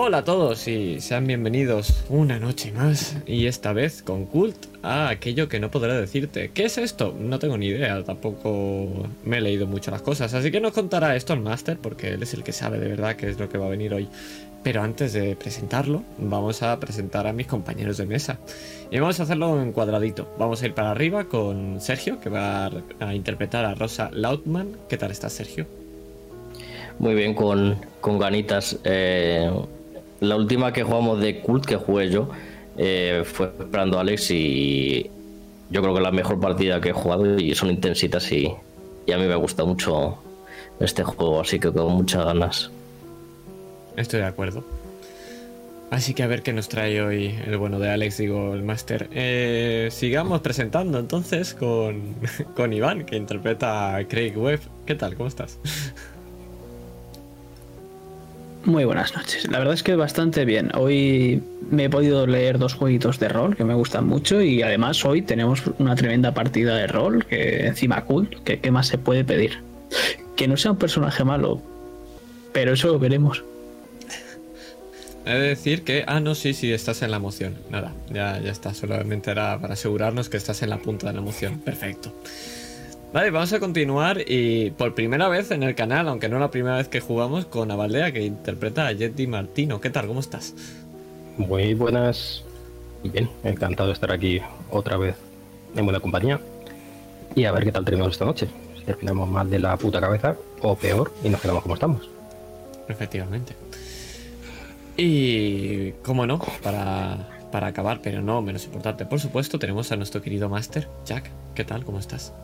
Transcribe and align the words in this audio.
Hola 0.00 0.18
a 0.18 0.24
todos 0.24 0.68
y 0.68 1.00
sean 1.00 1.26
bienvenidos 1.26 2.04
una 2.08 2.38
noche 2.38 2.70
más 2.70 3.16
y 3.26 3.46
esta 3.46 3.72
vez 3.72 4.00
con 4.00 4.26
Cult 4.26 4.54
a 4.84 5.08
aquello 5.08 5.48
que 5.48 5.58
no 5.58 5.72
podré 5.72 5.92
decirte. 5.94 6.52
¿Qué 6.54 6.66
es 6.66 6.78
esto? 6.78 7.12
No 7.18 7.40
tengo 7.40 7.58
ni 7.58 7.66
idea, 7.66 8.04
tampoco 8.04 8.86
me 9.24 9.38
he 9.38 9.40
leído 9.40 9.66
mucho 9.66 9.90
las 9.90 10.00
cosas, 10.02 10.32
así 10.34 10.52
que 10.52 10.60
nos 10.60 10.72
contará 10.72 11.16
esto 11.16 11.32
el 11.32 11.40
Master 11.40 11.78
porque 11.78 12.10
él 12.10 12.22
es 12.22 12.32
el 12.32 12.44
que 12.44 12.52
sabe 12.52 12.78
de 12.78 12.86
verdad 12.86 13.16
qué 13.16 13.28
es 13.28 13.40
lo 13.40 13.48
que 13.48 13.58
va 13.58 13.66
a 13.66 13.70
venir 13.70 13.92
hoy. 13.92 14.06
Pero 14.62 14.82
antes 14.82 15.14
de 15.14 15.34
presentarlo, 15.34 16.04
vamos 16.16 16.62
a 16.62 16.78
presentar 16.78 17.26
a 17.26 17.32
mis 17.32 17.48
compañeros 17.48 17.96
de 17.96 18.06
mesa. 18.06 18.38
Y 18.92 19.00
vamos 19.00 19.18
a 19.18 19.24
hacerlo 19.24 19.60
en 19.60 19.72
cuadradito. 19.72 20.32
Vamos 20.38 20.62
a 20.62 20.66
ir 20.66 20.74
para 20.74 20.92
arriba 20.92 21.24
con 21.24 21.80
Sergio, 21.80 22.20
que 22.20 22.28
va 22.28 22.70
a 23.00 23.14
interpretar 23.16 23.64
a 23.64 23.74
Rosa 23.74 24.10
Lautman. 24.12 24.76
¿Qué 24.88 24.96
tal 24.96 25.10
estás, 25.10 25.32
Sergio? 25.32 25.66
Muy 27.00 27.14
bien, 27.14 27.34
con, 27.34 27.78
con 28.00 28.18
ganitas. 28.18 28.78
Eh, 28.84 29.50
la 30.20 30.36
última 30.36 30.72
que 30.72 30.82
jugamos 30.82 31.20
de 31.20 31.40
Cult 31.40 31.64
que 31.64 31.76
jugué 31.76 32.10
yo 32.10 32.28
eh, 32.76 33.22
fue 33.24 33.46
esperando 33.58 33.98
a 33.98 34.02
Alex 34.02 34.30
y 34.30 35.10
yo 35.70 35.82
creo 35.82 35.94
que 35.94 36.00
la 36.00 36.10
mejor 36.10 36.40
partida 36.40 36.80
que 36.80 36.90
he 36.90 36.92
jugado 36.92 37.38
y 37.38 37.54
son 37.54 37.70
intensitas 37.70 38.30
y, 38.32 38.52
y 39.06 39.12
a 39.12 39.18
mí 39.18 39.26
me 39.26 39.36
gusta 39.36 39.64
mucho 39.64 40.18
este 40.80 41.02
juego, 41.02 41.40
así 41.40 41.58
que 41.58 41.72
con 41.72 41.92
muchas 41.92 42.24
ganas. 42.24 42.70
Estoy 43.96 44.20
de 44.20 44.26
acuerdo. 44.26 44.64
Así 45.90 46.12
que 46.12 46.22
a 46.22 46.26
ver 46.26 46.42
qué 46.42 46.52
nos 46.52 46.68
trae 46.68 47.00
hoy 47.00 47.34
el 47.46 47.56
bueno 47.56 47.78
de 47.78 47.88
Alex, 47.88 48.18
digo, 48.18 48.54
el 48.54 48.62
máster. 48.62 49.08
Eh, 49.12 49.88
sigamos 49.90 50.42
presentando 50.42 50.98
entonces 50.98 51.54
con, 51.54 52.14
con 52.54 52.72
Iván, 52.72 53.04
que 53.04 53.16
interpreta 53.16 53.96
a 53.96 54.06
Craig 54.06 54.36
Webb. 54.36 54.60
¿Qué 54.84 54.94
tal? 54.94 55.14
¿Cómo 55.14 55.28
estás? 55.28 55.58
Muy 58.64 58.84
buenas 58.84 59.14
noches. 59.14 59.48
La 59.50 59.58
verdad 59.58 59.74
es 59.74 59.82
que 59.82 59.96
bastante 59.96 60.44
bien. 60.44 60.70
Hoy 60.74 61.42
me 61.70 61.84
he 61.84 61.90
podido 61.90 62.26
leer 62.26 62.58
dos 62.58 62.74
jueguitos 62.74 63.18
de 63.18 63.28
rol 63.28 63.56
que 63.56 63.64
me 63.64 63.74
gustan 63.74 64.06
mucho 64.06 64.42
y 64.42 64.62
además 64.62 65.04
hoy 65.04 65.22
tenemos 65.22 65.62
una 65.78 65.94
tremenda 65.94 66.34
partida 66.34 66.76
de 66.76 66.86
rol 66.86 67.24
que 67.24 67.66
encima 67.66 68.04
cool, 68.04 68.28
qué 68.44 68.70
más 68.70 68.86
se 68.88 68.98
puede 68.98 69.24
pedir. 69.24 69.62
Que 70.36 70.48
no 70.48 70.56
sea 70.56 70.72
un 70.72 70.78
personaje 70.78 71.24
malo, 71.24 71.62
pero 72.52 72.72
eso 72.72 72.88
lo 72.88 72.98
veremos. 72.98 73.42
He 75.28 75.32
de 75.34 75.48
decir 75.48 75.84
que. 75.84 76.04
Ah, 76.06 76.20
no, 76.20 76.34
sí, 76.34 76.54
sí, 76.54 76.72
estás 76.72 77.02
en 77.02 77.10
la 77.10 77.18
emoción. 77.18 77.54
Nada, 77.70 77.92
ya, 78.10 78.40
ya 78.40 78.50
está. 78.50 78.72
Solamente 78.72 79.30
era 79.30 79.60
para 79.60 79.74
asegurarnos 79.74 80.30
que 80.30 80.38
estás 80.38 80.62
en 80.62 80.70
la 80.70 80.78
punta 80.78 81.08
de 81.08 81.12
la 81.12 81.18
emoción. 81.20 81.58
Perfecto. 81.58 82.14
Vale, 83.10 83.30
vamos 83.30 83.50
a 83.54 83.58
continuar 83.58 84.22
y 84.26 84.70
por 84.72 84.94
primera 84.94 85.28
vez 85.28 85.50
en 85.50 85.62
el 85.62 85.74
canal, 85.74 86.08
aunque 86.08 86.28
no 86.28 86.38
la 86.38 86.50
primera 86.50 86.76
vez 86.76 86.88
que 86.88 87.00
jugamos, 87.00 87.46
con 87.46 87.70
Avaldea 87.70 88.12
que 88.12 88.22
interpreta 88.22 88.86
a 88.86 88.94
Jetty 88.94 89.26
Martino. 89.26 89.80
¿Qué 89.80 89.88
tal? 89.88 90.06
¿Cómo 90.06 90.20
estás? 90.20 90.54
Muy 91.38 91.72
buenas. 91.72 92.44
Bien, 93.02 93.30
encantado 93.44 93.88
de 93.88 93.94
estar 93.94 94.12
aquí 94.12 94.42
otra 94.70 94.98
vez 94.98 95.16
en 95.74 95.86
buena 95.86 96.00
compañía. 96.00 96.38
Y 97.34 97.46
a 97.46 97.52
ver 97.52 97.64
qué 97.64 97.72
tal 97.72 97.84
terminamos 97.84 98.12
esta 98.12 98.26
noche. 98.26 98.46
Si 98.76 98.84
terminamos 98.84 99.26
mal 99.26 99.48
de 99.48 99.58
la 99.58 99.74
puta 99.78 100.00
cabeza 100.00 100.36
o 100.60 100.76
peor 100.76 101.10
y 101.24 101.30
nos 101.30 101.40
quedamos 101.40 101.62
como 101.62 101.76
estamos. 101.76 102.10
Efectivamente. 102.88 103.54
Y, 104.98 105.92
como 106.02 106.26
no, 106.26 106.40
para, 106.62 107.26
para 107.50 107.68
acabar, 107.68 108.00
pero 108.02 108.20
no 108.20 108.42
menos 108.42 108.66
importante, 108.66 109.06
por 109.06 109.18
supuesto, 109.18 109.58
tenemos 109.58 109.92
a 109.92 109.96
nuestro 109.96 110.20
querido 110.20 110.50
Master, 110.50 110.88
Jack. 111.06 111.30
¿Qué 111.54 111.64
tal? 111.64 111.86
¿Cómo 111.86 112.00
estás? 112.00 112.34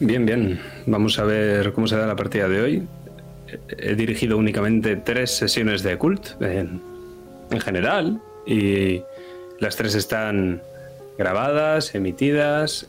Bien, 0.00 0.24
bien. 0.24 0.60
Vamos 0.86 1.18
a 1.18 1.24
ver 1.24 1.72
cómo 1.72 1.88
se 1.88 1.96
da 1.96 2.06
la 2.06 2.14
partida 2.14 2.48
de 2.48 2.60
hoy. 2.60 2.88
He 3.78 3.96
dirigido 3.96 4.36
únicamente 4.36 4.94
tres 4.94 5.32
sesiones 5.32 5.82
de 5.82 5.96
cult 5.98 6.40
en, 6.40 6.80
en 7.50 7.60
general 7.60 8.20
y 8.46 9.02
las 9.58 9.74
tres 9.74 9.96
están 9.96 10.62
grabadas, 11.16 11.96
emitidas 11.96 12.88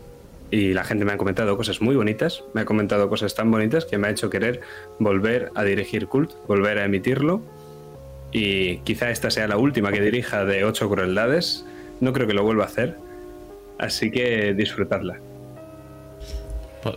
y 0.51 0.73
la 0.73 0.83
gente 0.83 1.03
me 1.03 1.13
ha 1.13 1.17
comentado 1.17 1.57
cosas 1.57 1.81
muy 1.81 1.95
bonitas. 1.95 2.43
Me 2.53 2.61
ha 2.61 2.65
comentado 2.65 3.09
cosas 3.09 3.33
tan 3.33 3.49
bonitas 3.49 3.85
que 3.85 3.97
me 3.97 4.07
ha 4.07 4.11
hecho 4.11 4.29
querer 4.29 4.61
volver 4.99 5.51
a 5.55 5.63
dirigir 5.63 6.05
cult, 6.05 6.31
volver 6.47 6.77
a 6.77 6.85
emitirlo 6.85 7.41
y 8.31 8.77
quizá 8.79 9.09
esta 9.09 9.31
sea 9.31 9.47
la 9.47 9.57
última 9.57 9.91
que 9.91 10.01
dirija 10.01 10.45
de 10.45 10.63
ocho 10.63 10.87
crueldades. 10.87 11.65
No 12.01 12.13
creo 12.13 12.27
que 12.27 12.33
lo 12.35 12.43
vuelva 12.43 12.65
a 12.65 12.67
hacer, 12.67 12.97
así 13.79 14.11
que 14.11 14.53
disfrutadla. 14.53 15.19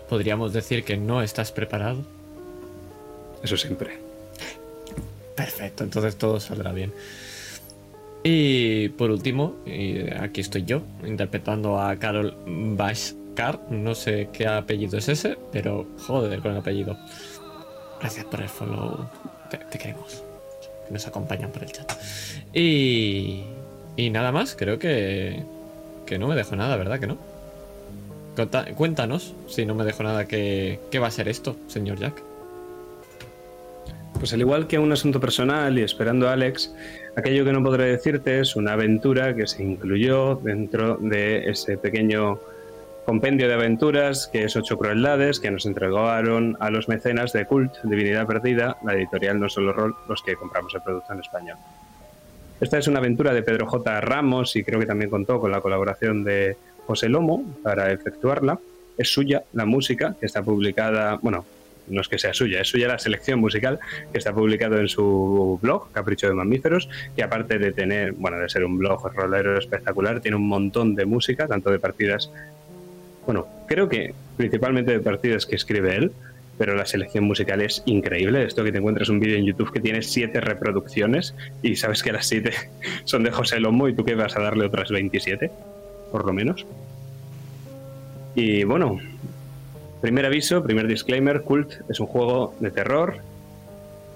¿Podríamos 0.08 0.52
decir 0.52 0.84
que 0.84 0.96
no 0.96 1.22
estás 1.22 1.52
preparado? 1.52 2.02
Eso 3.42 3.56
siempre. 3.56 3.98
Perfecto, 5.36 5.84
entonces 5.84 6.16
todo 6.16 6.38
saldrá 6.38 6.72
bien. 6.72 6.92
Y 8.22 8.90
por 8.90 9.10
último, 9.10 9.56
y 9.66 10.08
aquí 10.12 10.40
estoy 10.40 10.64
yo, 10.64 10.82
interpretando 11.04 11.80
a 11.80 11.96
Carol 11.96 12.36
Bashkar. 12.46 13.60
No 13.70 13.94
sé 13.94 14.28
qué 14.32 14.46
apellido 14.46 14.98
es 14.98 15.08
ese, 15.08 15.36
pero 15.50 15.86
joder 16.06 16.40
con 16.40 16.52
el 16.52 16.58
apellido. 16.58 16.96
Gracias 18.00 18.24
por 18.26 18.40
el 18.40 18.48
follow. 18.48 19.08
Te, 19.50 19.58
te 19.58 19.78
queremos. 19.78 20.22
Que 20.86 20.92
nos 20.92 21.06
acompañan 21.06 21.50
por 21.50 21.64
el 21.64 21.72
chat. 21.72 21.90
Y, 22.52 23.42
y 23.96 24.10
nada 24.10 24.30
más, 24.30 24.54
creo 24.54 24.78
que, 24.78 25.42
que 26.06 26.18
no 26.18 26.28
me 26.28 26.36
dejo 26.36 26.54
nada, 26.54 26.76
¿verdad 26.76 27.00
que 27.00 27.06
no? 27.08 27.31
Cuéntanos, 28.76 29.34
si 29.46 29.66
no 29.66 29.74
me 29.74 29.84
dejo 29.84 30.02
nada, 30.02 30.26
¿qué, 30.26 30.80
¿qué 30.90 30.98
va 30.98 31.08
a 31.08 31.10
ser 31.10 31.28
esto, 31.28 31.56
señor 31.66 31.98
Jack? 31.98 32.22
Pues 34.14 34.32
al 34.32 34.40
igual 34.40 34.68
que 34.68 34.78
un 34.78 34.92
asunto 34.92 35.20
personal 35.20 35.78
y 35.78 35.82
esperando 35.82 36.28
a 36.28 36.32
Alex, 36.32 36.74
aquello 37.16 37.44
que 37.44 37.52
no 37.52 37.62
podré 37.62 37.86
decirte 37.86 38.40
es 38.40 38.56
una 38.56 38.72
aventura 38.72 39.34
que 39.34 39.46
se 39.46 39.62
incluyó 39.62 40.36
dentro 40.36 40.96
de 40.96 41.50
ese 41.50 41.76
pequeño 41.76 42.38
compendio 43.04 43.48
de 43.48 43.54
aventuras 43.54 44.28
que 44.32 44.44
es 44.44 44.56
Ocho 44.56 44.78
Crueldades 44.78 45.40
que 45.40 45.50
nos 45.50 45.66
entregaron 45.66 46.56
a 46.60 46.70
los 46.70 46.88
mecenas 46.88 47.32
de 47.32 47.46
Cult, 47.46 47.74
Divinidad 47.82 48.26
Perdida, 48.26 48.78
la 48.84 48.94
editorial 48.94 49.40
No 49.40 49.48
Solo 49.48 49.72
Rol, 49.72 49.94
los 50.08 50.22
que 50.22 50.36
compramos 50.36 50.74
el 50.74 50.82
producto 50.82 51.12
en 51.12 51.20
español. 51.20 51.56
Esta 52.60 52.78
es 52.78 52.86
una 52.86 53.00
aventura 53.00 53.34
de 53.34 53.42
Pedro 53.42 53.66
J. 53.66 54.00
Ramos 54.00 54.54
y 54.54 54.62
creo 54.62 54.78
que 54.78 54.86
también 54.86 55.10
contó 55.10 55.40
con 55.40 55.50
la 55.50 55.60
colaboración 55.60 56.22
de 56.22 56.56
José 56.86 57.08
Lomo 57.08 57.44
para 57.62 57.92
efectuarla. 57.92 58.58
Es 58.98 59.08
suya 59.08 59.42
la 59.52 59.64
música 59.64 60.16
que 60.20 60.26
está 60.26 60.42
publicada, 60.42 61.18
bueno, 61.22 61.44
no 61.88 62.00
es 62.00 62.08
que 62.08 62.18
sea 62.18 62.32
suya, 62.32 62.60
es 62.60 62.68
suya 62.68 62.88
la 62.88 62.98
selección 62.98 63.40
musical 63.40 63.80
que 64.12 64.18
está 64.18 64.32
publicado 64.32 64.78
en 64.78 64.88
su 64.88 65.58
blog, 65.60 65.90
Capricho 65.92 66.28
de 66.28 66.34
Mamíferos, 66.34 66.88
que 67.16 67.22
aparte 67.22 67.58
de 67.58 67.72
tener, 67.72 68.12
bueno, 68.12 68.38
de 68.38 68.48
ser 68.48 68.64
un 68.64 68.78
blog 68.78 69.12
rolero 69.14 69.58
espectacular, 69.58 70.20
tiene 70.20 70.36
un 70.36 70.48
montón 70.48 70.94
de 70.94 71.06
música, 71.06 71.46
tanto 71.46 71.70
de 71.70 71.78
partidas, 71.78 72.30
bueno, 73.26 73.46
creo 73.66 73.88
que 73.88 74.14
principalmente 74.36 74.92
de 74.92 75.00
partidas 75.00 75.46
que 75.46 75.56
escribe 75.56 75.96
él, 75.96 76.12
pero 76.58 76.74
la 76.76 76.86
selección 76.86 77.24
musical 77.24 77.60
es 77.62 77.82
increíble. 77.86 78.44
Esto 78.44 78.62
que 78.62 78.72
te 78.72 78.78
encuentras 78.78 79.08
un 79.08 79.20
vídeo 79.20 79.36
en 79.36 79.44
YouTube 79.44 79.72
que 79.72 79.80
tiene 79.80 80.02
siete 80.02 80.40
reproducciones 80.40 81.34
y 81.62 81.76
sabes 81.76 82.02
que 82.02 82.12
las 82.12 82.26
siete 82.26 82.52
son 83.04 83.24
de 83.24 83.30
José 83.30 83.58
Lomo 83.58 83.88
y 83.88 83.94
tú 83.94 84.04
que 84.04 84.14
vas 84.14 84.36
a 84.36 84.40
darle 84.40 84.66
otras 84.66 84.90
27 84.90 85.50
por 86.12 86.24
lo 86.26 86.32
menos. 86.32 86.66
Y 88.34 88.64
bueno, 88.64 88.98
primer 90.00 90.26
aviso, 90.26 90.62
primer 90.62 90.86
disclaimer, 90.86 91.42
Cult 91.42 91.72
es 91.88 91.98
un 91.98 92.06
juego 92.06 92.54
de 92.60 92.70
terror, 92.70 93.16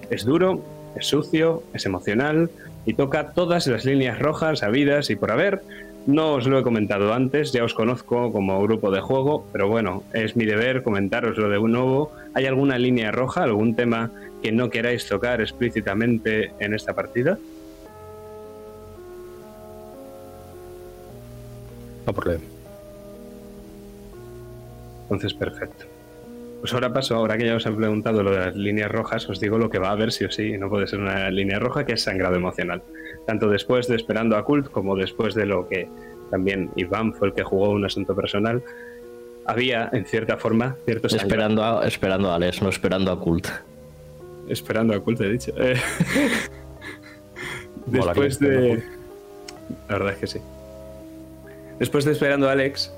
es 0.09 0.23
duro, 0.23 0.63
es 0.95 1.07
sucio, 1.07 1.63
es 1.73 1.85
emocional 1.85 2.49
y 2.85 2.93
toca 2.93 3.31
todas 3.31 3.67
las 3.67 3.83
líneas 3.83 4.19
rojas 4.19 4.63
habidas 4.63 5.09
y 5.09 5.15
por 5.15 5.31
haber. 5.31 5.61
No 6.05 6.35
os 6.35 6.47
lo 6.47 6.57
he 6.57 6.63
comentado 6.63 7.13
antes, 7.13 7.51
ya 7.51 7.65
os 7.65 7.73
conozco 7.73 8.31
como 8.31 8.61
grupo 8.63 8.91
de 8.91 9.01
juego, 9.01 9.45
pero 9.51 9.67
bueno, 9.67 10.03
es 10.13 10.37
mi 10.37 10.45
deber 10.45 10.81
comentaroslo 10.81 11.49
de 11.49 11.59
nuevo. 11.59 12.13
¿Hay 12.33 12.45
alguna 12.45 12.77
línea 12.79 13.11
roja, 13.11 13.43
algún 13.43 13.75
tema 13.75 14.11
que 14.41 14.53
no 14.53 14.69
queráis 14.69 15.05
tocar 15.05 15.41
explícitamente 15.41 16.53
en 16.59 16.73
esta 16.73 16.93
partida? 16.93 17.37
No 22.07 22.13
problema. 22.13 22.43
Entonces, 25.03 25.33
perfecto. 25.33 25.85
Pues 26.61 26.73
ahora 26.73 26.91
paso, 26.91 27.15
ahora 27.15 27.37
que 27.37 27.45
ya 27.45 27.55
os 27.55 27.65
he 27.65 27.71
preguntado 27.71 28.23
lo 28.23 28.31
de 28.31 28.39
las 28.39 28.55
líneas 28.55 28.91
rojas, 28.91 29.29
os 29.29 29.39
digo 29.39 29.57
lo 29.57 29.69
que 29.69 29.77
va 29.77 29.89
a 29.89 29.91
haber 29.91 30.11
sí 30.11 30.25
o 30.25 30.31
sí. 30.31 30.57
No 30.57 30.69
puede 30.69 30.87
ser 30.87 30.99
una 30.99 31.29
línea 31.29 31.59
roja 31.59 31.85
que 31.85 31.93
es 31.93 32.03
sangrado 32.03 32.35
emocional. 32.35 32.81
Tanto 33.25 33.47
después 33.47 33.87
de 33.87 33.95
Esperando 33.95 34.35
a 34.37 34.43
Cult 34.43 34.71
como 34.71 34.95
después 34.95 35.35
de 35.35 35.45
lo 35.45 35.67
que 35.67 35.87
también 36.31 36.71
Iván 36.75 37.13
fue 37.13 37.29
el 37.29 37.33
que 37.33 37.43
jugó 37.43 37.69
un 37.69 37.85
asunto 37.85 38.15
personal, 38.15 38.63
había 39.45 39.89
en 39.93 40.05
cierta 40.05 40.37
forma 40.37 40.75
ciertos 40.85 41.13
esperando 41.13 41.63
a, 41.63 41.87
esperando 41.87 42.31
a 42.31 42.35
Alex, 42.35 42.61
no 42.61 42.69
esperando 42.69 43.11
a 43.11 43.19
Cult. 43.19 43.47
Esperando 44.49 44.93
a 44.93 44.99
Cult, 44.99 45.21
he 45.21 45.29
dicho. 45.29 45.53
Eh, 47.89 48.01
después 48.01 48.37
de. 48.39 48.83
La 49.87 49.97
verdad 49.97 50.13
es 50.13 50.19
que 50.19 50.27
sí. 50.27 50.39
Después 51.79 52.05
de 52.05 52.11
Esperando 52.11 52.49
a 52.49 52.53
Alex, 52.53 52.93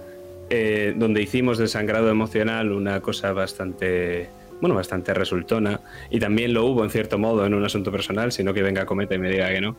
eh, 0.50 0.94
donde 0.96 1.22
hicimos 1.22 1.58
del 1.58 1.68
sangrado 1.68 2.10
emocional 2.10 2.72
una 2.72 3.02
cosa 3.02 3.34
bastante 3.34 4.30
bueno, 4.62 4.76
bastante 4.76 5.14
resultona, 5.14 5.80
y 6.10 6.20
también 6.20 6.54
lo 6.54 6.66
hubo 6.66 6.84
en 6.84 6.90
cierto 6.90 7.18
modo 7.18 7.46
en 7.46 7.54
un 7.54 7.64
asunto 7.64 7.92
personal, 7.92 8.32
sino 8.32 8.54
que 8.54 8.62
venga 8.62 8.86
Cometa 8.86 9.16
y 9.16 9.18
me 9.18 9.30
diga 9.30 9.50
que 9.50 9.62
no, 9.62 9.78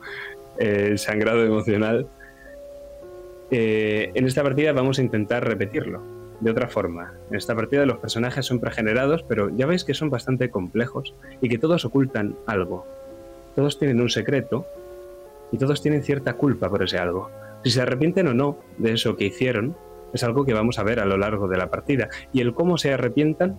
el 0.58 0.99
sangrado 0.99 1.44
emocional. 1.44 2.06
Eh, 3.50 4.11
en 4.14 4.26
esta 4.26 4.43
partida 4.43 4.73
vamos 4.73 4.99
a 4.99 5.02
intentar 5.02 5.47
repetirlo 5.47 6.02
de 6.41 6.50
otra 6.50 6.69
forma. 6.69 7.12
En 7.31 7.37
esta 7.37 7.55
partida 7.55 7.85
los 7.85 7.99
personajes 7.99 8.47
son 8.47 8.61
pregenerados, 8.61 9.23
pero 9.23 9.50
ya 9.55 9.67
veis 9.67 9.85
que 9.85 9.93
son 9.93 10.08
bastante 10.08 10.50
complejos 10.50 11.14
y 11.41 11.49
que 11.49 11.58
todos 11.58 11.85
ocultan 11.85 12.37
algo. 12.47 12.87
Todos 13.55 13.79
tienen 13.79 14.00
un 14.00 14.08
secreto 14.08 14.67
y 15.52 15.58
todos 15.58 15.82
tienen 15.82 16.02
cierta 16.02 16.35
culpa 16.35 16.70
por 16.70 16.82
ese 16.82 16.99
algo. 16.99 17.31
Si 17.64 17.70
se 17.70 17.82
arrepienten 17.82 18.28
o 18.28 18.34
no 18.34 18.58
de 18.78 18.92
eso 18.92 19.16
que 19.16 19.26
hicieron, 19.26 19.76
es 20.12 20.24
algo 20.24 20.44
que 20.44 20.54
vamos 20.54 20.78
a 20.78 20.82
ver 20.82 21.00
a 21.00 21.04
lo 21.04 21.16
largo 21.16 21.48
de 21.48 21.58
la 21.58 21.70
partida. 21.70 22.08
Y 22.32 22.40
el 22.40 22.54
cómo 22.54 22.78
se 22.78 22.92
arrepientan 22.92 23.56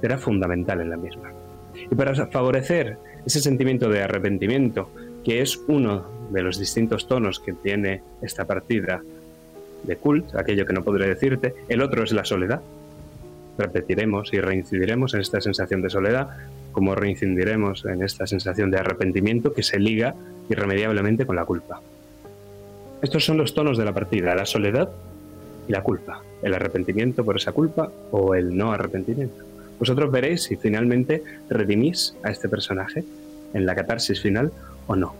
será 0.00 0.18
fundamental 0.18 0.80
en 0.80 0.90
la 0.90 0.96
misma. 0.96 1.32
Y 1.90 1.94
para 1.94 2.14
favorecer 2.28 2.98
ese 3.26 3.40
sentimiento 3.40 3.88
de 3.88 4.02
arrepentimiento, 4.02 4.90
que 5.24 5.42
es 5.42 5.60
uno 5.68 6.06
de 6.30 6.42
los 6.42 6.58
distintos 6.58 7.06
tonos 7.06 7.40
que 7.40 7.52
tiene 7.52 8.02
esta 8.22 8.46
partida 8.46 9.02
de 9.82 9.96
cult, 9.96 10.34
aquello 10.34 10.66
que 10.66 10.72
no 10.72 10.84
podré 10.84 11.08
decirte, 11.08 11.54
el 11.68 11.82
otro 11.82 12.04
es 12.04 12.12
la 12.12 12.24
soledad. 12.24 12.62
Repetiremos 13.58 14.32
y 14.32 14.40
reincidiremos 14.40 15.14
en 15.14 15.20
esta 15.20 15.40
sensación 15.40 15.82
de 15.82 15.90
soledad, 15.90 16.30
como 16.72 16.94
reincidiremos 16.94 17.84
en 17.84 18.02
esta 18.02 18.26
sensación 18.26 18.70
de 18.70 18.78
arrepentimiento 18.78 19.52
que 19.52 19.62
se 19.62 19.78
liga 19.78 20.14
irremediablemente 20.48 21.26
con 21.26 21.36
la 21.36 21.44
culpa. 21.44 21.80
Estos 23.02 23.24
son 23.24 23.38
los 23.38 23.54
tonos 23.54 23.78
de 23.78 23.84
la 23.84 23.94
partida, 23.94 24.34
la 24.34 24.44
soledad 24.44 24.90
y 25.66 25.72
la 25.72 25.82
culpa, 25.82 26.22
el 26.42 26.52
arrepentimiento 26.52 27.24
por 27.24 27.36
esa 27.36 27.52
culpa 27.52 27.90
o 28.10 28.34
el 28.34 28.56
no 28.56 28.72
arrepentimiento. 28.72 29.42
Vosotros 29.78 30.10
veréis 30.10 30.42
si 30.42 30.56
finalmente 30.56 31.22
redimís 31.48 32.14
a 32.22 32.30
este 32.30 32.48
personaje 32.48 33.02
en 33.54 33.64
la 33.64 33.74
catarsis 33.74 34.20
final 34.20 34.52
o 34.86 34.96
no. 34.96 35.14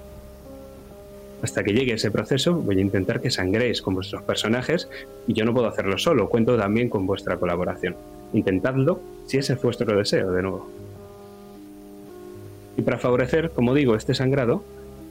Hasta 1.43 1.65
que 1.65 1.73
llegue 1.73 1.94
ese 1.94 2.11
proceso 2.11 2.55
voy 2.55 2.79
a 2.79 2.82
intentar 2.82 3.23
que 3.23 3.31
sangréis 3.31 3.81
con 3.81 3.94
vuestros 3.94 4.23
personajes 4.25 4.88
y 5.26 5.33
yo 5.33 5.47
no 5.47 5.55
puedo 5.55 5.67
hacerlo 5.67 5.97
solo, 5.97 6.29
cuento 6.29 6.59
también 6.59 6.91
con 6.91 7.06
vuestra 7.06 7.38
colaboración. 7.38 7.97
Intentadlo 8.35 9.00
si 9.26 9.38
ese 9.38 9.55
es 9.55 9.62
vuestro 9.62 9.97
deseo, 9.97 10.33
de 10.33 10.43
nuevo. 10.43 10.69
Y 12.76 12.83
para 12.83 12.99
favorecer, 12.99 13.50
como 13.50 13.75
digo, 13.75 13.94
este 13.94 14.15
sangrado, 14.15 14.62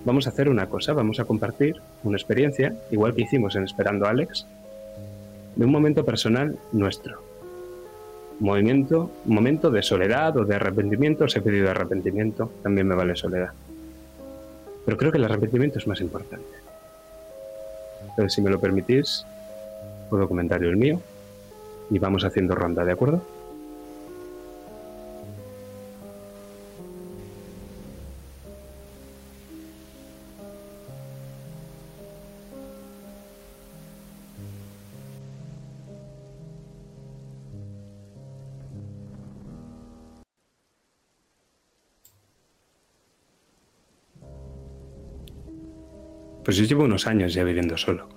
vamos 0.06 0.28
a 0.28 0.30
hacer 0.30 0.50
una 0.50 0.68
cosa, 0.68 0.94
vamos 0.94 1.19
a 1.19 1.25
compartir 1.25 1.81
una 2.04 2.18
experiencia, 2.18 2.75
igual 2.92 3.13
que 3.13 3.24
hicimos 3.24 3.56
en 3.56 3.63
Esperando 3.63 4.06
a 4.06 4.10
Alex, 4.10 4.46
de 5.56 5.66
un 5.66 5.72
momento 5.72 6.06
personal 6.06 6.57
nuestro. 6.72 7.22
Movimiento, 8.40 9.12
momento 9.25 9.69
de 9.69 9.84
soledad 9.84 10.38
o 10.38 10.46
de 10.46 10.56
arrepentimiento, 10.56 11.25
os 11.25 11.36
he 11.36 11.42
pedido 11.42 11.69
arrepentimiento, 11.69 12.51
también 12.63 12.88
me 12.88 12.96
vale 12.96 13.16
soledad. 13.16 13.51
Pero 14.86 14.98
creo 14.98 15.12
que 15.12 15.18
el 15.18 15.25
arrepentimiento 15.25 15.78
es 15.78 15.88
más 15.88 16.00
importante. 16.00 16.48
Entonces, 18.10 18.34
si 18.34 18.42
me 18.42 18.50
lo 18.50 18.60
permitís, 18.60 19.25
puedo 20.10 20.28
comentar 20.28 20.63
el 20.63 20.78
mío 20.78 21.01
y 21.92 22.00
vamos 22.00 22.24
haciendo 22.24 22.56
ronda, 22.56 22.86
¿de 22.86 22.94
acuerdo? 22.94 23.22
Pues 46.50 46.57
yo 46.57 46.66
llevo 46.66 46.86
unos 46.86 47.06
años 47.06 47.36
ya 47.36 47.44
viviendo 47.44 47.78
solo. 47.78 48.10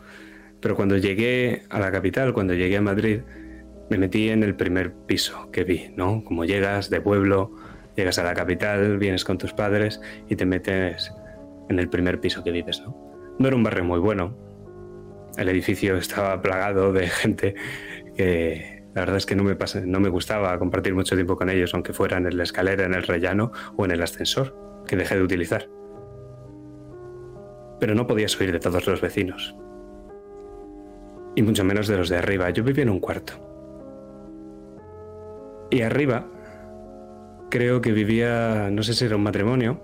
Pero 0.59 0.75
cuando 0.75 0.97
llegué 0.97 1.65
a 1.69 1.79
la 1.79 1.93
capital, 1.93 2.33
cuando 2.33 2.55
llegué 2.55 2.79
a 2.79 2.81
Madrid, 2.81 3.21
me 3.91 3.99
metí 3.99 4.31
en 4.31 4.43
el 4.43 4.55
primer 4.55 4.95
piso 4.95 5.51
que 5.51 5.65
vi, 5.65 5.93
¿no? 5.99 6.25
Como 6.25 6.47
llegas 6.47 6.89
de 6.89 7.03
pueblo, 7.03 7.55
llegas 7.95 8.19
a 8.19 8.23
la 8.23 8.33
capital, 8.33 8.97
vienes 8.97 9.27
con 9.27 9.37
tus 9.37 9.53
padres 9.53 10.01
y 10.31 10.37
te 10.37 10.47
metes 10.47 11.13
en 11.69 11.79
el 11.79 11.91
primer 11.91 12.21
piso 12.21 12.43
que 12.43 12.53
vives, 12.53 12.81
¿no? 12.81 12.97
No 13.39 13.49
era 13.49 13.55
un 13.55 13.63
barrio 13.63 13.85
muy 13.85 13.99
bueno. 13.99 14.35
El 15.37 15.51
edificio 15.51 15.99
estaba 15.99 16.41
plagado 16.41 16.95
de 16.95 17.09
gente 17.09 17.55
que 18.17 18.83
la 18.95 19.03
verdad 19.03 19.19
es 19.19 19.27
que 19.27 19.37
no 19.37 19.45
me, 19.45 19.59
no 19.85 20.01
me 20.01 20.09
gustaba 20.09 20.59
compartir 20.59 20.95
mucho 20.95 21.17
tiempo 21.17 21.37
con 21.37 21.51
ellos, 21.51 21.75
aunque 21.75 21.93
fueran 21.93 22.25
en 22.25 22.39
la 22.39 22.45
escalera, 22.45 22.87
en 22.87 22.95
el 22.95 23.03
rellano 23.03 23.53
o 23.77 23.85
en 23.85 23.91
el 23.91 24.01
ascensor, 24.01 24.57
que 24.89 24.97
dejé 24.97 25.17
de 25.17 25.23
utilizar 25.23 25.82
pero 27.83 27.97
no 27.97 28.07
podías 28.07 28.41
oír 28.41 28.53
de 28.53 28.61
todos 28.61 28.87
los 28.87 29.01
vecinos. 29.01 29.57
Y 31.35 31.43
mucho 31.43 31.65
menos 31.65 31.89
de 31.89 31.97
los 31.97 32.09
de 32.09 32.17
arriba. 32.17 32.49
Yo 32.51 32.63
vivía 32.63 32.85
en 32.85 32.91
un 32.91 33.01
cuarto. 33.01 33.33
Y 35.69 35.83
arriba 35.83 36.25
creo 37.51 37.81
que 37.81 37.91
vivía, 37.91 38.71
no 38.71 38.85
sé 38.85 38.95
si 38.95 39.05
era 39.05 39.17
un 39.17 39.25
matrimonio, 39.25 39.81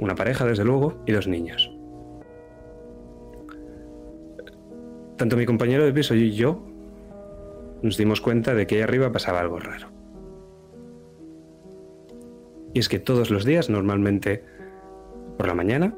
una 0.00 0.16
pareja 0.16 0.44
desde 0.44 0.64
luego, 0.64 1.00
y 1.06 1.12
dos 1.12 1.28
niños. 1.28 1.70
Tanto 5.16 5.36
mi 5.36 5.46
compañero 5.46 5.84
de 5.84 5.92
piso 5.92 6.16
y 6.16 6.32
yo 6.32 6.60
nos 7.82 7.96
dimos 7.96 8.20
cuenta 8.20 8.52
de 8.52 8.66
que 8.66 8.74
ahí 8.74 8.80
arriba 8.80 9.12
pasaba 9.12 9.38
algo 9.38 9.60
raro. 9.60 9.90
Y 12.74 12.80
es 12.80 12.88
que 12.88 12.98
todos 12.98 13.30
los 13.30 13.44
días, 13.44 13.70
normalmente 13.70 14.42
por 15.38 15.46
la 15.46 15.54
mañana, 15.54 15.94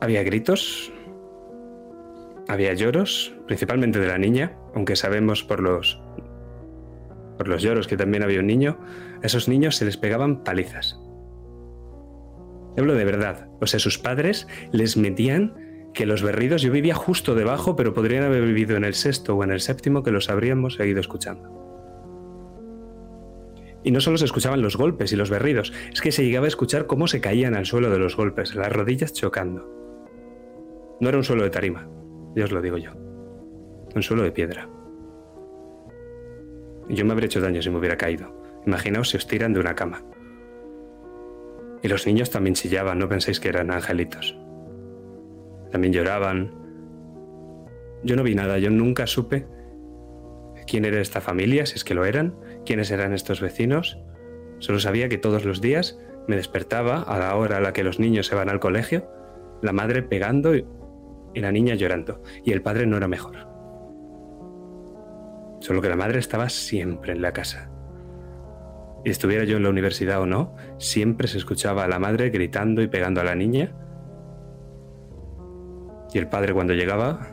había 0.00 0.22
gritos, 0.22 0.92
había 2.48 2.74
lloros, 2.74 3.34
principalmente 3.46 4.00
de 4.00 4.08
la 4.08 4.18
niña, 4.18 4.56
aunque 4.74 4.96
sabemos 4.96 5.44
por 5.44 5.60
los 5.60 6.00
por 7.38 7.48
los 7.48 7.62
lloros 7.62 7.86
que 7.86 7.96
también 7.96 8.22
había 8.22 8.40
un 8.40 8.46
niño, 8.46 8.78
a 9.22 9.26
esos 9.26 9.48
niños 9.48 9.76
se 9.76 9.86
les 9.86 9.96
pegaban 9.96 10.44
palizas. 10.44 11.00
Hablo 12.76 12.94
de 12.94 13.04
verdad, 13.06 13.48
o 13.62 13.66
sea, 13.66 13.80
sus 13.80 13.98
padres 13.98 14.46
les 14.72 14.98
metían 14.98 15.54
que 15.94 16.04
los 16.04 16.22
berridos, 16.22 16.60
yo 16.60 16.70
vivía 16.70 16.94
justo 16.94 17.34
debajo, 17.34 17.76
pero 17.76 17.94
podrían 17.94 18.24
haber 18.24 18.44
vivido 18.44 18.76
en 18.76 18.84
el 18.84 18.92
sexto 18.92 19.36
o 19.36 19.42
en 19.42 19.52
el 19.52 19.60
séptimo 19.60 20.02
que 20.02 20.10
los 20.10 20.28
habríamos 20.28 20.74
seguido 20.74 21.00
escuchando. 21.00 21.60
Y 23.82 23.90
no 23.90 24.00
solo 24.00 24.18
se 24.18 24.26
escuchaban 24.26 24.60
los 24.60 24.76
golpes 24.76 25.10
y 25.12 25.16
los 25.16 25.30
berridos, 25.30 25.72
es 25.90 26.02
que 26.02 26.12
se 26.12 26.24
llegaba 26.24 26.44
a 26.44 26.48
escuchar 26.48 26.86
cómo 26.86 27.08
se 27.08 27.22
caían 27.22 27.54
al 27.54 27.64
suelo 27.64 27.88
de 27.88 27.98
los 27.98 28.16
golpes, 28.16 28.54
las 28.54 28.70
rodillas 28.70 29.14
chocando. 29.14 29.80
No 31.00 31.08
era 31.08 31.18
un 31.18 31.24
suelo 31.24 31.42
de 31.42 31.50
tarima, 31.50 31.88
ya 32.36 32.44
os 32.44 32.52
lo 32.52 32.60
digo 32.60 32.76
yo. 32.76 32.92
Un 33.94 34.02
suelo 34.02 34.22
de 34.22 34.32
piedra. 34.32 34.68
Yo 36.88 37.04
me 37.04 37.12
habría 37.12 37.26
hecho 37.26 37.40
daño 37.40 37.62
si 37.62 37.70
me 37.70 37.78
hubiera 37.78 37.96
caído. 37.96 38.34
Imaginaos 38.66 39.10
si 39.10 39.16
os 39.16 39.26
tiran 39.26 39.52
de 39.52 39.60
una 39.60 39.74
cama. 39.74 40.02
Y 41.82 41.88
los 41.88 42.06
niños 42.06 42.30
también 42.30 42.54
chillaban, 42.54 42.98
no 42.98 43.08
penséis 43.08 43.40
que 43.40 43.48
eran 43.48 43.70
angelitos. 43.70 44.36
También 45.72 45.94
lloraban. 45.94 46.52
Yo 48.02 48.16
no 48.16 48.22
vi 48.22 48.34
nada, 48.34 48.58
yo 48.58 48.70
nunca 48.70 49.06
supe 49.06 49.46
quién 50.66 50.84
era 50.84 51.00
esta 51.00 51.20
familia, 51.20 51.66
si 51.66 51.76
es 51.76 51.84
que 51.84 51.94
lo 51.94 52.04
eran, 52.04 52.34
quiénes 52.64 52.90
eran 52.90 53.12
estos 53.12 53.40
vecinos. 53.40 53.98
Solo 54.58 54.78
sabía 54.78 55.08
que 55.08 55.18
todos 55.18 55.44
los 55.44 55.60
días 55.60 55.98
me 56.28 56.36
despertaba 56.36 57.02
a 57.02 57.18
la 57.18 57.34
hora 57.34 57.56
a 57.56 57.60
la 57.60 57.72
que 57.72 57.84
los 57.84 57.98
niños 57.98 58.26
se 58.26 58.34
van 58.34 58.48
al 58.50 58.60
colegio, 58.60 59.08
la 59.62 59.72
madre 59.72 60.02
pegando 60.02 60.52
y 61.34 61.40
la 61.40 61.52
niña 61.52 61.74
llorando, 61.74 62.22
y 62.44 62.52
el 62.52 62.62
padre 62.62 62.86
no 62.86 62.96
era 62.96 63.08
mejor. 63.08 63.36
Solo 65.60 65.82
que 65.82 65.88
la 65.88 65.96
madre 65.96 66.18
estaba 66.18 66.48
siempre 66.48 67.12
en 67.12 67.22
la 67.22 67.32
casa. 67.32 67.70
Y 69.04 69.10
estuviera 69.10 69.44
yo 69.44 69.56
en 69.56 69.62
la 69.62 69.70
universidad 69.70 70.20
o 70.20 70.26
no, 70.26 70.54
siempre 70.78 71.28
se 71.28 71.38
escuchaba 71.38 71.84
a 71.84 71.88
la 71.88 71.98
madre 71.98 72.30
gritando 72.30 72.82
y 72.82 72.88
pegando 72.88 73.20
a 73.20 73.24
la 73.24 73.34
niña. 73.34 73.72
Y 76.12 76.18
el 76.18 76.28
padre 76.28 76.52
cuando 76.52 76.74
llegaba, 76.74 77.28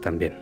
también. 0.00 0.38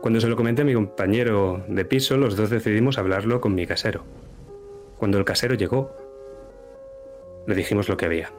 Cuando 0.00 0.20
se 0.20 0.28
lo 0.28 0.36
comenté 0.36 0.62
a 0.62 0.64
mi 0.64 0.74
compañero 0.74 1.64
de 1.68 1.84
piso, 1.84 2.16
los 2.16 2.36
dos 2.36 2.50
decidimos 2.50 2.98
hablarlo 2.98 3.40
con 3.40 3.54
mi 3.54 3.66
casero. 3.66 4.04
Cuando 4.96 5.18
el 5.18 5.24
casero 5.24 5.54
llegó, 5.54 5.94
le 7.46 7.54
dijimos 7.54 7.88
lo 7.88 7.96
que 7.96 8.06
había 8.06 8.30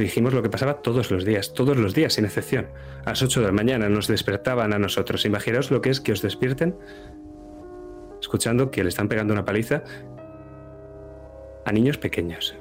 dijimos 0.00 0.34
lo 0.34 0.42
que 0.42 0.50
pasaba 0.50 0.82
todos 0.82 1.10
los 1.10 1.24
días, 1.24 1.54
todos 1.54 1.76
los 1.76 1.94
días, 1.94 2.14
sin 2.14 2.24
excepción. 2.24 2.68
A 3.04 3.10
las 3.10 3.22
8 3.22 3.40
de 3.40 3.46
la 3.46 3.52
mañana 3.52 3.88
nos 3.88 4.08
despertaban 4.08 4.72
a 4.72 4.78
nosotros. 4.78 5.24
Imaginaos 5.24 5.70
lo 5.70 5.80
que 5.80 5.90
es 5.90 6.00
que 6.00 6.12
os 6.12 6.22
despierten 6.22 6.76
escuchando 8.20 8.70
que 8.70 8.82
le 8.82 8.90
están 8.90 9.08
pegando 9.08 9.32
una 9.32 9.44
paliza 9.44 9.82
a 11.64 11.72
niños 11.72 11.98
pequeños. 11.98 12.54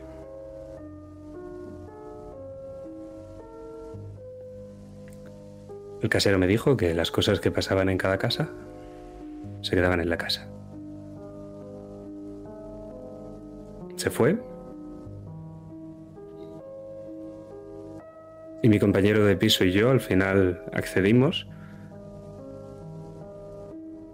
El 6.01 6.07
casero 6.07 6.39
me 6.39 6.47
dijo 6.47 6.77
que 6.77 6.93
las 6.93 7.11
cosas 7.11 7.39
que 7.39 7.51
pasaban 7.51 7.89
en 7.89 7.97
cada 7.97 8.17
casa 8.17 8.49
se 9.61 9.75
quedaban 9.75 9.99
en 9.99 10.09
la 10.09 10.17
casa. 10.17 10.47
se 13.99 14.09
fue. 14.09 14.37
Y 18.61 18.69
mi 18.69 18.79
compañero 18.79 19.25
de 19.25 19.37
piso 19.37 19.63
y 19.63 19.71
yo 19.71 19.89
al 19.89 20.01
final 20.01 20.63
accedimos 20.73 21.47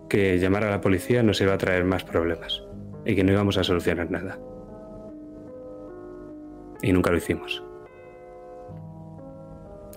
que 0.08 0.38
llamar 0.38 0.64
a 0.64 0.70
la 0.70 0.82
policía 0.82 1.24
nos 1.24 1.42
iba 1.42 1.54
a 1.54 1.58
traer 1.58 1.84
más 1.84 2.04
problemas 2.04 2.64
y 3.06 3.16
que 3.16 3.24
no 3.24 3.32
íbamos 3.32 3.58
a 3.58 3.64
solucionar 3.64 4.10
nada. 4.12 4.40
Y 6.82 6.94
nunca 6.94 7.12
lo 7.12 7.18
hicimos. 7.18 7.64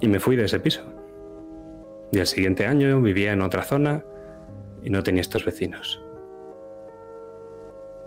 Y 0.01 0.09
me 0.09 0.21
fui 0.21 0.37
de 0.37 0.45
ese 0.45 0.61
piso. 0.61 0.83
Y 2.13 2.19
el 2.19 2.27
siguiente 2.27 2.67
año 2.67 3.01
vivía 3.03 3.33
en 3.33 3.43
otra 3.43 3.63
zona 3.63 4.05
y 4.83 4.91
no 4.91 5.03
tenía 5.03 5.21
estos 5.21 5.45
vecinos. 5.45 6.03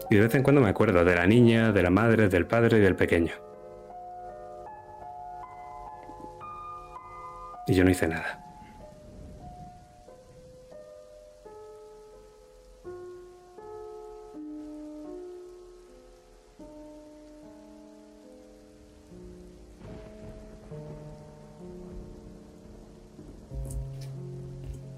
Y 0.10 0.16
de 0.16 0.22
vez 0.22 0.36
en 0.36 0.44
cuando 0.44 0.62
me 0.62 0.70
acuerdo 0.70 1.06
de 1.06 1.16
la 1.16 1.28
niña, 1.28 1.72
de 1.72 1.84
la 1.84 1.90
madre, 1.90 2.28
del 2.28 2.48
padre 2.48 2.78
y 2.78 2.82
del 2.82 2.96
pequeño. 2.96 3.51
Y 7.68 7.74
yo 7.74 7.84
no 7.84 7.92
hice 7.92 8.08
nada. 8.08 8.52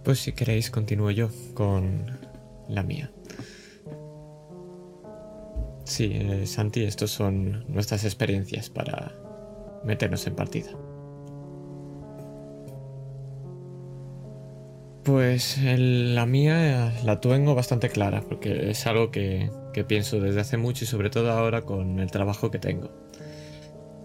Pues 0.04 0.20
si 0.20 0.34
queréis 0.34 0.70
continúo 0.70 1.12
yo 1.12 1.30
con 1.54 2.20
la 2.68 2.84
mía. 2.84 3.10
Sí, 5.86 6.12
eh, 6.14 6.46
Santi, 6.46 6.84
estos 6.84 7.12
son 7.12 7.66
nuestras 7.68 8.04
experiencias 8.04 8.70
para 8.70 9.14
meternos 9.84 10.28
en 10.28 10.36
partida. 10.36 10.72
Pues 15.04 15.60
la 15.62 16.26
mía 16.26 16.94
la 17.04 17.20
tengo 17.20 17.56
bastante 17.56 17.90
clara 17.90 18.22
porque 18.22 18.70
es 18.70 18.88
algo 18.88 19.12
que, 19.12 19.50
que 19.74 19.84
pienso 19.84 20.22
desde 20.22 20.40
hace 20.40 20.56
mucho 20.56 20.86
y 20.86 20.88
sobre 20.88 21.10
todo 21.10 21.32
ahora 21.32 21.64
con 21.64 22.00
el 22.00 22.10
trabajo 22.10 22.50
que 22.52 22.60
tengo. 22.60 22.90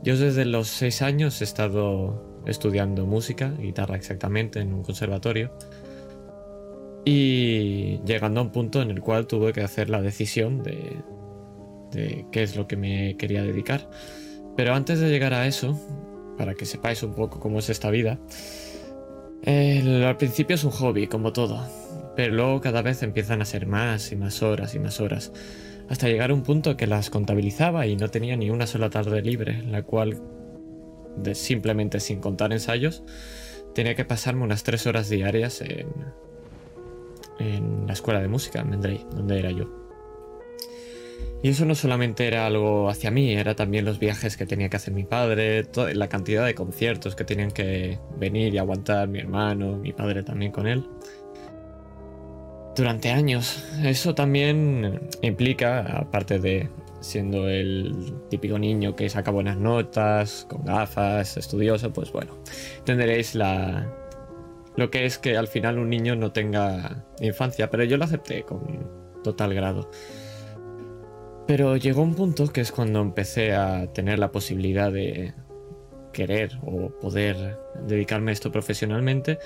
Yo 0.02 0.17
desde 0.17 0.45
los 0.45 0.69
seis 0.69 1.02
años 1.02 1.40
he 1.40 1.45
estado 1.45 2.43
estudiando 2.47 3.07
música, 3.07 3.52
guitarra 3.59 3.97
exactamente, 3.97 4.61
en 4.61 4.73
un 4.73 4.83
conservatorio 4.83 5.52
y 7.05 8.00
llegando 8.05 8.40
a 8.40 8.43
un 8.43 8.50
punto 8.50 8.83
en 8.83 8.90
el 8.90 9.00
cual 9.00 9.26
tuve 9.26 9.52
que 9.52 9.62
hacer 9.62 9.90
la 9.90 10.02
decisión 10.02 10.62
de, 10.62 10.97
de 11.93 12.26
qué 12.33 12.43
es 12.43 12.57
lo 12.57 12.67
que 12.67 12.76
me 12.76 13.17
quería 13.17 13.43
dedicar. 13.43 13.88
Pero 14.57 14.75
antes 14.75 14.99
de 14.99 15.09
llegar 15.09 15.33
a 15.33 15.47
eso, 15.47 15.78
para 16.37 16.55
que 16.55 16.67
sepáis 16.67 17.02
un 17.02 17.14
poco 17.14 17.38
cómo 17.38 17.61
es 17.61 17.71
esta 17.71 17.90
vida, 17.90 18.19
al 19.45 20.16
principio 20.16 20.54
es 20.54 20.64
un 20.64 20.71
hobby, 20.71 21.07
como 21.07 21.33
todo, 21.33 21.64
pero 22.16 22.35
luego 22.35 22.61
cada 22.61 22.83
vez 22.83 23.02
empiezan 23.02 23.42
a 23.42 23.45
ser 23.45 23.66
más 23.66 24.12
y 24.12 24.16
más 24.16 24.42
horas 24.42 24.75
y 24.75 24.78
más 24.78 25.00
horas, 25.00 25.33
hasta 25.88 26.09
llegar 26.09 26.30
a 26.30 26.35
un 26.35 26.42
punto 26.42 26.76
que 26.76 26.87
las 26.87 27.11
contabilizaba 27.11 27.87
y 27.87 27.97
no 27.97 28.09
tenía 28.09 28.37
ni 28.37 28.50
una 28.50 28.66
sola 28.66 28.90
tarde 28.90 29.23
libre, 29.23 29.62
la 29.62 29.83
cual, 29.83 30.21
simplemente 31.33 32.00
sin 32.00 32.21
contar 32.21 32.52
ensayos, 32.52 33.02
tenía 33.75 33.95
que 33.95 34.04
pasarme 34.04 34.45
unas 34.45 34.64
tres 34.64 34.87
horas 34.87 35.09
diarias 35.09 35.61
en, 35.61 35.88
en 37.38 37.87
la 37.87 37.92
escuela 37.92 38.21
de 38.21 38.28
música, 38.28 38.61
en 38.61 38.71
Mendrey, 38.71 39.07
donde 39.14 39.38
era 39.38 39.50
yo. 39.50 39.88
Y 41.42 41.50
eso 41.50 41.64
no 41.64 41.75
solamente 41.76 42.26
era 42.26 42.47
algo 42.47 42.88
hacia 42.90 43.11
mí, 43.12 43.33
era 43.33 43.54
también 43.54 43.85
los 43.85 44.00
viajes 44.00 44.37
que 44.37 44.45
tenía 44.45 44.68
que 44.68 44.76
hacer 44.76 44.92
mi 44.92 45.04
padre, 45.04 45.62
to- 45.64 45.88
la 45.88 46.09
cantidad 46.09 46.45
de 46.45 46.54
conciertos 46.54 47.14
que 47.14 47.25
tenían 47.25 47.52
que 47.52 47.99
venir 48.18 48.54
y 48.54 48.59
aguantar 48.59 49.07
mi 49.09 49.21
hermano, 49.21 49.76
mi 49.76 49.92
padre 49.92 50.25
también 50.25 50.50
con 50.50 50.66
él. 50.66 50.85
Durante 52.75 53.11
años. 53.11 53.64
Eso 53.85 54.14
también 54.14 55.00
implica, 55.23 55.80
aparte 55.99 56.38
de 56.38 56.68
siendo 57.00 57.49
el 57.49 58.14
típico 58.28 58.59
niño 58.59 58.97
que 58.97 59.09
saca 59.09 59.30
buenas 59.30 59.57
notas, 59.57 60.47
con 60.49 60.64
gafas, 60.64 61.37
estudioso, 61.37 61.92
pues 61.92 62.11
bueno, 62.11 62.37
tendréis 62.85 63.37
la, 63.37 63.87
lo 64.76 64.90
que 64.90 65.07
es 65.07 65.18
que 65.18 65.37
al 65.37 65.47
final 65.47 65.78
un 65.78 65.90
niño 65.90 66.16
no 66.16 66.33
tenga 66.33 67.04
infancia, 67.21 67.71
pero 67.71 67.85
yo 67.85 67.97
lo 67.97 68.04
acepté 68.04 68.42
con 68.42 68.88
total 69.23 69.54
grado. 69.54 69.90
Pero 71.49 71.78
llegó 71.78 72.02
un 72.02 72.14
punto 72.14 72.52
que 72.52 72.61
es 72.61 72.71
cuando 72.71 73.00
empecé 73.00 73.55
a 73.55 73.90
tener 73.95 74.19
la 74.19 74.31
posibilidad 74.31 74.93
de 74.93 75.33
querer 76.12 76.59
o 76.62 76.90
poder 76.90 77.59
dedicarme 77.87 78.31
a 78.31 78.35
esto 78.35 78.52
profesionalmente, 78.52 79.38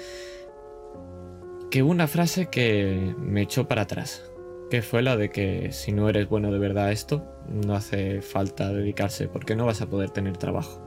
que 1.71 1.85
una 1.85 2.09
frase 2.09 2.47
que 2.51 3.15
me 3.19 3.43
echó 3.43 3.69
para 3.69 3.83
atrás, 3.83 4.29
que 4.69 4.83
fue 4.83 5.03
la 5.03 5.17
de 5.17 5.31
que 5.31 5.71
si 5.71 5.93
no 5.93 6.09
eres 6.09 6.29
bueno 6.29 6.51
de 6.51 6.59
verdad 6.59 6.87
a 6.87 6.93
esto, 6.93 7.25
no 7.49 7.77
hace 7.77 8.21
falta 8.21 8.73
dedicarse 8.73 9.29
porque 9.29 9.55
no 9.55 9.67
vas 9.67 9.81
a 9.81 9.89
poder 9.89 10.11
tener 10.11 10.37
trabajo. 10.37 10.83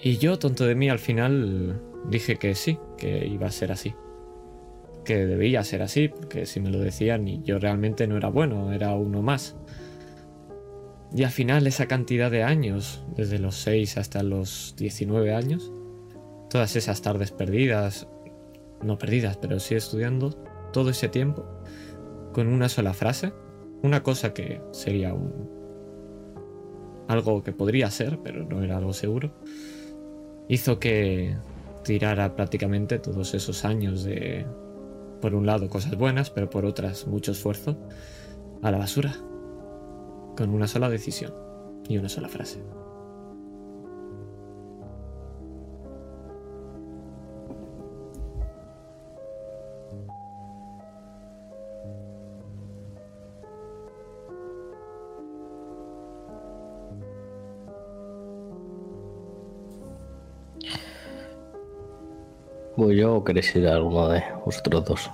Y 0.00 0.18
yo, 0.18 0.38
tonto 0.38 0.66
de 0.66 0.76
mí, 0.76 0.88
al 0.88 1.00
final 1.00 1.82
dije 2.08 2.36
que 2.36 2.54
sí, 2.54 2.78
que 2.96 3.26
iba 3.26 3.48
a 3.48 3.50
ser 3.50 3.72
así. 3.72 3.92
Que 5.06 5.24
debía 5.24 5.62
ser 5.62 5.82
así, 5.82 6.08
porque 6.08 6.46
si 6.46 6.58
me 6.58 6.68
lo 6.68 6.80
decían 6.80 7.28
y 7.28 7.40
yo 7.44 7.60
realmente 7.60 8.08
no 8.08 8.16
era 8.16 8.28
bueno, 8.28 8.72
era 8.72 8.92
uno 8.96 9.22
más. 9.22 9.56
Y 11.14 11.22
al 11.22 11.30
final 11.30 11.66
esa 11.68 11.86
cantidad 11.86 12.28
de 12.28 12.42
años, 12.42 13.04
desde 13.14 13.38
los 13.38 13.54
6 13.54 13.98
hasta 13.98 14.24
los 14.24 14.74
19 14.76 15.32
años, 15.32 15.72
todas 16.50 16.74
esas 16.74 17.02
tardes 17.02 17.30
perdidas, 17.30 18.08
no 18.82 18.98
perdidas, 18.98 19.36
pero 19.36 19.60
sí 19.60 19.76
estudiando, 19.76 20.30
todo 20.72 20.90
ese 20.90 21.08
tiempo, 21.08 21.46
con 22.32 22.48
una 22.48 22.68
sola 22.68 22.92
frase, 22.92 23.32
una 23.82 24.02
cosa 24.02 24.34
que 24.34 24.60
sería 24.72 25.14
un... 25.14 25.48
algo 27.06 27.44
que 27.44 27.52
podría 27.52 27.90
ser, 27.92 28.18
pero 28.24 28.44
no 28.44 28.62
era 28.62 28.76
algo 28.76 28.92
seguro, 28.92 29.32
hizo 30.48 30.80
que 30.80 31.36
tirara 31.84 32.34
prácticamente 32.34 32.98
todos 32.98 33.32
esos 33.34 33.64
años 33.64 34.02
de, 34.02 34.44
por 35.26 35.34
un 35.34 35.44
lado, 35.44 35.68
cosas 35.68 35.96
buenas, 35.96 36.30
pero 36.30 36.48
por 36.48 36.64
otras, 36.64 37.08
mucho 37.08 37.32
esfuerzo, 37.32 37.76
a 38.62 38.70
la 38.70 38.78
basura. 38.78 39.12
Con 40.36 40.50
una 40.50 40.68
sola 40.68 40.88
decisión 40.88 41.34
y 41.88 41.98
una 41.98 42.08
sola 42.08 42.28
frase. 42.28 42.62
¿Voy 62.86 62.98
yo 62.98 63.16
o 63.16 63.24
queréis 63.24 63.48
ir 63.56 63.66
a 63.66 63.74
alguno 63.74 64.08
de 64.10 64.22
vosotros 64.44 64.84
dos? 64.84 65.10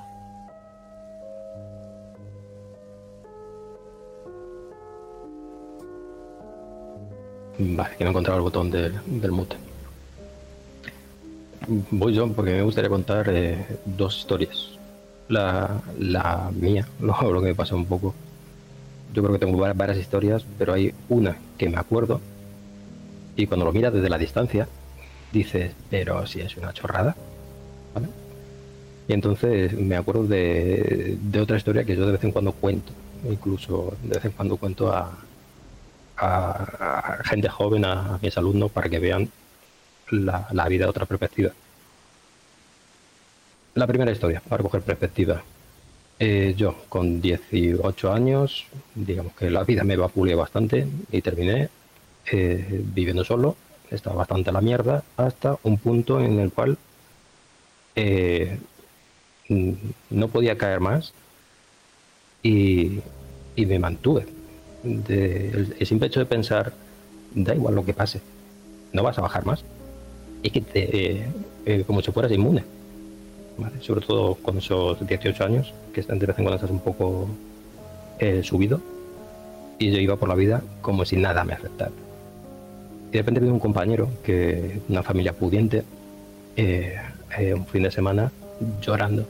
Vale, 7.58 7.96
que 7.96 8.04
no 8.04 8.10
he 8.10 8.12
encontrado 8.12 8.36
el 8.38 8.42
botón 8.42 8.70
del, 8.70 8.92
del 9.06 9.32
mute. 9.32 9.56
Voy 11.90 12.12
yo 12.12 12.30
porque 12.32 12.52
me 12.52 12.62
gustaría 12.62 12.90
contar 12.90 13.26
eh, 13.30 13.64
dos 13.86 14.18
historias. 14.18 14.68
La, 15.28 15.80
la 15.98 16.50
mía, 16.54 16.86
lo, 17.00 17.14
que 17.40 17.46
me 17.46 17.54
pasa 17.54 17.74
un 17.74 17.86
poco. 17.86 18.14
Yo 19.14 19.22
creo 19.22 19.32
que 19.38 19.46
tengo 19.46 19.58
va- 19.58 19.72
varias 19.72 19.96
historias, 19.96 20.44
pero 20.58 20.74
hay 20.74 20.92
una 21.08 21.38
que 21.56 21.70
me 21.70 21.78
acuerdo 21.78 22.20
y 23.34 23.46
cuando 23.46 23.64
lo 23.64 23.72
miras 23.72 23.94
desde 23.94 24.10
la 24.10 24.18
distancia 24.18 24.68
dices, 25.32 25.72
pero 25.88 26.26
si 26.26 26.42
es 26.42 26.54
una 26.58 26.74
chorrada. 26.74 27.16
Y 29.08 29.12
entonces 29.12 29.72
me 29.74 29.96
acuerdo 29.96 30.24
de, 30.26 31.18
otra 31.40 31.56
historia 31.56 31.84
que 31.84 31.96
yo 31.96 32.06
de 32.06 32.12
vez 32.12 32.24
en 32.24 32.32
cuando 32.32 32.52
cuento, 32.52 32.92
incluso 33.28 33.94
de 34.02 34.14
vez 34.14 34.24
en 34.24 34.30
cuando 34.32 34.56
cuento 34.56 34.92
a, 34.92 35.12
gente 37.24 37.48
joven, 37.48 37.84
a, 37.84 38.18
mis 38.22 38.36
alumnos, 38.38 38.70
para 38.70 38.88
que 38.88 38.98
vean 38.98 39.28
la, 40.10 40.46
la 40.52 40.68
vida 40.68 40.84
de 40.84 40.90
otra 40.90 41.06
perspectiva. 41.06 41.52
La 43.74 43.86
primera 43.86 44.12
historia, 44.12 44.42
para 44.46 44.62
coger 44.62 44.82
perspectiva. 44.82 45.42
Eh, 46.18 46.54
yo, 46.56 46.76
con 46.88 47.20
18 47.20 48.12
años, 48.12 48.66
digamos 48.94 49.32
que 49.32 49.50
la 49.50 49.64
vida 49.64 49.82
me 49.82 49.96
vapuleó 49.96 50.36
bastante 50.36 50.86
y 51.10 51.22
terminé 51.22 51.68
eh, 52.30 52.80
viviendo 52.94 53.24
solo. 53.24 53.56
Estaba 53.90 54.16
bastante 54.16 54.50
a 54.50 54.52
la 54.52 54.60
mierda 54.60 55.02
hasta 55.16 55.56
un 55.64 55.78
punto 55.78 56.20
en 56.20 56.38
el 56.38 56.52
cual 56.52 56.78
eh, 57.96 58.58
no 60.10 60.28
podía 60.28 60.56
caer 60.56 60.80
más 60.80 61.12
y, 62.42 63.00
y 63.54 63.66
me 63.66 63.78
mantuve 63.78 64.26
de 64.82 65.74
el, 65.78 65.86
simple 65.86 66.08
hecho 66.08 66.20
de 66.20 66.26
pensar, 66.26 66.72
da 67.34 67.54
igual 67.54 67.74
lo 67.74 67.84
que 67.84 67.94
pase, 67.94 68.20
no 68.92 69.02
vas 69.02 69.18
a 69.18 69.22
bajar 69.22 69.46
más. 69.46 69.64
Es 70.42 70.52
que 70.52 70.60
te, 70.60 70.80
eh, 70.96 71.26
eh, 71.66 71.84
como 71.86 72.02
si 72.02 72.10
fueras 72.10 72.32
inmune. 72.32 72.64
Sobre 73.80 74.00
todo 74.00 74.34
con 74.36 74.58
esos 74.58 75.06
18 75.06 75.44
años, 75.44 75.72
que 75.92 76.00
están 76.00 76.18
de 76.18 76.26
vez 76.26 76.38
en 76.38 76.44
cuando 76.44 76.56
estás 76.56 76.70
un 76.70 76.80
poco 76.80 77.28
subido. 78.42 78.80
Y 79.78 79.90
yo 79.90 79.98
iba 79.98 80.16
por 80.16 80.28
la 80.28 80.34
vida 80.34 80.62
como 80.80 81.04
si 81.04 81.16
nada 81.16 81.44
me 81.44 81.52
afectara. 81.52 81.92
Y 83.10 83.12
de 83.12 83.18
repente 83.18 83.40
vi 83.40 83.48
un 83.48 83.60
compañero, 83.60 84.08
que 84.24 84.80
una 84.88 85.02
familia 85.02 85.32
pudiente, 85.32 85.84
un 87.54 87.66
fin 87.66 87.82
de 87.82 87.90
semana 87.90 88.30
llorando. 88.80 89.26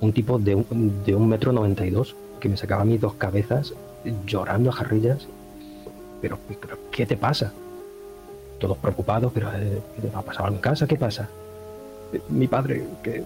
Un 0.00 0.12
tipo 0.12 0.38
de 0.38 0.54
un, 0.54 1.02
de 1.04 1.14
un 1.14 1.28
metro 1.28 1.52
noventa 1.52 1.84
y 1.84 1.90
dos 1.90 2.16
que 2.40 2.48
me 2.48 2.56
sacaba 2.56 2.84
mis 2.84 3.00
dos 3.00 3.14
cabezas 3.14 3.74
llorando 4.26 4.70
a 4.70 4.72
jarrillas. 4.72 5.26
Pero, 6.22 6.38
¿qué 6.90 7.06
te 7.06 7.16
pasa? 7.16 7.52
Todos 8.58 8.76
preocupados, 8.78 9.32
pero 9.32 9.50
eh, 9.54 9.80
¿qué 9.96 10.02
te 10.02 10.16
ha 10.16 10.22
pasado 10.22 10.48
en 10.48 10.58
casa? 10.58 10.86
¿Qué 10.86 10.96
pasa? 10.96 11.28
Mi 12.28 12.46
padre, 12.46 12.84
que, 13.02 13.24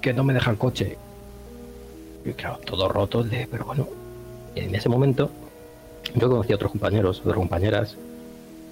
que 0.00 0.12
no 0.12 0.24
me 0.24 0.34
deja 0.34 0.50
el 0.50 0.58
coche. 0.58 0.96
Y 2.24 2.32
claro, 2.32 2.58
todo 2.64 2.88
roto, 2.88 3.22
de, 3.22 3.48
pero 3.50 3.64
bueno, 3.64 3.88
en 4.54 4.74
ese 4.74 4.88
momento 4.88 5.30
yo 6.14 6.28
conocí 6.28 6.52
a 6.52 6.56
otros 6.56 6.72
compañeros, 6.72 7.20
otras 7.20 7.36
compañeras, 7.36 7.96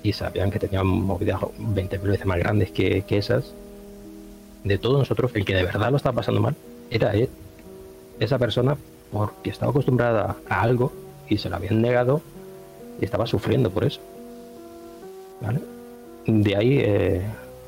y 0.03 0.12
sabían 0.12 0.50
que 0.50 0.59
tenían 0.59 0.87
movidas 0.87 1.41
20 1.59 1.99
veces 1.99 2.26
más 2.26 2.38
grandes 2.38 2.71
que, 2.71 3.05
esas. 3.09 3.55
De 4.64 4.78
todos 4.78 4.99
nosotros, 4.99 5.30
el 5.35 5.44
que 5.44 5.54
de 5.54 5.62
verdad 5.62 5.90
lo 5.90 5.99
estaba 5.99 6.16
pasando 6.16 6.40
mal 6.40 6.56
era 6.90 7.12
él. 7.12 7.28
Esa 8.18 8.38
persona, 8.38 8.76
porque 9.12 9.50
estaba 9.50 9.71
acostumbrada 9.71 10.37
a 10.49 10.62
algo 10.62 10.92
y 11.28 11.37
se 11.37 11.50
lo 11.50 11.56
habían 11.56 11.83
negado 11.83 12.23
y 13.00 13.04
estaba 13.04 13.26
sufriendo 13.26 13.71
por 13.71 13.85
eso. 13.85 14.00
De 16.26 16.56
ahí 16.56 16.78
eh, 16.80 17.21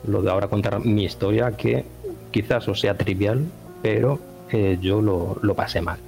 lo 0.07 0.23
de 0.23 0.31
ahora 0.31 0.49
contar 0.49 0.83
mi 0.85 1.05
historia, 1.05 1.53
que 1.53 1.85
quizás 2.31 2.67
os 2.69 2.81
sea 2.81 2.97
trivial, 2.97 3.45
pero 3.83 4.19
eh, 4.51 4.79
yo 4.81 5.03
lo, 5.03 5.39
lo, 5.43 5.55
pasé 5.55 5.83
mal. 5.83 5.99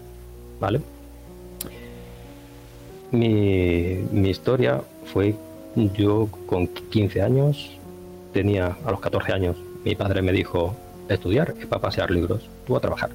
¿Vale? 0.59 0.81
Mi, 3.11 3.99
mi 4.11 4.31
historia 4.31 4.83
fue 5.13 5.35
yo 5.75 6.29
con 6.47 6.67
15 6.67 7.23
años, 7.23 7.79
tenía 8.33 8.77
a 8.85 8.91
los 8.91 9.01
14 9.01 9.33
años, 9.33 9.57
mi 9.89 9.97
padre 9.97 10.23
me 10.23 10.33
dijo, 10.33 10.77
estudiar 11.09 11.55
es 11.59 11.67
para 11.67 11.83
pasear 11.83 12.11
libros, 12.11 12.49
tú 12.67 12.77
a 12.77 12.81
trabajar. 12.81 13.11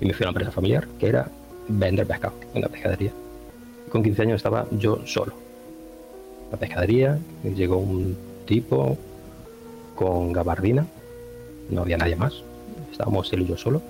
Y 0.00 0.06
me 0.06 0.14
fui 0.14 0.24
a 0.24 0.28
una 0.28 0.30
empresa 0.30 0.52
familiar 0.52 0.88
que 0.98 1.08
era 1.08 1.28
vender 1.68 2.06
pescado, 2.06 2.34
una 2.54 2.68
pescadería 2.68 3.12
con 3.88 4.02
15 4.02 4.22
años 4.22 4.36
estaba 4.36 4.66
yo 4.70 5.00
solo. 5.06 5.32
La 6.50 6.58
pescadería, 6.58 7.18
llegó 7.42 7.76
un 7.78 8.16
tipo 8.46 8.96
con 9.94 10.32
gabardina, 10.32 10.86
no 11.70 11.82
había 11.82 11.98
nadie 11.98 12.16
más, 12.16 12.42
estábamos 12.90 13.32
él 13.32 13.42
y 13.42 13.46
yo 13.46 13.56
solo, 13.56 13.82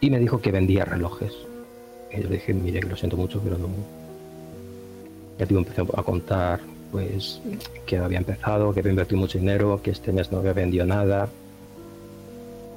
y 0.00 0.10
me 0.10 0.18
dijo 0.18 0.40
que 0.40 0.50
vendía 0.50 0.84
relojes. 0.84 1.32
Yo 2.12 2.28
le 2.28 2.36
dije, 2.36 2.52
mire, 2.54 2.80
que 2.80 2.88
lo 2.88 2.96
siento 2.96 3.16
mucho, 3.16 3.40
pero 3.42 3.58
no. 3.58 3.68
El 5.38 5.48
tipo 5.48 5.58
empezó 5.58 5.82
a 5.98 6.02
contar, 6.02 6.60
pues, 6.94 7.40
que 7.86 7.98
había 7.98 8.18
empezado, 8.18 8.72
que 8.72 8.78
había 8.78 8.92
invertido 8.92 9.18
mucho 9.18 9.36
dinero, 9.36 9.80
que 9.82 9.90
este 9.90 10.12
mes 10.12 10.30
no 10.30 10.38
había 10.38 10.52
vendido 10.52 10.86
nada. 10.86 11.28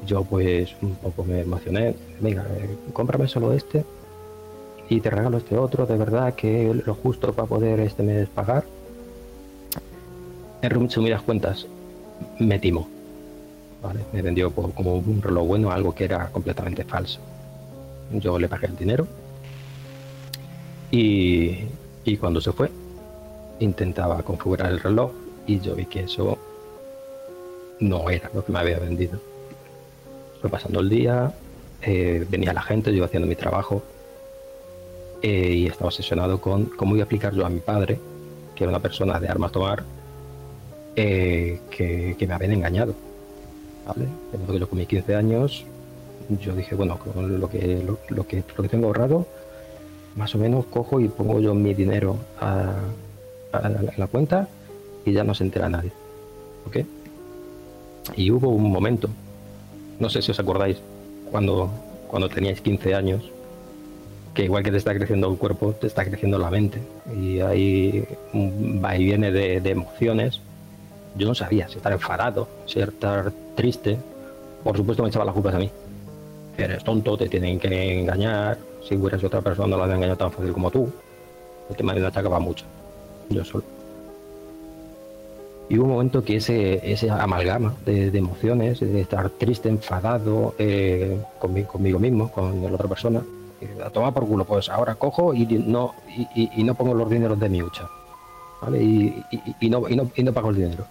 Yo, 0.08 0.24
pues, 0.24 0.76
un 0.82 0.96
poco 0.96 1.24
me 1.24 1.42
emocioné. 1.42 1.96
Venga, 2.20 2.44
eh, 2.58 2.76
cómprame 2.94 3.28
solo 3.28 3.54
este 3.54 3.86
y 4.90 5.02
te 5.02 5.12
regalo 5.12 5.38
este 5.38 5.56
otro, 5.56 5.86
de 5.86 5.98
verdad 5.98 6.34
que 6.34 6.74
lo 6.84 6.96
justo 6.96 7.32
para 7.32 7.48
poder 7.48 7.80
este 7.80 8.02
mes 8.02 8.28
pagar. 8.28 8.64
En 10.64 10.70
resumidas 10.72 11.22
cuentas, 11.22 11.68
me 12.39 12.58
timó. 12.58 12.88
Me 14.12 14.24
vendió 14.24 14.52
como 14.52 14.96
un 14.96 15.22
reloj 15.22 15.46
bueno 15.46 15.70
algo 15.70 15.94
que 15.94 16.06
era 16.06 16.32
completamente 16.32 16.84
falso. 16.84 17.20
Yo 18.13 18.39
le 18.39 18.50
pagué 18.50 18.65
el 18.65 18.76
dinero 18.76 19.08
y 20.89 22.18
cuando 22.20 22.41
se 22.41 22.52
fue 22.52 22.72
intentaba 23.60 24.22
configurar 24.24 24.72
el 24.72 24.80
reloj 24.80 25.12
y 25.46 25.60
yo 25.60 25.76
vi 25.76 25.86
que 25.86 26.02
eso 26.02 26.38
no 27.80 28.10
era 28.10 28.30
lo 28.34 28.43
que 28.43 28.52
me 28.52 28.60
había 28.60 28.80
vendido. 28.80 29.20
Fue 30.41 30.50
pasando 30.50 30.80
el 30.80 30.89
día, 30.89 31.34
eh, 31.82 32.26
venía 32.30 32.54
la 32.54 32.62
gente, 32.62 32.93
yo 32.93 33.06
haciendo 33.06 33.28
mi 33.28 33.36
trabajo 33.36 33.82
eh, 35.22 35.54
y 35.54 35.67
estaba 35.67 35.88
obsesionado 35.88 36.39
con 36.39 36.65
cómo 36.65 36.96
iba 36.96 37.04
a 37.04 37.06
aplicar 37.06 37.34
yo 37.34 37.46
a 37.46 37.50
mi 37.50 37.60
padre, 37.60 38.00
que 38.56 38.63
era 38.63 38.70
una 38.70 38.82
persona 38.82 39.20
de 39.20 39.28
armas 39.28 39.52
tomar, 39.52 39.84
eh, 40.96 41.60
que, 41.70 42.15
me 42.28 42.34
habían 42.34 42.54
engañado. 42.54 42.93
¿vale? 43.88 44.08
que 44.32 44.60
yo 44.60 44.67
con 44.67 44.80
mis 44.80 44.88
15 44.88 45.15
años, 45.15 45.65
yo 46.41 46.54
dije, 46.54 46.76
bueno, 46.76 47.00
con 47.00 47.39
lo 47.39 47.50
que, 47.50 47.84
lo, 47.84 48.28
que, 48.28 48.43
lo 48.56 48.63
que 48.63 48.70
tengo 48.70 48.88
ahorrado, 48.88 49.26
más 50.15 50.34
o 50.36 50.38
menos 50.38 50.65
cojo 50.65 51.00
y 51.00 51.08
pongo 51.08 51.39
yo 51.39 51.54
mi 51.54 51.74
dinero 51.74 52.17
a, 52.41 52.74
la, 53.52 54.08
cuenta 54.08 54.48
y 55.06 55.14
ya 55.14 55.24
no 55.24 55.34
se 55.34 55.44
entera 55.44 55.70
nadie. 55.70 55.92
¿Ok? 56.66 56.78
Y 58.16 58.32
hubo 58.32 58.50
un 58.50 58.72
momento, 58.72 59.10
no 60.00 60.10
sé 60.10 60.22
si 60.22 60.32
os 60.32 60.40
acordáis, 60.40 60.78
cuando, 61.32 61.70
cuando 62.08 62.30
teníais 62.30 62.62
15 62.62 62.96
años, 62.96 63.32
que 64.38 64.44
igual 64.44 64.64
que 64.64 64.70
te 64.70 64.78
está 64.78 64.94
creciendo 64.94 65.32
el 65.32 65.38
cuerpo, 65.38 65.74
te 65.74 65.88
está 65.88 66.06
creciendo 66.06 66.38
la 66.38 66.52
mente. 66.52 66.80
Y 67.20 67.40
ahí 67.40 68.06
va 68.34 68.96
y 68.96 69.04
viene 69.04 69.32
de, 69.32 69.58
emociones. 69.70 70.42
Yo 71.16 71.28
no 71.28 71.34
sabía 71.34 71.68
si 71.68 71.78
estar 71.78 71.92
enfadado, 71.92 72.48
si 72.68 72.80
estar 72.80 73.32
triste. 73.56 73.98
Por 74.64 74.78
supuesto 74.78 75.02
me 75.02 75.10
echaba 75.10 75.26
las 75.26 75.34
culpas 75.34 75.56
a 75.56 75.58
mí. 75.58 75.72
Eres 76.56 76.84
tonto, 76.84 77.18
te 77.18 77.28
tienen 77.28 77.60
que 77.60 78.00
engañar. 78.00 78.60
Si 78.88 78.96
hubieras 78.96 79.24
otra 79.24 79.42
persona 79.42 79.70
no 79.70 79.78
la 79.78 79.86
había 79.86 79.96
engañado 79.96 80.18
tan 80.18 80.32
fácil 80.32 80.54
como 80.54 80.70
tú. 80.70 80.88
El 81.72 81.76
tema 81.76 81.96
de 81.96 82.06
atacaba 82.06 82.40
mucho. 82.40 82.66
Yo 83.30 83.44
solo. 83.44 83.63
Y 85.70 85.78
hubo 85.78 85.86
un 85.86 85.92
momento 85.92 86.24
que 86.24 86.38
ese, 86.38 86.80
ese 86.90 87.10
amalgama 87.10 87.76
de, 87.86 88.08
emociones, 88.08 88.80
de 88.80 89.02
estar 89.02 89.30
triste, 89.32 89.68
enfadado 89.68 90.56
eh, 90.58 91.20
conmigo, 91.40 92.00
mismo, 92.00 92.32
con 92.32 92.62
la 92.62 92.72
otra 92.72 92.88
persona, 92.88 93.22
a 93.84 93.90
tomar 93.90 94.13
por 94.13 94.26
culo, 94.26 94.46
pues 94.46 94.70
ahora 94.70 94.96
cojo 94.96 95.34
y 95.34 95.46
no, 95.46 95.94
y, 96.36 96.63
no 96.63 96.74
pongo 96.76 96.94
los 96.94 97.10
dineros 97.10 97.38
de 97.40 97.50
mi 97.50 97.62
hucha. 97.62 97.90
Y, 98.74 99.70
no, 99.70 99.82
no, 99.90 100.10
no, 100.16 100.34
pago 100.34 100.50
el 100.52 100.56
dinero. 100.56 100.86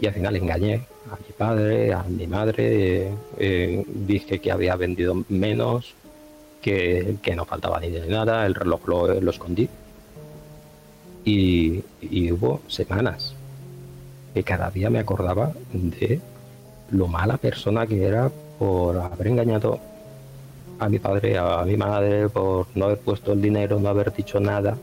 Y 0.00 0.06
al 0.06 0.14
final 0.14 0.36
engañé 0.36 0.82
a 1.10 1.16
mi 1.16 1.32
padre, 1.36 1.92
a 1.92 2.02
mi 2.02 2.26
madre, 2.26 3.12
eh, 3.38 3.84
dije 3.86 4.40
que 4.40 4.50
había 4.50 4.74
vendido 4.74 5.24
menos, 5.28 5.94
que, 6.60 7.34
no 7.36 7.44
faltaba 7.44 7.78
ni 7.78 7.90
de 7.90 8.08
nada, 8.08 8.46
el 8.46 8.54
reloj 8.54 8.88
lo, 8.88 9.30
escondí. 9.30 9.68
Y, 11.24 11.82
hubo 12.32 12.60
semanas 12.68 13.34
que 14.34 14.42
cada 14.42 14.70
día 14.70 14.90
me 14.90 14.98
acordaba 14.98 15.52
de 15.72 16.20
lo 16.90 17.08
mala 17.08 17.38
persona 17.38 17.86
que 17.86 18.04
era 18.04 18.30
por 18.58 18.96
haber 18.98 19.28
engañado 19.28 19.78
a 20.78 20.88
mi 20.88 20.98
padre, 20.98 21.38
a 21.38 21.64
mi 21.64 21.76
madre, 21.76 22.28
por 22.28 22.66
no 22.74 22.86
haber 22.86 22.98
puesto 22.98 23.32
el 23.32 23.40
dinero, 23.40 23.78
no 23.78 23.88
haber 23.88 24.12
dicho 24.12 24.38
nada, 24.38 24.76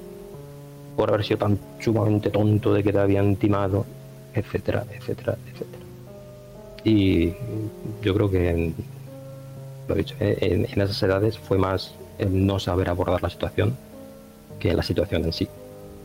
por 0.96 1.10
haber 1.10 1.24
sido 1.24 1.40
tan 1.40 1.60
sumamente 1.80 2.30
tonto 2.30 2.74
de 2.74 2.82
que 2.82 2.92
te 2.92 3.00
habían 3.00 3.36
timado, 3.36 3.86
etcétera, 4.34 4.86
etcétera, 4.92 5.38
etcétera. 5.52 5.84
Y 6.84 7.34
yo 8.02 8.16
creo 8.16 8.32
que, 8.32 8.74
lo 9.88 9.96
dicho, 9.96 10.16
en, 10.20 10.66
en 10.66 10.82
esas 10.82 11.04
edades 11.04 11.38
fue 11.38 11.58
más 11.58 11.94
el 12.18 12.46
no 12.46 12.60
saber 12.60 12.90
abordar 12.90 13.22
la 13.22 13.30
situación 13.30 13.76
que 14.60 14.74
la 14.74 14.84
situación 14.84 15.26
en 15.26 15.34
sí. 15.34 15.48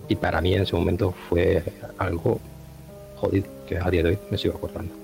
Y 0.08 0.16
para 0.16 0.40
mí 0.40 0.54
en 0.54 0.62
ese 0.62 0.76
momento 0.76 1.12
fue 1.28 1.62
algo 1.98 2.40
jodido, 3.16 3.46
que 3.66 3.78
a 3.78 3.90
día 3.90 4.02
de 4.02 4.10
hoy 4.10 4.18
me 4.30 4.38
sigo 4.38 4.56
acordando. 4.56 4.94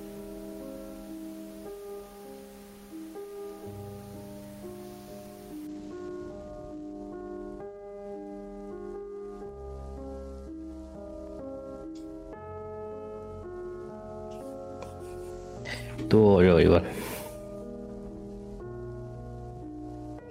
Tú 16.08 16.42
yo, 16.42 16.60
igual. 16.60 16.84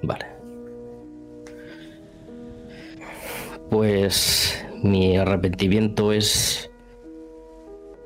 Vale. 0.03 0.30
Pues 3.71 4.65
mi 4.83 5.15
arrepentimiento 5.15 6.11
es 6.11 6.69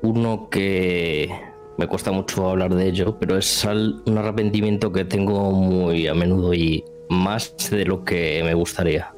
uno 0.00 0.48
que 0.48 1.28
me 1.76 1.88
cuesta 1.88 2.12
mucho 2.12 2.48
hablar 2.48 2.72
de 2.72 2.86
ello, 2.86 3.18
pero 3.18 3.36
es 3.36 3.64
un 3.64 4.16
arrepentimiento 4.16 4.92
que 4.92 5.04
tengo 5.04 5.50
muy 5.50 6.06
a 6.06 6.14
menudo 6.14 6.54
y 6.54 6.84
más 7.08 7.52
de 7.68 7.84
lo 7.84 8.04
que 8.04 8.42
me 8.44 8.54
gustaría. 8.54 9.12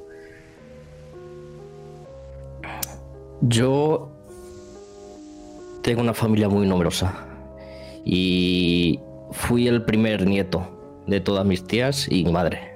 Yo 3.43 4.09
tengo 5.83 6.01
una 6.01 6.15
familia 6.15 6.49
muy 6.49 6.67
numerosa 6.67 7.27
y 8.07 8.99
fui 9.33 9.69
el 9.69 9.85
primer 9.85 10.27
nieto 10.27 10.67
de 11.07 11.21
todas 11.21 11.45
mis 11.45 11.63
tías 11.63 12.11
y 12.11 12.25
mi 12.25 12.33
madre. 12.33 12.73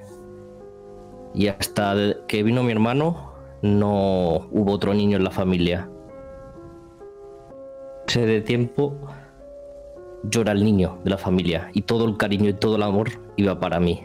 Y 1.34 1.46
hasta 1.46 1.96
que 2.28 2.42
vino 2.42 2.62
mi 2.62 2.72
hermano 2.72 3.31
no 3.62 4.48
hubo 4.50 4.72
otro 4.72 4.92
niño 4.92 5.16
en 5.16 5.24
la 5.24 5.30
familia. 5.30 5.88
Ese 8.06 8.26
de 8.26 8.42
tiempo 8.42 8.96
era 10.30 10.52
el 10.52 10.64
niño 10.64 10.98
de 11.04 11.10
la 11.10 11.18
familia 11.18 11.70
y 11.72 11.82
todo 11.82 12.04
el 12.04 12.16
cariño 12.16 12.50
y 12.50 12.54
todo 12.54 12.76
el 12.76 12.82
amor 12.82 13.10
iba 13.36 13.58
para 13.58 13.80
mí. 13.80 14.04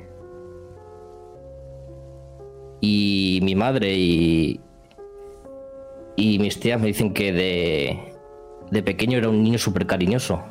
Y 2.79 3.39
mi 3.43 3.55
madre 3.55 3.95
y, 3.95 4.59
y 6.15 6.39
mis 6.39 6.59
tías 6.59 6.79
me 6.79 6.87
dicen 6.87 7.13
que 7.13 7.33
de, 7.33 8.13
de 8.69 8.83
pequeño 8.83 9.17
era 9.17 9.29
un 9.29 9.41
niño 9.43 9.57
súper 9.57 9.87
cariñoso. 9.87 10.43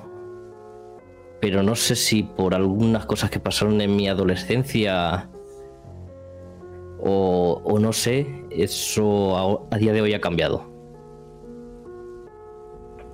Pero 1.40 1.62
no 1.62 1.76
sé 1.76 1.94
si 1.94 2.24
por 2.24 2.54
algunas 2.54 3.06
cosas 3.06 3.30
que 3.30 3.38
pasaron 3.38 3.80
en 3.80 3.94
mi 3.94 4.08
adolescencia 4.08 5.28
o, 7.00 7.78
no 7.80 7.92
sé, 7.92 8.44
eso 8.50 9.36
a, 9.36 9.74
a 9.74 9.78
día 9.78 9.92
de 9.92 10.00
hoy 10.00 10.14
ha 10.14 10.20
cambiado. 10.20 10.64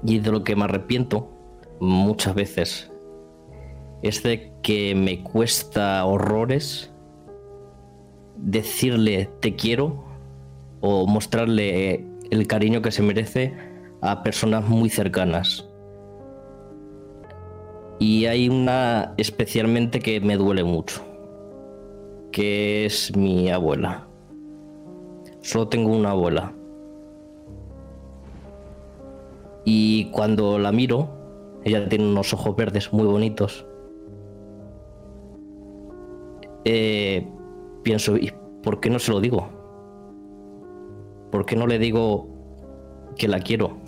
Y 0.05 0.19
de 0.19 0.31
lo 0.33 0.45
que 0.45 0.57
me 0.57 0.65
arrepiento 0.65 1.29
muchas 1.81 2.35
veces 2.35 2.91
es 4.03 4.23
de 4.23 4.53
que 4.63 4.95
me 4.95 5.23
cuesta 5.23 6.05
horrores 6.05 6.93
decirle 8.37 9.31
te 9.41 9.55
quiero 9.55 10.05
o 10.81 11.07
mostrarle 11.07 12.05
el 12.31 12.47
cariño 12.47 12.83
que 12.83 12.91
se 12.91 13.03
merece 13.03 13.55
a 14.01 14.23
personas 14.23 14.69
muy 14.69 14.91
cercanas. 14.91 15.69
Y 17.99 18.27
hay 18.27 18.49
una 18.49 19.15
especialmente 19.17 20.01
que 20.01 20.21
me 20.21 20.37
duele 20.37 20.65
mucho, 20.65 21.05
que 22.33 22.87
es 22.87 23.17
mi 23.17 23.51
abuela. 23.51 24.09
Solo 25.41 25.69
tengo 25.69 25.95
una 25.95 26.11
abuela. 26.11 26.53
Y 29.65 30.07
cuando 30.11 30.59
la 30.59 30.73
miro, 30.73 31.09
ella 31.65 31.89
tiene 31.89 32.09
unos 32.09 32.33
ojos 32.35 32.57
verdes 32.57 32.93
muy 32.93 33.07
bonitos. 33.07 33.65
Eh, 36.65 37.29
pienso, 37.83 38.17
¿y 38.17 38.33
por 38.63 38.81
qué 38.81 38.91
no 38.91 38.99
se 38.99 39.13
lo 39.13 39.21
digo? 39.21 39.63
¿por 41.33 41.47
qué 41.47 41.57
no 41.57 41.67
le 41.67 41.79
digo 41.79 42.29
que 43.17 43.27
la 43.27 43.41
quiero? 43.41 43.79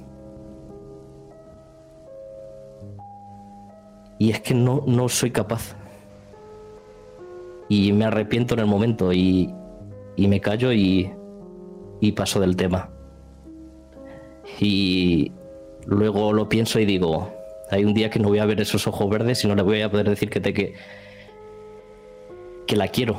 Y 4.19 4.31
es 4.31 4.41
que 4.41 4.55
no, 4.55 4.83
no 4.87 5.09
soy 5.09 5.31
capaz. 5.31 5.77
Y 7.69 7.93
me 7.93 8.05
arrepiento 8.05 8.55
en 8.55 8.61
el 8.61 8.67
momento 8.67 9.13
y, 9.13 9.53
y 10.17 10.29
me 10.29 10.41
callo 10.41 10.73
y, 10.73 11.11
y 12.01 12.13
paso 12.13 12.41
del 12.41 12.57
tema. 12.57 12.91
Y 14.61 15.33
luego 15.87 16.33
lo 16.33 16.49
pienso 16.49 16.79
y 16.79 16.85
digo, 16.85 17.33
hay 17.71 17.85
un 17.85 17.95
día 17.95 18.11
que 18.11 18.19
no 18.19 18.29
voy 18.29 18.39
a 18.39 18.47
ver 18.47 18.61
esos 18.61 18.87
ojos 18.87 19.09
verdes 19.09 19.45
y 19.45 19.49
no 19.49 19.55
le 19.55 19.63
voy 19.63 19.81
a 19.83 19.91
poder 19.91 20.09
decir 20.09 20.31
que 20.31 20.41
te 20.41 20.53
que, 20.53 20.75
que 22.67 22.77
la 22.77 22.89
quiero. 22.89 23.17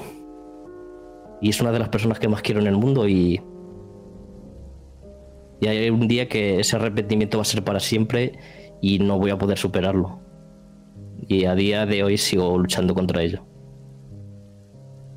Y 1.42 1.50
es 1.50 1.60
una 1.62 1.72
de 1.72 1.80
las 1.80 1.90
personas 1.90 2.20
que 2.20 2.28
más 2.28 2.42
quiero 2.42 2.62
en 2.62 2.68
el 2.68 2.78
mundo 2.78 3.08
y, 3.08 3.42
y 5.60 5.68
hay 5.68 5.90
un 5.90 6.08
día 6.08 6.28
que 6.28 6.60
ese 6.60 6.76
arrepentimiento 6.76 7.38
va 7.38 7.42
a 7.42 7.46
ser 7.46 7.64
para 7.64 7.80
siempre 7.80 8.40
y 8.82 9.00
no 9.00 9.18
voy 9.18 9.32
a 9.32 9.38
poder 9.38 9.58
superarlo. 9.58 10.20
Y 11.28 11.46
a 11.46 11.56
día 11.56 11.86
de 11.86 12.04
hoy 12.04 12.18
sigo 12.18 12.58
luchando 12.58 12.94
contra 12.94 13.24
ello. 13.24 13.44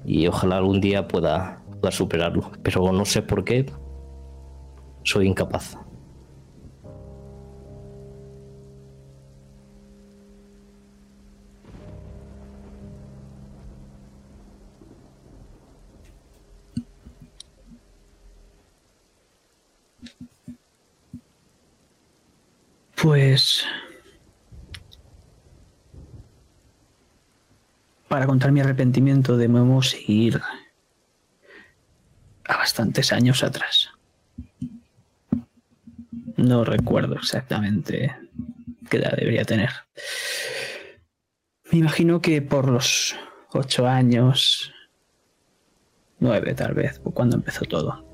Y 0.04 0.26
ojalá 0.26 0.58
algún 0.58 0.80
día 0.80 1.06
pueda, 1.08 1.62
superarlo. 1.90 2.50
Pero 2.62 2.92
no 2.92 3.04
sé 3.04 3.22
por 3.22 3.44
qué. 3.44 3.66
Soy 5.04 5.26
incapaz. 5.28 5.76
Pues... 23.00 23.64
Para 28.09 28.27
contar 28.27 28.53
mi 28.53 28.61
arrepentimiento 28.61 29.37
debemos 29.37 29.94
ir 30.09 30.40
a 32.47 32.57
bastantes 32.57 33.12
años 33.12 33.44
atrás. 33.44 33.90
No 36.37 36.64
recuerdo 36.64 37.16
exactamente 37.16 38.16
qué 38.88 38.97
edad 38.97 39.14
debería 39.16 39.44
tener. 39.44 39.71
Me 41.71 41.81
imagino 41.81 42.23
que 42.23 42.40
por 42.40 42.68
los 42.68 43.14
ocho 43.53 43.87
años, 43.87 44.73
nueve 46.18 46.55
tal 46.55 46.73
vez, 46.73 47.01
cuando 47.12 47.37
empezó 47.37 47.66
todo. 47.66 48.07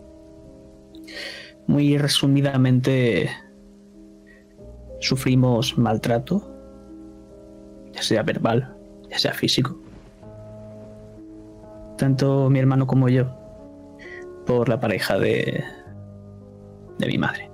Muy 1.68 1.96
resumidamente, 1.96 3.30
sufrimos 5.00 5.78
maltrato, 5.78 6.50
ya 7.92 8.02
sea 8.02 8.22
verbal, 8.22 8.76
ya 9.08 9.18
sea 9.18 9.32
físico. 9.32 9.83
Tanto 11.96 12.50
mi 12.50 12.58
hermano 12.58 12.86
como 12.86 13.08
yo, 13.08 13.26
por 14.46 14.68
la 14.68 14.80
pareja 14.80 15.18
de, 15.18 15.64
de 16.98 17.06
mi 17.06 17.18
madre. 17.18 17.50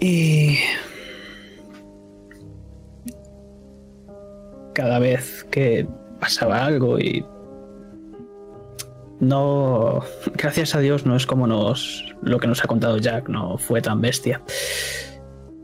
Y 0.00 0.58
cada 4.72 4.98
vez 4.98 5.44
que 5.50 5.86
pasaba 6.20 6.64
algo 6.64 6.98
y 6.98 7.24
no 9.18 10.00
gracias 10.34 10.74
a 10.74 10.80
Dios 10.80 11.04
no 11.04 11.16
es 11.16 11.26
como 11.26 11.46
nos 11.46 12.14
lo 12.22 12.38
que 12.38 12.46
nos 12.46 12.64
ha 12.64 12.66
contado 12.66 12.96
Jack 12.96 13.28
no 13.28 13.58
fue 13.58 13.82
tan 13.82 14.00
bestia 14.00 14.40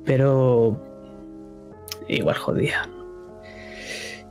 pero 0.07 0.81
igual 2.09 2.37
jodía. 2.37 2.89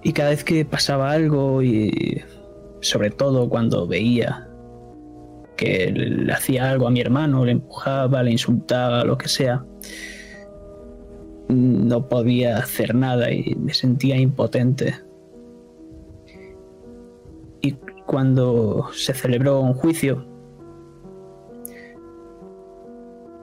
Y 0.06 0.14
cada 0.14 0.30
vez 0.30 0.44
que 0.44 0.64
pasaba 0.66 1.12
algo 1.12 1.64
y 1.64 2.22
sobre 2.80 3.10
todo 3.10 3.50
cuando 3.50 3.88
veía 3.88 4.48
que 5.58 5.92
le 5.92 6.32
hacía 6.32 6.70
algo 6.70 6.88
a 6.88 6.92
mi 6.92 7.02
hermano, 7.02 7.44
le 7.44 7.54
empujaba, 7.54 8.22
le 8.22 8.30
insultaba, 8.30 9.04
lo 9.04 9.18
que 9.18 9.28
sea, 9.28 9.66
no 11.50 12.08
podía 12.08 12.60
hacer 12.60 12.94
nada 12.94 13.32
y 13.32 13.56
me 13.56 13.74
sentía 13.74 14.16
impotente. 14.16 14.94
Y 17.62 17.72
cuando 18.06 18.90
se 18.94 19.16
celebró 19.16 19.60
un 19.60 19.74
juicio, 19.74 20.24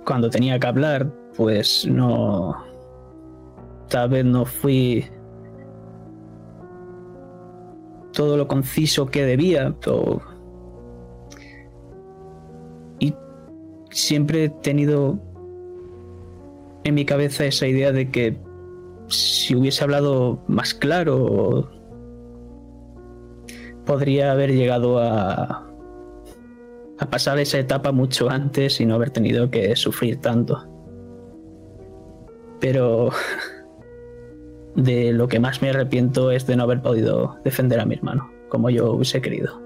cuando 0.06 0.30
tenía 0.30 0.60
que 0.60 0.66
hablar, 0.68 1.12
pues 1.36 1.88
no. 1.88 2.54
Tal 3.88 4.10
vez 4.10 4.24
no 4.24 4.44
fui 4.44 5.04
todo 8.12 8.36
lo 8.36 8.48
conciso 8.48 9.06
que 9.06 9.24
debía. 9.24 9.74
Y 12.98 13.14
siempre 13.90 14.44
he 14.44 14.48
tenido 14.48 15.18
en 16.84 16.94
mi 16.94 17.04
cabeza 17.04 17.44
esa 17.44 17.66
idea 17.66 17.92
de 17.92 18.10
que 18.10 18.36
si 19.08 19.54
hubiese 19.54 19.84
hablado 19.84 20.42
más 20.48 20.74
claro, 20.74 21.70
podría 23.84 24.32
haber 24.32 24.52
llegado 24.52 24.98
a, 24.98 25.68
a 26.98 27.10
pasar 27.10 27.38
esa 27.38 27.58
etapa 27.58 27.92
mucho 27.92 28.30
antes 28.30 28.80
y 28.80 28.86
no 28.86 28.94
haber 28.94 29.10
tenido 29.10 29.50
que 29.50 29.74
sufrir 29.76 30.20
tanto 30.20 30.72
pero 32.62 33.10
de 34.76 35.12
lo 35.12 35.28
que 35.28 35.40
más 35.40 35.62
me 35.62 35.70
arrepiento 35.70 36.30
es 36.30 36.46
de 36.46 36.56
no 36.56 36.64
haber 36.64 36.80
podido 36.82 37.36
defender 37.44 37.80
a 37.80 37.84
mi 37.84 37.94
hermano, 37.94 38.30
como 38.48 38.70
yo 38.70 38.92
hubiese 38.92 39.20
querido. 39.20 39.60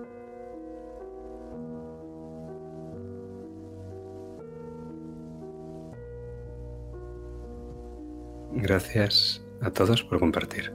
Gracias 8.53 9.45
a 9.61 9.71
todos 9.71 10.03
por 10.03 10.19
compartir. 10.19 10.73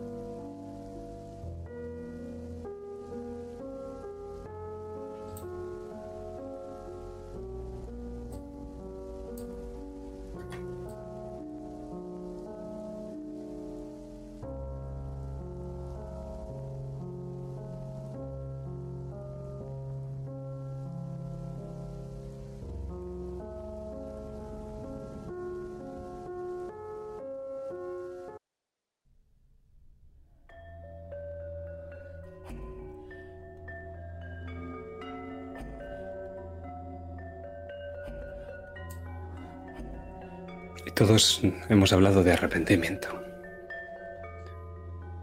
Todos 40.95 41.41
hemos 41.69 41.93
hablado 41.93 42.23
de 42.23 42.33
arrepentimiento. 42.33 43.23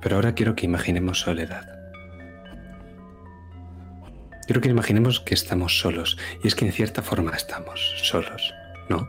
Pero 0.00 0.16
ahora 0.16 0.34
quiero 0.34 0.54
que 0.54 0.66
imaginemos 0.66 1.20
soledad. 1.20 1.66
Quiero 4.46 4.62
que 4.62 4.70
imaginemos 4.70 5.20
que 5.20 5.34
estamos 5.34 5.78
solos. 5.78 6.16
Y 6.42 6.48
es 6.48 6.54
que 6.54 6.64
en 6.64 6.72
cierta 6.72 7.02
forma 7.02 7.32
estamos 7.36 7.96
solos, 8.02 8.54
¿no? 8.88 9.06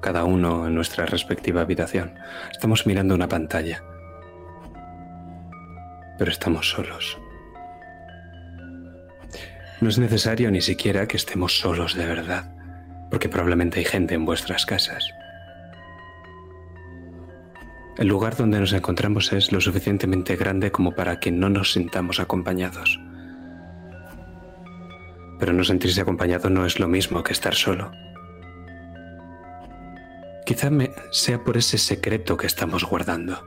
Cada 0.00 0.24
uno 0.24 0.68
en 0.68 0.74
nuestra 0.74 1.04
respectiva 1.04 1.62
habitación. 1.62 2.14
Estamos 2.52 2.86
mirando 2.86 3.14
una 3.14 3.28
pantalla. 3.28 3.82
Pero 6.16 6.30
estamos 6.30 6.70
solos. 6.70 7.18
No 9.80 9.88
es 9.88 9.98
necesario 9.98 10.50
ni 10.50 10.60
siquiera 10.60 11.08
que 11.08 11.16
estemos 11.16 11.58
solos 11.58 11.94
de 11.94 12.06
verdad, 12.06 12.52
porque 13.10 13.28
probablemente 13.28 13.80
hay 13.80 13.84
gente 13.84 14.14
en 14.14 14.24
vuestras 14.24 14.64
casas. 14.64 15.12
El 17.98 18.06
lugar 18.06 18.36
donde 18.36 18.60
nos 18.60 18.72
encontramos 18.72 19.32
es 19.32 19.50
lo 19.50 19.60
suficientemente 19.60 20.36
grande 20.36 20.70
como 20.70 20.92
para 20.92 21.18
que 21.18 21.32
no 21.32 21.48
nos 21.48 21.72
sintamos 21.72 22.20
acompañados. 22.20 23.00
Pero 25.40 25.52
no 25.52 25.64
sentirse 25.64 26.00
acompañado 26.00 26.48
no 26.48 26.64
es 26.64 26.78
lo 26.78 26.86
mismo 26.86 27.24
que 27.24 27.32
estar 27.32 27.56
solo. 27.56 27.90
Quizá 30.46 30.70
me 30.70 30.92
sea 31.10 31.42
por 31.42 31.56
ese 31.56 31.76
secreto 31.76 32.36
que 32.36 32.46
estamos 32.46 32.84
guardando. 32.84 33.44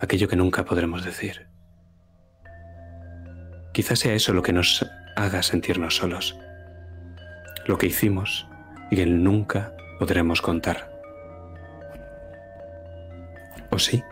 Aquello 0.00 0.26
que 0.26 0.36
nunca 0.36 0.64
podremos 0.64 1.04
decir. 1.04 1.48
Quizás 3.74 3.98
sea 3.98 4.14
eso 4.14 4.32
lo 4.32 4.42
que 4.42 4.54
nos 4.54 4.86
haga 5.14 5.42
sentirnos 5.42 5.96
solos. 5.96 6.38
Lo 7.66 7.76
que 7.76 7.88
hicimos 7.88 8.48
y 8.90 8.96
que 8.96 9.04
nunca 9.04 9.76
podremos 9.98 10.40
contar. 10.40 10.91
¿O 13.72 13.78
sí? 13.78 14.04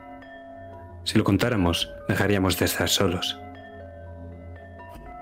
Si 1.04 1.18
lo 1.18 1.24
contáramos, 1.24 1.92
dejaríamos 2.08 2.58
de 2.58 2.64
estar 2.64 2.88
solos. 2.88 3.38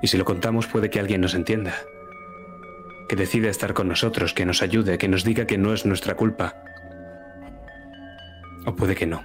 Y 0.00 0.06
si 0.06 0.16
lo 0.16 0.24
contamos 0.24 0.68
puede 0.68 0.90
que 0.90 1.00
alguien 1.00 1.20
nos 1.20 1.34
entienda, 1.34 1.74
que 3.08 3.16
decida 3.16 3.50
estar 3.50 3.74
con 3.74 3.88
nosotros, 3.88 4.32
que 4.34 4.46
nos 4.46 4.62
ayude, 4.62 4.96
que 4.96 5.08
nos 5.08 5.24
diga 5.24 5.44
que 5.46 5.58
no 5.58 5.74
es 5.74 5.84
nuestra 5.84 6.14
culpa. 6.14 6.54
O 8.64 8.76
puede 8.76 8.94
que 8.94 9.06
no. 9.06 9.24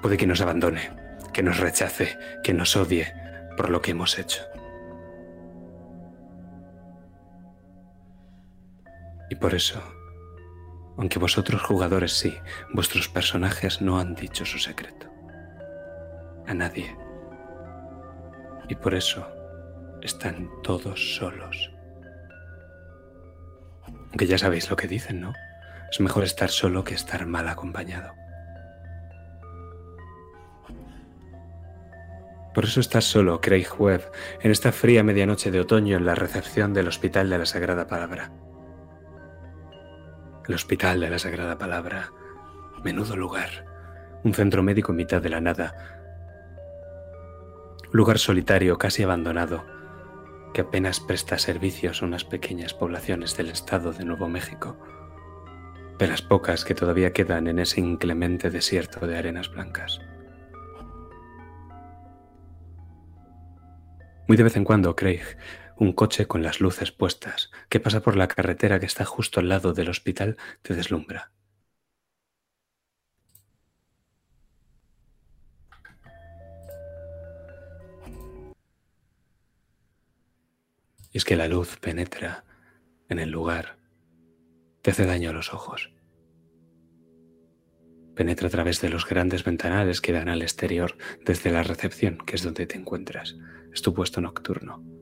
Puede 0.00 0.16
que 0.16 0.26
nos 0.26 0.40
abandone, 0.40 0.90
que 1.34 1.42
nos 1.42 1.58
rechace, 1.58 2.16
que 2.42 2.54
nos 2.54 2.74
odie, 2.74 3.12
por 3.54 3.68
lo 3.68 3.82
que 3.82 3.90
hemos 3.90 4.18
hecho. 4.18 4.42
Y 9.28 9.34
por 9.34 9.54
eso, 9.54 9.82
aunque 10.96 11.18
vosotros 11.18 11.62
jugadores 11.62 12.12
sí, 12.12 12.38
vuestros 12.72 13.08
personajes 13.08 13.80
no 13.80 13.98
han 13.98 14.14
dicho 14.14 14.44
su 14.44 14.58
secreto. 14.58 15.06
A 16.46 16.54
nadie. 16.54 16.96
Y 18.68 18.74
por 18.74 18.94
eso 18.94 19.26
están 20.02 20.48
todos 20.62 21.16
solos. 21.16 21.70
Aunque 23.86 24.26
ya 24.26 24.38
sabéis 24.38 24.70
lo 24.70 24.76
que 24.76 24.88
dicen, 24.88 25.20
¿no? 25.20 25.32
Es 25.90 26.00
mejor 26.00 26.24
estar 26.24 26.50
solo 26.50 26.84
que 26.84 26.94
estar 26.94 27.26
mal 27.26 27.48
acompañado. 27.48 28.12
Por 32.54 32.64
eso 32.64 32.80
estás 32.80 33.04
solo, 33.04 33.42
Craig 33.42 33.68
Webb, 33.78 34.10
en 34.40 34.50
esta 34.50 34.72
fría 34.72 35.02
medianoche 35.02 35.50
de 35.50 35.60
otoño 35.60 35.98
en 35.98 36.06
la 36.06 36.14
recepción 36.14 36.72
del 36.72 36.88
Hospital 36.88 37.28
de 37.28 37.38
la 37.38 37.44
Sagrada 37.44 37.86
Palabra. 37.86 38.32
El 40.48 40.54
Hospital 40.54 41.00
de 41.00 41.10
la 41.10 41.18
Sagrada 41.18 41.58
Palabra. 41.58 42.12
Menudo 42.84 43.16
lugar. 43.16 43.66
Un 44.22 44.32
centro 44.32 44.62
médico 44.62 44.92
en 44.92 44.96
mitad 44.96 45.20
de 45.20 45.28
la 45.28 45.40
nada. 45.40 45.74
Lugar 47.90 48.18
solitario, 48.18 48.78
casi 48.78 49.02
abandonado, 49.02 49.64
que 50.54 50.60
apenas 50.60 51.00
presta 51.00 51.38
servicios 51.38 52.00
a 52.00 52.06
unas 52.06 52.24
pequeñas 52.24 52.74
poblaciones 52.74 53.36
del 53.36 53.50
estado 53.50 53.92
de 53.92 54.04
Nuevo 54.04 54.28
México, 54.28 54.78
de 55.98 56.06
las 56.06 56.22
pocas 56.22 56.64
que 56.64 56.76
todavía 56.76 57.12
quedan 57.12 57.48
en 57.48 57.58
ese 57.58 57.80
inclemente 57.80 58.48
desierto 58.48 59.04
de 59.04 59.18
arenas 59.18 59.50
blancas. 59.50 60.00
Muy 64.28 64.36
de 64.36 64.44
vez 64.44 64.56
en 64.56 64.64
cuando, 64.64 64.94
Craig, 64.94 65.22
un 65.76 65.92
coche 65.92 66.26
con 66.26 66.42
las 66.42 66.60
luces 66.60 66.92
puestas, 66.92 67.50
que 67.68 67.80
pasa 67.80 68.00
por 68.00 68.16
la 68.16 68.28
carretera 68.28 68.80
que 68.80 68.86
está 68.86 69.04
justo 69.04 69.40
al 69.40 69.48
lado 69.48 69.72
del 69.72 69.88
hospital, 69.88 70.36
te 70.62 70.74
deslumbra. 70.74 71.32
Y 81.12 81.18
es 81.18 81.24
que 81.24 81.36
la 81.36 81.48
luz 81.48 81.78
penetra 81.78 82.44
en 83.08 83.18
el 83.18 83.30
lugar, 83.30 83.78
te 84.82 84.90
hace 84.90 85.06
daño 85.06 85.30
a 85.30 85.32
los 85.32 85.52
ojos. 85.54 85.92
Penetra 88.14 88.48
a 88.48 88.50
través 88.50 88.80
de 88.80 88.88
los 88.88 89.06
grandes 89.06 89.44
ventanales 89.44 90.00
que 90.00 90.12
dan 90.12 90.28
al 90.28 90.42
exterior 90.42 90.96
desde 91.24 91.50
la 91.50 91.62
recepción, 91.62 92.18
que 92.18 92.36
es 92.36 92.42
donde 92.42 92.66
te 92.66 92.76
encuentras 92.76 93.36
es 93.76 93.82
tu 93.82 93.92
puesto 93.92 94.22
nocturno. 94.22 94.95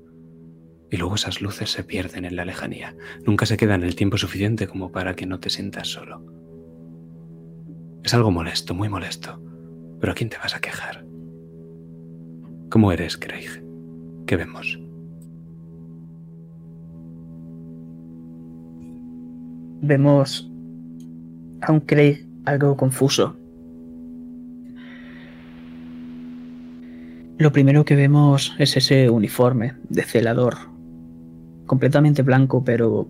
Y 0.95 0.97
luego 0.97 1.17
esas 1.17 1.43
luces 1.43 1.73
se 1.73 1.83
pierden 1.83 2.25
en 2.25 2.37
la 2.37 2.45
lejanía. 2.45 2.95
Nunca 3.27 3.47
se 3.47 3.57
quedan 3.57 3.83
el 3.83 3.97
tiempo 3.97 4.17
suficiente 4.17 4.69
como 4.69 4.93
para 4.93 5.17
que 5.17 5.27
no 5.27 5.41
te 5.41 5.51
sientas 5.51 5.89
solo. 5.89 6.25
Es 8.05 8.15
algo 8.15 8.31
molesto, 8.31 8.75
muy 8.75 8.89
molesto. 8.89 9.43
Pero 9.99 10.13
¿a 10.13 10.15
quién 10.15 10.31
te 10.31 10.39
vas 10.39 10.55
a 10.55 10.61
quejar? 10.61 11.05
¿Cómo 12.71 12.93
eres, 12.93 13.17
Craig? 13.17 13.65
¿Qué 14.25 14.37
vemos? 14.37 14.79
Vemos 19.83 20.49
a 21.61 21.73
un 21.73 21.81
Craig 21.81 22.25
algo 22.45 22.77
confuso. 22.77 23.37
Lo 27.37 27.51
primero 27.51 27.85
que 27.85 27.97
vemos 27.97 28.55
es 28.61 28.77
ese 28.77 29.11
uniforme 29.11 29.75
de 29.89 30.05
celador, 30.05 30.73
completamente 31.67 32.23
blanco, 32.23 32.65
pero 32.65 33.09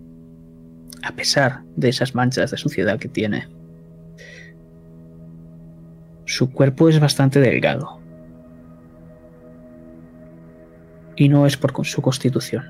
a 1.03 1.11
pesar 1.11 1.63
de 1.75 1.89
esas 1.89 2.15
manchas 2.15 2.51
de 2.51 2.57
suciedad 2.57 2.99
que 2.99 3.07
tiene, 3.07 3.47
su 6.25 6.51
cuerpo 6.51 6.89
es 6.89 6.99
bastante 6.99 7.39
delgado. 7.39 7.99
Y 11.15 11.29
no 11.29 11.45
es 11.45 11.55
por 11.55 11.85
su 11.85 12.01
constitución. 12.01 12.65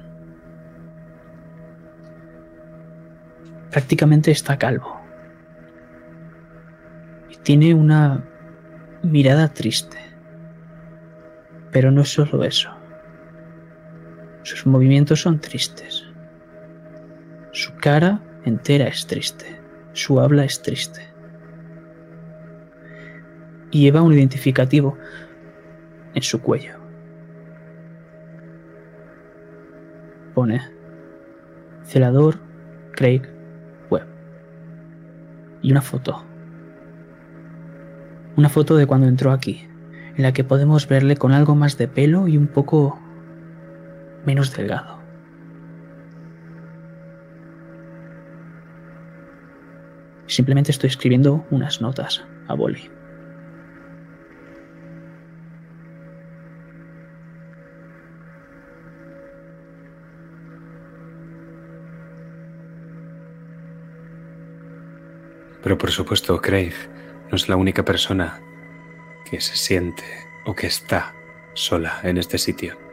Prácticamente 3.71 4.31
está 4.31 4.57
calvo. 4.57 4.99
Y 7.31 7.37
tiene 7.37 7.73
una 7.73 8.23
mirada 9.01 9.47
triste. 9.53 9.97
Pero 11.71 11.91
no 11.91 12.01
es 12.01 12.09
solo 12.09 12.43
eso. 12.43 12.74
Sus 14.45 14.67
movimientos 14.67 15.21
son 15.21 15.39
tristes. 15.39 16.05
Su 17.51 17.73
cara 17.77 18.21
entera 18.43 18.87
es 18.87 19.07
triste. 19.07 19.59
Su 19.93 20.19
habla 20.19 20.43
es 20.45 20.61
triste. 20.61 21.01
Y 23.71 23.81
lleva 23.81 24.03
un 24.03 24.13
identificativo 24.13 24.99
en 26.13 26.21
su 26.21 26.43
cuello. 26.43 26.75
Pone 30.35 30.61
celador 31.81 32.37
Craig 32.91 33.23
Webb. 33.89 34.05
Y 35.63 35.71
una 35.71 35.81
foto. 35.81 36.23
Una 38.35 38.49
foto 38.49 38.77
de 38.77 38.85
cuando 38.85 39.07
entró 39.07 39.31
aquí 39.31 39.67
en 40.15 40.21
la 40.21 40.33
que 40.33 40.43
podemos 40.43 40.87
verle 40.87 41.17
con 41.17 41.31
algo 41.31 41.55
más 41.55 41.79
de 41.79 41.87
pelo 41.87 42.27
y 42.27 42.37
un 42.37 42.45
poco 42.45 42.99
menos 44.25 44.55
delgado. 44.55 44.99
Simplemente 50.27 50.71
estoy 50.71 50.89
escribiendo 50.89 51.45
unas 51.51 51.81
notas 51.81 52.23
a 52.47 52.55
boli. 52.55 52.89
Pero 65.65 65.79
por 65.79 65.89
supuesto, 65.89 66.39
Craig 66.41 66.73
no 67.31 67.35
es 67.35 67.49
la 67.49 67.55
única 67.55 67.83
persona 67.83 68.39
que 69.29 69.41
se 69.41 69.55
siente 69.55 70.03
o 70.45 70.53
que 70.53 70.67
está 70.67 71.15
sola 71.55 71.99
en 72.03 72.17
este 72.17 72.37
sitio. 72.37 72.84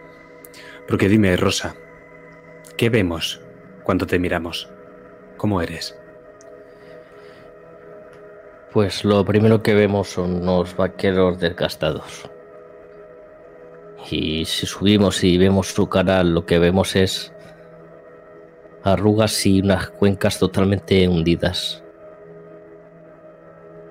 Porque 0.92 1.08
dime, 1.08 1.34
Rosa, 1.38 1.74
¿qué 2.76 2.90
vemos 2.90 3.40
cuando 3.82 4.06
te 4.06 4.18
miramos? 4.18 4.68
¿Cómo 5.38 5.62
eres? 5.62 5.98
Pues 8.74 9.02
lo 9.02 9.24
primero 9.24 9.62
que 9.62 9.72
vemos 9.72 10.08
son 10.08 10.42
unos 10.42 10.76
vaqueros 10.76 11.40
desgastados. 11.40 12.28
Y 14.10 14.44
si 14.44 14.66
subimos 14.66 15.24
y 15.24 15.38
vemos 15.38 15.68
su 15.68 15.88
cara, 15.88 16.22
lo 16.24 16.44
que 16.44 16.58
vemos 16.58 16.94
es 16.94 17.32
arrugas 18.84 19.46
y 19.46 19.62
unas 19.62 19.88
cuencas 19.88 20.38
totalmente 20.38 21.08
hundidas. 21.08 21.82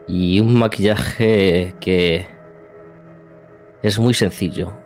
Y 0.07 0.39
un 0.39 0.53
maquillaje 0.53 1.73
que 1.79 2.27
es 3.81 3.97
muy 3.97 4.13
sencillo. 4.13 4.80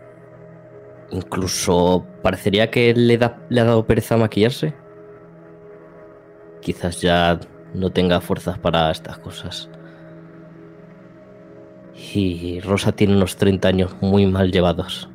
Incluso 1.12 2.06
parecería 2.24 2.72
que 2.72 2.94
le, 2.94 3.15
ha 3.15 3.63
dado 3.63 3.86
pereza 3.86 4.18
maquillarse. 4.18 4.74
Quizás 6.62 7.02
ya 7.02 7.39
no 7.74 7.91
tenga 7.91 8.22
fuerzas 8.22 8.58
para 8.58 8.89
estas 8.91 9.20
cosas. 9.20 9.70
Y 12.13 12.60
Rosa 12.62 12.91
tiene 12.91 13.15
unos 13.15 13.38
30 13.38 13.68
años 13.68 13.96
muy 14.02 14.26
mal 14.26 14.52
llevados. 14.52 15.10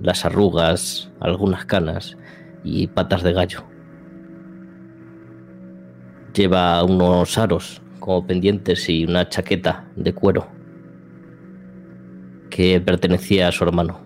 Las 0.00 0.24
arrugas, 0.24 1.10
algunas 1.20 1.64
canas 1.64 2.16
y 2.64 2.86
patas 2.88 3.22
de 3.22 3.32
gallo. 3.32 3.64
Lleva 6.34 6.82
unos 6.84 7.38
aros 7.38 7.82
como 7.98 8.26
pendientes 8.26 8.88
y 8.88 9.04
una 9.04 9.28
chaqueta 9.28 9.86
de 9.96 10.12
cuero 10.12 10.61
que 12.52 12.80
pertenecía 12.82 13.48
a 13.48 13.52
su 13.52 13.64
hermano. 13.64 14.00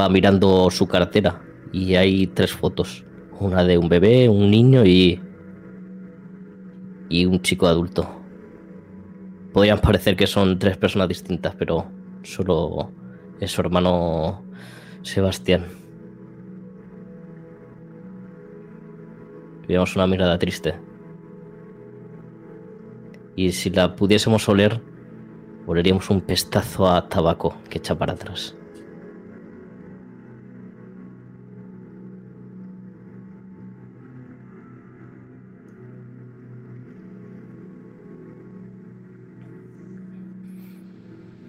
Va 0.00 0.08
mirando 0.08 0.70
su 0.70 0.86
cartera 0.86 1.42
y 1.72 1.96
hay 1.96 2.28
tres 2.28 2.52
fotos. 2.52 3.04
Una 3.40 3.64
de 3.64 3.76
un 3.76 3.88
bebé, 3.88 4.28
un 4.28 4.50
niño 4.50 4.84
y... 4.86 5.20
y 7.08 7.26
un 7.26 7.42
chico 7.42 7.66
adulto. 7.66 8.08
Podrían 9.52 9.80
parecer 9.80 10.14
que 10.16 10.28
son 10.28 10.60
tres 10.60 10.76
personas 10.76 11.08
distintas, 11.08 11.56
pero 11.56 11.90
solo 12.22 12.92
es 13.40 13.50
su 13.50 13.60
hermano 13.60 14.44
Sebastián. 15.02 15.66
Veamos 19.66 19.96
una 19.96 20.06
mirada 20.06 20.38
triste. 20.38 20.78
Y 23.34 23.50
si 23.50 23.70
la 23.70 23.96
pudiésemos 23.96 24.48
oler, 24.48 24.91
oleríamos 25.66 26.10
un 26.10 26.20
pestazo 26.20 26.88
a 26.88 27.08
tabaco 27.08 27.56
que 27.68 27.78
echa 27.78 27.96
para 27.96 28.14
atrás. 28.14 28.56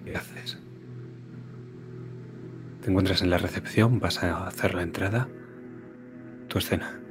¿Qué 0.04 0.16
haces? 0.16 0.58
Te 2.82 2.90
encuentras 2.90 3.22
en 3.22 3.30
la 3.30 3.38
recepción, 3.38 3.98
vas 3.98 4.22
a 4.22 4.46
hacer 4.46 4.74
la 4.74 4.82
entrada. 4.82 5.28
Tu 6.48 6.58
escena. 6.58 7.03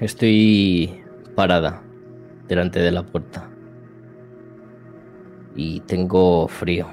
Estoy 0.00 1.02
parada 1.34 1.82
delante 2.48 2.80
de 2.80 2.92
la 2.92 3.02
puerta 3.02 3.48
y 5.54 5.80
tengo 5.80 6.46
frío. 6.48 6.86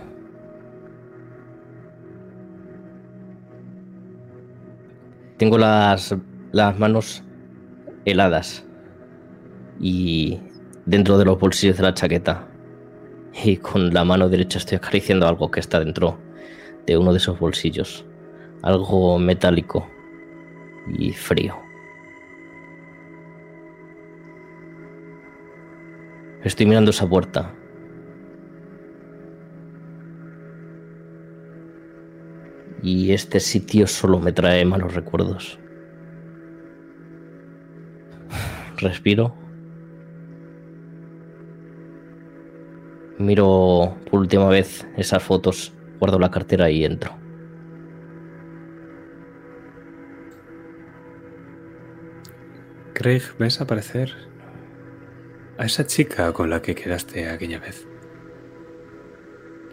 Tengo 5.36 5.58
las, 5.58 6.16
las 6.54 6.80
manos 6.80 7.26
heladas 8.06 8.66
y 9.82 10.40
dentro 10.86 11.18
de 11.18 11.26
los 11.26 11.38
bolsillos 11.38 11.76
de 11.76 11.84
la 11.84 11.94
chaqueta. 11.94 12.48
Y 13.44 13.58
con 13.58 13.94
la 13.94 14.06
mano 14.06 14.30
derecha 14.30 14.60
estoy 14.60 14.78
acariciando 14.78 15.28
algo 15.28 15.52
que 15.52 15.60
está 15.60 15.82
dentro 15.82 16.18
de 16.86 16.98
uno 16.98 17.12
de 17.12 17.18
esos 17.18 17.38
bolsillos. 17.38 18.06
Algo 18.62 19.20
metálico 19.20 19.86
y 20.98 21.12
frío. 21.12 21.73
Estoy 26.44 26.66
mirando 26.66 26.92
esa 26.92 27.08
puerta. 27.08 27.54
Y 32.82 33.14
este 33.14 33.40
sitio 33.40 33.88
solo 33.88 34.20
me 34.20 34.34
trae 34.34 34.66
malos 34.66 34.94
recuerdos. 34.94 35.58
Respiro. 38.78 39.34
Miro 43.20 43.96
por 44.12 44.20
última 44.20 44.50
vez 44.50 44.86
esas 44.98 45.24
fotos, 45.24 45.74
guardo 46.00 46.20
la 46.20 46.30
cartera 46.30 46.70
y 46.70 46.84
entro. 46.84 47.16
Craig, 52.94 53.22
ves 53.40 53.62
aparecer 53.62 54.33
a 55.58 55.66
esa 55.66 55.86
chica 55.86 56.32
con 56.34 56.50
la 56.50 56.62
que 56.62 56.76
quedaste 56.76 57.30
aquella 57.30 57.60
vez. 57.60 57.88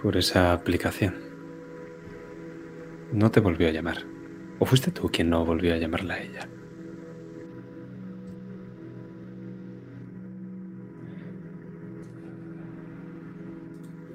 Por 0.03 0.16
esa 0.16 0.53
aplicación. 0.53 1.14
No 3.12 3.31
te 3.31 3.40
volvió 3.40 3.69
a 3.69 3.73
llamar. 3.73 4.05
¿O 4.59 4.66
fuiste 4.66 4.90
tú 4.90 5.11
quien 5.11 5.31
no 5.31 5.45
volvió 5.45 5.75
a 5.75 5.79
llamarla 5.79 6.14
a 6.14 6.23
ella? 6.23 6.49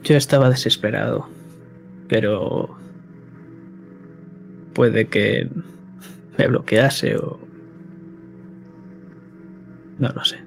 Yo 0.04 0.15
estaba 0.15 0.51
desesperado, 0.51 1.28
pero 2.08 2.78
puede 4.73 5.08
que 5.08 5.49
me 6.38 6.47
bloquease 6.47 7.17
o... 7.17 7.39
No 9.97 10.10
lo 10.10 10.23
sé. 10.23 10.44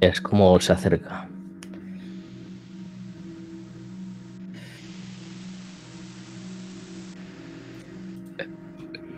Es 0.00 0.20
como 0.20 0.58
se 0.60 0.72
acerca. 0.72 1.28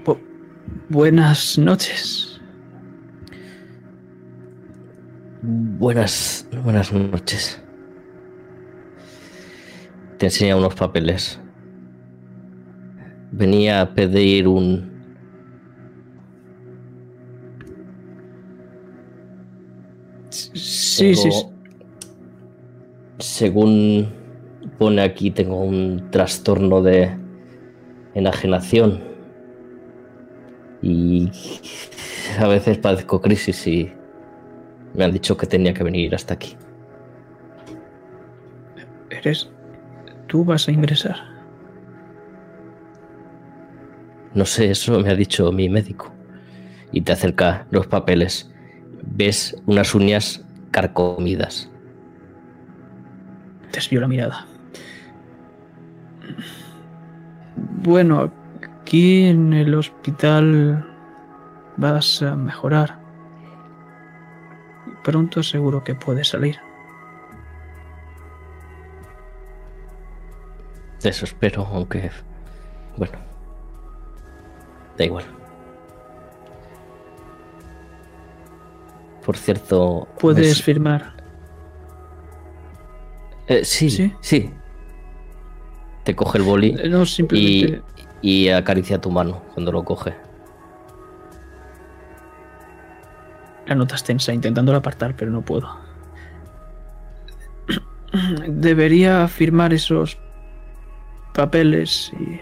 Bu- 0.05 0.21
buenas 0.89 1.59
noches. 1.59 2.41
Buenas, 5.43 6.47
buenas 6.63 6.93
noches. 6.93 7.61
Te 10.19 10.27
enseña 10.27 10.57
unos 10.57 10.75
papeles. 10.75 11.41
Venía 13.33 13.81
a 13.81 13.95
pedir 13.95 14.47
un... 14.47 14.92
Sí, 21.03 21.15
sí, 21.17 21.23
Tengo- 21.31 21.35
sí. 21.41 21.47
Según 23.19 24.09
pone 24.79 25.03
aquí, 25.03 25.31
tengo 25.31 25.57
un 25.61 26.09
trastorno 26.11 26.83
de 26.83 27.17
enajenación. 28.15 29.03
Y 30.81 31.31
a 32.39 32.47
veces 32.49 32.79
padezco 32.79 33.21
crisis 33.21 33.67
y 33.67 33.93
me 34.95 35.05
han 35.05 35.13
dicho 35.13 35.37
que 35.37 35.47
tenía 35.47 35.73
que 35.75 35.85
venir 35.85 36.15
hasta 36.15 36.35
aquí. 36.35 36.57
¿Eres... 39.11 39.51
¿Tú 40.27 40.45
vas 40.45 40.67
a 40.67 40.73
ingresar? 40.73 41.17
No 44.35 44.47
sé, 44.47 44.71
eso 44.71 44.99
me 45.01 45.11
ha 45.11 45.15
dicho 45.15 45.53
mi 45.53 45.69
médico. 45.69 46.11
Y 46.91 47.03
te 47.03 47.13
acerca 47.13 47.67
los 47.71 47.87
papeles. 47.87 48.51
Ves 49.03 49.55
unas 49.67 49.95
uñas 49.95 50.43
carcomidas. 50.73 51.71
Desvió 53.73 54.01
la 54.01 54.09
mirada. 54.09 54.47
Bueno, 57.85 58.33
aquí 58.63 59.27
en 59.27 59.53
el 59.53 59.75
hospital 59.75 60.85
vas 61.77 62.23
a 62.23 62.35
mejorar. 62.35 62.99
Pronto 65.05 65.43
seguro 65.43 65.85
que 65.85 65.95
puedes 65.95 66.29
salir. 66.29 66.59
Eso 71.03 71.25
espero, 71.25 71.67
aunque... 71.67 72.11
Bueno. 72.97 73.19
Da 74.97 75.05
igual. 75.05 75.42
Por 79.25 79.37
cierto. 79.37 80.09
Puedes 80.19 80.63
firmar. 80.63 81.15
Eh, 83.47 83.65
sí, 83.65 83.91
¿Sí? 83.91 84.13
sí, 84.21 84.51
Te 86.05 86.15
coge 86.15 86.39
el 86.39 86.45
boli 86.45 86.77
Eh, 86.79 86.89
No, 86.89 87.03
y, 87.03 87.07
simplemente. 87.07 87.83
y 88.23 88.49
acaricia 88.49 89.01
tu 89.01 89.11
mano 89.11 89.43
cuando 89.55 89.73
lo 89.73 89.85
coge. 89.85 90.15
La 93.67 93.75
notas 93.75 94.03
tensa, 94.05 94.33
intentando 94.33 94.75
apartar, 94.75 95.15
pero 95.17 95.31
no 95.31 95.43
puedo. 95.43 95.69
Debería 98.49 99.27
firmar 99.29 99.73
esos 99.73 100.19
papeles 101.33 102.13
y 102.21 102.41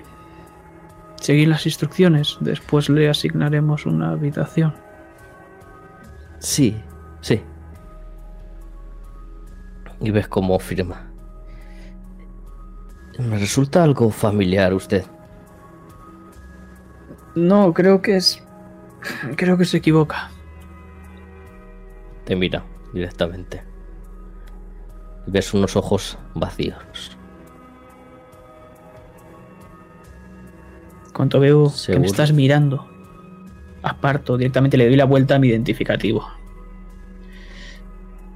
seguir 1.22 1.48
las 1.48 1.64
instrucciones. 1.66 2.36
Después 2.40 2.88
le 2.88 3.08
asignaremos 3.08 3.86
una 3.86 4.10
habitación. 4.12 4.74
Sí, 6.40 6.82
sí. 7.20 7.42
Y 10.00 10.10
ves 10.10 10.26
cómo 10.26 10.58
firma. 10.58 11.06
Me 13.18 13.38
resulta 13.38 13.84
algo 13.84 14.10
familiar 14.10 14.72
usted. 14.72 15.04
No, 17.34 17.72
creo 17.74 18.00
que 18.00 18.16
es. 18.16 18.42
Creo 19.36 19.56
que 19.58 19.66
se 19.66 19.76
equivoca. 19.76 20.30
Te 22.24 22.34
mira 22.34 22.64
directamente. 22.92 23.62
Y 25.26 25.30
ves 25.30 25.52
unos 25.52 25.76
ojos 25.76 26.18
vacíos. 26.34 27.18
Cuando 31.12 31.38
veo 31.38 31.70
que 31.86 31.98
me 31.98 32.06
estás 32.06 32.32
mirando, 32.32 32.89
aparto, 33.82 34.36
directamente 34.36 34.76
le 34.76 34.86
doy 34.86 34.96
la 34.96 35.04
vuelta 35.04 35.36
a 35.36 35.38
mi 35.38 35.48
identificativo. 35.48 36.26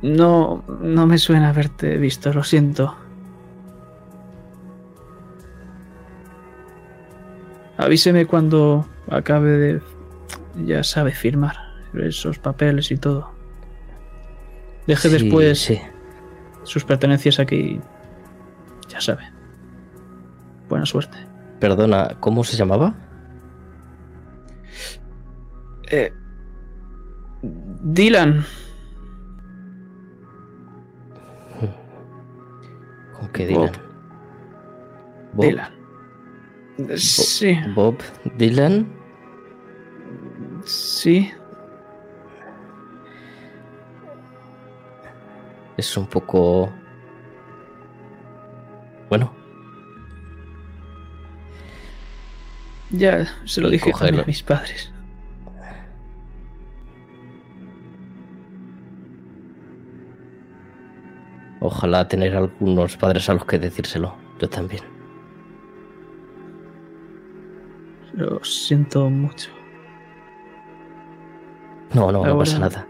No, 0.02 0.64
no 0.80 1.06
me 1.06 1.18
suena 1.18 1.48
haberte 1.48 1.96
visto, 1.96 2.32
lo 2.32 2.44
siento. 2.44 2.94
Avíseme 7.76 8.26
cuando 8.26 8.86
acabe 9.10 9.50
de, 9.50 9.82
ya 10.64 10.84
sabe, 10.84 11.12
firmar 11.12 11.56
esos 11.94 12.38
papeles 12.38 12.90
y 12.90 12.96
todo. 12.96 13.30
Deje 14.86 15.08
Sí, 15.08 15.14
después 15.14 15.58
Sí. 15.58 15.80
sus 16.62 16.84
pertenencias 16.84 17.38
aquí. 17.40 17.80
Ya 18.88 19.00
sabe. 19.00 19.24
Buena 20.68 20.86
suerte. 20.86 21.16
Perdona, 21.58 22.16
¿cómo 22.20 22.44
se 22.44 22.56
llamaba? 22.56 22.94
Eh, 25.90 26.12
Dylan. 27.42 28.44
¿Con 33.18 33.28
qué 33.32 33.46
Bob. 33.48 33.70
Dylan? 33.70 33.82
Bob. 35.34 35.44
Dylan. 35.44 35.72
Sí, 36.96 37.56
Bob 37.74 37.98
Dylan. 38.36 38.86
sí. 40.64 41.30
Es 45.76 45.96
un 45.96 46.06
poco. 46.06 46.72
Bueno, 49.08 49.32
Ya 52.90 53.26
se 53.44 53.60
lo 53.60 53.70
dije 53.70 53.92
a 53.92 54.24
mis 54.24 54.42
padres. 54.42 54.93
Ojalá 61.66 62.06
tener 62.08 62.36
algunos 62.36 62.96
padres 62.96 63.28
a 63.30 63.34
los 63.34 63.44
que 63.44 63.58
decírselo. 63.58 64.14
Yo 64.38 64.48
también. 64.48 64.82
Lo 68.14 68.42
siento 68.44 69.08
mucho. 69.10 69.50
No, 71.94 72.12
no, 72.12 72.24
no 72.24 72.38
pasa 72.38 72.58
nada. 72.58 72.86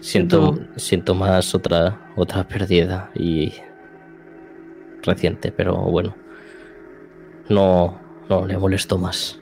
Siento, 0.00 0.58
siento 0.76 1.14
más 1.14 1.54
otra, 1.54 2.10
otra 2.16 2.46
pérdida 2.46 3.10
y 3.14 3.52
reciente, 5.02 5.50
pero 5.50 5.74
bueno. 5.76 6.14
No, 7.48 7.98
no 8.28 8.46
le 8.46 8.56
molesto 8.58 8.98
más. 8.98 9.38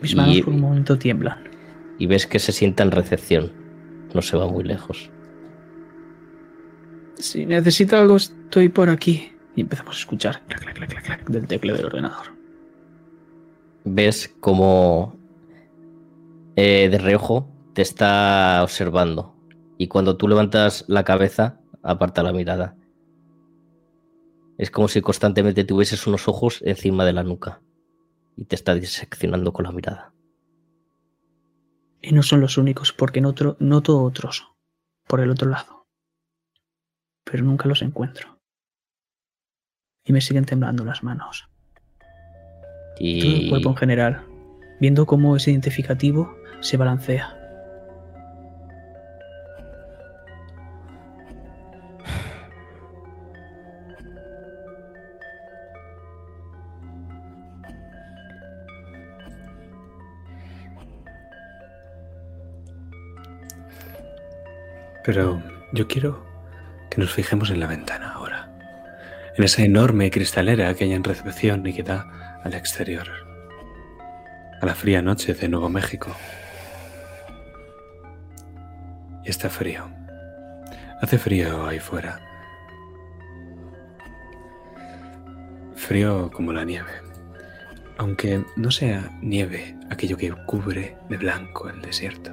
Mis 0.00 0.14
manos 0.16 0.36
y- 0.36 0.42
por 0.42 0.52
un 0.54 0.60
momento 0.60 0.98
tiemblan. 0.98 1.38
Y 1.98 2.06
ves 2.06 2.26
que 2.26 2.38
se 2.38 2.52
sienta 2.52 2.82
en 2.82 2.90
recepción. 2.90 3.52
No 4.14 4.22
se 4.22 4.36
va 4.36 4.46
muy 4.46 4.64
lejos. 4.64 5.10
Si 7.16 7.44
necesita 7.46 8.00
algo, 8.00 8.16
estoy 8.16 8.68
por 8.68 8.88
aquí. 8.88 9.32
Y 9.56 9.60
empezamos 9.60 9.96
a 9.96 9.98
escuchar 10.00 10.42
clac, 10.46 10.60
clac, 10.62 10.74
clac, 10.76 10.90
clac, 10.90 11.04
clac, 11.04 11.28
del 11.28 11.46
tecleo 11.46 11.76
del 11.76 11.86
ordenador. 11.86 12.34
Ves 13.84 14.34
como 14.40 15.16
eh, 16.56 16.88
de 16.88 16.98
reojo 16.98 17.50
te 17.74 17.82
está 17.82 18.60
observando. 18.62 19.34
Y 19.76 19.88
cuando 19.88 20.16
tú 20.16 20.28
levantas 20.28 20.84
la 20.86 21.04
cabeza, 21.04 21.60
aparta 21.82 22.22
la 22.22 22.32
mirada. 22.32 22.76
Es 24.56 24.70
como 24.70 24.86
si 24.86 25.00
constantemente 25.00 25.64
tuvieses 25.64 26.06
unos 26.06 26.28
ojos 26.28 26.62
encima 26.64 27.04
de 27.04 27.12
la 27.12 27.24
nuca. 27.24 27.60
Y 28.36 28.44
te 28.44 28.54
está 28.54 28.74
diseccionando 28.74 29.52
con 29.52 29.64
la 29.64 29.72
mirada. 29.72 30.13
Y 32.06 32.12
no 32.12 32.22
son 32.22 32.40
los 32.40 32.58
únicos, 32.58 32.92
porque 32.92 33.20
noto, 33.22 33.56
noto 33.60 34.02
otros 34.02 34.52
por 35.06 35.20
el 35.20 35.30
otro 35.30 35.48
lado. 35.48 35.86
Pero 37.24 37.44
nunca 37.44 37.66
los 37.66 37.80
encuentro. 37.80 38.38
Y 40.06 40.12
me 40.12 40.20
siguen 40.20 40.44
temblando 40.44 40.84
las 40.84 41.02
manos. 41.02 41.48
Todo 42.96 42.98
el 42.98 43.46
Y 43.46 43.48
cuerpo 43.48 43.70
en 43.70 43.76
general, 43.76 44.26
viendo 44.80 45.06
cómo 45.06 45.34
ese 45.34 45.50
identificativo 45.50 46.36
se 46.60 46.76
balancea. 46.76 47.43
Pero 65.04 65.42
yo 65.72 65.86
quiero 65.86 66.24
que 66.90 66.98
nos 66.98 67.12
fijemos 67.12 67.50
en 67.50 67.60
la 67.60 67.66
ventana 67.66 68.12
ahora. 68.12 68.48
En 69.36 69.44
esa 69.44 69.62
enorme 69.62 70.10
cristalera 70.10 70.72
que 70.74 70.84
hay 70.84 70.92
en 70.92 71.04
recepción 71.04 71.66
y 71.66 71.74
que 71.74 71.82
da 71.82 72.40
al 72.42 72.54
exterior. 72.54 73.08
A 74.60 74.66
la 74.66 74.74
fría 74.74 75.02
noche 75.02 75.34
de 75.34 75.48
Nuevo 75.48 75.68
México. 75.68 76.16
Y 79.24 79.28
está 79.28 79.50
frío. 79.50 79.90
Hace 81.02 81.18
frío 81.18 81.66
ahí 81.66 81.80
fuera. 81.80 82.18
Frío 85.74 86.30
como 86.30 86.52
la 86.52 86.64
nieve. 86.64 86.92
Aunque 87.98 88.42
no 88.56 88.70
sea 88.70 89.10
nieve 89.20 89.76
aquello 89.90 90.16
que 90.16 90.32
cubre 90.46 90.96
de 91.10 91.16
blanco 91.18 91.68
el 91.68 91.82
desierto. 91.82 92.32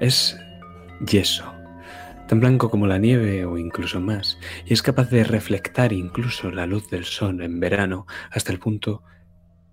Es 0.00 0.36
yeso, 1.00 1.52
tan 2.28 2.40
blanco 2.40 2.70
como 2.70 2.86
la 2.86 2.98
nieve 2.98 3.44
o 3.44 3.58
incluso 3.58 4.00
más, 4.00 4.38
y 4.64 4.72
es 4.72 4.82
capaz 4.82 5.10
de 5.10 5.24
reflectar 5.24 5.92
incluso 5.92 6.50
la 6.50 6.66
luz 6.66 6.90
del 6.90 7.04
sol 7.04 7.42
en 7.42 7.60
verano 7.60 8.06
hasta 8.30 8.52
el 8.52 8.58
punto 8.58 9.02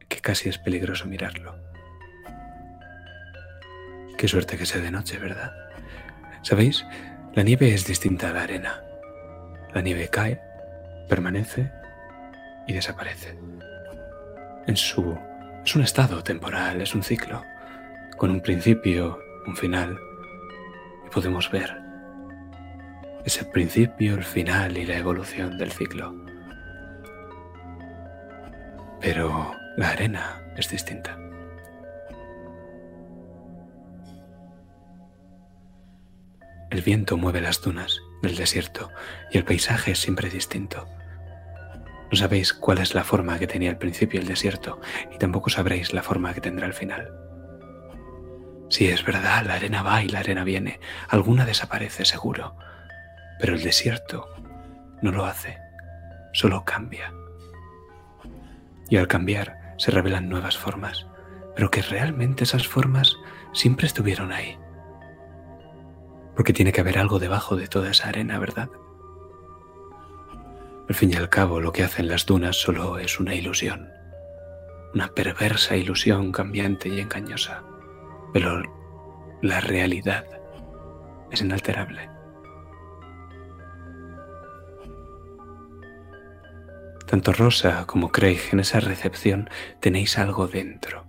que 0.08 0.22
casi 0.22 0.50
es 0.50 0.58
peligroso 0.58 1.08
mirarlo. 1.08 1.56
Qué 4.18 4.28
suerte 4.28 4.58
que 4.58 4.66
sea 4.66 4.82
de 4.82 4.92
noche, 4.92 5.18
¿verdad? 5.18 5.52
¿Sabéis? 6.44 6.86
La 7.34 7.44
nieve 7.44 7.74
es 7.74 7.88
distinta 7.88 8.30
a 8.30 8.34
la 8.34 8.44
arena. 8.44 8.82
La 9.74 9.82
nieve 9.82 10.08
cae, 10.10 10.40
permanece 11.10 11.72
y 12.68 12.74
desaparece. 12.74 13.38
En 14.68 14.78
su... 14.78 15.18
es 15.66 15.76
un 15.76 15.82
estado 15.82 16.24
temporal, 16.24 16.82
es 16.82 16.94
un 16.96 17.04
ciclo, 17.04 17.44
con 18.18 18.30
un 18.30 18.42
principio, 18.42 19.20
un 19.48 19.56
final, 19.56 19.98
podemos 21.14 21.52
ver 21.52 21.80
ese 23.24 23.46
principio, 23.46 24.16
el 24.16 24.24
final 24.24 24.78
y 24.78 24.86
la 24.86 24.98
evolución 24.98 25.58
del 25.58 25.72
ciclo. 25.72 26.14
Pero 29.00 29.56
la 29.78 29.90
arena 29.90 30.42
es 30.58 30.70
distinta. 30.70 31.18
El 36.72 36.82
viento 36.82 37.16
mueve 37.16 37.40
las 37.40 37.62
dunas 37.62 38.02
del 38.24 38.36
desierto 38.36 38.90
y 39.32 39.38
el 39.38 39.46
paisaje 39.46 39.92
es 39.92 40.00
siempre 40.00 40.30
distinto. 40.30 40.88
No 42.12 42.18
sabéis 42.18 42.54
cuál 42.54 42.80
es 42.80 42.96
la 42.96 43.04
forma 43.04 43.38
que 43.38 43.48
tenía 43.48 43.70
al 43.70 43.78
principio 43.78 44.20
el 44.20 44.28
desierto 44.28 44.82
y 45.14 45.18
tampoco 45.18 45.50
sabréis 45.50 45.94
la 45.94 46.04
forma 46.04 46.34
que 46.34 46.42
tendrá 46.42 46.66
al 46.66 46.74
final. 46.74 47.23
Sí, 48.74 48.90
es 48.90 49.06
verdad, 49.06 49.46
la 49.46 49.54
arena 49.54 49.84
va 49.84 50.02
y 50.02 50.10
la 50.10 50.22
arena 50.22 50.44
viene. 50.44 50.80
Alguna 51.08 51.46
desaparece, 51.46 52.06
seguro. 52.06 52.56
Pero 53.40 53.54
el 53.54 53.62
desierto 53.62 54.28
no 55.04 55.12
lo 55.12 55.26
hace, 55.26 55.60
solo 56.32 56.66
cambia. 56.66 57.14
Y 58.90 58.98
al 58.98 59.08
cambiar 59.08 59.76
se 59.78 59.92
revelan 59.92 60.28
nuevas 60.28 60.58
formas, 60.58 61.06
pero 61.56 61.70
que 61.70 61.84
realmente 61.84 62.46
esas 62.46 62.68
formas 62.68 63.16
siempre 63.54 63.86
estuvieron 63.86 64.32
ahí. 64.32 64.58
Porque 66.36 66.52
tiene 66.52 66.72
que 66.72 66.82
haber 66.82 66.98
algo 66.98 67.20
debajo 67.20 67.56
de 67.56 67.68
toda 67.68 67.92
esa 67.92 68.10
arena, 68.10 68.40
¿verdad? 68.40 68.70
Al 70.90 70.96
fin 70.96 71.12
y 71.12 71.16
al 71.16 71.30
cabo, 71.30 71.62
lo 71.62 71.72
que 71.74 71.84
hacen 71.84 72.08
las 72.08 72.26
dunas 72.26 72.56
solo 72.56 72.98
es 72.98 73.20
una 73.20 73.36
ilusión, 73.36 73.92
una 74.96 75.10
perversa 75.10 75.76
ilusión 75.76 76.32
cambiante 76.32 76.90
y 76.90 77.00
engañosa. 77.00 77.62
Pero 78.34 78.64
la 79.42 79.62
realidad 79.62 80.26
es 81.32 81.42
inalterable. 81.42 82.10
Tanto 87.06 87.32
Rosa 87.32 87.86
como 87.86 88.12
Craig 88.12 88.40
en 88.52 88.60
esa 88.60 88.80
recepción 88.80 89.50
tenéis 89.80 90.18
algo 90.18 90.48
dentro. 90.48 91.06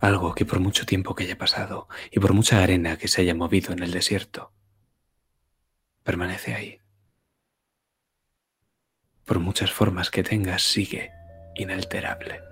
Algo 0.00 0.34
que 0.34 0.44
por 0.44 0.60
mucho 0.60 0.84
tiempo 0.84 1.14
que 1.14 1.24
haya 1.24 1.38
pasado 1.38 1.88
y 2.10 2.20
por 2.20 2.34
mucha 2.34 2.62
arena 2.62 2.98
que 2.98 3.08
se 3.08 3.22
haya 3.22 3.34
movido 3.34 3.72
en 3.72 3.82
el 3.82 3.90
desierto, 3.90 4.52
permanece 6.04 6.54
ahí. 6.54 6.80
Por 9.24 9.38
muchas 9.38 9.72
formas 9.72 10.10
que 10.10 10.22
tengas, 10.22 10.62
sigue 10.62 11.10
inalterable. 11.54 12.47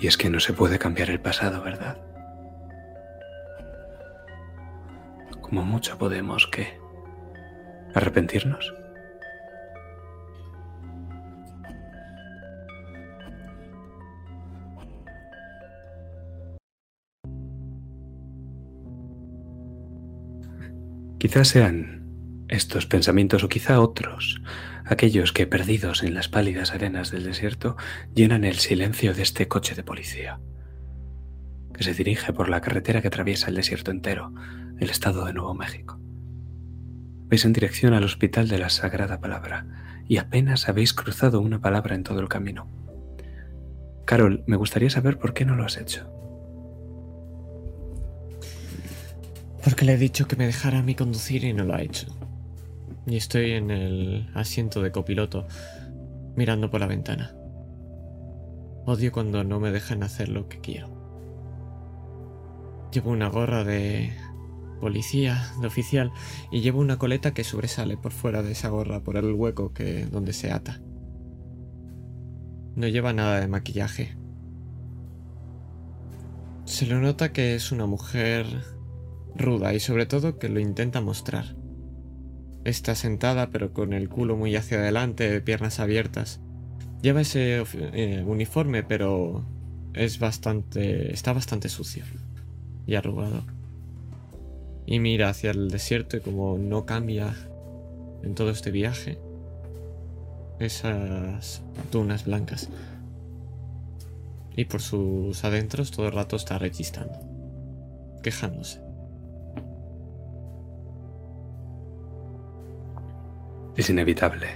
Y 0.00 0.06
es 0.06 0.16
que 0.16 0.28
no 0.30 0.40
se 0.40 0.52
puede 0.52 0.78
cambiar 0.78 1.10
el 1.10 1.20
pasado, 1.20 1.62
¿verdad? 1.62 1.96
Como 5.40 5.64
mucho 5.64 5.96
podemos 5.98 6.46
que 6.46 6.78
arrepentirnos. 7.94 8.74
Quizás 21.18 21.48
sean 21.48 22.03
estos 22.48 22.86
pensamientos 22.86 23.42
o 23.42 23.48
quizá 23.48 23.80
otros, 23.80 24.42
aquellos 24.84 25.32
que 25.32 25.46
perdidos 25.46 26.02
en 26.02 26.14
las 26.14 26.28
pálidas 26.28 26.72
arenas 26.72 27.10
del 27.10 27.24
desierto 27.24 27.76
llenan 28.14 28.44
el 28.44 28.56
silencio 28.56 29.14
de 29.14 29.22
este 29.22 29.48
coche 29.48 29.74
de 29.74 29.82
policía, 29.82 30.40
que 31.72 31.84
se 31.84 31.94
dirige 31.94 32.32
por 32.32 32.48
la 32.48 32.60
carretera 32.60 33.00
que 33.00 33.08
atraviesa 33.08 33.48
el 33.48 33.56
desierto 33.56 33.90
entero, 33.90 34.32
el 34.78 34.90
estado 34.90 35.24
de 35.24 35.32
Nuevo 35.32 35.54
México. 35.54 35.98
Vais 37.26 37.44
en 37.44 37.52
dirección 37.52 37.94
al 37.94 38.04
Hospital 38.04 38.48
de 38.48 38.58
la 38.58 38.68
Sagrada 38.68 39.20
Palabra 39.20 39.66
y 40.06 40.18
apenas 40.18 40.68
habéis 40.68 40.92
cruzado 40.92 41.40
una 41.40 41.60
palabra 41.60 41.94
en 41.94 42.04
todo 42.04 42.20
el 42.20 42.28
camino. 42.28 42.68
Carol, 44.04 44.44
me 44.46 44.56
gustaría 44.56 44.90
saber 44.90 45.18
por 45.18 45.32
qué 45.32 45.46
no 45.46 45.56
lo 45.56 45.64
has 45.64 45.78
hecho. 45.78 46.10
Porque 49.64 49.86
le 49.86 49.94
he 49.94 49.96
dicho 49.96 50.28
que 50.28 50.36
me 50.36 50.46
dejara 50.46 50.80
a 50.80 50.82
mí 50.82 50.94
conducir 50.94 51.42
y 51.44 51.54
no 51.54 51.64
lo 51.64 51.74
ha 51.74 51.80
hecho. 51.80 52.06
Y 53.06 53.16
estoy 53.16 53.52
en 53.52 53.70
el 53.70 54.30
asiento 54.34 54.80
de 54.80 54.90
copiloto, 54.90 55.46
mirando 56.36 56.70
por 56.70 56.80
la 56.80 56.86
ventana. 56.86 57.34
Odio 58.86 59.12
cuando 59.12 59.44
no 59.44 59.60
me 59.60 59.70
dejan 59.70 60.02
hacer 60.02 60.30
lo 60.30 60.48
que 60.48 60.60
quiero. 60.60 60.88
Llevo 62.92 63.10
una 63.10 63.28
gorra 63.28 63.64
de 63.64 64.12
policía, 64.80 65.52
de 65.60 65.66
oficial, 65.66 66.12
y 66.50 66.60
llevo 66.60 66.80
una 66.80 66.98
coleta 66.98 67.34
que 67.34 67.44
sobresale 67.44 67.96
por 67.96 68.12
fuera 68.12 68.42
de 68.42 68.52
esa 68.52 68.68
gorra, 68.68 69.00
por 69.00 69.16
el 69.16 69.32
hueco 69.32 69.72
que 69.72 70.06
donde 70.06 70.32
se 70.32 70.50
ata. 70.50 70.80
No 72.76 72.88
lleva 72.88 73.12
nada 73.12 73.40
de 73.40 73.48
maquillaje. 73.48 74.16
Se 76.64 76.86
lo 76.86 77.00
nota 77.00 77.32
que 77.32 77.54
es 77.54 77.70
una 77.70 77.86
mujer 77.86 78.46
ruda 79.36 79.74
y 79.74 79.80
sobre 79.80 80.06
todo 80.06 80.38
que 80.38 80.48
lo 80.48 80.60
intenta 80.60 81.00
mostrar. 81.00 81.63
Está 82.64 82.94
sentada 82.94 83.50
pero 83.50 83.72
con 83.72 83.92
el 83.92 84.08
culo 84.08 84.36
muy 84.36 84.56
hacia 84.56 84.78
adelante, 84.78 85.40
piernas 85.40 85.80
abiertas. 85.80 86.40
Lleva 87.02 87.20
ese 87.20 87.62
eh, 87.74 88.24
uniforme 88.26 88.82
pero 88.82 89.44
es 89.92 90.18
bastante 90.18 91.12
está 91.12 91.32
bastante 91.32 91.68
sucio 91.68 92.04
y 92.86 92.94
arrugado. 92.94 93.42
Y 94.86 94.98
mira 94.98 95.28
hacia 95.28 95.50
el 95.50 95.70
desierto 95.70 96.16
y 96.16 96.20
como 96.20 96.58
no 96.58 96.84
cambia 96.84 97.34
en 98.22 98.34
todo 98.34 98.50
este 98.50 98.70
viaje 98.70 99.18
esas 100.58 101.62
dunas 101.92 102.24
blancas. 102.24 102.68
Y 104.56 104.66
por 104.66 104.80
sus 104.80 105.44
adentros 105.44 105.90
todo 105.90 106.06
el 106.06 106.12
rato 106.12 106.36
está 106.36 106.58
rechistando, 106.58 107.18
quejándose. 108.22 108.83
Es 113.76 113.90
inevitable, 113.90 114.48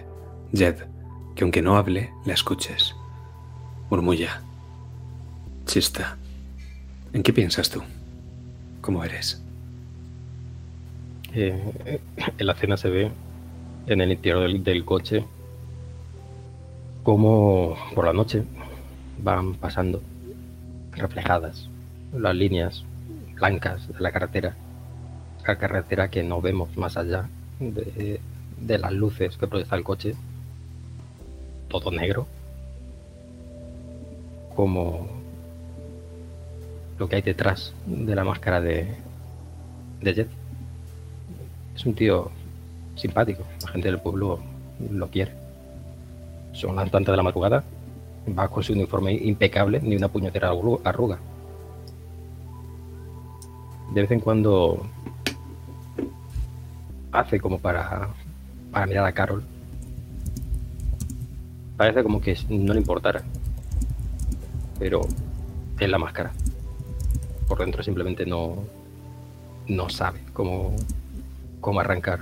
Jed, 0.52 0.76
que 1.34 1.44
aunque 1.44 1.62
no 1.62 1.76
hable, 1.76 2.10
la 2.24 2.34
escuches. 2.34 2.94
Murmulla. 3.90 4.42
Chista. 5.66 6.16
¿En 7.12 7.22
qué 7.22 7.32
piensas 7.32 7.70
tú? 7.70 7.82
¿Cómo 8.80 9.02
eres? 9.02 9.42
Eh, 11.34 12.00
en 12.38 12.46
la 12.46 12.54
cena 12.54 12.76
se 12.76 12.88
ve 12.88 13.10
en 13.86 14.00
el 14.00 14.12
interior 14.12 14.42
del, 14.42 14.62
del 14.62 14.84
coche 14.84 15.24
como 17.02 17.74
por 17.94 18.04
la 18.04 18.12
noche 18.12 18.44
van 19.22 19.54
pasando 19.54 20.02
reflejadas 20.92 21.68
las 22.12 22.34
líneas 22.34 22.84
blancas 23.34 23.88
de 23.88 24.00
la 24.00 24.12
carretera, 24.12 24.56
la 25.46 25.56
carretera 25.56 26.08
que 26.08 26.22
no 26.22 26.40
vemos 26.40 26.76
más 26.76 26.96
allá 26.96 27.28
de, 27.60 28.20
de 28.60 28.78
las 28.78 28.92
luces 28.92 29.36
que 29.36 29.46
proyecta 29.46 29.76
el 29.76 29.84
coche, 29.84 30.14
todo 31.68 31.90
negro, 31.90 32.26
como 34.54 35.06
lo 36.98 37.08
que 37.08 37.16
hay 37.16 37.22
detrás 37.22 37.72
de 37.86 38.14
la 38.14 38.24
máscara 38.24 38.60
de, 38.60 38.94
de 40.00 40.14
Jet. 40.14 40.28
Es 41.76 41.86
un 41.86 41.94
tío 41.94 42.30
simpático, 42.96 43.44
la 43.62 43.68
gente 43.68 43.88
del 43.88 44.00
pueblo 44.00 44.40
lo 44.90 45.08
quiere. 45.08 45.32
Son 46.52 46.74
las 46.74 46.90
tantas 46.90 47.12
de 47.12 47.16
la 47.16 47.22
madrugada, 47.22 47.62
va 48.36 48.48
con 48.48 48.62
su 48.62 48.72
uniforme 48.72 49.12
impecable, 49.12 49.80
ni 49.80 49.96
una 49.96 50.08
puñetera 50.08 50.50
arruga. 50.84 51.18
De 53.94 54.02
vez 54.02 54.10
en 54.10 54.20
cuando 54.20 54.84
hace 57.12 57.40
como 57.40 57.58
para 57.58 58.08
para 58.78 58.86
mirar 58.86 59.06
a 59.06 59.12
Carol. 59.12 59.42
Parece 61.76 62.04
como 62.04 62.20
que 62.20 62.38
no 62.48 62.74
le 62.74 62.78
importara. 62.78 63.24
Pero 64.78 65.00
es 65.80 65.88
la 65.88 65.98
máscara. 65.98 66.30
Por 67.48 67.58
dentro 67.58 67.82
simplemente 67.82 68.24
no, 68.24 68.62
no 69.66 69.88
sabe 69.88 70.20
cómo, 70.32 70.76
cómo 71.60 71.80
arrancar, 71.80 72.20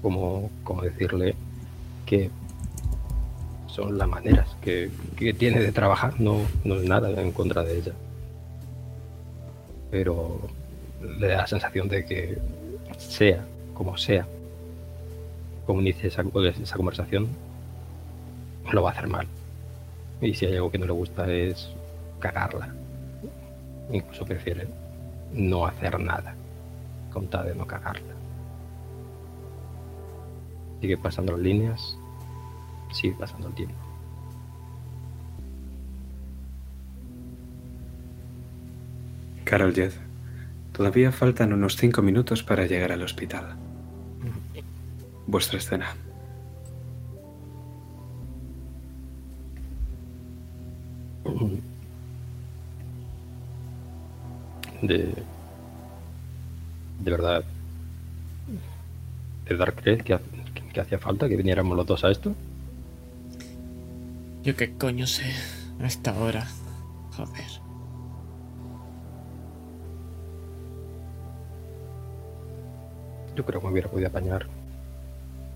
cómo, 0.00 0.50
cómo 0.62 0.80
decirle 0.80 1.34
que 2.06 2.30
son 3.66 3.98
las 3.98 4.08
maneras 4.08 4.56
que, 4.62 4.90
que, 5.16 5.34
tiene 5.34 5.60
de 5.60 5.70
trabajar, 5.72 6.18
no, 6.18 6.38
no 6.64 6.76
es 6.76 6.88
nada 6.88 7.10
en 7.20 7.30
contra 7.30 7.62
de 7.62 7.76
ella. 7.76 7.92
Pero 9.90 10.40
le 11.18 11.28
da 11.28 11.36
la 11.42 11.46
sensación 11.46 11.88
de 11.88 12.06
que 12.06 12.38
sea 12.96 13.44
como 13.74 13.98
sea, 13.98 14.26
como 15.66 15.80
inicie 15.80 16.08
esa, 16.08 16.22
esa 16.62 16.76
conversación, 16.76 17.28
lo 18.72 18.82
va 18.82 18.90
a 18.90 18.92
hacer 18.92 19.08
mal. 19.08 19.26
Y 20.20 20.34
si 20.34 20.46
hay 20.46 20.56
algo 20.56 20.70
que 20.70 20.78
no 20.78 20.86
le 20.86 20.92
gusta 20.92 21.30
es 21.30 21.70
cagarla. 22.18 22.74
Incluso 23.92 24.24
prefiere 24.24 24.66
no 25.32 25.66
hacer 25.66 25.98
nada, 26.00 26.34
con 27.12 27.26
tal 27.28 27.46
de 27.46 27.54
no 27.54 27.66
cagarla. 27.66 28.14
Sigue 30.80 30.96
pasando 30.96 31.32
las 31.32 31.40
líneas, 31.40 31.98
sigue 32.92 33.16
pasando 33.18 33.48
el 33.48 33.54
tiempo. 33.54 33.74
Carol 39.44 39.74
Jed, 39.74 39.92
todavía 40.72 41.12
faltan 41.12 41.52
unos 41.52 41.76
cinco 41.76 42.00
minutos 42.00 42.42
para 42.42 42.66
llegar 42.66 42.92
al 42.92 43.02
hospital 43.02 43.63
vuestra 45.26 45.58
escena. 45.58 45.94
de. 54.82 55.14
De 57.00 57.10
verdad. 57.10 57.44
De 59.48 59.56
dar 59.56 59.74
creer 59.74 60.02
que, 60.04 60.18
que 60.72 60.80
hacía 60.80 60.98
falta 60.98 61.28
que 61.28 61.36
viniéramos 61.36 61.76
los 61.76 61.86
dos 61.86 62.04
a 62.04 62.10
esto. 62.10 62.34
Yo 64.42 64.56
qué 64.56 64.74
coño 64.76 65.06
sé. 65.06 65.32
A 65.80 65.86
esta 65.86 66.14
hora. 66.14 66.46
Joder. 67.16 67.64
Yo 73.36 73.44
creo 73.44 73.60
que 73.60 73.66
me 73.66 73.72
hubiera 73.72 73.90
podido 73.90 74.08
apañar 74.08 74.46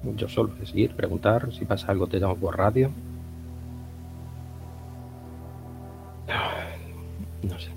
yo 0.03 0.29
solo, 0.29 0.53
es 0.63 0.75
ir, 0.75 0.95
preguntar, 0.95 1.53
si 1.53 1.65
pasa 1.65 1.91
algo 1.91 2.07
te 2.07 2.19
llamo 2.19 2.37
por 2.37 2.57
radio. 2.57 2.91
No 7.43 7.59
sé. 7.59 7.71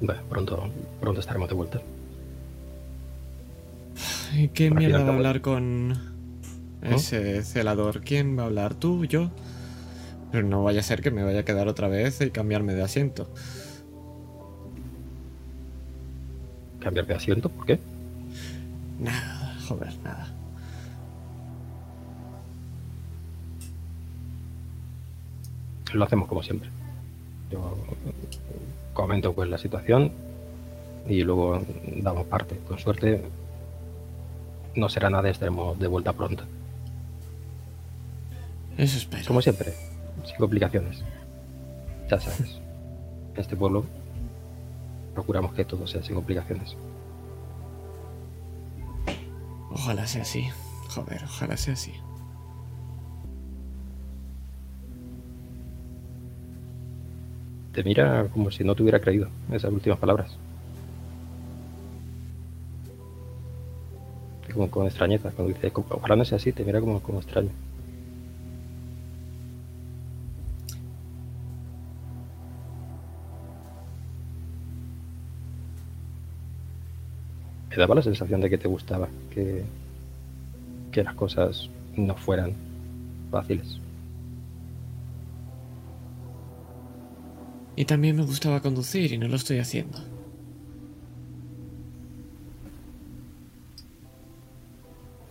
Bueno, 0.00 0.20
pronto, 0.28 0.68
pronto 1.00 1.20
estaremos 1.20 1.48
de 1.48 1.54
vuelta. 1.54 1.80
¿Y 4.34 4.48
qué 4.48 4.70
mierda 4.70 5.04
va 5.04 5.12
a 5.12 5.14
hablar 5.14 5.40
con 5.40 5.96
ese 6.82 7.42
celador? 7.44 8.00
¿Quién 8.00 8.36
va 8.36 8.42
a 8.42 8.46
hablar? 8.46 8.74
¿Tú? 8.74 9.04
¿Yo? 9.04 9.30
Pero 10.32 10.46
no 10.46 10.64
vaya 10.64 10.80
a 10.80 10.82
ser 10.82 11.00
que 11.00 11.12
me 11.12 11.22
vaya 11.22 11.40
a 11.40 11.44
quedar 11.44 11.68
otra 11.68 11.86
vez 11.86 12.20
y 12.20 12.30
cambiarme 12.30 12.74
de 12.74 12.82
asiento. 12.82 13.28
¿Cambiar 16.80 17.06
de 17.06 17.14
asiento? 17.14 17.48
¿Por 17.48 17.64
qué? 17.64 17.78
Nada, 18.98 19.56
joder, 19.68 19.94
nada. 20.02 20.33
Lo 25.94 26.04
hacemos 26.04 26.28
como 26.28 26.42
siempre. 26.42 26.68
Yo 27.50 27.76
comento 28.92 29.32
pues 29.32 29.48
la 29.48 29.58
situación 29.58 30.10
y 31.08 31.22
luego 31.22 31.60
damos 32.02 32.26
parte. 32.26 32.58
Con 32.68 32.78
suerte 32.78 33.22
no 34.74 34.88
será 34.88 35.08
nada, 35.08 35.30
estaremos 35.30 35.78
de 35.78 35.86
vuelta 35.86 36.12
pronto. 36.12 36.42
Eso 38.76 38.98
espero. 38.98 39.24
Como 39.26 39.40
siempre, 39.40 39.72
sin 40.24 40.36
complicaciones. 40.36 41.04
Ya 42.10 42.20
sabes, 42.20 42.58
en 43.34 43.40
este 43.40 43.56
pueblo 43.56 43.84
procuramos 45.14 45.54
que 45.54 45.64
todo 45.64 45.86
sea 45.86 46.02
sin 46.02 46.16
complicaciones. 46.16 46.76
Ojalá 49.70 50.06
sea 50.06 50.22
así. 50.22 50.48
Joder, 50.88 51.22
ojalá 51.24 51.56
sea 51.56 51.74
así. 51.74 51.92
Te 57.74 57.82
mira 57.82 58.28
como 58.32 58.52
si 58.52 58.62
no 58.62 58.74
te 58.76 58.82
hubiera 58.82 59.00
creído 59.00 59.28
esas 59.52 59.72
últimas 59.72 59.98
palabras. 59.98 60.30
Como 64.52 64.70
con 64.70 64.86
extrañeza, 64.86 65.32
cuando 65.32 65.52
dice, 65.52 65.72
ojalá 65.74 66.14
no 66.14 66.24
sea 66.24 66.36
así, 66.36 66.52
te 66.52 66.64
mira 66.64 66.80
como, 66.80 67.00
como 67.00 67.18
extraño. 67.18 67.50
Me 77.70 77.76
daba 77.76 77.96
la 77.96 78.02
sensación 78.02 78.40
de 78.40 78.48
que 78.50 78.58
te 78.58 78.68
gustaba, 78.68 79.08
que, 79.32 79.64
que 80.92 81.02
las 81.02 81.14
cosas 81.14 81.68
no 81.96 82.14
fueran 82.14 82.52
fáciles. 83.32 83.80
Y 87.76 87.84
también 87.86 88.16
me 88.16 88.24
gustaba 88.24 88.60
conducir 88.60 89.12
y 89.12 89.18
no 89.18 89.26
lo 89.28 89.36
estoy 89.36 89.58
haciendo. 89.58 89.98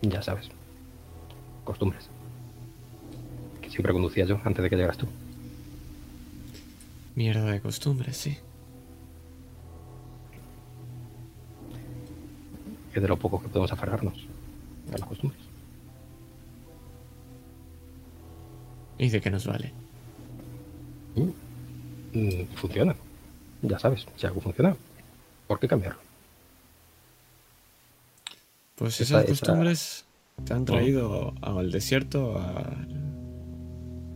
Ya 0.01 0.21
sabes. 0.21 0.49
Costumbres. 1.63 2.09
Que 3.61 3.69
siempre 3.69 3.93
conducía 3.93 4.25
yo 4.25 4.39
antes 4.43 4.61
de 4.61 4.69
que 4.69 4.75
llegaras 4.75 4.97
tú. 4.97 5.07
Mierda 7.15 7.45
de 7.45 7.61
costumbres, 7.61 8.17
sí. 8.17 8.37
Es 12.93 13.01
de 13.01 13.07
lo 13.07 13.17
poco 13.17 13.41
que 13.41 13.47
podemos 13.47 13.71
aferrarnos 13.71 14.27
a 14.93 14.97
las 14.97 15.07
costumbres. 15.07 15.41
¿Y 18.97 19.09
de 19.09 19.21
qué 19.21 19.29
nos 19.29 19.47
vale? 19.47 19.71
Mm, 21.15 21.29
funciona. 22.55 22.95
Ya 23.61 23.79
sabes, 23.79 24.05
si 24.17 24.25
algo 24.27 24.41
funciona, 24.41 24.75
¿por 25.47 25.59
qué 25.59 25.67
cambiarlo? 25.67 25.99
Pues 28.75 28.99
Esa- 29.01 29.19
esas 29.21 29.23
esa- 29.23 29.45
costumbres 29.45 30.05
te 30.45 30.53
han 30.53 30.65
traído 30.65 31.33
al 31.41 31.71
desierto 31.71 32.37
a- 32.39 32.75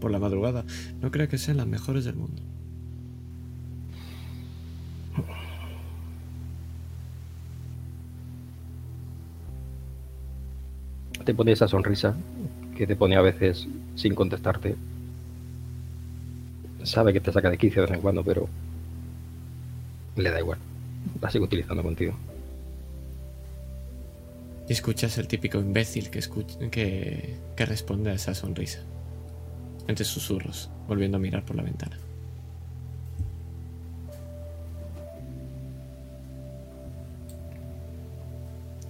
por 0.01 0.11
la 0.11 0.19
madrugada. 0.19 0.63
No 1.01 1.11
creo 1.11 1.27
que 1.29 1.37
sean 1.37 1.57
las 1.57 1.67
mejores 1.67 2.05
del 2.05 2.15
mundo. 2.15 2.41
Te 11.25 11.33
pone 11.33 11.51
esa 11.51 11.67
sonrisa 11.67 12.15
que 12.75 12.87
te 12.87 12.95
pone 12.95 13.15
a 13.15 13.21
veces 13.21 13.67
sin 13.95 14.15
contestarte. 14.15 14.75
Sabe 16.87 17.11
que 17.11 17.19
te 17.19 17.33
saca 17.33 17.49
de 17.49 17.57
quicio 17.57 17.81
de 17.81 17.87
vez 17.87 17.95
en 17.97 18.01
cuando, 18.01 18.23
pero 18.23 18.47
le 20.15 20.31
da 20.31 20.39
igual. 20.39 20.57
La 21.21 21.29
sigo 21.29 21.43
utilizando 21.43 21.83
contigo. 21.83 22.13
Y 24.69 24.73
escuchas 24.73 25.17
el 25.17 25.27
típico 25.27 25.59
imbécil 25.59 26.09
que, 26.09 26.19
escuch- 26.19 26.69
que, 26.69 27.35
que 27.57 27.65
responde 27.65 28.11
a 28.11 28.13
esa 28.13 28.33
sonrisa. 28.33 28.79
Entre 29.87 30.05
susurros, 30.05 30.69
volviendo 30.87 31.17
a 31.17 31.19
mirar 31.19 31.43
por 31.43 31.57
la 31.57 31.63
ventana. 31.63 31.97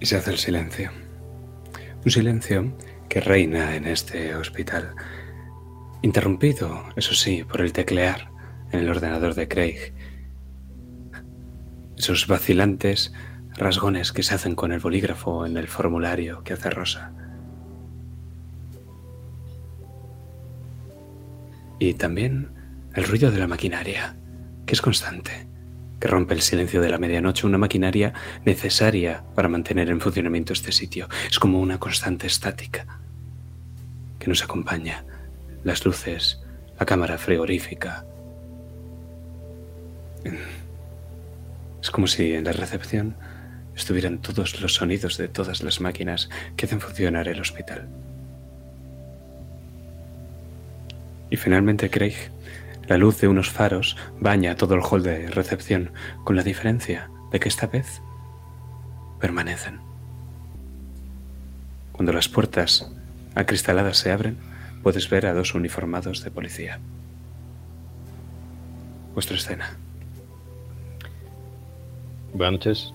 Y 0.00 0.06
se 0.06 0.16
hace 0.16 0.30
el 0.30 0.38
silencio. 0.38 0.90
Un 2.04 2.10
silencio 2.12 2.72
que 3.08 3.20
reina 3.20 3.74
en 3.74 3.86
este 3.86 4.36
hospital. 4.36 4.94
Interrumpido, 6.00 6.84
eso 6.94 7.14
sí, 7.14 7.42
por 7.42 7.60
el 7.60 7.72
teclear 7.72 8.30
en 8.70 8.80
el 8.80 8.88
ordenador 8.88 9.34
de 9.34 9.48
Craig. 9.48 9.92
Esos 11.96 12.28
vacilantes 12.28 13.12
rasgones 13.56 14.12
que 14.12 14.22
se 14.22 14.34
hacen 14.34 14.54
con 14.54 14.70
el 14.70 14.78
bolígrafo 14.78 15.44
en 15.44 15.56
el 15.56 15.66
formulario 15.66 16.44
que 16.44 16.52
hace 16.52 16.70
Rosa. 16.70 17.12
Y 21.80 21.94
también 21.94 22.50
el 22.94 23.04
ruido 23.04 23.32
de 23.32 23.38
la 23.38 23.48
maquinaria, 23.48 24.16
que 24.66 24.74
es 24.74 24.80
constante, 24.80 25.48
que 25.98 26.08
rompe 26.08 26.34
el 26.34 26.42
silencio 26.42 26.80
de 26.80 26.90
la 26.90 26.98
medianoche, 26.98 27.46
una 27.46 27.58
maquinaria 27.58 28.12
necesaria 28.44 29.24
para 29.34 29.48
mantener 29.48 29.90
en 29.90 30.00
funcionamiento 30.00 30.52
este 30.52 30.70
sitio. 30.70 31.08
Es 31.28 31.40
como 31.40 31.60
una 31.60 31.78
constante 31.78 32.28
estática 32.28 33.00
que 34.20 34.28
nos 34.28 34.44
acompaña. 34.44 35.04
Las 35.68 35.84
luces, 35.84 36.40
la 36.80 36.86
cámara 36.86 37.18
frigorífica. 37.18 38.06
Es 41.82 41.90
como 41.90 42.06
si 42.06 42.32
en 42.32 42.44
la 42.44 42.52
recepción 42.52 43.14
estuvieran 43.76 44.22
todos 44.22 44.62
los 44.62 44.72
sonidos 44.72 45.18
de 45.18 45.28
todas 45.28 45.62
las 45.62 45.82
máquinas 45.82 46.30
que 46.56 46.64
hacen 46.64 46.80
funcionar 46.80 47.28
el 47.28 47.38
hospital. 47.38 47.86
Y 51.28 51.36
finalmente 51.36 51.90
Craig, 51.90 52.16
la 52.86 52.96
luz 52.96 53.20
de 53.20 53.28
unos 53.28 53.50
faros 53.50 53.98
baña 54.18 54.56
todo 54.56 54.74
el 54.74 54.80
hall 54.80 55.02
de 55.02 55.28
recepción, 55.28 55.90
con 56.24 56.34
la 56.34 56.44
diferencia 56.44 57.10
de 57.30 57.40
que 57.40 57.50
esta 57.50 57.66
vez 57.66 58.00
permanecen. 59.20 59.80
Cuando 61.92 62.14
las 62.14 62.30
puertas 62.30 62.90
acristaladas 63.34 63.98
se 63.98 64.10
abren, 64.12 64.48
puedes 64.82 65.08
ver 65.08 65.26
a 65.26 65.34
dos 65.34 65.54
uniformados 65.54 66.22
de 66.22 66.30
policía. 66.30 66.78
Vuestra 69.14 69.36
escena. 69.36 69.76
Buenas 72.32 72.52
noches. 72.52 72.94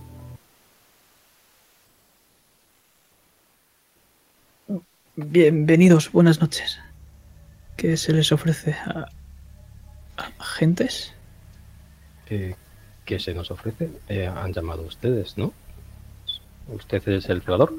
Bienvenidos, 5.15 6.11
buenas 6.11 6.41
noches. 6.41 6.79
¿Qué 7.77 7.97
se 7.97 8.13
les 8.13 8.31
ofrece 8.31 8.73
a, 8.73 9.09
a 10.17 10.31
agentes? 10.39 11.13
Eh, 12.29 12.55
¿Qué 13.05 13.19
se 13.19 13.33
nos 13.33 13.51
ofrece? 13.51 13.89
Eh, 14.07 14.25
han 14.27 14.53
llamado 14.53 14.83
ustedes, 14.83 15.37
¿no? 15.37 15.53
¿Usted 16.67 17.07
es 17.09 17.29
el 17.29 17.41
celador? 17.41 17.73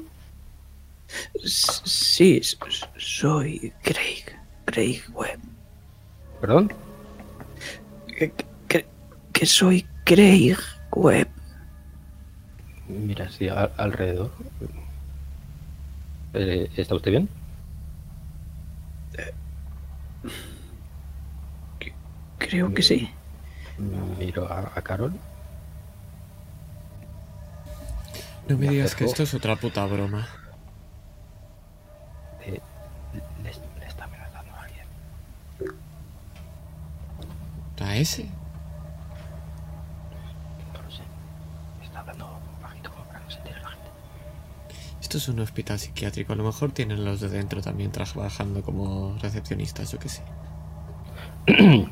Sí, 1.43 2.41
soy 2.97 3.73
Craig. 3.83 4.25
Craig 4.65 5.01
Webb. 5.13 5.39
¿Perdón? 6.41 6.73
Que, 8.17 8.31
que- 8.67 8.85
que 9.33 9.45
soy 9.45 9.85
Craig 10.03 10.57
Webb. 10.91 11.27
Mira, 12.87 13.29
sí, 13.29 13.47
a- 13.49 13.71
alrededor. 13.77 14.31
Eh, 16.33 16.69
¿Está 16.75 16.95
usted 16.95 17.11
bien? 17.11 17.29
Creo 22.37 22.73
que 22.73 22.81
sí. 22.83 23.09
Miro 24.19 24.47
a, 24.51 24.71
a 24.75 24.81
Carol. 24.81 25.13
No 28.47 28.57
me 28.57 28.67
Me 28.67 28.71
digas 28.73 28.95
que 28.95 29.05
esto 29.05 29.23
es 29.23 29.33
otra 29.33 29.55
puta 29.55 29.85
broma. 29.85 30.27
¿A 37.85 37.97
ese? 37.97 38.23
No 40.73 40.81
lo 40.81 40.89
sé. 40.89 41.03
Está 41.83 41.99
hablando 41.99 42.27
bajito 42.61 42.89
como 42.89 43.05
para 43.05 43.19
que 43.19 43.25
no 43.25 43.31
se 43.31 43.37
entere 43.37 43.61
la 43.61 43.69
gente. 43.69 43.89
Esto 45.01 45.17
es 45.19 45.27
un 45.29 45.39
hospital 45.39 45.77
psiquiátrico. 45.77 46.33
A 46.33 46.35
lo 46.35 46.43
mejor 46.43 46.71
tienen 46.71 47.05
los 47.05 47.21
de 47.21 47.29
dentro 47.29 47.61
también 47.61 47.91
trabajando 47.91 48.63
como 48.63 49.15
recepcionistas, 49.21 49.91
yo 49.91 49.99
qué 49.99 50.09
sé. 50.09 50.23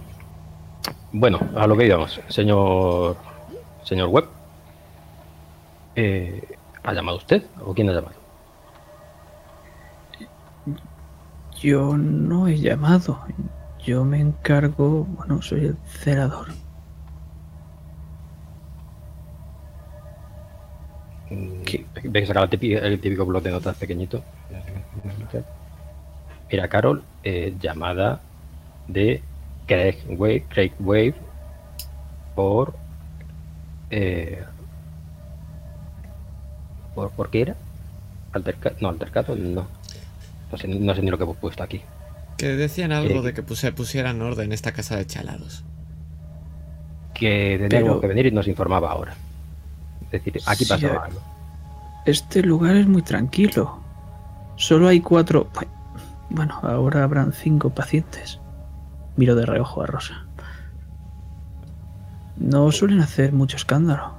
Bueno, 1.15 1.39
a 1.55 1.67
lo 1.67 1.77
que 1.77 1.85
íbamos, 1.85 2.19
señor. 2.27 3.15
Señor 3.83 4.09
Webb. 4.09 4.27
Eh, 5.95 6.57
¿Ha 6.83 6.91
llamado 6.91 7.19
usted 7.19 7.45
o 7.63 7.73
quién 7.73 7.87
ha 7.89 7.93
llamado? 7.93 8.15
Yo 11.61 11.95
no 11.95 12.47
he 12.47 12.57
llamado. 12.57 13.19
Yo 13.85 14.03
me 14.05 14.19
encargo. 14.19 15.03
Bueno, 15.05 15.41
soy 15.41 15.65
el 15.65 15.77
celador. 15.85 16.47
¿Qué? 21.65 21.85
Que 22.11 22.25
saca 22.25 22.43
el 22.43 22.49
típico, 22.49 22.79
el 22.79 22.97
bloc 23.25 23.43
de 23.43 23.51
notas 23.51 23.75
pequeñito. 23.77 24.23
Mira, 26.51 26.67
Carol, 26.67 27.03
eh, 27.23 27.55
llamada 27.59 28.21
de 28.87 29.21
Craig 29.65 29.97
Wave, 30.09 30.45
Craig 30.49 30.71
Wave 30.79 31.15
por, 32.35 32.75
eh, 33.89 34.43
por. 36.93 37.09
¿Por 37.11 37.29
qué 37.31 37.41
era? 37.41 37.55
Alterca- 38.33 38.73
no, 38.79 38.89
altercado, 38.89 39.35
no. 39.35 39.65
No 40.51 40.57
sé, 40.57 40.67
no 40.67 40.93
sé 40.93 41.01
ni 41.01 41.09
lo 41.09 41.17
que 41.17 41.23
he 41.23 41.33
puesto 41.33 41.63
aquí. 41.63 41.81
Que 42.37 42.47
decían 42.55 42.91
algo 42.91 43.19
Eh, 43.19 43.21
de 43.21 43.33
que 43.33 43.43
puse- 43.43 43.71
pusieran 43.71 44.21
orden 44.21 44.45
en 44.47 44.51
esta 44.53 44.71
casa 44.71 44.95
de 44.97 45.05
chalados. 45.05 45.63
Que 47.13 47.55
tenía 47.57 47.69
Pero- 47.69 47.85
algo 47.87 48.01
que 48.01 48.07
venir 48.07 48.25
y 48.27 48.31
nos 48.31 48.47
informaba 48.47 48.91
ahora. 48.91 49.15
Es 50.05 50.23
decir, 50.23 50.41
aquí 50.45 50.65
Sí, 50.65 50.69
pasaba 50.69 50.93
eh, 50.93 50.99
algo. 51.05 51.21
Este 52.05 52.41
lugar 52.43 52.75
es 52.75 52.87
muy 52.87 53.01
tranquilo. 53.01 53.79
Solo 54.55 54.87
hay 54.87 54.99
cuatro. 54.99 55.49
Bueno, 56.29 56.59
ahora 56.63 57.03
habrán 57.03 57.31
cinco 57.33 57.69
pacientes. 57.69 58.39
Miro 59.15 59.35
de 59.35 59.45
reojo 59.45 59.83
a 59.83 59.85
Rosa. 59.87 60.25
No 62.37 62.71
suelen 62.71 62.99
hacer 62.99 63.31
mucho 63.31 63.57
escándalo. 63.57 64.15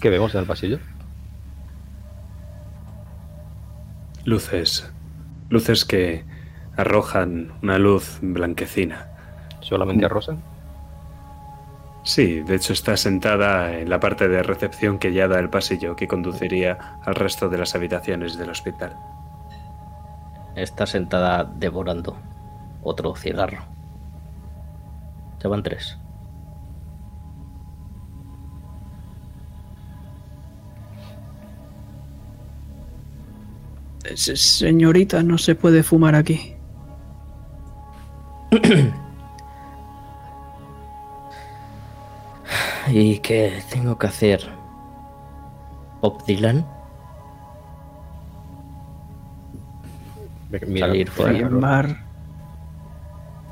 ¿Qué 0.00 0.08
vemos 0.08 0.32
en 0.34 0.40
el 0.40 0.46
pasillo? 0.46 0.78
Luces. 4.24 4.90
Luces 5.48 5.84
que 5.84 6.24
arrojan 6.76 7.52
una 7.62 7.78
luz 7.78 8.18
blanquecina. 8.20 9.08
¿Solamente 9.60 10.04
a 10.04 10.08
Rosa? 10.08 10.36
Sí, 12.02 12.40
de 12.42 12.54
hecho 12.54 12.72
está 12.72 12.96
sentada 12.96 13.78
en 13.78 13.90
la 13.90 13.98
parte 13.98 14.28
de 14.28 14.42
recepción 14.42 14.98
que 14.98 15.12
ya 15.12 15.26
da 15.26 15.40
el 15.40 15.50
pasillo 15.50 15.96
que 15.96 16.06
conduciría 16.06 17.00
al 17.04 17.16
resto 17.16 17.48
de 17.48 17.58
las 17.58 17.74
habitaciones 17.74 18.38
del 18.38 18.50
hospital. 18.50 18.96
Está 20.54 20.86
sentada 20.86 21.44
devorando 21.44 22.16
otro 22.82 23.14
cigarro. 23.16 23.64
Ya 25.42 25.48
van 25.48 25.62
tres. 25.64 25.98
Señorita, 34.14 35.22
no 35.22 35.38
se 35.38 35.54
puede 35.54 35.82
fumar 35.82 36.14
aquí. 36.14 36.54
¿Y 42.88 43.18
qué 43.18 43.62
tengo 43.70 43.98
que 43.98 44.06
hacer? 44.06 44.48
Mira, 50.66 50.86
Salir 50.86 51.10
fuera. 51.10 51.38
Firmar. 51.38 52.06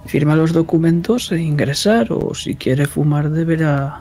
Firma 0.07 0.37
los 0.37 0.53
documentos 0.53 1.33
e 1.33 1.41
ingresar. 1.41 2.13
O 2.13 2.35
si 2.35 2.55
quiere 2.55 2.87
fumar, 2.87 3.31
deberá 3.31 3.99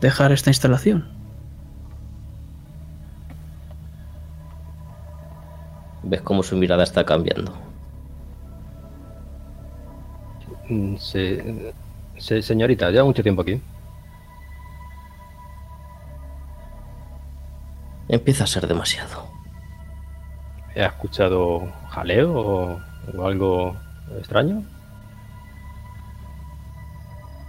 dejar 0.00 0.32
esta 0.32 0.50
instalación. 0.50 1.11
¿Ves 6.02 6.22
cómo 6.22 6.42
su 6.42 6.56
mirada 6.56 6.82
está 6.84 7.04
cambiando? 7.04 7.52
Mm, 10.68 10.96
se- 10.96 11.72
señorita, 12.42 12.90
lleva 12.90 13.04
mucho 13.04 13.22
tiempo 13.22 13.42
aquí. 13.42 13.60
Empieza 18.08 18.44
a 18.44 18.46
ser 18.46 18.66
demasiado. 18.66 19.26
¿Ha 20.76 20.86
escuchado 20.86 21.62
jaleo 21.90 22.32
o, 22.34 22.80
o 23.16 23.26
algo 23.26 23.76
extraño? 24.18 24.62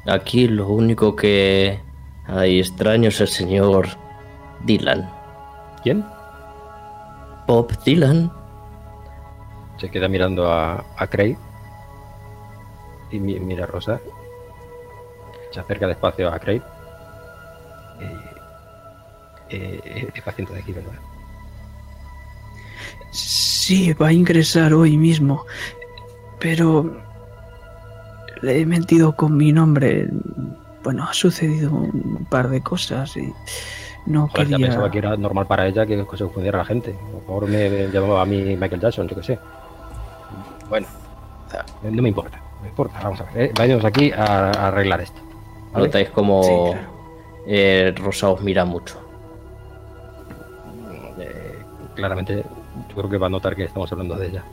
Aquí 0.07 0.47
lo 0.47 0.67
único 0.67 1.15
que 1.15 1.79
hay 2.27 2.59
extraño 2.59 3.09
es 3.09 3.21
el 3.21 3.27
señor 3.29 3.87
Dylan. 4.65 5.09
¿Quién? 5.81 6.05
Bob 7.47 7.71
Dylan. 7.83 8.31
Se 9.83 9.91
queda 9.91 10.07
mirando 10.07 10.49
a, 10.49 10.81
a 10.95 11.07
Craig 11.07 11.35
y 13.11 13.19
mi- 13.19 13.37
mira 13.37 13.65
a 13.65 13.67
Rosa. 13.67 13.99
Se 15.51 15.59
acerca 15.59 15.87
despacio 15.87 16.31
a 16.31 16.39
Craig. 16.39 16.61
Eh, 19.49 19.81
eh, 19.83 20.09
es 20.15 20.21
paciente 20.23 20.53
de 20.53 20.59
aquí, 20.61 20.71
¿verdad? 20.71 20.93
Sí, 23.11 23.91
va 23.91 24.07
a 24.07 24.13
ingresar 24.13 24.73
hoy 24.73 24.95
mismo. 24.95 25.45
Pero 26.39 26.95
le 28.41 28.61
he 28.61 28.65
mentido 28.65 29.17
con 29.17 29.35
mi 29.35 29.51
nombre. 29.51 30.07
Bueno, 30.81 31.03
ha 31.03 31.13
sucedido 31.13 31.71
un 31.71 32.25
par 32.29 32.47
de 32.47 32.61
cosas 32.61 33.17
y 33.17 33.33
no 34.05 34.29
Joder, 34.29 34.47
ya 34.47 34.57
pensaba 34.57 34.89
que 34.89 34.99
era 34.99 35.17
normal 35.17 35.45
para 35.45 35.67
ella 35.67 35.85
que 35.85 35.97
se 35.97 36.05
confundiera 36.05 36.59
la 36.59 36.65
gente. 36.65 36.91
A 36.97 37.11
lo 37.11 37.19
mejor 37.19 37.47
me 37.49 37.87
llamaba 37.89 38.21
a 38.21 38.25
mí 38.25 38.55
Michael 38.55 38.79
Jackson, 38.79 39.09
yo 39.09 39.15
qué 39.17 39.23
sé. 39.23 39.39
Bueno, 40.69 40.87
o 41.47 41.49
sea, 41.51 41.65
no 41.83 42.01
me 42.01 42.09
importa. 42.09 42.37
No 42.57 42.61
me 42.63 42.67
importa. 42.69 42.99
Vamos 43.03 43.21
a 43.21 43.23
ver. 43.25 43.43
eh, 43.49 43.53
Vayamos 43.57 43.85
aquí 43.85 44.11
a, 44.11 44.23
a 44.51 44.67
arreglar 44.69 45.01
esto. 45.01 45.21
¿vale? 45.71 45.85
Notáis 45.87 46.09
como 46.09 46.43
Sí, 46.43 46.49
claro. 46.71 46.89
eh, 47.47 47.93
Rosa 47.97 48.29
os 48.29 48.41
mira 48.41 48.65
mucho. 48.65 48.99
Eh, 51.19 51.57
claramente, 51.95 52.43
yo 52.89 52.95
creo 52.95 53.09
que 53.09 53.17
va 53.17 53.27
a 53.27 53.29
notar 53.29 53.55
que 53.55 53.63
estamos 53.65 53.91
hablando 53.91 54.15
de 54.15 54.27
ella. 54.27 54.43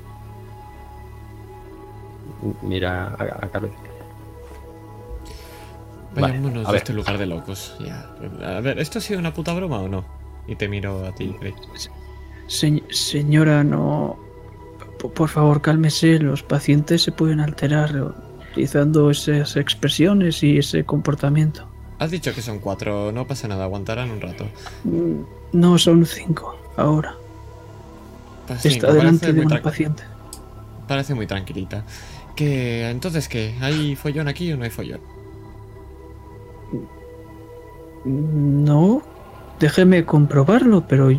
Mira 2.63 3.09
a, 3.19 3.23
a 3.45 3.49
Carmen. 3.51 3.73
Vale, 6.15 6.27
Vayámonos 6.33 6.65
a 6.65 6.69
de 6.69 6.73
ver. 6.73 6.77
este 6.77 6.93
lugar 6.93 7.19
de 7.19 7.27
locos. 7.27 7.77
Ya. 7.81 8.11
A 8.57 8.61
ver, 8.61 8.79
¿esto 8.79 8.99
ha 8.99 9.03
sido 9.03 9.21
una 9.21 9.33
puta 9.33 9.55
broma 9.55 9.79
o 9.81 9.89
no? 9.89 10.05
Y 10.49 10.57
te 10.57 10.69
miro 10.69 11.07
a 11.07 11.13
ti. 11.15 11.37
Se- 12.47 12.83
señora, 12.91 13.63
no. 13.63 14.19
Por 15.09 15.29
favor, 15.29 15.61
cálmese. 15.63 16.19
Los 16.19 16.43
pacientes 16.43 17.03
se 17.03 17.13
pueden 17.13 17.41
alterar 17.41 18.15
utilizando 18.53 19.11
esas 19.11 19.57
expresiones 19.57 20.43
y 20.43 20.59
ese 20.59 20.85
comportamiento. 20.85 21.67
Has 21.99 22.11
dicho 22.11 22.35
que 22.35 22.43
son 22.43 22.59
cuatro, 22.61 23.13
no 23.13 23.27
pasa 23.27 23.47
nada, 23.49 23.65
aguantarán 23.65 24.11
un 24.11 24.21
rato. 24.21 24.47
Mm, 24.85 25.21
No 25.53 25.79
son 25.79 26.07
cinco 26.07 26.57
ahora. 26.77 27.15
Pues 28.47 28.65
Está 28.67 28.93
delante 28.93 29.33
de 29.33 29.41
una 29.43 29.61
paciente. 29.63 30.03
Parece 30.89 31.15
muy 31.15 31.27
tranquilita. 31.27 31.85
Que 32.35 32.89
entonces 32.91 33.29
qué, 33.29 33.55
¿hay 33.61 33.97
follón 33.97 34.29
aquí 34.29 34.51
o 34.53 34.57
no 34.57 34.65
hay 34.65 34.71
follón? 34.71 35.01
No, 38.05 39.03
déjeme 39.61 40.05
comprobarlo, 40.05 40.87
pero 40.89 41.11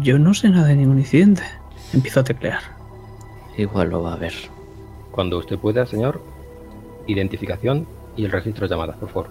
yo 0.00 0.18
no 0.18 0.34
sé 0.34 0.48
nada 0.50 0.68
de 0.68 0.76
ningún 0.76 0.98
incidente. 1.00 1.42
Empiezo 1.92 2.20
a 2.20 2.24
teclear. 2.24 2.77
Igual 3.58 3.90
lo 3.90 4.02
va 4.02 4.14
a 4.14 4.16
ver. 4.16 4.32
Cuando 5.10 5.36
usted 5.36 5.58
pueda, 5.58 5.84
señor, 5.84 6.22
identificación 7.08 7.86
y 8.16 8.24
el 8.24 8.30
registro 8.30 8.66
de 8.66 8.74
llamadas, 8.74 8.96
por 8.96 9.08
favor. 9.08 9.30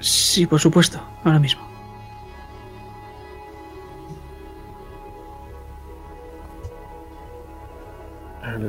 Sí, 0.00 0.44
por 0.44 0.60
supuesto, 0.60 1.00
ahora 1.24 1.38
mismo. 1.38 1.62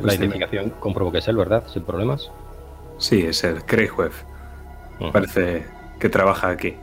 La 0.04 0.14
identificación 0.14 0.70
compruebo 0.80 1.12
que 1.12 1.18
es 1.18 1.28
él, 1.28 1.38
¿verdad? 1.38 1.66
Sin 1.68 1.84
problemas. 1.84 2.32
Sí, 3.00 3.22
es 3.22 3.44
el. 3.44 3.58
Ujú. 3.58 5.12
Parece 5.12 5.66
que 6.00 6.10
trabaja 6.10 6.50
aquí. 6.50 6.76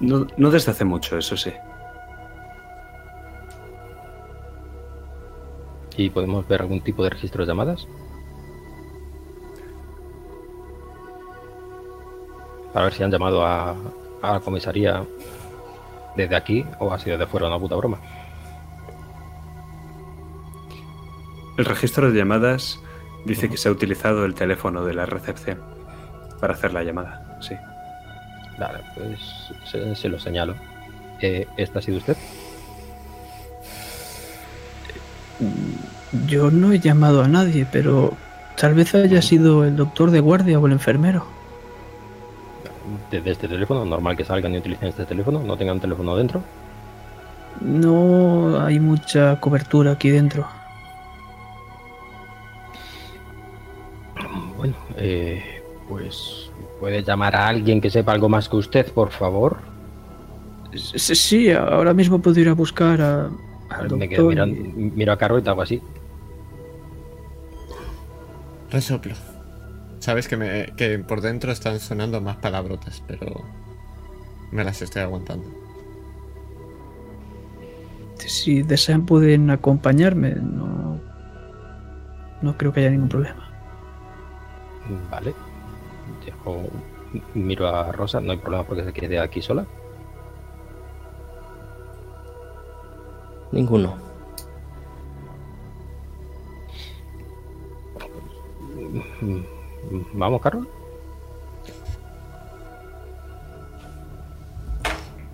No, 0.00 0.26
no 0.38 0.50
desde 0.50 0.70
hace 0.70 0.84
mucho, 0.84 1.18
eso 1.18 1.36
sí. 1.36 1.52
¿Y 5.96 6.10
podemos 6.10 6.46
ver 6.46 6.60
algún 6.62 6.80
tipo 6.80 7.02
de 7.02 7.10
registro 7.10 7.44
de 7.44 7.48
llamadas? 7.48 7.86
Para 12.72 12.86
ver 12.86 12.94
si 12.94 13.02
han 13.02 13.10
llamado 13.10 13.44
a, 13.44 13.70
a 14.22 14.32
la 14.32 14.40
comisaría 14.40 15.04
desde 16.16 16.36
aquí 16.36 16.64
o 16.78 16.92
ha 16.92 16.98
sido 16.98 17.16
de 17.16 17.26
fuera 17.26 17.46
una 17.46 17.58
puta 17.58 17.76
broma. 17.76 17.98
El 21.56 21.64
registro 21.64 22.10
de 22.10 22.18
llamadas 22.18 22.78
dice 23.24 23.48
que 23.48 23.56
se 23.56 23.68
ha 23.68 23.72
utilizado 23.72 24.26
el 24.26 24.34
teléfono 24.34 24.84
de 24.84 24.92
la 24.92 25.06
recepción 25.06 25.58
para 26.38 26.52
hacer 26.52 26.74
la 26.74 26.82
llamada. 26.82 27.38
Sí. 27.40 27.54
Vale, 28.58 28.80
pues 28.94 29.18
se, 29.64 29.94
se 29.94 30.08
lo 30.08 30.18
señalo. 30.18 30.54
Eh, 31.20 31.46
¿Esta 31.56 31.78
ha 31.78 31.82
sido 31.82 31.98
usted? 31.98 32.16
Yo 36.26 36.50
no 36.50 36.72
he 36.72 36.80
llamado 36.80 37.22
a 37.22 37.28
nadie, 37.28 37.66
pero 37.70 38.14
tal 38.56 38.74
vez 38.74 38.94
haya 38.94 39.20
sido 39.20 39.64
el 39.64 39.76
doctor 39.76 40.10
de 40.10 40.20
guardia 40.20 40.58
o 40.58 40.66
el 40.66 40.72
enfermero. 40.72 41.26
Desde 43.10 43.32
este 43.32 43.48
teléfono, 43.48 43.84
normal 43.84 44.16
que 44.16 44.24
salgan 44.24 44.54
y 44.54 44.58
utilicen 44.58 44.88
este 44.88 45.04
teléfono, 45.04 45.42
no 45.42 45.56
tengan 45.56 45.80
teléfono 45.80 46.16
dentro. 46.16 46.42
No 47.60 48.60
hay 48.60 48.78
mucha 48.78 49.40
cobertura 49.40 49.92
aquí 49.92 50.10
dentro. 50.10 50.46
Bueno, 54.56 54.74
eh, 54.96 55.62
pues 55.88 56.50
puede 56.80 57.02
llamar 57.02 57.34
a 57.36 57.48
alguien 57.48 57.80
que 57.80 57.90
sepa 57.90 58.12
algo 58.12 58.28
más 58.28 58.48
que 58.48 58.56
usted, 58.56 58.92
por 58.92 59.10
favor. 59.10 59.58
Sí, 60.74 61.14
sí, 61.14 61.50
ahora 61.50 61.94
mismo 61.94 62.20
puedo 62.20 62.38
ir 62.38 62.48
a 62.48 62.54
buscar 62.54 63.00
a, 63.00 63.30
al 63.68 63.96
Me 63.96 64.08
quedo 64.08 64.28
mirando, 64.28 64.56
y- 64.56 64.92
miro 64.94 65.12
a 65.12 65.18
Caro 65.18 65.38
y 65.38 65.42
te 65.42 65.50
hago 65.50 65.62
así. 65.62 65.80
Resoplo. 68.70 69.14
Sabes 70.00 70.28
que, 70.28 70.36
me, 70.36 70.66
que 70.76 70.98
por 70.98 71.20
dentro 71.20 71.50
están 71.52 71.80
sonando 71.80 72.20
más 72.20 72.36
palabrotas, 72.36 73.02
pero 73.06 73.42
me 74.52 74.62
las 74.64 74.82
estoy 74.82 75.02
aguantando. 75.02 75.48
Si 78.18 78.62
desean 78.62 79.06
pueden 79.06 79.50
acompañarme. 79.50 80.34
No, 80.34 81.00
no 82.42 82.56
creo 82.58 82.72
que 82.72 82.80
haya 82.80 82.90
ningún 82.90 83.08
problema. 83.08 83.48
Vale. 85.10 85.34
Dejo- 86.24 86.68
miro 87.34 87.68
a 87.68 87.92
Rosa, 87.92 88.20
no 88.20 88.32
hay 88.32 88.38
problema 88.38 88.64
porque 88.64 88.84
se 88.84 88.92
quede 88.92 89.18
aquí 89.20 89.40
sola. 89.42 89.64
Ninguno. 93.56 93.96
Vamos, 100.12 100.42
Carol. 100.42 100.68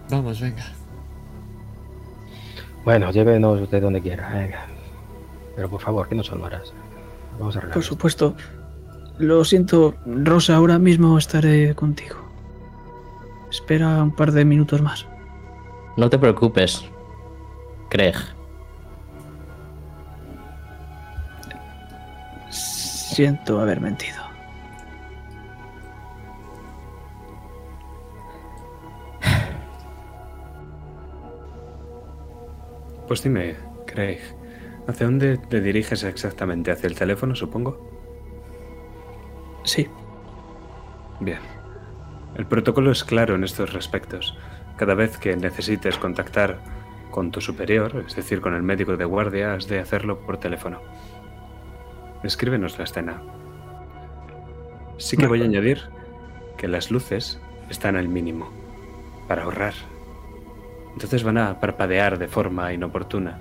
Vamos, 0.08 0.40
venga. 0.40 0.62
Bueno, 2.84 3.10
llévenos 3.10 3.60
usted 3.60 3.82
donde 3.82 4.00
quiera. 4.00 4.28
venga. 4.30 4.66
Pero 5.56 5.68
por 5.68 5.80
favor, 5.80 6.08
que 6.08 6.14
no 6.14 6.22
son 6.22 6.42
horas. 6.42 6.72
Vamos 7.40 7.56
a 7.56 7.58
arreglar. 7.58 7.74
Por 7.74 7.82
esto. 7.82 7.94
supuesto. 7.94 8.34
Lo 9.18 9.44
siento, 9.44 9.94
Rosa, 10.06 10.54
ahora 10.54 10.78
mismo 10.78 11.18
estaré 11.18 11.74
contigo. 11.74 12.18
Espera 13.50 14.00
un 14.00 14.14
par 14.14 14.30
de 14.30 14.44
minutos 14.44 14.80
más. 14.80 15.06
No 15.96 16.08
te 16.08 16.20
preocupes. 16.20 16.88
Craig. 17.92 18.16
Siento 22.48 23.60
haber 23.60 23.82
mentido. 23.82 24.22
Pues 33.06 33.22
dime, 33.22 33.56
Craig, 33.86 34.20
¿hacia 34.86 35.04
dónde 35.04 35.36
te 35.36 35.60
diriges 35.60 36.02
exactamente? 36.04 36.70
¿Hacia 36.70 36.86
el 36.86 36.94
teléfono, 36.94 37.34
supongo? 37.34 37.76
Sí, 39.64 39.86
Bien. 41.20 41.40
El 42.36 42.46
protocolo 42.46 42.90
es 42.90 43.04
claro 43.04 43.34
en 43.34 43.44
estos 43.44 43.74
respectos. 43.74 44.34
Cada 44.78 44.94
vez 44.94 45.18
que 45.18 45.36
necesites 45.36 45.98
contactar 45.98 46.81
con 47.12 47.30
tu 47.30 47.40
superior, 47.40 48.04
es 48.04 48.16
decir, 48.16 48.40
con 48.40 48.54
el 48.54 48.64
médico 48.64 48.96
de 48.96 49.04
guardia, 49.04 49.54
has 49.54 49.68
de 49.68 49.78
hacerlo 49.78 50.18
por 50.18 50.38
teléfono. 50.38 50.80
Escríbenos 52.24 52.76
la 52.78 52.84
escena. 52.84 53.22
Sí 54.98 55.16
que 55.16 55.28
voy 55.28 55.42
a 55.42 55.44
añadir 55.44 55.82
que 56.56 56.66
las 56.66 56.90
luces 56.90 57.40
están 57.70 57.94
al 57.94 58.08
mínimo, 58.08 58.50
para 59.28 59.44
ahorrar. 59.44 59.74
Entonces 60.94 61.22
van 61.22 61.38
a 61.38 61.60
parpadear 61.60 62.18
de 62.18 62.28
forma 62.28 62.72
inoportuna. 62.72 63.38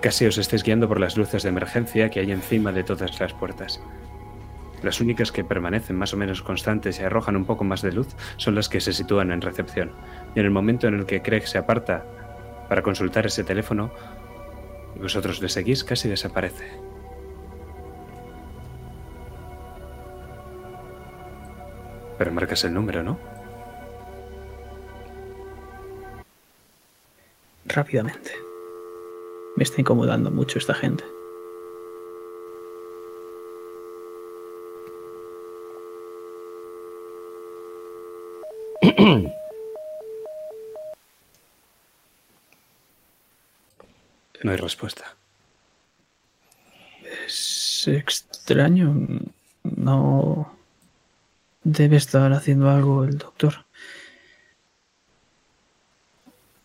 Casi 0.00 0.26
os 0.26 0.38
estáis 0.38 0.62
guiando 0.62 0.88
por 0.88 1.00
las 1.00 1.16
luces 1.16 1.42
de 1.44 1.48
emergencia 1.48 2.10
que 2.10 2.20
hay 2.20 2.32
encima 2.32 2.72
de 2.72 2.84
todas 2.84 3.18
las 3.20 3.32
puertas. 3.32 3.80
Las 4.82 5.00
únicas 5.00 5.32
que 5.32 5.44
permanecen 5.44 5.96
más 5.96 6.12
o 6.12 6.18
menos 6.18 6.42
constantes 6.42 7.00
y 7.00 7.04
arrojan 7.04 7.36
un 7.36 7.46
poco 7.46 7.64
más 7.64 7.80
de 7.80 7.92
luz 7.92 8.08
son 8.36 8.54
las 8.54 8.68
que 8.68 8.80
se 8.80 8.92
sitúan 8.92 9.30
en 9.30 9.40
recepción. 9.40 9.92
Y 10.34 10.40
en 10.40 10.46
el 10.46 10.50
momento 10.50 10.88
en 10.88 10.94
el 10.94 11.06
que 11.06 11.22
Craig 11.22 11.46
se 11.46 11.58
aparta 11.58 12.04
para 12.68 12.82
consultar 12.82 13.26
ese 13.26 13.44
teléfono 13.44 13.92
y 14.96 14.98
vosotros 14.98 15.40
le 15.40 15.48
seguís, 15.48 15.84
casi 15.84 16.08
desaparece. 16.08 16.64
Pero 22.18 22.32
marcas 22.32 22.64
el 22.64 22.74
número, 22.74 23.02
¿no? 23.02 23.18
rápidamente. 27.74 28.32
Me 29.56 29.64
está 29.64 29.80
incomodando 29.80 30.30
mucho 30.30 30.58
esta 30.58 30.74
gente. 30.74 31.04
No 44.44 44.50
hay 44.50 44.58
respuesta. 44.58 45.16
Es 47.26 47.88
extraño. 47.88 48.94
No 49.62 50.54
debe 51.62 51.96
estar 51.96 52.30
haciendo 52.30 52.68
algo 52.68 53.04
el 53.04 53.16
doctor. 53.16 53.64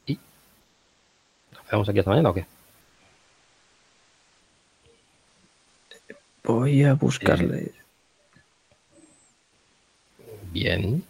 ¿Nos 0.08 1.66
quedamos 1.66 1.88
aquí 1.88 2.00
hasta 2.00 2.12
mañana 2.12 2.32
o 2.32 2.34
qué? 2.34 2.46
Voy 6.44 6.84
a 6.84 6.96
buscarle. 6.96 7.72
Bien. 10.52 11.02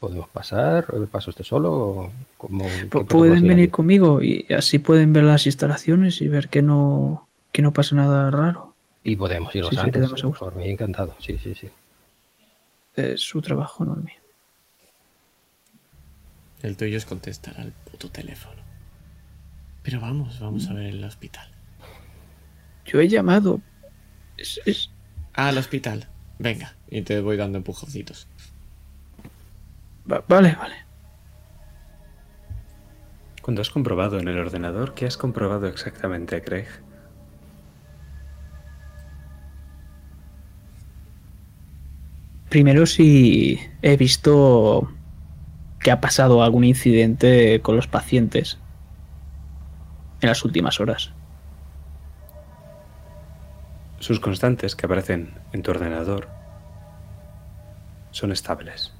¿Podemos 0.00 0.28
pasar? 0.30 0.86
¿Pasa 1.10 1.28
usted 1.30 1.44
solo? 1.44 1.72
o 1.72 2.12
cómo- 2.38 2.66
Pueden 3.06 3.46
venir 3.46 3.70
conmigo 3.70 4.22
y 4.22 4.46
así 4.52 4.78
pueden 4.78 5.12
ver 5.12 5.24
las 5.24 5.44
instalaciones 5.46 6.22
y 6.22 6.28
ver 6.28 6.48
que 6.48 6.62
no, 6.62 7.28
que 7.52 7.60
no 7.60 7.72
pasa 7.72 7.94
nada 7.96 8.30
raro. 8.30 8.74
Y 9.04 9.16
podemos 9.16 9.54
irnos 9.54 9.70
Sí, 9.70 9.76
sí, 9.76 9.80
antes. 9.80 9.94
quedamos 9.94 10.24
a 10.24 10.26
gusto. 10.26 10.44
Por 10.46 10.56
mí 10.56 10.70
encantado. 10.70 11.14
Sí, 11.20 11.36
sí, 11.42 11.54
sí. 11.54 11.68
Es 12.96 13.20
su 13.20 13.42
trabajo, 13.42 13.84
no 13.84 13.94
el 13.94 14.02
mío. 14.02 14.14
El 16.62 16.76
tuyo 16.76 16.96
es 16.96 17.04
contestar 17.06 17.58
al 17.60 17.72
puto 17.72 18.10
teléfono. 18.10 18.60
Pero 19.82 20.00
vamos, 20.00 20.40
vamos 20.40 20.66
a 20.68 20.74
ver 20.74 20.86
el 20.86 21.04
hospital. 21.04 21.48
Yo 22.86 23.00
he 23.00 23.08
llamado. 23.08 23.60
Es- 24.36 24.60
es- 24.64 24.90
Ah, 25.34 25.48
al 25.48 25.58
hospital. 25.58 26.08
Venga, 26.38 26.74
y 26.90 27.02
te 27.02 27.20
voy 27.20 27.36
dando 27.36 27.58
empujoncitos. 27.58 28.26
Va- 30.10 30.24
vale, 30.28 30.54
vale. 30.58 30.74
Cuando 33.42 33.62
has 33.62 33.70
comprobado 33.70 34.18
en 34.18 34.28
el 34.28 34.38
ordenador, 34.38 34.94
¿qué 34.94 35.06
has 35.06 35.16
comprobado 35.16 35.66
exactamente, 35.66 36.42
Craig? 36.42 36.66
Primero 42.48 42.84
si 42.86 43.60
he 43.82 43.96
visto 43.96 44.90
que 45.78 45.90
ha 45.90 46.00
pasado 46.00 46.42
algún 46.42 46.64
incidente 46.64 47.60
con 47.62 47.76
los 47.76 47.86
pacientes 47.86 48.58
en 50.20 50.28
las 50.28 50.44
últimas 50.44 50.80
horas. 50.80 51.12
Sus 54.00 54.18
constantes 54.20 54.74
que 54.74 54.86
aparecen 54.86 55.30
en 55.52 55.62
tu 55.62 55.70
ordenador 55.70 56.28
son 58.10 58.32
estables. 58.32 58.92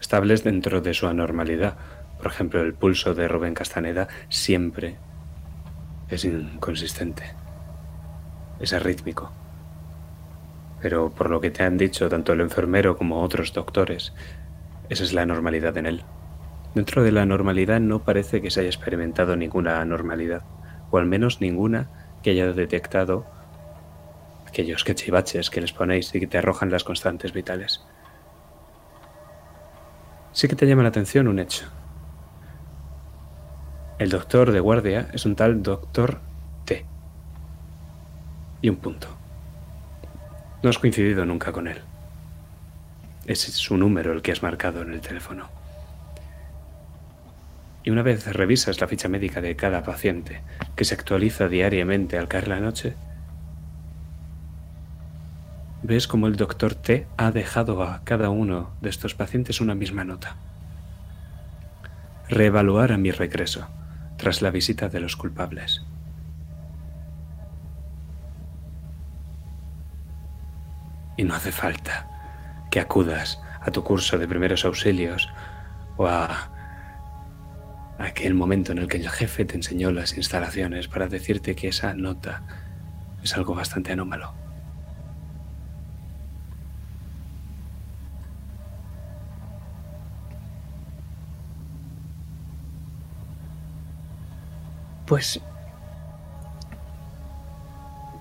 Estables 0.00 0.44
dentro 0.44 0.80
de 0.80 0.94
su 0.94 1.06
anormalidad. 1.06 1.76
Por 2.18 2.26
ejemplo, 2.26 2.60
el 2.60 2.74
pulso 2.74 3.14
de 3.14 3.28
Rubén 3.28 3.54
Castaneda 3.54 4.08
siempre 4.28 4.96
es 6.08 6.24
inconsistente. 6.24 7.24
Es 8.60 8.72
arrítmico. 8.72 9.32
Pero 10.80 11.10
por 11.10 11.30
lo 11.30 11.40
que 11.40 11.50
te 11.50 11.64
han 11.64 11.76
dicho 11.76 12.08
tanto 12.08 12.32
el 12.32 12.40
enfermero 12.40 12.96
como 12.96 13.22
otros 13.22 13.52
doctores, 13.52 14.12
esa 14.88 15.04
es 15.04 15.12
la 15.12 15.26
normalidad 15.26 15.76
en 15.76 15.86
él. 15.86 16.04
Dentro 16.74 17.02
de 17.02 17.12
la 17.12 17.26
normalidad 17.26 17.80
no 17.80 18.04
parece 18.04 18.40
que 18.40 18.50
se 18.50 18.60
haya 18.60 18.68
experimentado 18.68 19.36
ninguna 19.36 19.80
anormalidad, 19.80 20.42
o 20.90 20.98
al 20.98 21.06
menos 21.06 21.40
ninguna 21.40 21.88
que 22.22 22.30
haya 22.30 22.52
detectado 22.52 23.26
aquellos 24.46 24.84
quechivaches 24.84 25.50
que 25.50 25.60
les 25.60 25.72
ponéis 25.72 26.14
y 26.14 26.20
que 26.20 26.26
te 26.26 26.38
arrojan 26.38 26.70
las 26.70 26.84
constantes 26.84 27.32
vitales. 27.32 27.84
Sí 30.38 30.46
que 30.46 30.54
te 30.54 30.68
llama 30.68 30.84
la 30.84 30.90
atención 30.90 31.26
un 31.26 31.40
hecho. 31.40 31.66
El 33.98 34.08
doctor 34.08 34.52
de 34.52 34.60
guardia 34.60 35.08
es 35.12 35.26
un 35.26 35.34
tal 35.34 35.64
doctor 35.64 36.20
T. 36.64 36.86
Y 38.62 38.68
un 38.68 38.76
punto. 38.76 39.08
No 40.62 40.70
has 40.70 40.78
coincidido 40.78 41.26
nunca 41.26 41.50
con 41.50 41.66
él. 41.66 41.80
Es 43.26 43.40
su 43.40 43.76
número 43.76 44.12
el 44.12 44.22
que 44.22 44.30
has 44.30 44.44
marcado 44.44 44.82
en 44.82 44.92
el 44.92 45.00
teléfono. 45.00 45.48
Y 47.82 47.90
una 47.90 48.02
vez 48.02 48.32
revisas 48.32 48.80
la 48.80 48.86
ficha 48.86 49.08
médica 49.08 49.40
de 49.40 49.56
cada 49.56 49.82
paciente, 49.82 50.42
que 50.76 50.84
se 50.84 50.94
actualiza 50.94 51.48
diariamente 51.48 52.16
al 52.16 52.28
caer 52.28 52.46
la 52.46 52.60
noche, 52.60 52.94
ves 55.82 56.08
como 56.08 56.26
el 56.26 56.36
doctor 56.36 56.74
T 56.74 57.06
ha 57.16 57.30
dejado 57.30 57.82
a 57.82 58.02
cada 58.04 58.30
uno 58.30 58.70
de 58.80 58.90
estos 58.90 59.14
pacientes 59.14 59.60
una 59.60 59.74
misma 59.74 60.04
nota. 60.04 60.36
Reevaluar 62.28 62.92
a 62.92 62.98
mi 62.98 63.10
regreso, 63.10 63.68
tras 64.16 64.42
la 64.42 64.50
visita 64.50 64.88
de 64.88 65.00
los 65.00 65.16
culpables. 65.16 65.82
Y 71.16 71.24
no 71.24 71.34
hace 71.34 71.52
falta 71.52 72.06
que 72.70 72.80
acudas 72.80 73.40
a 73.60 73.70
tu 73.70 73.82
curso 73.82 74.18
de 74.18 74.28
primeros 74.28 74.64
auxilios 74.64 75.28
o 75.96 76.06
a 76.06 76.50
aquel 77.98 78.34
momento 78.34 78.72
en 78.72 78.78
el 78.78 78.88
que 78.88 78.98
el 78.98 79.08
jefe 79.08 79.44
te 79.44 79.56
enseñó 79.56 79.90
las 79.90 80.16
instalaciones 80.16 80.86
para 80.86 81.08
decirte 81.08 81.56
que 81.56 81.68
esa 81.68 81.94
nota 81.94 82.42
es 83.22 83.36
algo 83.36 83.54
bastante 83.54 83.92
anómalo. 83.92 84.47
Pues 95.08 95.40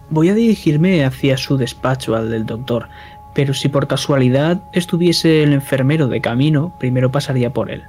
voy 0.09 0.29
a 0.29 0.33
dirigirme 0.33 1.03
hacia 1.03 1.35
su 1.37 1.57
despacho, 1.57 2.15
al 2.15 2.31
del 2.31 2.45
doctor, 2.45 2.87
pero 3.35 3.53
si 3.53 3.67
por 3.67 3.87
casualidad 3.87 4.63
estuviese 4.73 5.43
el 5.43 5.51
enfermero 5.51 6.07
de 6.07 6.21
camino, 6.21 6.73
primero 6.79 7.11
pasaría 7.11 7.51
por 7.51 7.69
él. 7.69 7.83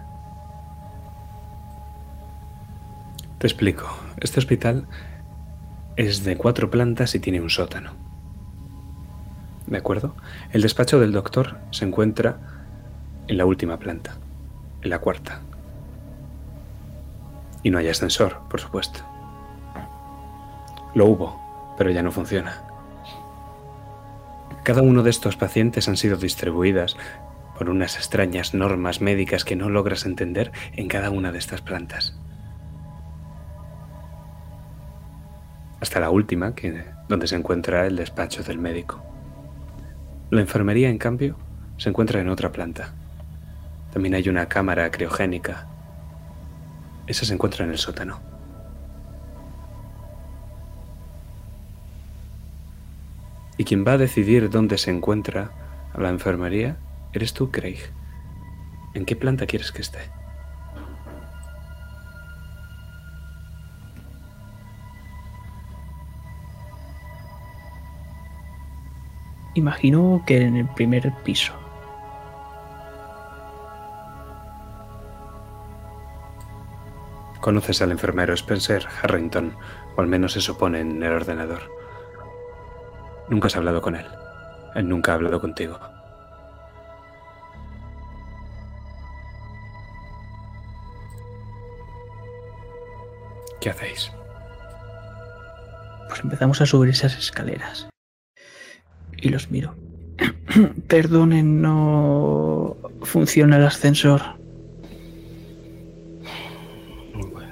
Te 3.38 3.46
explico. 3.46 3.88
Este 4.20 4.40
hospital 4.40 4.88
es 5.94 6.24
de 6.24 6.36
cuatro 6.36 6.70
plantas 6.70 7.14
y 7.14 7.20
tiene 7.20 7.40
un 7.40 7.50
sótano. 7.50 7.92
¿De 9.68 9.76
acuerdo? 9.76 10.16
El 10.52 10.62
despacho 10.62 10.98
del 10.98 11.12
doctor 11.12 11.58
se 11.70 11.84
encuentra 11.84 12.38
en 13.28 13.38
la 13.38 13.46
última 13.46 13.78
planta, 13.78 14.16
en 14.82 14.90
la 14.90 14.98
cuarta. 14.98 15.40
Y 17.62 17.70
no 17.70 17.78
hay 17.78 17.88
ascensor, 17.88 18.40
por 18.48 18.60
supuesto. 18.60 19.00
Lo 20.94 21.06
hubo, 21.06 21.74
pero 21.76 21.90
ya 21.90 22.02
no 22.02 22.12
funciona. 22.12 22.62
Cada 24.62 24.82
uno 24.82 25.02
de 25.02 25.10
estos 25.10 25.36
pacientes 25.36 25.88
han 25.88 25.96
sido 25.96 26.16
distribuidas 26.16 26.96
por 27.56 27.70
unas 27.70 27.96
extrañas 27.96 28.54
normas 28.54 29.00
médicas 29.00 29.44
que 29.44 29.56
no 29.56 29.68
logras 29.68 30.06
entender 30.06 30.52
en 30.74 30.88
cada 30.88 31.10
una 31.10 31.32
de 31.32 31.38
estas 31.38 31.60
plantas. 31.60 32.16
Hasta 35.80 36.00
la 36.00 36.10
última, 36.10 36.54
que, 36.54 36.84
donde 37.08 37.26
se 37.26 37.36
encuentra 37.36 37.86
el 37.86 37.96
despacho 37.96 38.42
del 38.42 38.58
médico. 38.58 39.02
La 40.30 40.40
enfermería, 40.40 40.90
en 40.90 40.98
cambio, 40.98 41.36
se 41.78 41.88
encuentra 41.88 42.20
en 42.20 42.28
otra 42.28 42.52
planta. 42.52 42.92
También 43.92 44.14
hay 44.14 44.28
una 44.28 44.46
cámara 44.46 44.90
criogénica. 44.90 45.66
Esa 47.08 47.24
se 47.24 47.32
encuentra 47.32 47.64
en 47.64 47.70
el 47.70 47.78
sótano. 47.78 48.20
Y 53.56 53.64
quien 53.64 53.84
va 53.84 53.92
a 53.92 53.98
decidir 53.98 54.50
dónde 54.50 54.78
se 54.78 54.90
encuentra 54.90 55.50
la 55.96 56.10
enfermería 56.10 56.76
eres 57.12 57.32
tú, 57.32 57.50
Craig. 57.50 57.78
¿En 58.94 59.04
qué 59.04 59.16
planta 59.16 59.46
quieres 59.46 59.72
que 59.72 59.80
esté? 59.80 59.98
Imagino 69.54 70.22
que 70.24 70.42
en 70.42 70.56
el 70.56 70.68
primer 70.68 71.12
piso. 71.24 71.57
Conoces 77.40 77.82
al 77.82 77.92
enfermero 77.92 78.34
Spencer 78.34 78.86
Harrington, 79.02 79.56
o 79.96 80.00
al 80.00 80.06
menos 80.06 80.36
eso 80.36 80.58
pone 80.58 80.80
en 80.80 81.02
el 81.02 81.12
ordenador. 81.12 81.60
Nunca 83.28 83.46
has 83.46 83.56
hablado 83.56 83.80
con 83.82 83.94
él. 83.94 84.06
Él 84.74 84.88
nunca 84.88 85.12
ha 85.12 85.14
hablado 85.16 85.40
contigo. 85.40 85.78
¿Qué 93.60 93.70
hacéis? 93.70 94.12
Pues 96.08 96.20
empezamos 96.20 96.60
a 96.60 96.66
subir 96.66 96.90
esas 96.90 97.18
escaleras. 97.18 97.88
Y 99.16 99.28
los 99.28 99.50
miro. 99.50 99.74
Perdonen, 100.88 101.60
no 101.60 102.76
funciona 103.02 103.56
el 103.56 103.66
ascensor. 103.66 104.37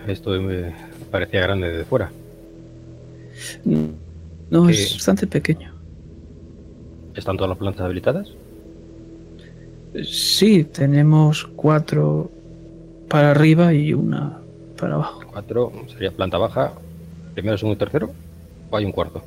Esto 0.07 0.31
me 0.41 0.73
parecía 1.11 1.41
grande 1.41 1.71
desde 1.71 1.85
fuera. 1.85 2.11
No, 4.51 4.67
¿Qué? 4.67 4.73
es 4.73 4.95
bastante 4.95 5.27
pequeño. 5.27 5.73
¿Están 7.15 7.37
todas 7.37 7.49
las 7.51 7.59
plantas 7.59 7.83
habilitadas? 7.85 8.29
Sí, 10.05 10.65
tenemos 10.65 11.47
cuatro 11.57 12.31
para 13.09 13.31
arriba 13.31 13.73
y 13.73 13.95
una 13.95 14.39
para 14.79 14.95
abajo. 14.95 15.23
Cuatro, 15.31 15.73
sería 15.89 16.11
planta 16.11 16.39
baja. 16.39 16.73
Primero, 17.35 17.57
segundo 17.57 17.77
y 17.77 17.79
tercero. 17.79 18.11
¿O 18.71 18.77
hay 18.77 18.85
un 18.85 18.93
cuarto? 18.93 19.23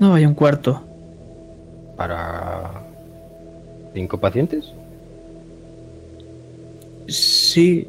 No, 0.00 0.14
hay 0.14 0.26
un 0.26 0.34
cuarto. 0.34 0.82
¿Para 1.96 2.82
cinco 3.94 4.18
pacientes? 4.18 4.72
Sí. 7.08 7.86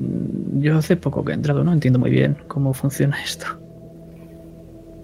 Mm, 0.00 0.60
Yo 0.62 0.76
hace 0.78 0.96
poco 0.96 1.24
que 1.24 1.32
he 1.32 1.34
entrado, 1.34 1.62
no 1.64 1.72
entiendo 1.72 1.98
muy 1.98 2.10
bien 2.10 2.36
cómo 2.48 2.72
funciona 2.74 3.22
esto. 3.24 3.46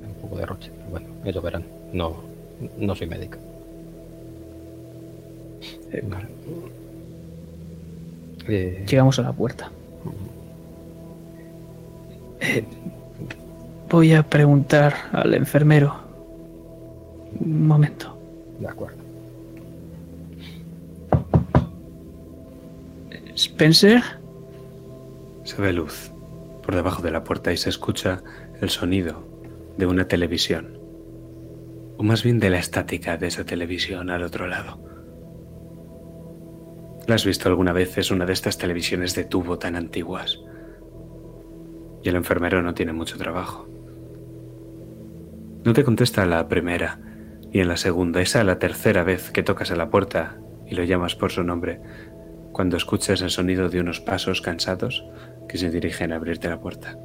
Un 0.07 0.15
poco 0.23 0.37
de 0.39 0.47
roche. 0.47 0.71
pero 0.77 0.91
Bueno, 0.91 1.07
ellos 1.25 1.43
verán. 1.43 1.65
No, 1.93 2.17
no 2.79 2.95
soy 2.95 3.07
médico. 3.07 3.39
Eh, 8.49 8.85
Llegamos 8.89 9.19
a 9.19 9.23
la 9.23 9.33
puerta. 9.33 9.71
Eh, 12.41 12.65
voy 13.91 14.13
a 14.15 14.23
preguntar 14.23 14.95
al 15.13 15.35
enfermero. 15.35 15.95
Un 17.41 17.67
momento. 17.67 18.17
de 18.61 18.69
acuerdo. 18.69 18.97
Spencer, 23.35 24.03
Se 25.47 25.63
ve 25.63 25.73
luz 25.73 26.11
por 26.65 26.75
debajo 26.75 27.03
de 27.03 27.13
la 27.13 27.23
puerta 27.23 27.53
y 27.53 27.57
se 27.57 27.71
escucha 27.71 28.25
el 28.61 28.69
sonido 28.69 29.29
de 29.79 29.87
una 29.87 30.09
televisión. 30.09 30.81
O 31.97 32.03
más 32.03 32.25
bien 32.25 32.41
de 32.41 32.51
la 32.51 32.59
estática 32.59 33.17
de 33.17 33.29
esa 33.29 33.45
televisión 33.45 34.11
al 34.11 34.25
otro 34.25 34.49
lado. 34.49 34.81
¿La 37.07 37.15
has 37.15 37.25
visto 37.25 37.49
alguna 37.49 37.73
vez? 37.73 37.97
Es 37.97 38.11
una 38.11 38.27
de 38.27 38.33
estas 38.33 38.59
televisiones 38.59 39.15
de 39.15 39.23
tubo 39.23 39.57
tan 39.57 39.77
antiguas. 39.77 40.41
Y 42.03 42.09
el 42.09 42.17
enfermero 42.17 42.61
no 42.61 42.75
tiene 42.75 42.93
mucho 42.93 43.17
trabajo. 43.17 43.69
No 45.65 45.73
te 45.75 45.85
contesta 45.85 46.27
la 46.27 46.49
primera 46.49 46.99
y 47.53 47.61
en 47.61 47.69
la 47.69 47.77
segunda. 47.77 48.21
Es 48.21 48.35
la 48.35 48.59
tercera 48.59 49.05
vez 49.05 49.31
que 49.31 49.45
tocas 49.45 49.71
a 49.71 49.77
la 49.77 49.91
puerta 49.91 50.39
y 50.67 50.75
lo 50.75 50.83
llamas 50.83 51.15
por 51.15 51.31
su 51.31 51.45
nombre. 51.45 51.81
Cuando 52.53 52.79
escuchas 52.79 53.21
el 53.21 53.29
sonido 53.29 53.69
de 53.69 53.81
unos 53.81 54.01
pasos 54.01 54.41
cansados 54.41 55.05
que 55.49 55.59
se 55.59 55.71
dirigen 55.71 56.13
a 56.13 56.17
abrirte 56.17 56.49
la 56.49 56.61
puerta. 56.61 56.97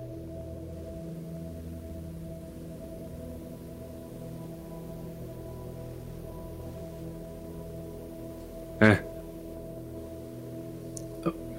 Eh, 8.82 9.00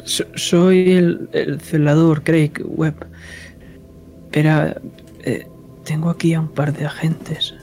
So- 0.04 0.26
soy 0.34 0.92
el, 0.94 1.28
el 1.32 1.60
celador 1.60 2.24
Craig 2.24 2.52
Webb. 2.64 3.06
Pero 4.32 4.74
eh, 5.22 5.46
tengo 5.84 6.10
aquí 6.10 6.34
a 6.34 6.40
un 6.40 6.48
par 6.48 6.72
de 6.72 6.86
agentes. 6.86 7.54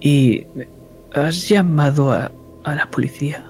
Y 0.00 0.44
has 1.14 1.48
llamado 1.48 2.10
a, 2.12 2.32
a 2.64 2.74
la 2.74 2.90
policía. 2.90 3.44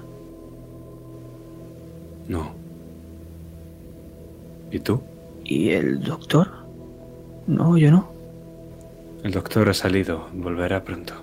no. 2.27 2.54
¿Y 4.71 4.79
tú? 4.79 5.01
¿Y 5.43 5.69
el 5.69 6.01
doctor? 6.01 6.51
No, 7.47 7.77
yo 7.77 7.91
no. 7.91 8.09
El 9.23 9.31
doctor 9.31 9.69
ha 9.69 9.73
salido. 9.73 10.27
Volverá 10.33 10.83
pronto. 10.83 11.13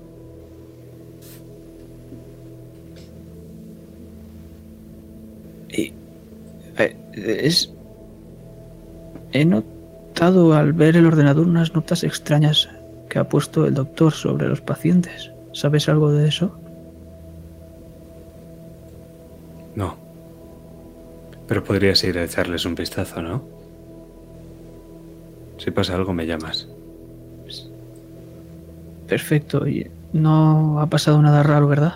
Y, 5.68 5.92
eh, 6.78 6.96
es... 7.14 7.72
He 9.32 9.44
notado 9.44 10.52
al 10.52 10.72
ver 10.72 10.96
el 10.96 11.06
ordenador 11.06 11.46
unas 11.46 11.74
notas 11.74 12.04
extrañas 12.04 12.68
que 13.08 13.18
ha 13.18 13.28
puesto 13.28 13.66
el 13.66 13.74
doctor 13.74 14.12
sobre 14.12 14.48
los 14.48 14.60
pacientes. 14.60 15.30
¿Sabes 15.52 15.88
algo 15.88 16.12
de 16.12 16.28
eso? 16.28 16.58
No. 19.74 20.01
Pero 21.46 21.64
podrías 21.64 22.02
ir 22.04 22.18
a 22.18 22.24
echarles 22.24 22.64
un 22.64 22.74
vistazo, 22.74 23.22
¿no? 23.22 23.42
Si 25.58 25.70
pasa 25.70 25.94
algo, 25.94 26.12
me 26.12 26.26
llamas. 26.26 26.68
Perfecto. 29.06 29.66
Y 29.68 29.90
no 30.12 30.80
ha 30.80 30.86
pasado 30.86 31.20
nada 31.20 31.42
raro, 31.42 31.68
¿verdad? 31.68 31.94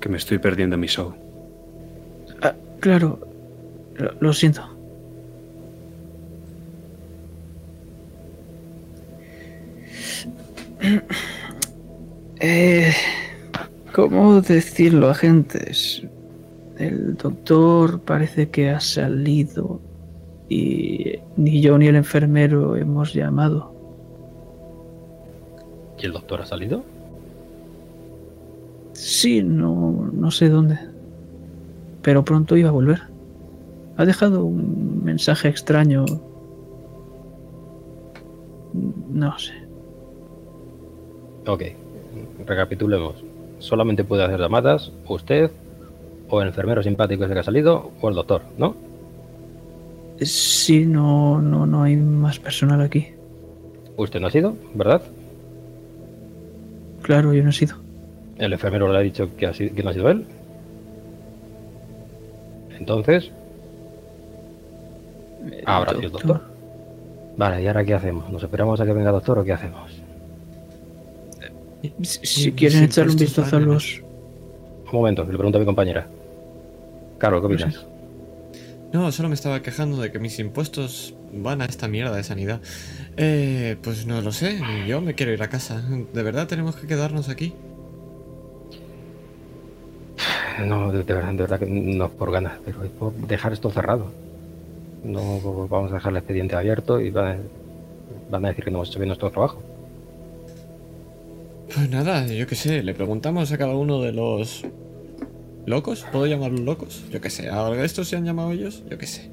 Que 0.00 0.08
me 0.08 0.16
estoy 0.16 0.38
perdiendo 0.38 0.78
mi 0.78 0.86
show. 0.86 1.14
Ah, 2.42 2.54
claro. 2.80 3.18
Lo, 3.96 4.12
lo 4.20 4.32
siento. 4.32 4.78
Eh, 12.40 12.94
¿Cómo 13.92 14.40
decirlo, 14.40 15.10
agentes? 15.10 16.02
El 16.78 17.16
doctor 17.16 18.00
parece 18.00 18.50
que 18.50 18.70
ha 18.70 18.80
salido 18.80 19.80
y 20.48 21.18
ni 21.36 21.60
yo 21.60 21.76
ni 21.76 21.88
el 21.88 21.96
enfermero 21.96 22.76
hemos 22.76 23.12
llamado. 23.12 23.74
¿Y 25.98 26.06
el 26.06 26.12
doctor 26.12 26.40
ha 26.40 26.46
salido? 26.46 26.84
Sí, 28.92 29.42
no, 29.42 30.08
no 30.12 30.30
sé 30.30 30.48
dónde. 30.48 30.78
Pero 32.02 32.24
pronto 32.24 32.56
iba 32.56 32.68
a 32.68 32.72
volver. 32.72 33.02
Ha 33.96 34.04
dejado 34.04 34.44
un 34.44 35.02
mensaje 35.04 35.48
extraño. 35.48 36.04
No 39.10 39.38
sé. 39.38 39.54
Ok, 41.46 41.62
recapitulemos. 42.46 43.24
Solamente 43.58 44.04
puede 44.04 44.24
hacer 44.24 44.38
llamadas 44.38 44.92
usted, 45.08 45.50
o 46.28 46.42
el 46.42 46.48
enfermero 46.48 46.82
simpático 46.82 47.24
ese 47.24 47.34
que 47.34 47.40
ha 47.40 47.44
salido, 47.44 47.90
o 48.00 48.08
el 48.08 48.14
doctor, 48.14 48.42
¿no? 48.58 48.74
Sí, 50.20 50.84
no, 50.84 51.40
no, 51.40 51.64
no 51.66 51.82
hay 51.84 51.96
más 51.96 52.38
personal 52.38 52.80
aquí. 52.80 53.08
Usted 53.96 54.20
no 54.20 54.26
ha 54.26 54.30
sido, 54.30 54.54
¿verdad? 54.74 55.02
Claro, 57.02 57.32
yo 57.32 57.42
no 57.42 57.50
he 57.50 57.52
sido. 57.52 57.76
El 58.36 58.52
enfermero 58.52 58.90
le 58.92 58.98
ha 58.98 59.02
dicho 59.02 59.34
que, 59.36 59.46
ha 59.46 59.54
sido- 59.54 59.74
que 59.74 59.82
no 59.82 59.90
ha 59.90 59.92
sido 59.92 60.10
él. 60.10 60.24
Entonces, 62.78 63.30
habrá 65.64 65.92
sido 65.92 66.02
el 66.06 66.12
doctor. 66.12 66.40
Vale, 67.36 67.62
¿y 67.62 67.66
ahora 67.66 67.84
qué 67.84 67.94
hacemos? 67.94 68.30
¿Nos 68.30 68.42
esperamos 68.42 68.80
a 68.80 68.84
que 68.84 68.92
venga 68.92 69.10
el 69.10 69.14
doctor 69.14 69.38
o 69.38 69.44
qué 69.44 69.52
hacemos? 69.52 69.92
Si, 72.02 72.52
quieren 72.52 72.84
echarle 72.84 73.12
un 73.12 73.18
vistazo 73.18 73.56
a 73.56 73.60
los... 73.60 74.02
Un 74.86 74.92
momento, 74.92 75.22
le 75.24 75.36
pregunto 75.36 75.58
a 75.58 75.60
mi 75.60 75.66
compañera. 75.66 76.06
Carlos, 77.18 77.42
¿qué 77.42 77.48
No 77.48 77.58
sé. 77.58 77.66
opinas? 77.66 77.86
No, 78.92 79.12
solo 79.12 79.28
me 79.28 79.34
estaba 79.34 79.60
quejando 79.62 79.98
de 80.00 80.10
que 80.10 80.18
mis 80.18 80.38
impuestos 80.38 81.14
van 81.32 81.60
a 81.60 81.66
esta 81.66 81.88
mierda 81.88 82.16
de 82.16 82.24
sanidad. 82.24 82.62
Eh, 83.16 83.76
pues 83.82 84.06
no 84.06 84.22
lo 84.22 84.32
sé, 84.32 84.66
yo 84.86 85.00
me 85.02 85.14
quiero 85.14 85.32
ir 85.32 85.42
a 85.42 85.48
casa. 85.48 85.82
¿De 85.82 86.22
verdad 86.22 86.46
tenemos 86.48 86.76
que 86.76 86.86
quedarnos 86.86 87.28
aquí? 87.28 87.54
No, 90.56 90.90
de, 90.92 91.04
de 91.04 91.14
verdad, 91.14 91.32
de 91.32 91.36
verdad 91.38 91.58
que 91.60 91.66
no 91.66 92.06
es 92.06 92.10
por 92.12 92.32
ganas, 92.32 92.58
pero 92.64 92.82
es 92.84 92.90
por 92.90 93.12
dejar 93.14 93.52
esto 93.52 93.70
cerrado. 93.70 94.12
No 95.02 95.40
vamos 95.68 95.92
a 95.92 95.96
dejar 95.96 96.12
el 96.12 96.18
expediente 96.18 96.56
abierto 96.56 97.00
y 97.00 97.10
van 97.10 97.26
a, 97.28 97.38
van 98.30 98.44
a 98.44 98.48
decir 98.48 98.64
que 98.64 98.70
no 98.70 98.78
hemos 98.78 98.88
hecho 98.88 98.98
bien 98.98 99.08
nuestro 99.08 99.30
trabajo. 99.30 99.62
Pues 101.72 101.88
nada, 101.90 102.26
yo 102.26 102.46
qué 102.46 102.54
sé, 102.56 102.82
le 102.82 102.94
preguntamos 102.94 103.52
a 103.52 103.58
cada 103.58 103.74
uno 103.76 104.00
de 104.00 104.12
los... 104.12 104.64
¿Locos? 105.68 106.06
¿Puedo 106.10 106.26
llamarlos 106.26 106.60
locos? 106.60 107.04
Yo 107.10 107.20
qué 107.20 107.28
sé, 107.28 107.50
¿a 107.50 107.70
estos 107.84 108.08
se 108.08 108.16
han 108.16 108.24
llamado 108.24 108.52
ellos? 108.52 108.82
Yo 108.88 108.96
qué 108.96 109.06
sé. 109.06 109.30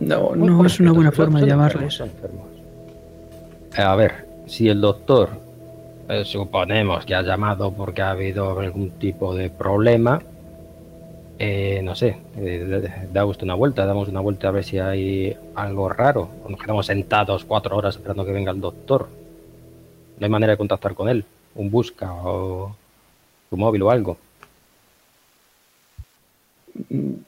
No, 0.00 0.34
no 0.34 0.66
es 0.66 0.80
una 0.80 0.90
buena 0.90 1.12
forma 1.12 1.40
de 1.40 1.50
son 1.88 2.08
enfermos. 2.08 2.48
A 3.76 3.94
ver, 3.94 4.26
si 4.46 4.68
el 4.68 4.80
doctor 4.80 5.30
eh, 6.08 6.24
suponemos 6.24 7.06
que 7.06 7.14
ha 7.14 7.22
llamado 7.22 7.72
porque 7.72 8.02
ha 8.02 8.10
habido 8.10 8.58
algún 8.58 8.90
tipo 8.90 9.36
de 9.36 9.50
problema, 9.50 10.20
eh, 11.38 11.80
no 11.84 11.94
sé, 11.94 12.18
eh, 12.36 13.08
da 13.12 13.24
usted 13.24 13.44
una 13.44 13.54
vuelta, 13.54 13.86
damos 13.86 14.08
una 14.08 14.20
vuelta 14.20 14.48
a 14.48 14.50
ver 14.50 14.64
si 14.64 14.80
hay 14.80 15.36
algo 15.54 15.88
raro. 15.88 16.28
O 16.44 16.50
nos 16.50 16.60
quedamos 16.60 16.86
sentados 16.86 17.44
cuatro 17.44 17.76
horas 17.76 17.94
esperando 17.94 18.24
que 18.24 18.32
venga 18.32 18.50
el 18.50 18.60
doctor. 18.60 19.08
No 20.18 20.24
hay 20.26 20.30
manera 20.30 20.54
de 20.54 20.56
contactar 20.56 20.94
con 20.94 21.08
él. 21.08 21.24
Un 21.54 21.70
busca 21.70 22.12
o 22.12 22.74
su 23.48 23.56
móvil 23.56 23.82
o 23.82 23.90
algo. 23.92 24.25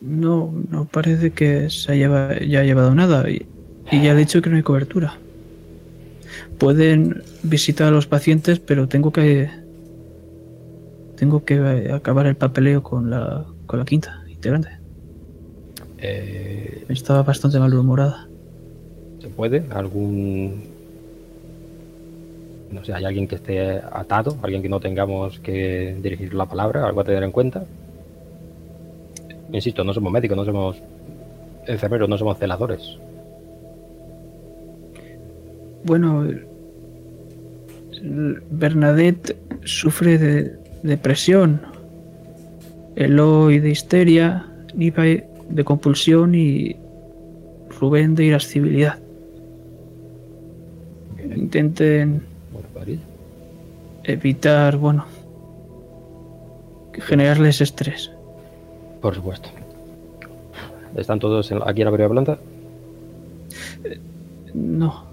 No, 0.01 0.53
no 0.71 0.85
parece 0.87 1.31
que 1.31 1.71
se 1.71 1.93
haya, 1.93 2.29
haya 2.31 2.63
llevado 2.65 2.95
nada 2.95 3.29
y, 3.31 3.47
y 3.91 4.03
ya 4.03 4.13
he 4.13 4.17
dicho 4.17 4.43
que 4.43 4.51
no 4.51 4.57
hay 4.57 4.63
cobertura. 4.63 5.19
Pueden 6.59 7.23
visitar 7.43 7.89
a 7.89 7.91
los 7.91 8.07
pacientes, 8.07 8.59
pero 8.59 8.89
tengo 8.89 9.13
que 9.13 9.49
tengo 11.17 11.45
que 11.45 11.91
acabar 11.93 12.27
el 12.27 12.37
papeleo 12.37 12.83
con 12.83 13.11
la 13.11 13.45
con 13.67 13.79
la 13.79 13.85
quinta 13.85 14.23
integrante. 14.29 14.71
Eh, 15.99 16.85
Estaba 16.89 17.23
bastante 17.23 17.59
malhumorada. 17.59 18.29
¿Se 19.21 19.29
puede? 19.29 19.65
¿Algún... 19.71 20.63
No 22.71 22.85
sé, 22.85 22.93
¿hay 22.93 23.05
alguien 23.05 23.27
que 23.27 23.37
esté 23.37 23.81
atado? 23.93 24.37
¿Alguien 24.43 24.63
que 24.63 24.69
no 24.69 24.79
tengamos 24.79 25.39
que 25.41 25.97
dirigir 26.03 26.35
la 26.35 26.47
palabra? 26.47 26.87
¿Algo 26.87 27.01
a 27.01 27.05
tener 27.05 27.23
en 27.23 27.33
cuenta? 27.33 27.65
Insisto, 29.53 29.85
no 29.85 29.93
somos 29.95 30.13
médicos, 30.13 30.37
no 30.37 30.45
somos 30.45 30.77
enfermeros, 31.67 32.09
no 32.09 32.19
somos 32.19 32.39
celadores. 32.39 32.99
Bueno, 35.85 36.27
Bernadette 38.51 39.37
sufre 39.65 40.19
de 40.19 40.59
depresión, 40.83 41.61
Eloy 42.97 43.61
de 43.61 43.71
histeria, 43.71 44.47
Nipai 44.75 45.25
de 45.49 45.65
compulsión 45.65 46.35
y 46.35 46.77
Rubén 47.81 48.15
de 48.15 48.25
irascibilidad. 48.25 48.99
Intenten 51.35 52.23
evitar, 54.05 54.77
bueno, 54.77 55.05
generarles 56.95 57.61
estrés. 57.61 58.11
Por 59.01 59.15
supuesto. 59.15 59.49
¿Están 60.97 61.19
todos 61.19 61.53
aquí 61.53 61.81
en 61.81 61.85
la 61.85 61.93
primera 61.93 62.09
planta? 62.11 62.39
No. 64.55 65.07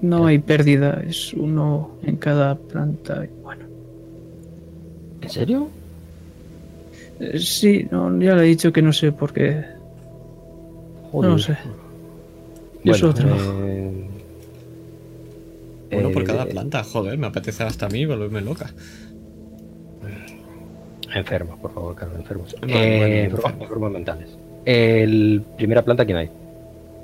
No 0.00 0.26
hay 0.26 0.38
pérdida, 0.38 1.02
es 1.06 1.32
uno 1.32 1.90
en 2.02 2.16
cada 2.16 2.54
planta. 2.56 3.26
Bueno. 3.42 3.64
¿En 5.22 5.30
serio? 5.30 5.68
Eh, 7.20 7.38
sí, 7.38 7.88
no, 7.90 8.20
ya 8.20 8.34
le 8.34 8.42
he 8.42 8.46
dicho 8.48 8.72
que 8.72 8.82
no 8.82 8.92
sé 8.92 9.12
por 9.12 9.32
qué. 9.32 9.64
Joder. 11.10 11.30
No 11.30 11.38
sé. 11.38 11.56
Bueno, 12.84 12.84
pues 12.84 12.96
Eso 12.96 13.14
eh, 13.66 14.08
uno 15.98 16.10
por 16.10 16.22
eh, 16.22 16.26
cada 16.26 16.46
planta, 16.46 16.82
joder, 16.84 17.16
me 17.18 17.26
apetece 17.26 17.62
hasta 17.62 17.86
a 17.86 17.88
mí 17.88 18.04
volverme 18.06 18.40
loca. 18.40 18.70
Enfermos, 21.14 21.58
por 21.60 21.72
favor, 21.72 21.94
Carlos, 21.94 22.18
enfermos. 22.18 22.56
Eh, 22.66 23.28
bueno, 23.30 23.46
enfermos- 23.60 23.92
mentales. 23.92 24.36
El 24.64 25.42
primera 25.56 25.82
planta, 25.82 26.04
¿quién 26.04 26.18
hay? 26.18 26.30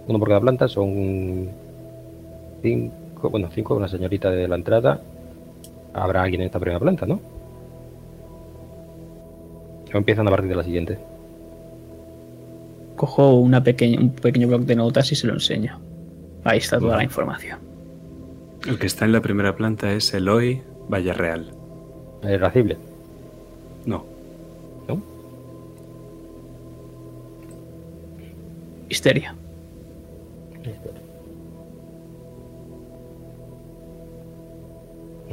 Uno 0.08 0.18
por 0.18 0.28
cada 0.28 0.40
planta, 0.40 0.66
son 0.66 1.48
cinco, 2.62 3.30
bueno, 3.30 3.48
cinco, 3.54 3.76
una 3.76 3.86
señorita 3.88 4.30
de 4.30 4.48
la 4.48 4.56
entrada. 4.56 5.00
Habrá 5.92 6.22
alguien 6.22 6.40
en 6.40 6.46
esta 6.46 6.58
primera 6.58 6.80
planta, 6.80 7.06
¿no? 7.06 7.20
O 9.92 9.96
empiezan 9.96 10.26
a 10.26 10.30
partir 10.30 10.48
de 10.48 10.56
la 10.56 10.64
siguiente. 10.64 10.98
Cojo 12.96 13.34
una 13.34 13.62
pequeña, 13.62 13.98
un 14.00 14.10
pequeño 14.10 14.48
bloc 14.48 14.62
de 14.62 14.76
notas 14.76 15.10
y 15.12 15.16
se 15.16 15.26
lo 15.26 15.34
enseño. 15.34 15.78
Ahí 16.44 16.58
está 16.58 16.78
toda 16.78 16.96
la 16.96 17.04
información. 17.04 17.58
El 18.66 18.78
que 18.78 18.86
está 18.86 19.04
en 19.04 19.12
la 19.12 19.20
primera 19.22 19.56
planta 19.56 19.92
es 19.92 20.12
Eloy 20.12 20.62
Villarreal. 20.88 21.52
¿Es 22.22 22.40
racible? 22.40 22.76
No, 23.86 24.04
¿No? 24.86 25.02
Histeria. 28.88 29.34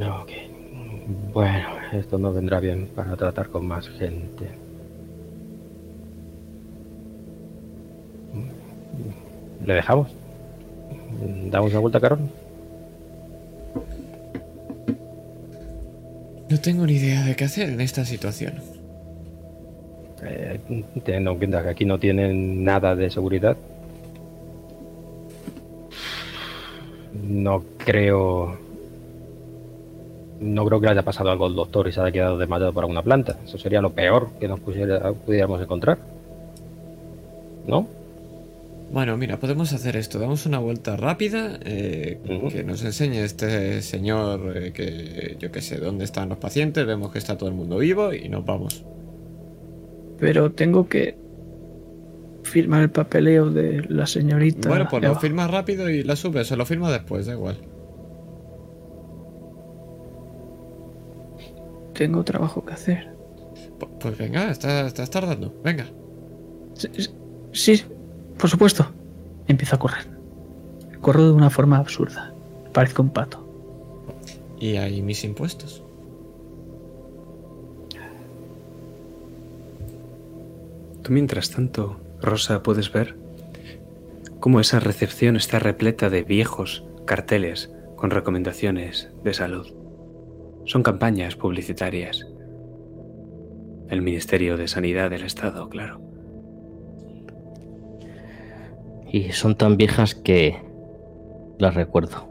Ok. 0.00 0.30
Bueno, 1.32 1.68
esto 1.92 2.18
no 2.18 2.32
vendrá 2.32 2.60
bien 2.60 2.88
para 2.94 3.16
tratar 3.16 3.48
con 3.48 3.66
más 3.66 3.88
gente. 3.90 4.48
¿Le 9.64 9.74
dejamos? 9.74 10.08
¿Damos 11.50 11.72
una 11.72 11.80
vuelta, 11.80 12.00
Carol? 12.00 12.20
No 16.50 16.58
tengo 16.60 16.86
ni 16.86 16.94
idea 16.94 17.24
de 17.24 17.36
qué 17.36 17.44
hacer 17.44 17.68
en 17.68 17.80
esta 17.80 18.04
situación. 18.04 18.54
Eh, 20.22 20.58
teniendo 21.04 21.32
en 21.32 21.38
cuenta 21.38 21.62
que 21.62 21.68
aquí 21.68 21.84
no 21.84 21.98
tienen 21.98 22.64
nada 22.64 22.96
de 22.96 23.10
seguridad. 23.10 23.56
No 27.22 27.62
creo. 27.76 28.56
No 30.40 30.64
creo 30.64 30.80
que 30.80 30.86
le 30.86 30.92
haya 30.92 31.02
pasado 31.02 31.30
algo 31.30 31.46
al 31.46 31.54
doctor 31.54 31.88
y 31.88 31.92
se 31.92 32.00
haya 32.00 32.12
quedado 32.12 32.38
desmayado 32.38 32.72
por 32.72 32.84
alguna 32.84 33.02
planta. 33.02 33.36
Eso 33.44 33.58
sería 33.58 33.82
lo 33.82 33.90
peor 33.90 34.30
que 34.40 34.48
nos 34.48 34.60
pudiéramos 34.60 35.60
encontrar. 35.60 35.98
¿No? 37.66 37.97
Bueno, 38.90 39.16
mira, 39.18 39.38
podemos 39.38 39.72
hacer 39.74 39.96
esto. 39.96 40.18
Damos 40.18 40.46
una 40.46 40.58
vuelta 40.58 40.96
rápida. 40.96 41.58
eh. 41.64 42.18
Que 42.50 42.64
nos 42.64 42.82
enseñe 42.84 43.18
este 43.22 43.82
señor 43.82 44.56
eh, 44.56 44.72
que 44.72 45.36
yo 45.38 45.52
qué 45.52 45.60
sé, 45.60 45.76
dónde 45.78 46.04
están 46.04 46.28
los 46.30 46.38
pacientes. 46.38 46.86
Vemos 46.86 47.12
que 47.12 47.18
está 47.18 47.36
todo 47.36 47.48
el 47.50 47.54
mundo 47.54 47.78
vivo 47.78 48.12
y 48.14 48.28
nos 48.28 48.44
vamos. 48.46 48.84
Pero 50.18 50.52
tengo 50.52 50.88
que 50.88 51.16
firmar 52.44 52.82
el 52.82 52.90
papeleo 52.90 53.50
de 53.50 53.84
la 53.90 54.06
señorita. 54.06 54.68
Bueno, 54.70 54.86
pues 54.90 55.02
lo 55.02 55.10
Eva. 55.10 55.20
firmas 55.20 55.50
rápido 55.50 55.90
y 55.90 56.02
la 56.02 56.16
subes. 56.16 56.50
O 56.50 56.56
lo 56.56 56.64
firma 56.64 56.90
después, 56.90 57.26
da 57.26 57.34
igual. 57.34 57.58
Tengo 61.94 62.24
trabajo 62.24 62.64
que 62.64 62.72
hacer. 62.72 63.08
Pu- 63.78 63.88
Pues 64.00 64.16
venga, 64.16 64.50
estás, 64.50 64.86
estás 64.86 65.10
tardando. 65.10 65.54
Venga. 65.64 65.86
Sí, 66.74 66.88
Sí, 67.52 67.82
por 68.38 68.48
supuesto. 68.48 68.86
Empiezo 69.46 69.76
a 69.76 69.78
correr. 69.78 70.06
Corro 71.00 71.24
de 71.24 71.32
una 71.32 71.50
forma 71.50 71.78
absurda. 71.78 72.32
Parezco 72.72 73.02
un 73.02 73.10
pato. 73.10 73.44
Y 74.60 74.76
ahí 74.76 75.02
mis 75.02 75.24
impuestos. 75.24 75.82
Tú 81.02 81.12
mientras 81.12 81.50
tanto, 81.50 81.98
Rosa, 82.20 82.62
puedes 82.62 82.92
ver 82.92 83.16
cómo 84.40 84.60
esa 84.60 84.80
recepción 84.80 85.36
está 85.36 85.58
repleta 85.58 86.10
de 86.10 86.22
viejos 86.22 86.84
carteles 87.06 87.70
con 87.96 88.10
recomendaciones 88.10 89.08
de 89.24 89.34
salud. 89.34 89.72
Son 90.66 90.82
campañas 90.82 91.34
publicitarias. 91.34 92.26
El 93.88 94.02
Ministerio 94.02 94.58
de 94.58 94.68
Sanidad 94.68 95.08
del 95.08 95.22
Estado, 95.22 95.68
claro. 95.70 96.07
Y 99.10 99.32
son 99.32 99.56
tan 99.56 99.76
viejas 99.76 100.14
que 100.14 100.62
las 101.58 101.74
recuerdo. 101.74 102.28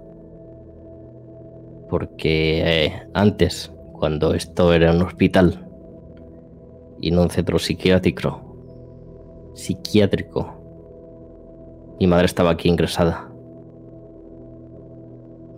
Porque 1.90 2.86
eh, 2.86 3.10
antes, 3.14 3.74
cuando 3.94 4.34
esto 4.34 4.74
era 4.74 4.92
un 4.92 5.02
hospital 5.02 5.68
y 7.00 7.12
no 7.12 7.24
un 7.24 7.30
centro 7.30 7.60
psiquiátrico, 7.60 9.52
psiquiátrico, 9.56 10.58
mi 12.00 12.08
madre 12.08 12.26
estaba 12.26 12.52
aquí 12.52 12.70
ingresada. 12.70 13.32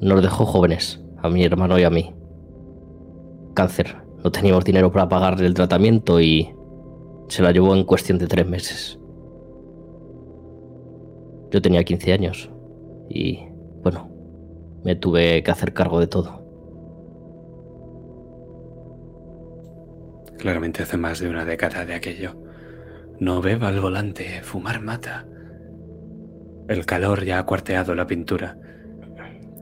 Nos 0.01 0.21
dejó 0.21 0.45
jóvenes, 0.45 1.03
a 1.17 1.29
mi 1.29 1.43
hermano 1.43 1.77
y 1.77 1.83
a 1.83 1.89
mí. 1.89 2.13
Cáncer. 3.53 3.97
No 4.23 4.31
teníamos 4.31 4.65
dinero 4.65 4.91
para 4.91 5.07
pagarle 5.07 5.47
el 5.47 5.53
tratamiento 5.53 6.19
y 6.19 6.53
se 7.29 7.41
la 7.41 7.51
llevó 7.51 7.75
en 7.75 7.83
cuestión 7.85 8.17
de 8.17 8.27
tres 8.27 8.47
meses. 8.47 8.98
Yo 11.51 11.61
tenía 11.61 11.83
15 11.83 12.13
años 12.13 12.49
y, 13.09 13.39
bueno, 13.81 14.09
me 14.83 14.95
tuve 14.95 15.41
que 15.43 15.51
hacer 15.51 15.73
cargo 15.73 15.99
de 15.99 16.07
todo. 16.07 16.39
Claramente 20.37 20.83
hace 20.83 20.97
más 20.97 21.19
de 21.19 21.29
una 21.29 21.43
década 21.43 21.85
de 21.85 21.95
aquello. 21.95 22.35
No 23.19 23.41
beba 23.41 23.67
al 23.67 23.81
volante, 23.81 24.41
fumar 24.41 24.81
mata. 24.81 25.25
El 26.69 26.85
calor 26.85 27.25
ya 27.25 27.39
ha 27.39 27.45
cuarteado 27.45 27.93
la 27.95 28.07
pintura. 28.07 28.57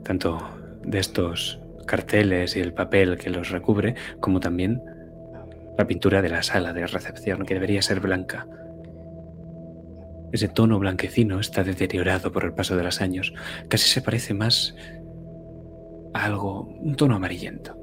Tanto 0.04 0.38
de 0.84 1.00
estos 1.00 1.60
carteles 1.88 2.56
y 2.56 2.60
el 2.60 2.74
papel 2.74 3.18
que 3.18 3.32
los 3.32 3.50
recubre, 3.50 3.96
como 4.20 4.40
también 4.40 4.82
la 5.78 5.88
pintura 5.88 6.22
de 6.22 6.30
la 6.30 6.44
sala 6.44 6.74
de 6.74 6.86
recepción, 6.86 7.46
que 7.46 7.56
debería 7.56 7.82
ser 7.82 8.00
blanca. 8.00 8.48
Ese 10.32 10.50
tono 10.50 10.78
blanquecino 10.80 11.40
está 11.40 11.64
deteriorado 11.64 12.32
por 12.32 12.44
el 12.44 12.54
paso 12.54 12.76
de 12.76 12.84
los 12.84 13.02
años. 13.02 13.34
Casi 13.70 13.90
se 13.90 14.02
parece 14.02 14.34
más 14.34 14.76
a 16.14 16.26
algo, 16.26 16.64
un 16.64 16.96
tono 16.96 17.16
amarillento. 17.16 17.78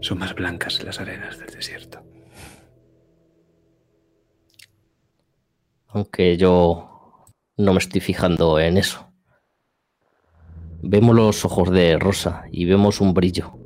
Son 0.00 0.18
más 0.18 0.34
blancas 0.34 0.82
las 0.82 1.00
arenas 1.00 1.38
del 1.38 1.48
desierto. 1.48 2.02
Aunque 5.88 6.36
yo 6.36 7.24
no 7.56 7.72
me 7.72 7.78
estoy 7.78 8.00
fijando 8.00 8.58
en 8.60 8.76
eso. 8.76 9.06
Vemos 10.82 11.16
los 11.16 11.44
ojos 11.44 11.70
de 11.70 11.98
Rosa 11.98 12.44
y 12.52 12.66
vemos 12.66 13.00
un 13.00 13.14
brillo. 13.14 13.58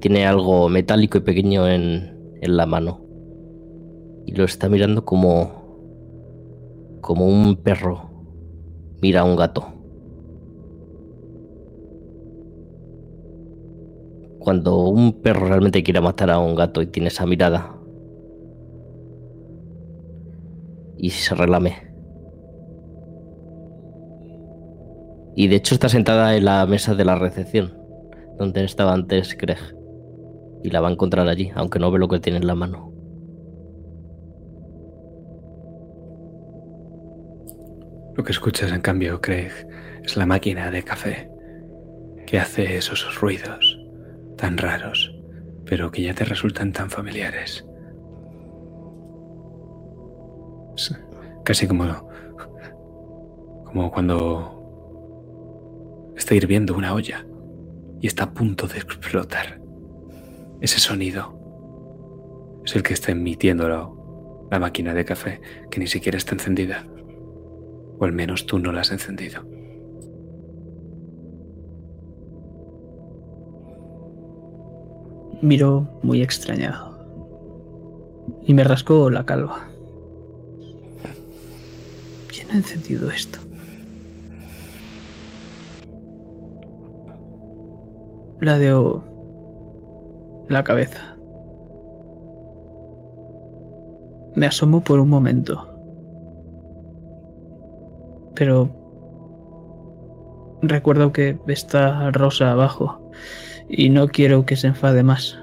Tiene 0.00 0.26
algo 0.26 0.68
metálico 0.68 1.18
y 1.18 1.22
pequeño 1.22 1.68
en, 1.68 2.36
en 2.40 2.56
la 2.56 2.66
mano. 2.66 3.04
Y 4.26 4.32
lo 4.32 4.44
está 4.44 4.68
mirando 4.68 5.04
como. 5.04 5.63
Como 7.04 7.26
un 7.26 7.56
perro 7.56 8.10
mira 9.02 9.20
a 9.20 9.24
un 9.24 9.36
gato. 9.36 9.66
Cuando 14.38 14.88
un 14.88 15.20
perro 15.20 15.48
realmente 15.48 15.82
quiere 15.82 16.00
matar 16.00 16.30
a 16.30 16.38
un 16.38 16.54
gato 16.54 16.80
y 16.80 16.86
tiene 16.86 17.08
esa 17.08 17.26
mirada, 17.26 17.76
y 20.96 21.10
se 21.10 21.34
relame. 21.34 21.74
Y 25.36 25.48
de 25.48 25.56
hecho 25.56 25.74
está 25.74 25.90
sentada 25.90 26.34
en 26.36 26.46
la 26.46 26.64
mesa 26.64 26.94
de 26.94 27.04
la 27.04 27.16
recepción, 27.16 27.76
donde 28.38 28.64
estaba 28.64 28.94
antes 28.94 29.34
Craig. 29.34 29.58
Y 30.62 30.70
la 30.70 30.80
va 30.80 30.88
a 30.88 30.92
encontrar 30.92 31.28
allí, 31.28 31.50
aunque 31.54 31.78
no 31.78 31.90
ve 31.90 31.98
lo 31.98 32.08
que 32.08 32.20
tiene 32.20 32.38
en 32.38 32.46
la 32.46 32.54
mano. 32.54 32.93
Lo 38.16 38.24
que 38.24 38.32
escuchas, 38.32 38.72
en 38.72 38.80
cambio, 38.80 39.20
Craig, 39.20 39.52
es 40.02 40.16
la 40.16 40.26
máquina 40.26 40.70
de 40.70 40.82
café 40.82 41.28
que 42.26 42.38
hace 42.38 42.76
esos 42.76 43.20
ruidos 43.20 43.78
tan 44.36 44.56
raros, 44.56 45.14
pero 45.66 45.90
que 45.90 46.02
ya 46.02 46.14
te 46.14 46.24
resultan 46.24 46.72
tan 46.72 46.90
familiares. 46.90 47.64
Es 50.76 50.94
casi 51.44 51.66
como, 51.66 52.08
como 53.64 53.90
cuando 53.90 54.54
Está 56.16 56.34
hirviendo 56.36 56.76
una 56.76 56.94
olla 56.94 57.26
y 58.00 58.06
está 58.06 58.24
a 58.24 58.32
punto 58.32 58.68
de 58.68 58.78
explotar. 58.78 59.60
Ese 60.60 60.78
sonido 60.78 61.38
es 62.64 62.74
el 62.76 62.82
que 62.82 62.94
está 62.94 63.12
emitiéndolo 63.12 64.46
la 64.50 64.58
máquina 64.58 64.94
de 64.94 65.04
café 65.04 65.40
que 65.70 65.80
ni 65.80 65.86
siquiera 65.86 66.16
está 66.16 66.34
encendida. 66.34 66.86
O 67.98 68.04
al 68.04 68.12
menos 68.12 68.46
tú 68.46 68.58
no 68.58 68.72
la 68.72 68.80
has 68.80 68.92
encendido. 68.92 69.42
Miró 75.42 75.86
muy 76.02 76.22
extrañado. 76.22 76.94
Y 78.46 78.54
me 78.54 78.64
rascó 78.64 79.10
la 79.10 79.26
calva. 79.26 79.68
¿Quién 82.28 82.50
ha 82.50 82.56
encendido 82.56 83.10
esto? 83.10 83.38
Ladeó 88.40 89.04
la 90.48 90.64
cabeza. 90.64 91.16
Me 94.34 94.46
asomó 94.46 94.82
por 94.82 94.98
un 94.98 95.08
momento. 95.08 95.73
Pero 98.34 98.70
recuerdo 100.62 101.12
que 101.12 101.38
está 101.46 102.10
Rosa 102.10 102.52
abajo 102.52 103.10
y 103.68 103.90
no 103.90 104.08
quiero 104.08 104.44
que 104.46 104.56
se 104.56 104.68
enfade 104.68 105.02
más. 105.02 105.38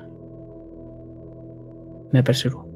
Me 2.11 2.19
apresuró. 2.19 2.67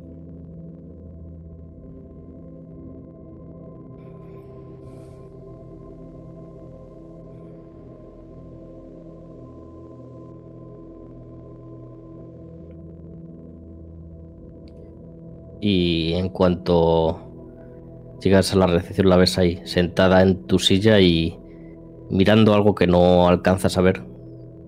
Y 15.62 16.14
en 16.14 16.30
cuanto 16.30 17.25
llegas 18.26 18.54
a 18.54 18.58
la 18.58 18.68
recepción, 18.68 19.10
la 19.10 19.18
ves 19.18 19.38
ahí, 19.38 19.62
sentada 19.66 20.22
en 20.24 20.48
tu 20.48 20.58
silla 20.58 21.00
y 21.00 21.40
mirando 22.10 22.54
algo 22.56 22.74
que 22.74 22.88
no 22.88 23.28
alcanzas 23.28 23.78
a 23.78 23.82
ver 23.82 24.04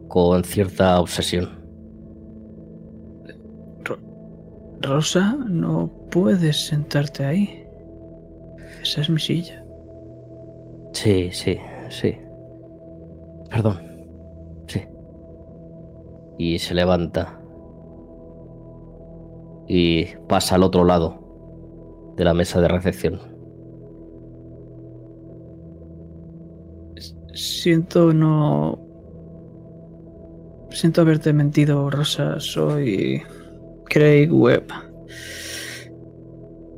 con 0.08 0.44
cierta 0.44 1.00
obsesión. 1.00 1.58
Rosa, 4.82 5.36
no 5.50 5.92
puedes 6.12 6.68
sentarte 6.68 7.26
ahí. 7.26 7.66
Esa 8.82 9.02
es 9.02 9.10
mi 9.10 9.20
silla. 9.20 9.66
Sí, 10.94 11.30
sí, 11.32 11.58
sí. 11.90 12.16
Perdón. 13.50 13.80
Sí. 14.68 14.84
Y 16.38 16.60
se 16.60 16.76
levanta. 16.76 17.40
Y 19.68 20.06
pasa 20.30 20.56
al 20.56 20.64
otro 20.64 20.84
lado 20.86 22.14
de 22.16 22.24
la 22.24 22.36
mesa 22.36 22.62
de 22.62 22.68
recepción. 22.68 23.20
Siento 27.38 28.14
no... 28.14 28.80
Siento 30.72 31.02
haberte 31.02 31.34
mentido, 31.34 31.88
Rosa. 31.92 32.40
Soy 32.40 33.22
Craig 33.86 34.32
Webb. 34.32 34.66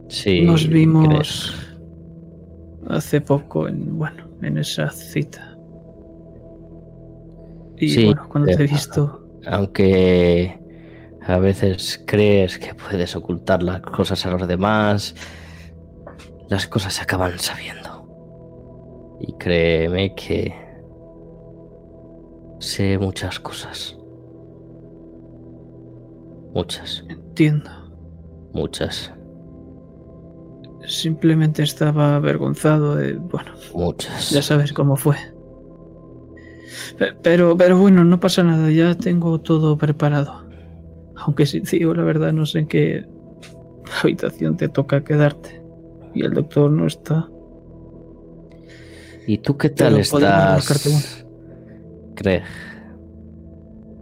Sí. 0.10 0.41
Nos 0.41 0.64
creo. 0.64 0.73
vimos 0.73 1.56
hace 2.90 3.22
poco 3.22 3.69
en, 3.69 3.98
bueno, 3.98 4.27
en 4.41 4.57
esa 4.57 4.90
cita. 4.90 5.57
Y 7.77 7.90
Sí, 7.90 8.06
bueno, 8.07 8.27
cuando 8.27 8.53
te 8.53 8.64
he 8.64 8.65
eh, 8.65 8.69
visto, 8.69 9.26
Aunque 9.48 10.60
a 11.26 11.40
veces 11.40 12.03
crees 12.06 12.60
que 12.60 12.76
puedes 12.76 13.15
ocultar 13.15 13.64
las 13.64 13.80
cosas 13.80 14.26
a 14.26 14.31
los 14.31 14.45
demás, 14.45 15.15
las 16.49 16.68
cosas 16.68 16.95
se 16.95 17.03
acaban 17.03 17.40
sabiendo. 17.40 17.78
Y 19.20 19.34
créeme 19.34 20.16
que 20.16 20.54
sé 22.60 22.98
muchas 22.98 23.40
cosas. 23.40 23.96
Muchas, 26.54 27.04
entiendo. 27.10 27.70
muchas, 28.54 29.14
Simplemente 30.88 31.62
estaba 31.62 32.16
avergonzado 32.16 32.96
de, 32.96 33.14
bueno, 33.14 33.52
muchas. 33.76 34.32
ya 34.32 34.41
sabes 34.41 34.74
cómo 34.74 34.96
fue. 34.96 35.16
Pe- 36.98 37.14
Pero, 37.22 37.56
pero 37.56 37.78
bueno, 37.78 38.04
no 38.04 38.20
pasa 38.20 38.44
nada, 38.44 38.72
ya 38.72 38.96
tengo 38.96 39.40
todo 39.40 39.78
preparado. 39.78 40.48
Aunque 41.18 41.46
si 41.46 41.60
digo 41.60 41.94
la 41.94 42.04
verdad, 42.04 42.34
no 42.34 42.46
sé 42.48 42.60
en 42.60 42.68
qué 42.68 43.06
habitación 44.02 44.58
te 44.58 44.68
toca 44.70 45.04
quedarte. 45.04 45.62
Y 46.16 46.24
el 46.24 46.34
doctor 46.34 46.72
no 46.72 46.88
está. 46.88 47.30
¿Y 49.30 49.38
tú 49.38 49.56
qué 49.57 49.69
tal 49.69 49.89
Pero 49.89 50.01
estás? 50.01 51.23
Craig. 52.15 52.41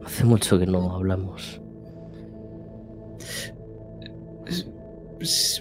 Hace 0.05 0.23
mucho 0.23 0.57
que 0.57 0.65
no 0.65 0.93
hablamos. 0.93 1.61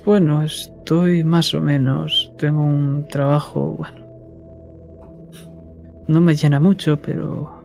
Bueno, 0.04 0.44
estoy 0.44 1.24
más 1.24 1.52
o 1.52 1.60
menos. 1.60 2.32
Tengo 2.38 2.62
un 2.62 3.08
trabajo, 3.08 3.74
bueno. 3.76 4.06
No 6.06 6.20
me 6.20 6.36
llena 6.36 6.60
mucho, 6.60 7.02
pero 7.02 7.64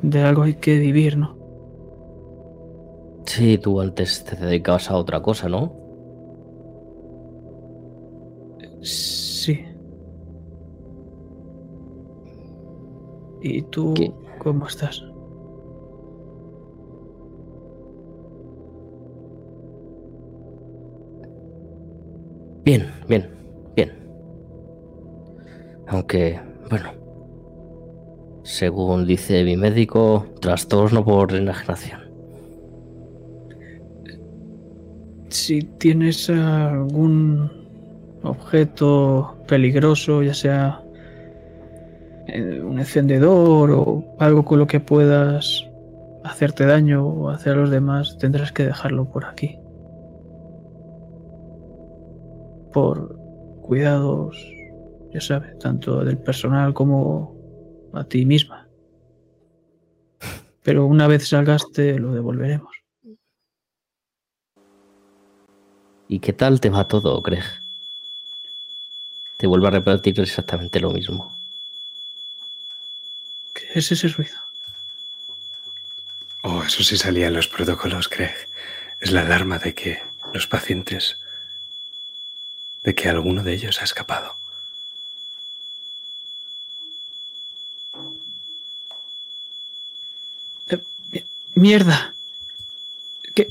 de 0.00 0.22
algo 0.22 0.44
hay 0.44 0.54
que 0.54 0.78
vivir, 0.78 1.18
¿no? 1.18 1.36
Sí, 3.26 3.58
tú 3.58 3.80
antes 3.80 4.22
te 4.22 4.36
dedicabas 4.36 4.88
a 4.88 4.96
otra 4.96 5.20
cosa, 5.20 5.48
¿no? 5.48 5.72
Sí. 8.82 9.67
¿Y 13.40 13.62
tú 13.62 13.94
¿Qué? 13.94 14.12
cómo 14.38 14.66
estás? 14.66 15.04
Bien, 22.64 22.86
bien, 23.08 23.30
bien. 23.76 23.92
Aunque, 25.86 26.38
bueno, 26.68 26.90
según 28.42 29.06
dice 29.06 29.42
mi 29.44 29.56
médico, 29.56 30.26
trastorno 30.40 31.04
por 31.04 31.34
enajenación. 31.34 32.02
Si 35.30 35.62
tienes 35.62 36.28
algún 36.28 37.50
objeto 38.22 39.36
peligroso, 39.46 40.22
ya 40.22 40.34
sea 40.34 40.82
un 42.36 42.78
encendedor 42.78 43.70
o 43.70 44.16
algo 44.18 44.44
con 44.44 44.58
lo 44.58 44.66
que 44.66 44.80
puedas 44.80 45.64
hacerte 46.24 46.66
daño 46.66 47.06
o 47.06 47.30
hacer 47.30 47.54
a 47.54 47.56
los 47.56 47.70
demás, 47.70 48.18
tendrás 48.18 48.52
que 48.52 48.64
dejarlo 48.64 49.10
por 49.10 49.24
aquí. 49.24 49.58
Por 52.72 53.16
cuidados, 53.62 54.36
ya 55.12 55.20
sabes, 55.20 55.58
tanto 55.58 56.04
del 56.04 56.18
personal 56.18 56.74
como 56.74 57.34
a 57.94 58.04
ti 58.04 58.26
misma. 58.26 58.68
Pero 60.62 60.86
una 60.86 61.06
vez 61.06 61.28
salgas 61.28 61.70
te 61.72 61.98
lo 61.98 62.12
devolveremos. 62.12 62.74
¿Y 66.08 66.20
qué 66.20 66.32
tal 66.32 66.60
te 66.60 66.70
va 66.70 66.88
todo, 66.88 67.20
Greg? 67.20 67.44
Te 69.38 69.46
vuelvo 69.46 69.68
a 69.68 69.70
repetir 69.70 70.18
exactamente 70.20 70.80
lo 70.80 70.90
mismo. 70.90 71.37
¿Qué 73.58 73.78
es 73.78 73.90
ese 73.92 74.08
ruido? 74.08 74.36
Oh, 76.42 76.62
eso 76.62 76.82
sí 76.84 76.96
salía 76.96 77.26
en 77.26 77.34
los 77.34 77.48
protocolos, 77.48 78.08
Craig. 78.08 78.36
Es 79.00 79.10
la 79.10 79.22
alarma 79.22 79.58
de 79.58 79.74
que 79.74 80.00
los 80.32 80.46
pacientes, 80.46 81.18
de 82.84 82.94
que 82.94 83.08
alguno 83.08 83.42
de 83.42 83.54
ellos 83.54 83.80
ha 83.80 83.84
escapado. 83.84 84.36
Mierda. 91.54 92.14
Que 93.34 93.50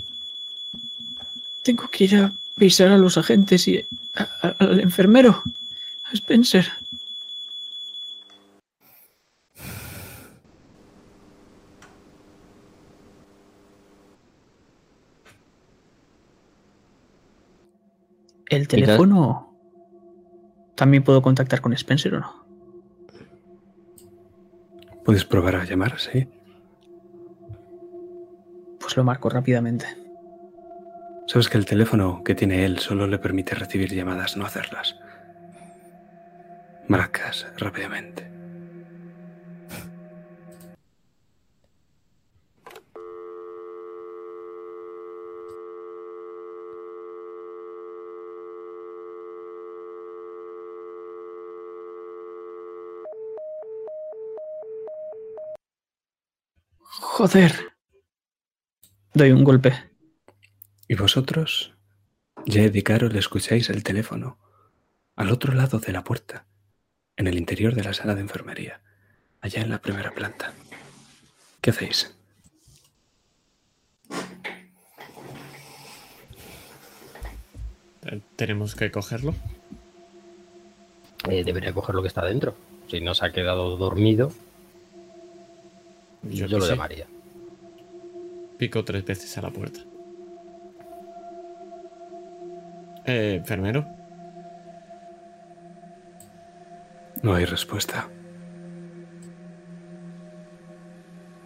tengo 1.64 1.90
que 1.90 2.06
ir 2.06 2.16
a 2.16 2.32
avisar 2.56 2.90
a 2.90 2.98
los 2.98 3.18
agentes 3.18 3.68
y 3.68 3.86
a- 4.16 4.24
a- 4.42 4.56
al 4.60 4.80
enfermero, 4.80 5.44
a 6.06 6.14
Spencer. 6.14 6.72
El 18.50 18.68
teléfono. 18.68 19.56
¿También 20.76 21.04
puedo 21.04 21.22
contactar 21.22 21.62
con 21.62 21.74
Spencer 21.74 22.16
o 22.16 22.20
no? 22.20 22.46
Puedes 25.04 25.26
probar 25.26 25.56
a 25.56 25.66
llamar, 25.66 26.00
sí. 26.00 26.28
Pues 28.80 28.96
lo 28.96 29.04
marco 29.04 29.30
rápidamente. 29.30 29.86
Sabes 31.28 31.50
que 31.50 31.58
el 31.58 31.66
teléfono 31.66 32.24
que 32.24 32.36
tiene 32.36 32.66
él 32.66 32.80
solo 32.80 33.08
le 33.08 33.18
permite 33.18 33.56
recibir 33.56 33.94
llamadas, 33.94 34.38
no 34.38 34.46
hacerlas. 34.46 34.98
Marcas 36.88 37.48
rápidamente. 37.58 38.37
Joder. 57.18 57.74
Doy 59.12 59.32
un 59.32 59.44
golpe. 59.44 59.74
¿Y 60.88 60.94
vosotros? 60.94 61.74
Jed 62.46 62.76
y 62.76 62.84
Carol 62.84 63.16
escucháis 63.16 63.72
el 63.72 63.84
teléfono 63.84 64.38
al 65.16 65.32
otro 65.32 65.56
lado 65.56 65.80
de 65.80 65.92
la 65.92 66.04
puerta, 66.04 66.46
en 67.16 67.26
el 67.26 67.40
interior 67.40 67.74
de 67.74 67.84
la 67.84 67.96
sala 67.96 68.14
de 68.14 68.22
enfermería, 68.22 68.82
allá 69.42 69.64
en 69.64 69.72
la 69.72 69.82
primera 69.82 70.12
planta. 70.12 70.54
¿Qué 71.60 71.72
hacéis? 71.72 72.16
Eh, 78.06 78.22
Tenemos 78.36 78.76
que 78.76 78.92
cogerlo. 78.92 79.34
Eh, 81.28 81.44
debería 81.44 81.74
coger 81.74 81.96
lo 81.96 82.04
que 82.04 82.10
está 82.10 82.24
dentro. 82.24 82.56
Si 82.88 83.02
no 83.02 83.16
se 83.16 83.26
ha 83.26 83.32
quedado 83.32 83.76
dormido, 83.76 84.32
yo, 86.24 86.48
lo 86.48 86.62
sé. 86.62 86.72
llamaría. 86.72 87.06
Pico 88.58 88.84
tres 88.84 89.06
veces 89.06 89.38
a 89.38 89.42
la 89.42 89.52
puerta. 89.52 89.80
Eh, 93.06 93.36
enfermero. 93.40 93.86
No 97.24 97.34
hay 97.34 97.46
respuesta. 97.46 98.08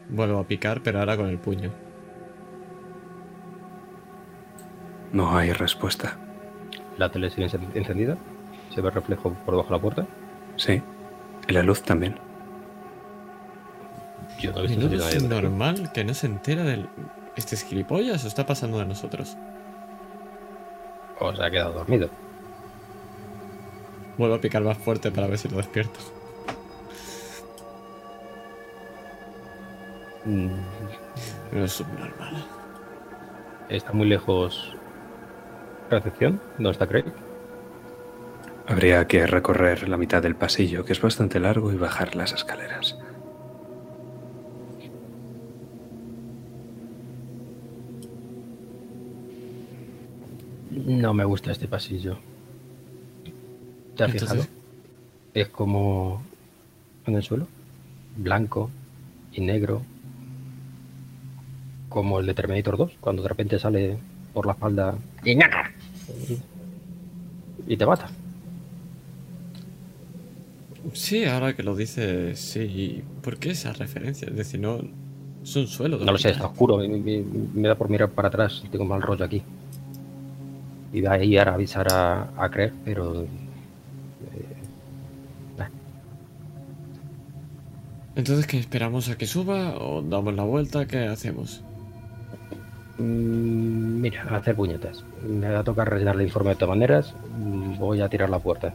Vuelvo 0.10 0.39
a 0.39 0.48
picar, 0.48 0.81
pero 0.84 0.99
ahora 0.99 1.15
con 1.15 1.27
el 1.27 1.38
puño. 1.38 1.72
No 5.14 5.35
hay 5.38 5.52
respuesta. 5.53 6.18
La 6.98 7.11
tele 7.11 7.30
sigue 7.30 7.48
encen- 7.48 7.69
encendida. 7.76 8.18
Se 8.73 8.81
ve 8.81 8.89
reflejo 8.89 9.34
por 9.45 9.53
debajo 9.56 9.69
de 9.69 9.76
la 9.76 9.81
puerta. 9.81 10.07
Sí. 10.56 10.81
Y 11.48 11.53
la 11.53 11.64
luz 11.64 11.81
también. 11.84 12.15
Yo 14.41 14.51
no 14.53 14.59
he 14.61 14.68
visto 14.68 15.07
dentro. 15.07 15.41
normal 15.41 15.91
que 15.93 16.03
no 16.03 16.13
se 16.13 16.27
entera 16.27 16.63
del. 16.63 16.88
¿Este 17.35 17.55
es 17.55 17.63
gilipollas 17.63 18.23
o 18.26 18.27
está 18.27 18.45
pasando 18.45 18.80
de 18.80 18.85
nosotros? 18.85 19.38
O 21.19 21.34
se 21.35 21.43
ha 21.43 21.51
quedado 21.51 21.73
dormido. 21.73 22.09
Vuelvo 24.18 24.35
a 24.35 24.41
picar 24.41 24.61
más 24.63 24.77
fuerte 24.77 25.11
para 25.11 25.27
ver 25.27 25.38
si 25.38 25.47
lo 25.47 25.57
despierto. 25.57 25.99
Mm, 30.26 30.49
No 31.51 31.63
es 31.65 31.72
subnormal. 31.73 32.45
Está 33.69 33.93
muy 33.93 34.07
lejos. 34.07 34.76
Recepción. 35.89 36.39
¿Dónde 36.57 36.72
está 36.72 36.88
Craig? 36.88 37.05
Habría 38.68 39.07
que 39.07 39.26
recorrer 39.27 39.89
la 39.89 39.97
mitad 39.97 40.22
del 40.22 40.35
pasillo, 40.35 40.85
que 40.85 40.93
es 40.93 41.01
bastante 41.01 41.39
largo, 41.39 41.72
y 41.72 41.77
bajar 41.77 42.15
las 42.15 42.31
escaleras. 42.34 42.97
No 51.02 51.14
me 51.14 51.23
gusta 51.26 51.52
este 51.52 51.68
pasillo. 51.68 52.18
¿Te 53.95 54.03
has 54.03 54.11
Entonces- 54.11 54.38
fijado? 54.45 54.61
Es 55.34 55.48
como 55.48 56.22
en 57.07 57.15
el 57.15 57.23
suelo, 57.23 57.48
blanco 58.18 58.69
y 59.34 59.41
negro, 59.41 59.82
como 61.90 62.19
el 62.19 62.26
de 62.26 62.34
Terminator 62.34 62.78
2, 62.78 62.91
cuando 62.99 63.23
de 63.23 63.30
repente 63.30 63.57
sale 63.57 63.98
por 64.34 64.45
la 64.45 64.52
espalda 64.53 64.95
y 67.65 67.78
te 67.78 67.86
mata. 67.86 68.10
Sí, 70.94 71.23
ahora 71.26 71.56
que 71.56 71.64
lo 71.64 71.76
dices, 71.76 72.38
sí. 72.40 73.02
¿Por 73.22 73.38
qué 73.38 73.52
esa 73.52 73.72
referencia? 73.73 74.28
Es 74.28 74.36
decir, 74.36 74.60
no. 74.60 74.82
Es 75.44 75.56
un 75.56 75.68
suelo. 75.68 75.98
No 75.98 76.11
lo 76.11 76.18
sé, 76.18 76.30
está 76.32 76.48
oscuro, 76.48 76.78
me, 76.78 76.88
me- 76.90 77.23
me 77.53 77.68
da 77.68 77.76
por 77.76 77.90
mirar 77.90 78.10
para 78.10 78.28
atrás, 78.28 78.64
tengo 78.72 78.84
mal 78.86 79.02
rollo 79.02 79.23
aquí. 79.26 79.41
Iba 80.93 81.13
a 81.13 81.23
ir 81.23 81.39
a 81.39 81.53
avisar 81.53 81.88
a, 81.91 82.30
a 82.38 82.49
Craig, 82.49 82.72
pero... 82.84 83.23
eh, 83.23 83.27
nah. 85.57 85.68
Entonces, 88.15 88.45
¿qué 88.47 88.59
esperamos 88.59 89.09
a 89.09 89.18
que 89.18 89.26
suba 89.27 89.76
o 89.77 90.01
damos 90.01 90.34
la 90.35 90.43
vuelta? 90.43 90.85
¿Qué 90.85 91.05
hacemos? 91.07 91.63
Mm, 92.97 94.01
Mira, 94.01 94.23
a 94.30 94.38
hacer 94.38 94.55
puñetas. 94.55 95.03
Me 95.27 95.49
va 95.49 95.59
a 95.59 95.63
tocar 95.63 95.89
rellenar 95.89 96.15
el 96.15 96.23
informe 96.23 96.49
de 96.51 96.55
todas 96.55 96.76
maneras. 96.76 97.13
Voy 97.80 98.01
a 98.01 98.09
tirar 98.09 98.30
la 98.30 98.39
puerta. 98.39 98.73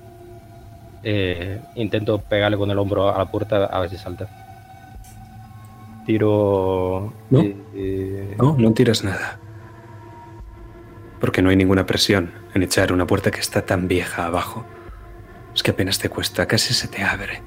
Eh, 1.02 1.60
intento 1.74 2.18
pegarle 2.18 2.56
con 2.56 2.70
el 2.70 2.78
hombro 2.78 3.14
a 3.14 3.18
la 3.18 3.30
puerta 3.30 3.66
a 3.66 3.80
ver 3.80 3.90
si 3.90 3.97
salta. 3.98 4.28
Tiro. 6.06 7.12
No. 7.30 7.40
eh, 7.74 8.34
No, 8.38 8.56
no 8.56 8.72
tiras 8.72 9.05
nada. 9.05 9.38
Porque 11.20 11.43
no 11.43 11.51
hay 11.51 11.56
ninguna 11.56 11.86
presión 11.86 12.30
en 12.55 12.62
echar 12.62 12.93
una 12.93 13.06
puerta 13.06 13.30
que 13.30 13.40
está 13.40 13.64
tan 13.64 13.88
vieja 13.88 14.26
abajo. 14.26 14.64
Es 15.55 15.62
que 15.62 15.70
apenas 15.70 15.98
te 15.98 16.09
cuesta, 16.10 16.47
casi 16.47 16.74
se 16.74 16.88
te 16.88 17.02
abre. 17.02 17.43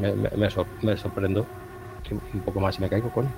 me, 0.00 0.12
me- 0.14 0.30
me 0.36 0.50
sor- 0.50 0.66
me 0.82 0.96
sorprendo. 0.96 1.46
Un 2.34 2.40
poco 2.40 2.60
más 2.60 2.78
y 2.78 2.82
me 2.82 2.88
caigo 2.90 3.10
con. 3.10 3.28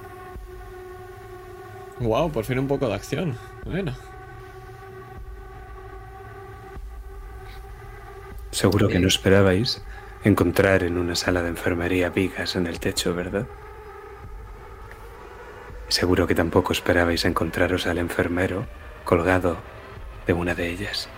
Wow, 2.01 2.31
por 2.33 2.45
fin 2.45 2.59
un 2.59 2.67
poco 2.67 2.89
de 2.89 2.95
acción. 2.95 3.39
Bueno. 3.65 3.95
Seguro 8.51 8.89
que 8.89 8.99
no 8.99 9.07
esperabais 9.09 9.83
encontrar 10.25 10.83
en 10.83 10.99
una 10.99 11.15
sala 11.15 11.43
de 11.43 11.49
enfermería 11.51 12.09
vigas 12.11 12.57
en 12.57 12.67
el 12.67 12.81
techo, 12.81 13.15
¿verdad? 13.15 13.47
Seguro 15.89 16.27
que 16.27 16.35
tampoco 16.35 16.73
esperabais 16.73 17.25
encontraros 17.25 17.87
al 17.87 17.99
enfermero 17.99 18.67
colgado 19.07 19.57
de 20.27 20.33
una 20.35 20.55
de 20.55 20.69
ellas. 20.71 21.09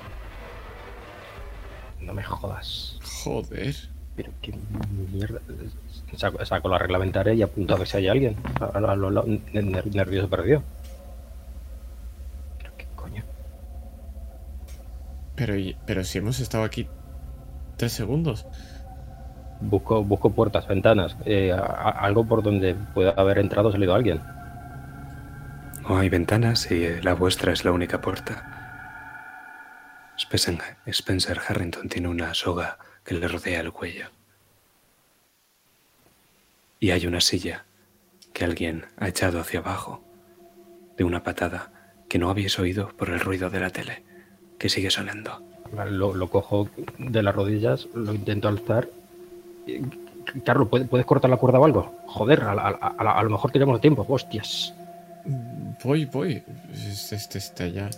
No 2.01 2.13
me 2.15 2.23
jodas. 2.23 2.99
Joder. 3.25 3.75
Pero 4.15 4.31
qué 4.43 4.55
mierda. 5.13 5.41
Saco, 6.17 6.45
saco 6.45 6.69
la 6.69 6.79
reglamentaria 6.79 7.35
y 7.35 7.43
apunto 7.43 7.75
a 7.75 7.79
ver 7.79 7.89
si 7.89 7.97
hay 7.97 8.09
alguien. 8.09 8.37
A, 8.61 8.65
a- 8.79 8.93
a 8.93 8.97
nervioso 9.91 10.29
perdido. 10.29 10.63
Pero 12.59 12.71
qué 12.77 12.87
coño. 12.95 13.25
Pero, 15.35 15.57
y- 15.57 15.77
pero 15.87 16.05
si 16.05 16.19
hemos 16.19 16.41
estado 16.41 16.65
aquí 16.65 16.87
tres 17.77 17.93
segundos. 17.93 18.47
Busco, 19.61 20.05
busco 20.05 20.31
puertas, 20.31 20.69
ventanas, 20.69 21.17
eh, 21.25 21.53
a- 21.53 21.57
a- 21.59 21.91
algo 21.91 22.25
por 22.25 22.43
donde 22.43 22.75
pueda 22.95 23.11
haber 23.13 23.39
entrado 23.39 23.69
o 23.69 23.73
salido 23.73 23.95
alguien. 23.95 24.21
No 25.89 25.99
hay 25.99 26.09
ventanas 26.11 26.71
y 26.71 27.01
la 27.01 27.15
vuestra 27.15 27.53
es 27.53 27.65
la 27.65 27.73
única 27.73 28.01
puerta. 28.01 28.45
Spencer, 30.87 31.41
Harrington 31.49 31.89
tiene 31.89 32.09
una 32.09 32.35
soga 32.35 32.79
que 33.05 33.15
le 33.15 33.27
rodea 33.27 33.61
el 33.61 33.73
cuello. 33.73 34.07
Y 36.81 36.91
hay 36.91 37.07
una 37.07 37.21
silla 37.21 37.65
que 38.35 38.45
alguien 38.45 38.85
ha 38.99 39.09
echado 39.09 39.41
hacia 39.41 39.61
abajo 39.61 40.05
de 40.97 41.05
una 41.05 41.23
patada 41.23 41.71
que 42.09 42.19
no 42.19 42.29
habéis 42.31 42.59
oído 42.59 42.89
por 42.97 43.09
el 43.09 43.21
ruido 43.21 43.49
de 43.51 43.61
la 43.61 43.71
tele, 43.71 44.03
que 44.59 44.69
sigue 44.69 44.91
sonando. 44.91 45.43
Lo, 45.91 46.29
cojo 46.29 46.69
de 46.99 47.23
las 47.23 47.35
rodillas, 47.35 47.89
lo 47.95 48.13
intento 48.13 48.49
alzar. 48.49 48.89
Carlos, 50.45 50.69
¿puedes, 50.69 51.07
cortar 51.07 51.31
la 51.31 51.37
cuerda 51.37 51.59
o 51.61 51.65
algo? 51.65 51.95
Joder, 52.07 52.43
a- 52.43 52.57
a 52.59 53.23
lo 53.23 53.31
mejor 53.31 53.51
tenemos 53.51 53.81
tiempo. 53.81 54.05
Hostias. 54.09 54.75
Voy, 55.83 56.05
voy. 56.07 56.43
Es- 56.73 57.13
Este 57.13 57.39
está 57.39 57.67
ya. 57.67 57.91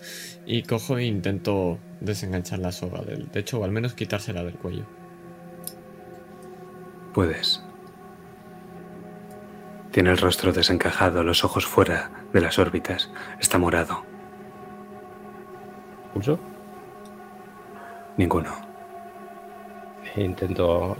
Y 0.46 0.62
cojo 0.62 0.98
e 0.98 1.04
intento 1.04 1.78
desenganchar 2.00 2.58
la 2.58 2.72
soga 2.72 3.02
del 3.02 3.28
techo 3.30 3.60
o 3.60 3.64
al 3.64 3.70
menos 3.72 3.94
quitársela 3.94 4.42
del 4.44 4.54
cuello. 4.54 4.84
Puedes. 7.14 7.62
Tiene 9.90 10.10
el 10.10 10.18
rostro 10.18 10.52
desencajado, 10.52 11.24
los 11.24 11.42
ojos 11.44 11.66
fuera 11.66 12.10
de 12.32 12.40
las 12.40 12.58
órbitas. 12.60 13.10
Está 13.40 13.58
morado. 13.58 14.04
Pulso. 16.14 16.38
Ninguno. 18.16 18.54
Intento, 20.16 20.96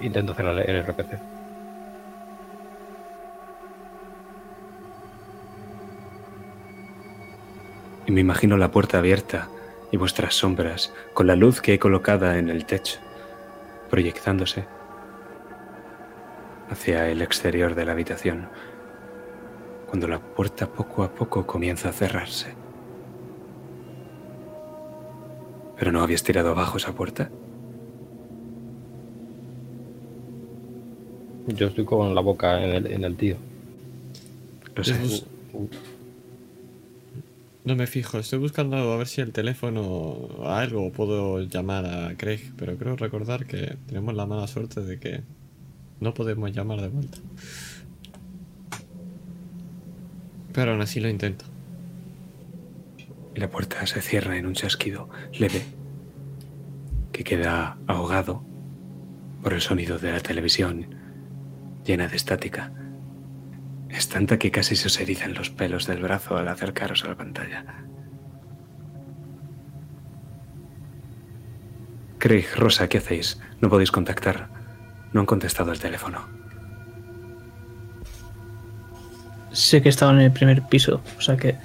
intento 0.00 0.32
hacer 0.32 0.46
el, 0.46 0.58
el 0.58 0.82
RPC. 0.84 1.18
Y 8.08 8.10
me 8.10 8.22
imagino 8.22 8.56
la 8.56 8.70
puerta 8.70 8.96
abierta 8.96 9.50
y 9.92 9.98
vuestras 9.98 10.34
sombras 10.34 10.94
con 11.12 11.26
la 11.26 11.36
luz 11.36 11.60
que 11.60 11.74
he 11.74 11.78
colocada 11.78 12.38
en 12.38 12.48
el 12.48 12.64
techo, 12.64 13.00
proyectándose 13.90 14.64
hacia 16.70 17.10
el 17.10 17.20
exterior 17.20 17.74
de 17.74 17.84
la 17.84 17.92
habitación, 17.92 18.48
cuando 19.86 20.08
la 20.08 20.20
puerta 20.20 20.66
poco 20.66 21.02
a 21.02 21.10
poco 21.10 21.46
comienza 21.46 21.90
a 21.90 21.92
cerrarse. 21.92 22.54
¿Pero 25.76 25.92
no 25.92 26.00
habías 26.00 26.22
tirado 26.22 26.52
abajo 26.52 26.78
esa 26.78 26.94
puerta? 26.94 27.28
Yo 31.48 31.66
estoy 31.66 31.84
con 31.84 32.14
la 32.14 32.22
boca 32.22 32.64
en 32.64 32.70
el, 32.70 32.86
en 32.86 33.04
el 33.04 33.16
tío. 33.16 33.36
Lo 34.74 34.82
sé. 34.82 34.96
No 37.68 37.76
me 37.76 37.86
fijo, 37.86 38.18
estoy 38.18 38.38
buscando 38.38 38.78
a 38.78 38.96
ver 38.96 39.06
si 39.06 39.20
el 39.20 39.30
teléfono 39.30 39.82
o 39.82 40.48
algo 40.48 40.90
puedo 40.90 41.42
llamar 41.42 41.84
a 41.84 42.16
Craig, 42.16 42.54
pero 42.56 42.78
creo 42.78 42.96
recordar 42.96 43.44
que 43.44 43.76
tenemos 43.86 44.14
la 44.14 44.24
mala 44.24 44.46
suerte 44.46 44.80
de 44.80 44.98
que 44.98 45.20
no 46.00 46.14
podemos 46.14 46.50
llamar 46.50 46.80
de 46.80 46.88
vuelta. 46.88 47.18
Pero 50.54 50.70
aún 50.70 50.80
así 50.80 50.98
lo 50.98 51.10
intento. 51.10 51.44
La 53.34 53.50
puerta 53.50 53.86
se 53.86 54.00
cierra 54.00 54.38
en 54.38 54.46
un 54.46 54.54
chasquido 54.54 55.10
leve 55.38 55.62
que 57.12 57.22
queda 57.22 57.76
ahogado 57.86 58.42
por 59.42 59.52
el 59.52 59.60
sonido 59.60 59.98
de 59.98 60.12
la 60.12 60.20
televisión 60.20 60.86
llena 61.84 62.08
de 62.08 62.16
estática. 62.16 62.72
Es 63.88 64.08
tanta 64.08 64.38
que 64.38 64.50
casi 64.50 64.76
se 64.76 64.88
os 64.88 65.00
erizan 65.00 65.34
los 65.34 65.50
pelos 65.50 65.86
del 65.86 66.02
brazo 66.02 66.36
al 66.36 66.48
acercaros 66.48 67.04
a 67.04 67.08
la 67.08 67.16
pantalla. 67.16 67.64
Craig, 72.18 72.46
Rosa, 72.56 72.88
¿qué 72.88 72.98
hacéis? 72.98 73.40
No 73.60 73.70
podéis 73.70 73.92
contactar. 73.92 74.48
No 75.12 75.20
han 75.20 75.26
contestado 75.26 75.72
el 75.72 75.78
teléfono. 75.78 76.26
Sé 79.52 79.80
que 79.82 79.88
estaba 79.88 80.12
en 80.12 80.20
el 80.20 80.32
primer 80.32 80.62
piso, 80.62 81.00
o 81.16 81.20
sea 81.20 81.36
que. 81.36 81.56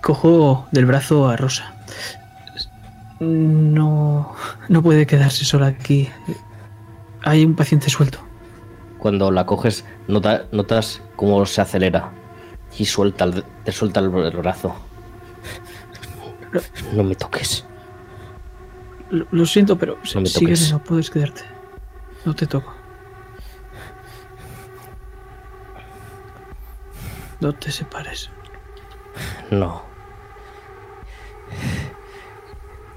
Cojo 0.00 0.66
del 0.72 0.86
brazo 0.86 1.28
a 1.28 1.36
Rosa. 1.36 1.74
No. 3.20 4.34
No 4.68 4.82
puede 4.82 5.06
quedarse 5.06 5.44
sola 5.44 5.66
aquí. 5.66 6.08
Hay 7.22 7.44
un 7.44 7.54
paciente 7.54 7.90
suelto. 7.90 8.18
Cuando 8.98 9.30
la 9.30 9.46
coges, 9.46 9.84
nota- 10.10 10.44
notas 10.52 11.02
cómo 11.16 11.44
se 11.46 11.60
acelera 11.60 12.10
y 12.78 12.84
suelta 12.84 13.24
el- 13.24 13.44
te 13.64 13.72
suelta 13.72 14.00
el, 14.00 14.08
brazo. 14.10 14.74
No 16.92 17.04
me 17.04 17.14
toques. 17.14 17.64
Lo, 19.10 19.26
lo 19.30 19.46
siento, 19.46 19.76
pero 19.78 19.96
No 20.14 20.20
me 20.20 20.26
sigue, 20.26 20.46
toques. 20.52 20.72
no 20.72 20.78
puedes 20.84 21.10
quedarte. 21.10 21.42
No 22.24 22.34
te 22.34 22.46
toco. 22.46 22.74
No 27.40 27.52
te 27.54 27.70
separes. 27.72 28.30
No. 29.50 29.82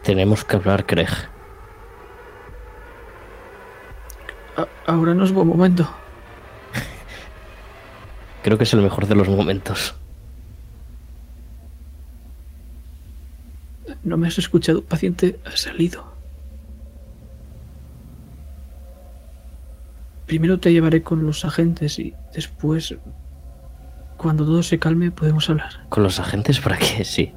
Tenemos 0.04 0.44
que 0.44 0.58
hablar, 0.58 0.86
Craig. 0.86 1.08
A- 4.58 4.68
ahora 4.92 5.14
no 5.14 5.24
es 5.24 5.32
buen 5.32 5.48
momento. 5.48 5.88
Creo 8.44 8.58
que 8.58 8.66
es 8.66 8.74
el 8.74 8.82
mejor 8.82 9.08
de 9.08 9.16
los 9.16 9.30
momentos. 9.30 9.96
No 14.04 14.18
me 14.18 14.28
has 14.28 14.38
escuchado. 14.38 14.84
Paciente 14.84 15.40
ha 15.46 15.56
salido. 15.56 16.12
Primero 20.26 20.60
te 20.60 20.74
llevaré 20.74 21.04
con 21.04 21.26
los 21.26 21.46
agentes 21.46 22.00
y 22.00 22.14
después, 22.34 22.96
cuando 24.18 24.46
todo 24.46 24.62
se 24.62 24.78
calme, 24.78 25.12
podemos 25.12 25.50
hablar. 25.50 25.88
¿Con 25.88 26.04
los 26.04 26.20
agentes 26.20 26.60
para 26.60 26.78
qué? 26.78 27.06
Sí. 27.06 27.32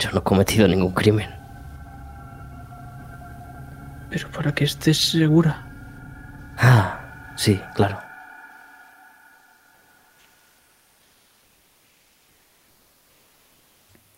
Yo 0.00 0.10
no 0.10 0.18
he 0.18 0.22
cometido 0.22 0.66
ningún 0.66 0.92
crimen. 0.92 1.30
Pero 4.10 4.28
para 4.32 4.52
que 4.52 4.64
estés 4.64 4.98
segura. 4.98 5.70
Ah, 6.58 7.32
sí, 7.36 7.60
claro. 7.74 8.00
Y 8.00 8.10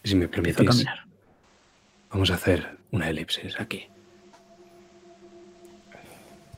si 0.04 0.16
me 0.16 0.28
permitís, 0.28 0.68
caminar. 0.68 1.06
vamos 2.10 2.30
a 2.30 2.34
hacer 2.34 2.78
una 2.90 3.08
elipsis 3.08 3.58
aquí. 3.60 3.86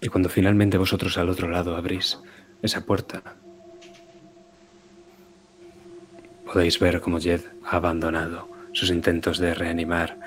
Y 0.00 0.08
cuando 0.08 0.28
finalmente 0.28 0.76
vosotros 0.76 1.16
al 1.18 1.28
otro 1.28 1.48
lado 1.48 1.76
abrís 1.76 2.18
esa 2.62 2.84
puerta, 2.84 3.22
podéis 6.44 6.78
ver 6.78 7.00
cómo 7.00 7.20
Jed 7.20 7.40
ha 7.64 7.76
abandonado 7.76 8.48
sus 8.72 8.90
intentos 8.90 9.38
de 9.38 9.54
reanimar 9.54 10.18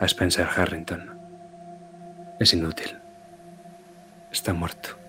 a 0.00 0.06
Spencer 0.06 0.46
Harrington. 0.46 1.18
Es 2.38 2.52
inútil. 2.52 2.96
Está 4.30 4.52
muerto. 4.52 5.05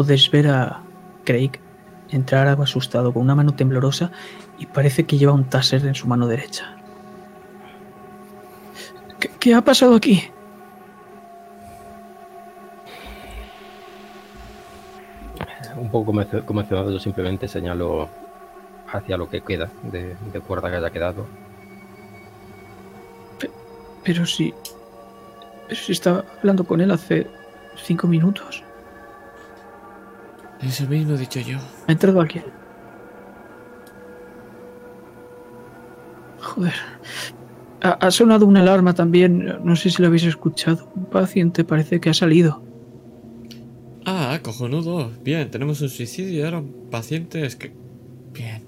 Podéis 0.00 0.30
ver 0.30 0.48
a 0.48 0.80
Craig 1.24 1.60
entrar 2.08 2.48
algo 2.48 2.62
asustado 2.62 3.12
con 3.12 3.20
una 3.20 3.34
mano 3.34 3.52
temblorosa 3.52 4.10
y 4.58 4.64
parece 4.64 5.04
que 5.04 5.18
lleva 5.18 5.34
un 5.34 5.44
taser 5.44 5.84
en 5.84 5.94
su 5.94 6.08
mano 6.08 6.26
derecha. 6.26 6.74
¿Qué, 9.20 9.30
qué 9.38 9.54
ha 9.54 9.60
pasado 9.60 9.94
aquí? 9.94 10.30
Un 15.76 15.90
poco 15.90 16.14
convencionado, 16.46 16.90
yo 16.90 16.98
simplemente 16.98 17.46
señalo 17.46 18.08
hacia 18.90 19.18
lo 19.18 19.28
que 19.28 19.42
queda 19.42 19.68
de, 19.82 20.16
de 20.32 20.40
cuerda 20.40 20.70
que 20.70 20.76
haya 20.76 20.88
quedado. 20.88 21.26
Pero 24.02 24.24
si. 24.24 24.54
Pero 25.68 25.78
si 25.78 25.92
estaba 25.92 26.24
hablando 26.38 26.64
con 26.64 26.80
él 26.80 26.90
hace 26.90 27.26
cinco 27.76 28.06
minutos. 28.06 28.64
Eso 30.62 30.86
mismo 30.86 31.14
he 31.14 31.18
dicho 31.18 31.40
yo. 31.40 31.58
Ha 31.86 31.92
entrado 31.92 32.20
alguien. 32.20 32.44
Joder. 36.40 36.74
Ha, 37.82 37.90
ha 37.92 38.10
sonado 38.10 38.46
una 38.46 38.60
alarma 38.60 38.94
también. 38.94 39.58
No 39.64 39.76
sé 39.76 39.90
si 39.90 40.02
lo 40.02 40.08
habéis 40.08 40.24
escuchado. 40.24 40.90
Un 40.94 41.06
paciente 41.06 41.64
parece 41.64 42.00
que 42.00 42.10
ha 42.10 42.14
salido. 42.14 42.62
Ah, 44.04 44.38
cojonudo. 44.42 45.10
Bien, 45.22 45.50
tenemos 45.50 45.80
un 45.80 45.88
suicidio 45.88 46.32
y 46.32 46.42
ahora 46.42 46.58
un 46.58 46.88
paciente 46.90 47.44
es 47.44 47.56
que... 47.56 47.72
Bien. 48.34 48.62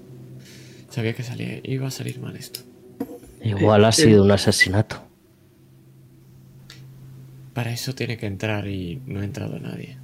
Sabía 0.89 1.13
que 1.13 1.23
salía, 1.23 1.59
iba 1.63 1.87
a 1.87 1.91
salir 1.91 2.19
mal 2.19 2.35
esto. 2.35 2.59
Igual 3.43 3.81
Eh, 3.81 3.85
ha 3.85 3.89
eh. 3.89 3.93
sido 3.93 4.23
un 4.23 4.31
asesinato. 4.31 4.97
Para 7.53 7.71
eso 7.71 7.93
tiene 7.93 8.17
que 8.17 8.25
entrar 8.25 8.67
y 8.67 9.01
no 9.05 9.19
ha 9.19 9.23
entrado 9.23 9.59
nadie. 9.59 9.97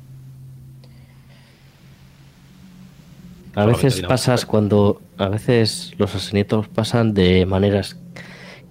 A 3.55 3.65
veces 3.65 4.01
pasas 4.01 4.45
cuando. 4.45 5.01
A 5.17 5.27
veces 5.27 5.93
los 5.97 6.15
asesinatos 6.15 6.67
pasan 6.67 7.13
de 7.13 7.45
maneras 7.45 7.99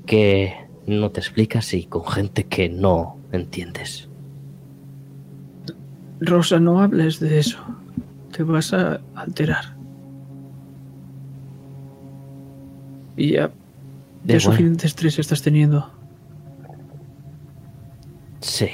que 0.06 0.54
no 0.86 1.10
te 1.10 1.20
explicas 1.20 1.74
y 1.74 1.84
con 1.84 2.06
gente 2.06 2.44
que 2.44 2.68
no 2.68 3.18
entiendes. 3.32 4.08
Rosa, 6.20 6.58
no 6.58 6.80
hables 6.80 7.20
de 7.20 7.38
eso. 7.38 7.58
Te 8.32 8.42
vas 8.42 8.72
a 8.72 9.00
alterar. 9.14 9.76
Y 13.16 13.32
ya. 13.32 13.50
Da 14.24 14.34
Ya 14.34 14.40
suficiente 14.40 14.86
estrés 14.86 15.18
estás 15.18 15.42
teniendo. 15.42 15.90
Sí. 18.40 18.68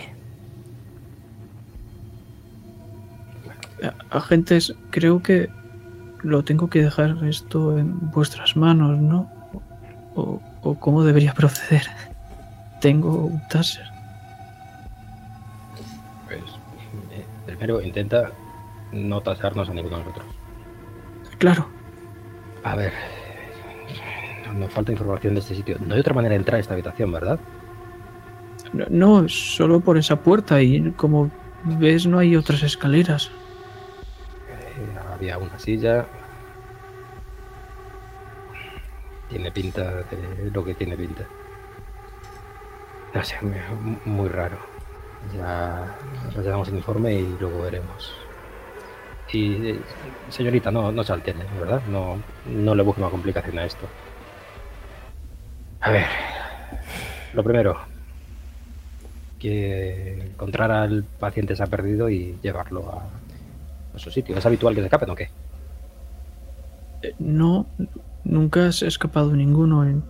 Agentes, 4.11 4.75
creo 4.91 5.23
que 5.23 5.49
lo 6.25 6.43
tengo 6.43 6.69
que 6.69 6.83
dejar 6.83 7.17
esto 7.25 7.79
en 7.79 8.11
vuestras 8.11 8.57
manos, 8.57 8.99
¿no? 8.99 9.31
O, 10.15 10.41
o 10.63 10.75
cómo 10.79 11.05
debería 11.05 11.33
proceder. 11.35 11.87
Tengo 12.81 13.27
un 13.27 13.41
taser. 13.49 13.87
Pues, 16.27 16.43
eh, 17.13 17.25
primero 17.47 17.81
intenta 17.81 18.33
no 18.93 19.21
tasarnos 19.21 19.69
a 19.69 19.75
ninguno 19.75 19.99
de 19.99 20.05
nosotros. 20.05 20.27
Claro, 21.39 21.67
A 22.63 22.77
ver, 22.77 22.93
nos 24.55 24.73
falta 24.73 24.93
información 24.93 25.35
de 25.35 25.41
este 25.41 25.55
sitio. 25.55 25.77
No 25.85 25.95
hay 25.95 26.01
otra 26.01 26.15
manera 26.15 26.33
de 26.33 26.39
entrar 26.39 26.57
a 26.57 26.61
esta 26.61 26.75
habitación, 26.75 27.13
¿verdad? 27.13 27.39
no, 28.73 28.87
no, 28.89 29.29
solo 29.29 29.81
por 29.81 29.99
esa 29.99 30.17
puerta 30.17 30.61
y 30.63 30.91
como 30.93 31.31
¿Ves? 31.65 32.07
No 32.07 32.19
hay 32.19 32.37
otras 32.37 32.63
escaleras. 32.63 33.31
Había 35.25 35.39
una 35.39 35.59
silla. 35.59 36.05
Tiene 39.31 39.51
pinta 39.51 40.03
de 40.03 40.51
lo 40.53 40.63
que 40.63 40.75
tiene 40.75 40.99
pinta. 40.99 41.25
No 43.15 43.25
sé, 43.25 43.37
muy 44.05 44.29
raro. 44.29 44.59
Ya 45.35 45.97
rellenamos 46.35 46.69
el 46.69 46.77
informe 46.77 47.15
y 47.15 47.37
luego 47.41 47.63
veremos. 47.63 48.15
Y 49.33 49.71
eh, 49.71 49.81
señorita, 50.29 50.71
no, 50.71 50.93
no 50.93 51.03
se 51.03 51.15
altiene, 51.15 51.47
¿verdad? 51.59 51.81
No, 51.89 52.19
no 52.45 52.75
le 52.75 52.83
busque 52.83 53.01
más 53.01 53.11
complicación 53.11 53.59
a 53.59 53.65
esto. 53.65 53.87
A 55.81 55.91
ver, 55.91 56.07
lo 57.33 57.43
primero, 57.43 57.79
que 59.39 60.27
encontrar 60.27 60.71
al 60.71 61.03
paciente 61.03 61.57
se 61.57 61.63
ha 61.63 61.67
perdido 61.67 62.11
y 62.11 62.37
llevarlo 62.43 62.91
a, 62.91 63.09
a 63.95 63.99
su 63.99 64.11
sitio. 64.11 64.37
¿Es 64.37 64.45
habitual 64.47 64.75
que 64.75 64.81
se 64.81 64.87
escapen 64.87 65.11
o 65.11 65.15
qué? 65.15 65.31
Eh, 67.03 67.15
No, 67.19 67.67
nunca 68.25 68.73
se 68.73 68.87
ha 68.87 68.89
escapado 68.89 69.33
ninguno 69.35 69.85
en... 69.85 70.03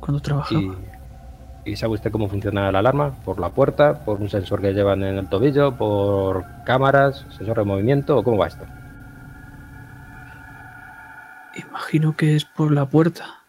cuando 0.00 0.20
trabajaba. 0.20 0.60
Y, 0.60 1.70
¿Y 1.72 1.76
sabe 1.76 1.94
usted 1.94 2.10
cómo 2.10 2.28
funciona 2.28 2.70
la 2.72 2.78
alarma? 2.78 3.14
¿Por 3.24 3.38
la 3.40 3.50
puerta? 3.50 4.04
¿Por 4.04 4.20
un 4.20 4.28
sensor 4.30 4.60
que 4.60 4.72
llevan 4.72 5.02
en 5.02 5.18
el 5.18 5.28
tobillo? 5.28 5.76
¿Por 5.76 6.44
cámaras? 6.64 7.26
¿Sensor 7.36 7.58
de 7.58 7.64
movimiento? 7.64 8.16
¿O 8.16 8.22
cómo 8.22 8.38
va 8.38 8.46
esto? 8.46 8.64
Imagino 11.56 12.16
que 12.16 12.36
es 12.36 12.44
por 12.44 12.70
la 12.72 12.86
puerta. 12.86 13.42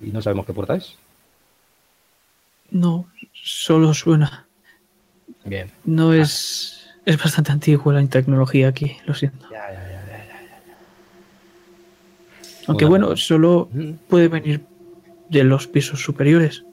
Y 0.00 0.10
no 0.10 0.22
sabemos 0.22 0.46
qué 0.46 0.52
puerta 0.52 0.74
es. 0.76 0.96
No, 2.70 3.06
solo 3.32 3.92
suena. 3.92 4.46
Bien. 5.44 5.70
No 5.84 6.12
es... 6.12 6.81
Es 7.04 7.18
bastante 7.18 7.50
antigua 7.52 7.92
la 7.92 8.06
tecnología 8.06 8.68
aquí, 8.68 8.96
lo 9.06 9.14
siento. 9.14 9.46
Ya, 9.50 9.72
ya, 9.72 9.80
ya, 9.90 10.06
ya, 10.06 10.24
ya. 10.26 10.76
Aunque 12.68 12.84
bueno, 12.84 13.16
solo 13.16 13.68
puede 14.08 14.28
venir 14.28 14.64
de 15.28 15.44
los 15.44 15.66
pisos 15.66 16.00
superiores. 16.02 16.64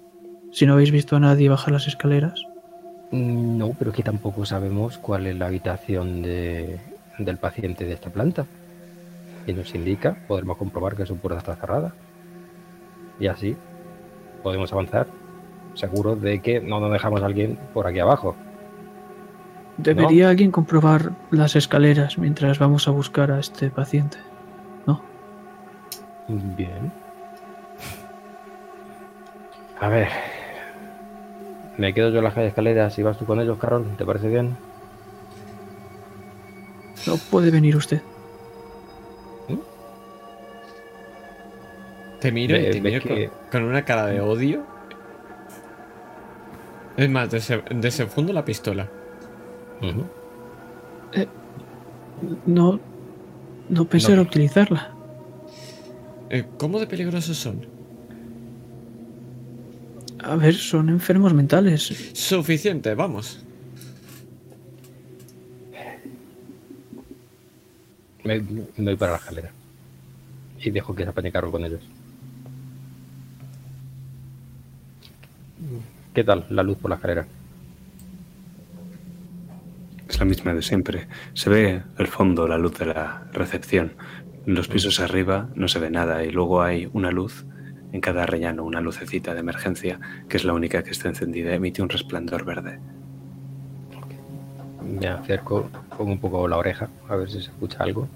Si 0.51 0.65
no 0.65 0.73
habéis 0.73 0.91
visto 0.91 1.15
a 1.15 1.19
nadie 1.19 1.49
bajar 1.49 1.71
las 1.73 1.87
escaleras. 1.87 2.43
Mm, 3.11 3.57
No, 3.57 3.73
pero 3.77 3.89
es 3.91 3.97
que 3.97 4.03
tampoco 4.03 4.45
sabemos 4.45 4.97
cuál 4.97 5.25
es 5.27 5.35
la 5.35 5.47
habitación 5.47 6.21
de- 6.21 6.79
del 7.17 7.37
paciente 7.37 7.85
de 7.85 7.93
esta 7.93 8.09
planta. 8.11 8.45
Y 9.47 9.53
nos 9.53 9.73
indica, 9.73 10.15
podremos 10.27 10.57
comprobar 10.57 10.95
que 10.95 11.05
su 11.07 11.17
puerta 11.17 11.39
está 11.39 11.55
cerrada. 11.55 11.93
Y 13.19 13.27
así 13.27 13.55
podemos 14.43 14.71
avanzar, 14.71 15.07
seguros 15.73 16.21
de 16.21 16.39
que 16.39 16.59
no 16.61 16.79
nos 16.79 16.91
dejamos 16.91 17.21
a 17.23 17.25
alguien 17.25 17.57
por 17.73 17.87
aquí 17.87 17.99
abajo. 17.99 18.35
Debería 19.81 20.29
alguien 20.29 20.51
comprobar 20.51 21.11
las 21.31 21.55
escaleras 21.55 22.17
mientras 22.17 22.59
vamos 22.59 22.87
a 22.87 22.91
buscar 22.91 23.31
a 23.31 23.39
este 23.39 23.69
paciente. 23.69 24.17
¿No? 24.85 25.01
Bien. 26.27 26.91
A 29.79 29.87
ver. 29.87 30.09
Me 31.77 31.93
quedo 31.93 32.09
yo 32.09 32.17
en 32.17 32.25
las 32.25 32.37
escaleras 32.37 32.99
y 32.99 33.03
vas 33.03 33.17
tú 33.17 33.25
con 33.25 33.39
ellos, 33.39 33.57
Carol. 33.57 33.85
¿Te 33.97 34.05
parece 34.05 34.27
bien? 34.27 34.57
No 37.07 37.15
puede 37.31 37.49
venir 37.49 37.77
usted. 37.77 38.01
Te 42.19 42.33
miro 42.33 42.57
y 42.57 42.69
te 42.71 42.81
miro 42.81 43.01
que- 43.01 43.29
con, 43.49 43.61
con 43.61 43.63
una 43.69 43.85
cara 43.85 44.07
de 44.07 44.19
odio. 44.19 44.63
Es 46.97 47.09
más, 47.09 47.29
dese- 47.31 47.63
desenfundo 47.73 48.33
la 48.33 48.43
pistola. 48.43 48.89
Ujú. 49.81 50.05
No. 52.45 52.79
No 53.69 53.85
pensé 53.85 54.09
No. 54.09 54.21
en 54.21 54.27
utilizarla. 54.27 54.91
Eh, 56.29 56.45
¿Cómo 56.57 56.79
de 56.79 56.87
peligrosos 56.87 57.37
son? 57.37 57.65
A 60.21 60.35
ver, 60.35 60.53
son 60.53 60.89
enfermos 60.89 61.33
mentales. 61.33 62.11
Suficiente, 62.13 62.93
vamos. 62.93 63.39
Me, 68.23 68.39
me 68.41 68.83
voy 68.83 68.95
para 68.97 69.13
la 69.13 69.17
escalera. 69.17 69.51
Y 70.59 70.71
dejo 70.71 70.93
que 70.93 71.03
se 71.03 71.09
apañe 71.09 71.31
Carol 71.31 71.51
con 71.51 71.63
ellos. 71.63 71.81
¿Qué 76.13 76.23
tal 76.23 76.45
la 76.49 76.63
luz 76.63 76.77
por 76.77 76.89
la 76.89 76.95
escalera? 76.95 77.25
Es 80.09 80.19
la 80.19 80.25
misma 80.25 80.55
de 80.55 80.63
siempre. 80.63 81.07
Se 81.33 81.51
ve 81.51 81.83
al 81.97 82.07
fondo 82.07 82.47
la 82.47 82.57
luz 82.57 82.77
de 82.79 82.87
la 82.87 83.27
recepción. 83.31 83.93
En 84.47 84.55
los 84.55 84.67
pisos 84.67 84.99
arriba 84.99 85.49
no 85.53 85.67
se 85.67 85.77
ve 85.77 85.91
nada 85.91 86.23
y 86.25 86.31
luego 86.31 86.63
hay 86.63 86.89
una 86.93 87.11
luz 87.11 87.45
en 87.91 88.01
cada 88.01 88.25
rellano, 88.25 88.63
una 88.63 88.81
lucecita 88.81 89.35
de 89.35 89.41
emergencia 89.41 89.99
que 90.27 90.37
es 90.37 90.45
la 90.45 90.53
única 90.53 90.81
que 90.81 90.89
está 90.89 91.09
encendida. 91.09 91.53
Emite 91.53 91.83
un 91.83 91.89
resplandor 91.89 92.43
verde. 92.43 92.79
Me 94.83 95.07
acerco, 95.07 95.69
pongo 95.95 96.11
un 96.13 96.19
poco 96.19 96.47
la 96.47 96.57
oreja, 96.57 96.89
a 97.07 97.15
ver 97.15 97.29
si 97.29 97.41
se 97.43 97.51
escucha 97.51 97.83
algo. 97.83 98.07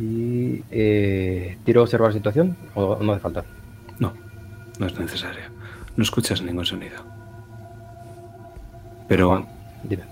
Y 0.00 0.64
eh, 0.70 1.58
tiro 1.64 1.80
a 1.80 1.84
observar 1.84 2.10
la 2.10 2.14
situación 2.14 2.56
o 2.74 2.98
no 3.00 3.12
hace 3.12 3.20
falta. 3.20 3.44
No, 4.00 4.12
no 4.80 4.86
es 4.86 4.98
necesario. 4.98 5.44
No 5.96 6.02
escuchas 6.02 6.42
ningún 6.42 6.66
sonido. 6.66 7.09
Pero 9.10 9.44
Dime. 9.82 10.04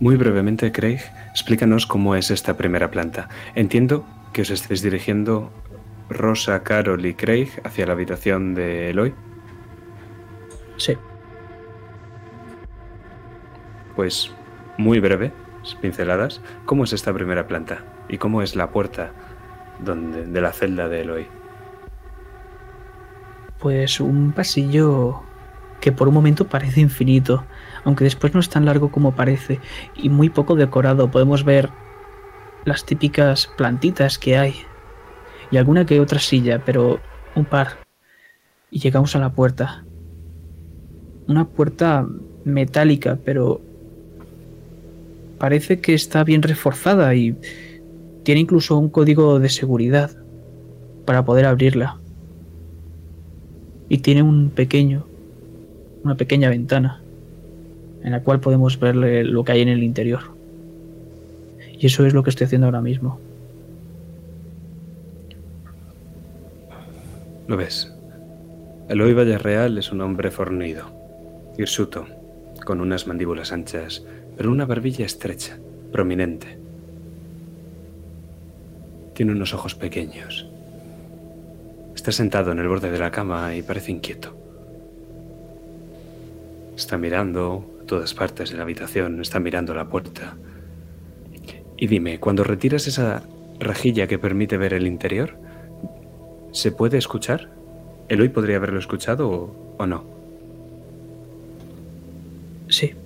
Muy 0.00 0.16
brevemente, 0.16 0.72
Craig, 0.72 1.00
explícanos 1.30 1.86
cómo 1.86 2.16
es 2.16 2.30
esta 2.30 2.56
primera 2.56 2.90
planta. 2.90 3.28
Entiendo 3.54 4.06
que 4.32 4.42
os 4.42 4.50
estáis 4.50 4.80
dirigiendo 4.80 5.52
Rosa, 6.08 6.62
Carol 6.62 7.04
y 7.04 7.12
Craig 7.12 7.50
hacia 7.64 7.84
la 7.84 7.92
habitación 7.92 8.54
de 8.54 8.88
Eloy. 8.88 9.12
Sí. 10.78 10.96
Pues 13.94 14.32
muy 14.78 14.98
breve, 14.98 15.30
pinceladas, 15.82 16.40
¿cómo 16.64 16.84
es 16.84 16.94
esta 16.94 17.12
primera 17.12 17.46
planta? 17.46 17.84
¿Y 18.08 18.16
cómo 18.16 18.40
es 18.40 18.56
la 18.56 18.70
puerta 18.70 19.12
donde, 19.80 20.24
de 20.24 20.40
la 20.40 20.52
celda 20.52 20.88
de 20.88 21.02
Eloy? 21.02 21.26
Pues 23.58 24.00
un 24.00 24.32
pasillo 24.32 25.22
que 25.82 25.90
por 25.92 26.06
un 26.06 26.14
momento 26.14 26.46
parece 26.46 26.80
infinito, 26.80 27.44
aunque 27.84 28.04
después 28.04 28.32
no 28.32 28.40
es 28.40 28.48
tan 28.48 28.64
largo 28.64 28.92
como 28.92 29.16
parece 29.16 29.58
y 29.96 30.08
muy 30.08 30.30
poco 30.30 30.54
decorado. 30.54 31.10
Podemos 31.10 31.44
ver 31.44 31.70
las 32.64 32.86
típicas 32.86 33.50
plantitas 33.58 34.16
que 34.16 34.38
hay 34.38 34.54
y 35.50 35.56
alguna 35.56 35.84
que 35.84 36.00
otra 36.00 36.20
silla, 36.20 36.62
pero 36.64 37.00
un 37.34 37.44
par. 37.44 37.78
Y 38.70 38.78
llegamos 38.78 39.16
a 39.16 39.18
la 39.18 39.32
puerta. 39.32 39.84
Una 41.26 41.48
puerta 41.48 42.06
metálica, 42.44 43.18
pero 43.24 43.60
parece 45.38 45.80
que 45.80 45.94
está 45.94 46.22
bien 46.22 46.42
reforzada 46.42 47.12
y 47.16 47.36
tiene 48.22 48.40
incluso 48.40 48.78
un 48.78 48.88
código 48.88 49.40
de 49.40 49.48
seguridad 49.48 50.12
para 51.04 51.24
poder 51.24 51.46
abrirla 51.46 51.98
y 53.88 53.98
tiene 53.98 54.22
un 54.22 54.50
pequeño, 54.50 55.06
una 56.04 56.16
pequeña 56.16 56.48
ventana 56.50 57.02
en 58.02 58.12
la 58.12 58.22
cual 58.22 58.40
podemos 58.40 58.78
ver 58.78 58.96
lo 58.96 59.44
que 59.44 59.52
hay 59.52 59.60
en 59.60 59.68
el 59.68 59.82
interior. 59.82 60.20
Y 61.78 61.86
eso 61.86 62.04
es 62.04 62.14
lo 62.14 62.22
que 62.22 62.30
estoy 62.30 62.46
haciendo 62.46 62.66
ahora 62.66 62.80
mismo. 62.80 63.18
Lo 67.46 67.56
ves. 67.56 67.92
Eloy 68.88 69.14
Villarreal 69.14 69.78
es 69.78 69.92
un 69.92 70.00
hombre 70.00 70.30
fornido, 70.30 70.90
hirsuto, 71.56 72.06
con 72.64 72.80
unas 72.80 73.06
mandíbulas 73.06 73.52
anchas, 73.52 74.04
pero 74.36 74.50
una 74.50 74.66
barbilla 74.66 75.06
estrecha, 75.06 75.58
prominente. 75.92 76.58
Tiene 79.14 79.32
unos 79.32 79.54
ojos 79.54 79.74
pequeños. 79.74 80.48
Está 81.94 82.10
sentado 82.12 82.52
en 82.52 82.58
el 82.58 82.68
borde 82.68 82.90
de 82.90 82.98
la 82.98 83.10
cama 83.10 83.54
y 83.54 83.62
parece 83.62 83.92
inquieto. 83.92 84.41
Está 86.82 86.98
mirando 86.98 87.64
a 87.80 87.86
todas 87.86 88.12
partes 88.12 88.50
de 88.50 88.56
la 88.56 88.64
habitación, 88.64 89.20
está 89.20 89.38
mirando 89.38 89.72
la 89.72 89.88
puerta. 89.88 90.36
Y 91.76 91.86
dime, 91.86 92.18
cuando 92.18 92.42
retiras 92.42 92.88
esa 92.88 93.22
rejilla 93.60 94.08
que 94.08 94.18
permite 94.18 94.56
ver 94.56 94.74
el 94.74 94.88
interior, 94.88 95.38
¿se 96.50 96.72
puede 96.72 96.98
escuchar? 96.98 97.50
¿Eloy 98.08 98.30
podría 98.30 98.56
haberlo 98.56 98.80
escuchado 98.80 99.30
o, 99.30 99.76
o 99.78 99.86
no? 99.86 100.02
Sí, 102.68 102.96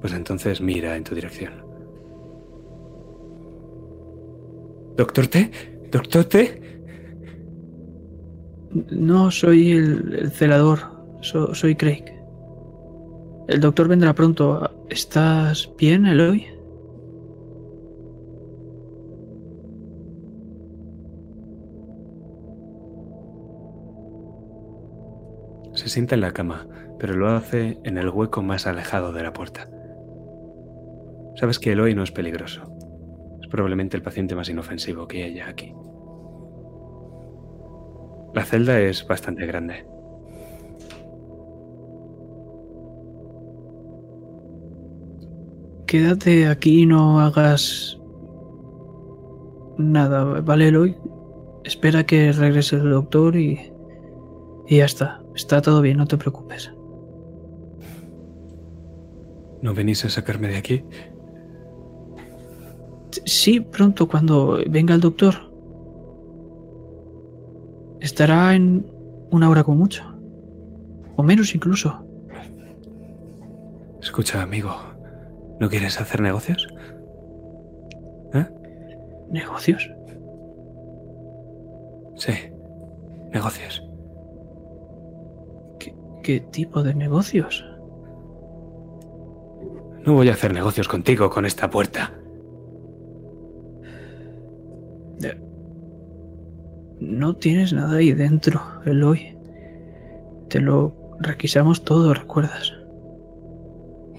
Pues 0.00 0.12
entonces 0.12 0.60
mira 0.60 0.94
en 0.94 1.02
tu 1.02 1.16
dirección. 1.16 1.54
¿Doctor 4.96 5.26
T? 5.26 5.50
¿Doctor 5.90 6.24
T? 6.24 6.67
No 8.70 9.30
soy 9.30 9.72
el, 9.72 10.14
el 10.14 10.30
celador, 10.30 10.80
so- 11.20 11.54
soy 11.54 11.74
Craig. 11.74 12.04
El 13.48 13.60
doctor 13.60 13.88
vendrá 13.88 14.14
pronto. 14.14 14.70
¿Estás 14.90 15.70
bien, 15.78 16.06
Eloy? 16.06 16.46
Se 25.74 25.88
sienta 25.88 26.14
en 26.14 26.22
la 26.22 26.32
cama, 26.32 26.66
pero 26.98 27.14
lo 27.14 27.28
hace 27.28 27.78
en 27.84 27.98
el 27.98 28.08
hueco 28.08 28.42
más 28.42 28.66
alejado 28.66 29.12
de 29.12 29.22
la 29.22 29.32
puerta. 29.32 29.68
Sabes 31.36 31.58
que 31.58 31.72
Eloy 31.72 31.94
no 31.94 32.02
es 32.02 32.10
peligroso. 32.10 32.62
Es 33.40 33.48
probablemente 33.48 33.96
el 33.96 34.02
paciente 34.02 34.34
más 34.34 34.48
inofensivo 34.48 35.06
que 35.06 35.24
haya 35.24 35.48
aquí. 35.48 35.72
La 38.38 38.44
celda 38.44 38.78
es 38.80 39.04
bastante 39.04 39.44
grande. 39.46 39.84
Quédate 45.88 46.46
aquí 46.46 46.82
y 46.82 46.86
no 46.86 47.18
hagas 47.18 47.98
nada, 49.76 50.22
¿vale, 50.42 50.68
Eloy? 50.68 50.96
Espera 51.64 52.06
que 52.06 52.30
regrese 52.30 52.76
el 52.76 52.90
doctor 52.90 53.34
y, 53.34 53.72
y 54.68 54.76
ya 54.76 54.84
está. 54.84 55.20
Está 55.34 55.60
todo 55.60 55.80
bien, 55.80 55.96
no 55.96 56.06
te 56.06 56.16
preocupes. 56.16 56.72
¿No 59.62 59.74
venís 59.74 60.04
a 60.04 60.10
sacarme 60.10 60.46
de 60.46 60.58
aquí? 60.58 60.84
Sí, 63.24 63.58
pronto 63.58 64.06
cuando 64.06 64.60
venga 64.70 64.94
el 64.94 65.00
doctor. 65.00 65.47
Estará 68.00 68.54
en 68.54 68.86
una 69.30 69.50
hora 69.50 69.64
con 69.64 69.78
mucho. 69.78 70.04
O 71.16 71.22
menos 71.22 71.54
incluso. 71.54 72.04
Escucha, 74.00 74.42
amigo. 74.42 74.74
¿No 75.60 75.68
quieres 75.68 76.00
hacer 76.00 76.20
negocios? 76.20 76.68
¿Eh? 78.34 78.46
¿Negocios? 79.30 79.90
Sí. 82.16 82.32
Negocios. 83.32 83.84
¿Qué, 85.80 85.94
qué 86.22 86.40
tipo 86.40 86.82
de 86.82 86.94
negocios? 86.94 87.64
No 90.04 90.14
voy 90.14 90.28
a 90.28 90.32
hacer 90.32 90.54
negocios 90.54 90.88
contigo 90.88 91.28
con 91.28 91.44
esta 91.44 91.68
puerta. 91.68 92.12
No 97.00 97.36
tienes 97.36 97.72
nada 97.72 97.98
ahí 97.98 98.12
dentro, 98.12 98.60
Eloy. 98.84 99.36
Te 100.48 100.60
lo 100.60 101.16
requisamos 101.20 101.84
todo, 101.84 102.14
¿recuerdas? 102.14 102.72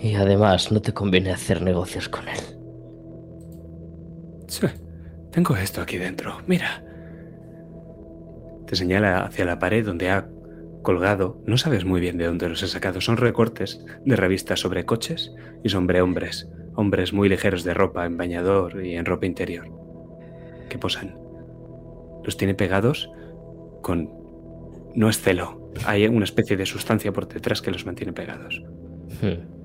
Y 0.02 0.16
además 0.16 0.72
no 0.72 0.82
te 0.82 0.94
conviene 0.94 1.32
hacer 1.32 1.62
negocios 1.62 2.08
con 2.08 2.28
él. 2.28 2.40
Sí, 4.48 4.68
tengo 5.32 5.56
esto 5.58 5.82
aquí 5.82 5.98
dentro. 5.98 6.38
Mira. 6.48 6.84
Te 8.66 8.76
señala 8.76 9.26
hacia 9.26 9.46
la 9.46 9.60
pared 9.60 9.86
donde 9.86 10.10
ha 10.10 10.30
colgado. 10.84 11.42
No 11.46 11.58
sabes 11.58 11.86
muy 11.86 12.00
bien 12.00 12.18
de 12.18 12.28
dónde 12.28 12.48
los 12.48 12.64
he 12.64 12.68
sacado. 12.68 13.02
Son 13.02 13.18
recortes 13.18 13.84
de 14.06 14.16
revistas 14.16 14.60
sobre 14.62 14.86
coches 14.86 15.34
y 15.64 15.70
sobre 15.70 16.02
hombres. 16.02 16.50
Hombres 16.76 17.12
muy 17.12 17.28
ligeros 17.28 17.64
de 17.64 17.74
ropa, 17.74 18.06
en 18.06 18.16
bañador 18.16 18.86
y 18.86 18.96
en 18.96 19.06
ropa 19.06 19.26
interior. 19.26 19.68
Que 20.70 20.78
posan. 20.78 21.29
Los 22.24 22.38
tiene 22.38 22.54
pegados 22.54 23.10
con... 23.82 24.10
No 24.96 25.10
es 25.10 25.20
celo. 25.20 25.72
Hay 25.86 26.08
una 26.08 26.26
especie 26.26 26.58
de 26.58 26.66
sustancia 26.66 27.12
por 27.12 27.28
detrás 27.28 27.62
que 27.62 27.72
los 27.72 27.86
mantiene 27.86 28.14
pegados. 28.14 28.64
Hmm. 29.22 29.60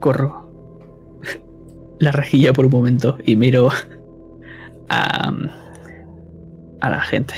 Corro 0.00 0.44
la 1.98 2.12
rejilla 2.12 2.52
por 2.52 2.66
un 2.66 2.72
momento 2.72 3.18
y 3.24 3.36
miro 3.36 3.70
a, 4.88 5.32
a 6.80 6.90
la 6.90 7.00
gente. 7.00 7.34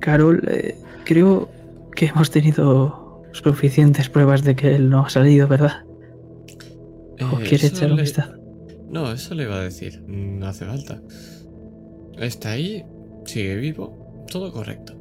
Carol, 0.00 0.42
eh, 0.48 0.76
creo 1.04 1.48
que 1.94 2.06
hemos 2.06 2.30
tenido 2.30 3.22
suficientes 3.32 4.08
pruebas 4.08 4.44
de 4.44 4.54
que 4.54 4.74
él 4.74 4.90
no 4.90 5.04
ha 5.04 5.08
salido, 5.08 5.48
¿verdad? 5.48 5.83
¿O 7.20 7.40
Eh, 7.40 7.48
echar 7.54 7.90
un 7.90 7.96
le- 7.96 8.02
vistazo? 8.02 8.32
No, 8.90 9.10
eso 9.12 9.34
le 9.34 9.44
iba 9.44 9.56
a 9.56 9.60
decir. 9.60 10.02
No 10.06 10.46
hace 10.46 10.64
falta. 10.64 11.00
Está 12.18 12.52
ahí, 12.52 12.84
sigue 13.24 13.56
vivo, 13.56 14.24
todo 14.30 14.52
correcto. 14.52 14.94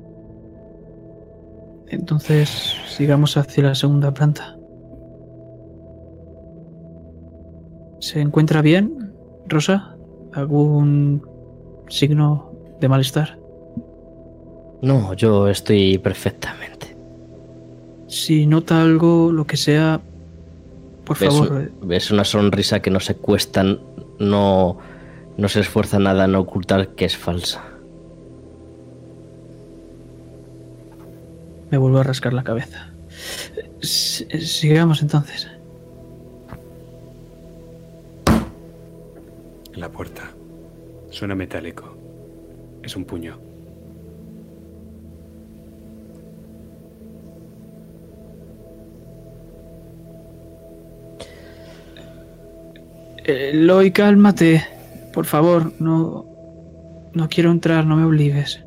Entonces, 1.89 2.75
sigamos 2.89 3.37
hacia 3.37 3.63
la 3.63 3.75
segunda 3.75 4.13
planta. 4.13 4.57
¿Se 7.99 8.19
encuentra 8.19 8.61
bien, 8.61 9.13
Rosa? 9.47 9.95
¿Algún 10.33 11.25
signo 11.87 12.51
de 12.79 12.89
malestar? 12.89 13.37
No, 14.81 15.13
yo 15.13 15.47
estoy 15.47 15.97
perfectamente. 15.99 16.97
Si 18.07 18.45
nota 18.45 18.81
algo, 18.81 19.31
lo 19.31 19.45
que 19.45 19.55
sea, 19.57 20.01
por 21.05 21.17
Ves, 21.19 21.29
favor, 21.33 21.71
ves 21.81 22.11
una 22.11 22.23
sonrisa 22.23 22.81
que 22.81 22.89
no 22.89 22.99
se 22.99 23.15
cuesta, 23.15 23.63
no, 24.19 24.77
no 25.37 25.49
se 25.49 25.59
esfuerza 25.59 25.99
nada 25.99 26.25
en 26.25 26.35
ocultar 26.35 26.89
que 26.89 27.05
es 27.05 27.17
falsa. 27.17 27.61
me 31.71 31.79
vuelvo 31.79 31.97
a 31.97 32.03
rascar 32.03 32.33
la 32.33 32.43
cabeza. 32.43 32.91
S- 33.81 34.27
Sigamos 34.45 35.01
entonces. 35.01 35.47
En 39.73 39.79
la 39.81 39.89
puerta. 39.89 40.21
Suena 41.09 41.33
metálico. 41.33 41.97
Es 42.83 42.95
un 42.95 43.05
puño. 43.05 43.39
Eloy, 53.23 53.91
cálmate. 53.91 54.65
Por 55.13 55.25
favor, 55.25 55.71
no. 55.79 56.25
No 57.13 57.29
quiero 57.29 57.51
entrar, 57.51 57.85
no 57.85 57.95
me 57.95 58.05
obligues. 58.05 58.63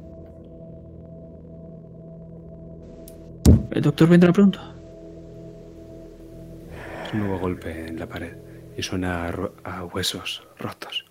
¿El 3.72 3.82
doctor 3.82 4.08
vendrá 4.08 4.32
pronto? 4.32 4.60
Un 7.12 7.18
nuevo 7.18 7.38
golpe 7.38 7.88
en 7.88 7.98
la 7.98 8.06
pared 8.06 8.34
y 8.76 8.82
suena 8.82 9.28
a 9.64 9.84
huesos 9.84 10.46
rotos. 10.58 11.04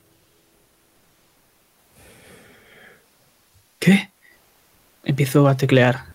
¿Qué? 3.79 4.09
Empiezo 5.03 5.47
a 5.47 5.57
teclear 5.57 6.05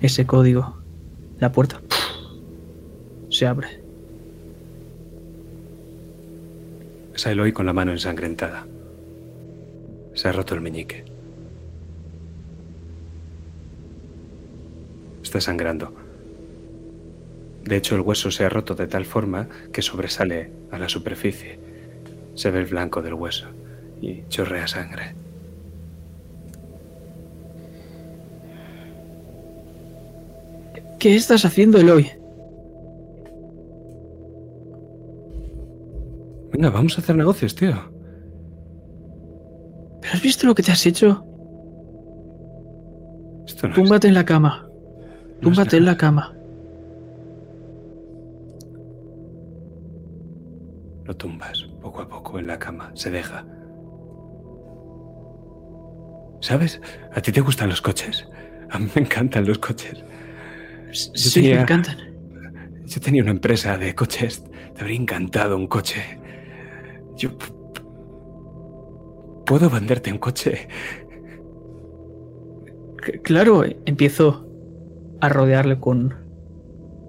ese 0.00 0.26
código. 0.26 0.78
La 1.38 1.52
puerta 1.52 1.80
se 3.30 3.46
abre. 3.46 3.85
Es 7.16 7.24
Eloy 7.24 7.52
con 7.52 7.64
la 7.64 7.72
mano 7.72 7.92
ensangrentada. 7.92 8.66
Se 10.12 10.28
ha 10.28 10.32
roto 10.32 10.54
el 10.54 10.60
meñique. 10.60 11.02
Está 15.22 15.40
sangrando. 15.40 15.94
De 17.64 17.74
hecho, 17.74 17.94
el 17.94 18.02
hueso 18.02 18.30
se 18.30 18.44
ha 18.44 18.50
roto 18.50 18.74
de 18.74 18.86
tal 18.86 19.06
forma 19.06 19.48
que 19.72 19.80
sobresale 19.80 20.50
a 20.70 20.78
la 20.78 20.90
superficie. 20.90 21.58
Se 22.34 22.50
ve 22.50 22.58
el 22.58 22.66
blanco 22.66 23.00
del 23.00 23.14
hueso 23.14 23.46
y 24.02 24.24
chorrea 24.28 24.68
sangre. 24.68 25.14
¿Qué 30.98 31.16
estás 31.16 31.46
haciendo, 31.46 31.78
Eloy? 31.78 32.15
Venga, 36.56 36.70
vamos 36.70 36.96
a 36.96 37.02
hacer 37.02 37.14
negocios, 37.16 37.54
tío. 37.54 37.74
¿Pero 40.00 40.14
has 40.14 40.22
visto 40.22 40.46
lo 40.46 40.54
que 40.54 40.62
te 40.62 40.72
has 40.72 40.86
hecho? 40.86 41.22
Esto 43.46 43.66
no 43.68 43.74
es- 43.74 43.74
Túmbate 43.74 44.08
en 44.08 44.14
la 44.14 44.24
cama. 44.24 44.66
no 45.34 45.40
Túmbate 45.40 45.76
en 45.76 45.84
la 45.84 45.96
cama. 45.98 46.32
Lo 51.04 51.14
tumbas 51.14 51.62
poco 51.82 52.00
a 52.00 52.08
poco 52.08 52.38
en 52.38 52.46
la 52.46 52.58
cama, 52.58 52.90
se 52.94 53.10
deja. 53.10 53.44
¿Sabes? 56.40 56.80
¿A 57.12 57.20
ti 57.20 57.32
te 57.32 57.42
gustan 57.42 57.68
los 57.68 57.82
coches? 57.82 58.26
A 58.70 58.78
mí 58.78 58.88
me 58.94 59.02
encantan 59.02 59.46
los 59.46 59.58
coches. 59.58 60.02
Sí, 60.92 61.34
tenía- 61.34 61.56
me 61.56 61.62
encantan. 61.62 61.96
Yo 62.86 63.00
tenía 63.00 63.22
una 63.22 63.32
empresa 63.32 63.76
de 63.76 63.94
coches. 63.94 64.42
Te 64.74 64.80
habría 64.80 64.96
encantado 64.98 65.56
un 65.56 65.66
coche. 65.66 66.18
Yo 67.16 67.30
puedo 69.46 69.70
venderte 69.70 70.12
un 70.12 70.18
coche. 70.18 70.68
C- 73.04 73.20
Claro, 73.22 73.64
empiezo 73.86 74.46
a 75.20 75.28
rodearle 75.28 75.78
con 75.78 76.14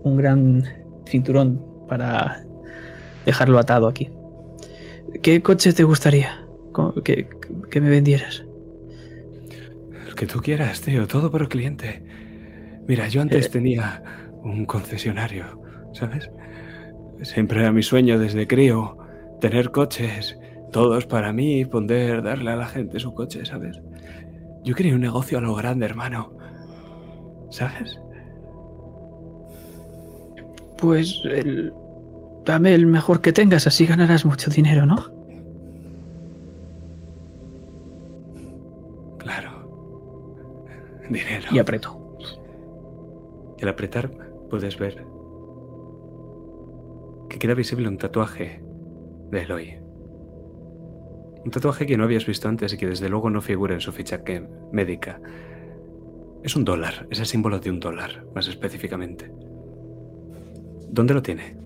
un 0.03 0.17
gran 0.17 0.63
cinturón 1.05 1.61
para 1.87 2.43
dejarlo 3.25 3.59
atado 3.59 3.87
aquí. 3.87 4.09
¿Qué 5.21 5.41
coche 5.41 5.73
te 5.73 5.83
gustaría 5.83 6.45
que, 7.03 7.27
que 7.71 7.81
me 7.81 7.89
vendieras? 7.89 8.43
El 10.07 10.15
que 10.15 10.27
tú 10.27 10.39
quieras, 10.39 10.81
tío, 10.81 11.07
todo 11.07 11.31
por 11.31 11.41
el 11.41 11.49
cliente. 11.49 12.03
Mira, 12.87 13.07
yo 13.07 13.21
antes 13.21 13.47
Eh. 13.47 13.49
tenía 13.49 14.03
un 14.43 14.65
concesionario, 14.65 15.61
¿sabes? 15.93 16.29
Siempre 17.23 17.59
era 17.61 17.71
mi 17.71 17.83
sueño 17.83 18.19
desde 18.19 18.47
crío 18.47 18.97
tener 19.39 19.71
coches, 19.71 20.37
todos 20.71 21.05
para 21.05 21.31
mí, 21.33 21.65
poder 21.65 22.21
darle 22.23 22.51
a 22.51 22.55
la 22.55 22.65
gente 22.67 22.99
su 22.99 23.13
coche, 23.13 23.45
¿sabes? 23.45 23.79
Yo 24.63 24.75
quería 24.75 24.95
un 24.95 25.01
negocio 25.01 25.37
a 25.37 25.41
lo 25.41 25.55
grande, 25.55 25.85
hermano. 25.85 26.31
¿Sabes? 27.49 27.99
Pues 30.77 31.21
el- 31.25 31.73
dame 32.45 32.73
el 32.75 32.85
mejor 32.85 33.21
que 33.21 33.33
tengas, 33.33 33.65
así 33.67 33.85
ganarás 33.85 34.25
mucho 34.25 34.49
dinero, 34.51 34.85
¿no? 34.85 35.05
Claro. 39.17 39.51
Dinero. 41.09 41.47
Y 41.51 41.59
aprieto. 41.59 42.17
Y 43.57 43.63
al 43.63 43.69
apretar 43.69 44.11
puedes 44.49 44.77
ver 44.77 45.03
que 47.29 47.39
queda 47.39 47.53
visible 47.55 47.87
un 47.87 47.97
tatuaje 47.97 48.61
de 49.31 49.41
Eloy. 49.41 49.79
Un 51.43 51.51
tatuaje 51.51 51.85
que 51.85 51.97
no 51.97 52.03
habías 52.03 52.25
visto 52.25 52.49
antes 52.49 52.73
y 52.73 52.77
que 52.77 52.87
desde 52.87 53.09
luego 53.09 53.29
no 53.29 53.41
figura 53.41 53.73
en 53.73 53.81
su 53.81 53.91
ficha 53.91 54.23
que 54.23 54.45
médica. 54.71 55.21
Es 56.43 56.55
un 56.55 56.65
dólar, 56.65 57.07
es 57.09 57.19
el 57.19 57.25
símbolo 57.25 57.59
de 57.59 57.69
un 57.69 57.79
dólar, 57.79 58.25
más 58.35 58.47
específicamente. 58.47 59.31
¿Dónde 60.89 61.13
lo 61.13 61.21
tiene? 61.21 61.57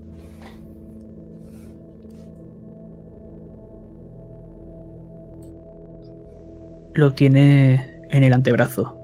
Lo 6.94 7.14
tiene 7.14 8.02
en 8.10 8.24
el 8.24 8.34
antebrazo. 8.34 8.98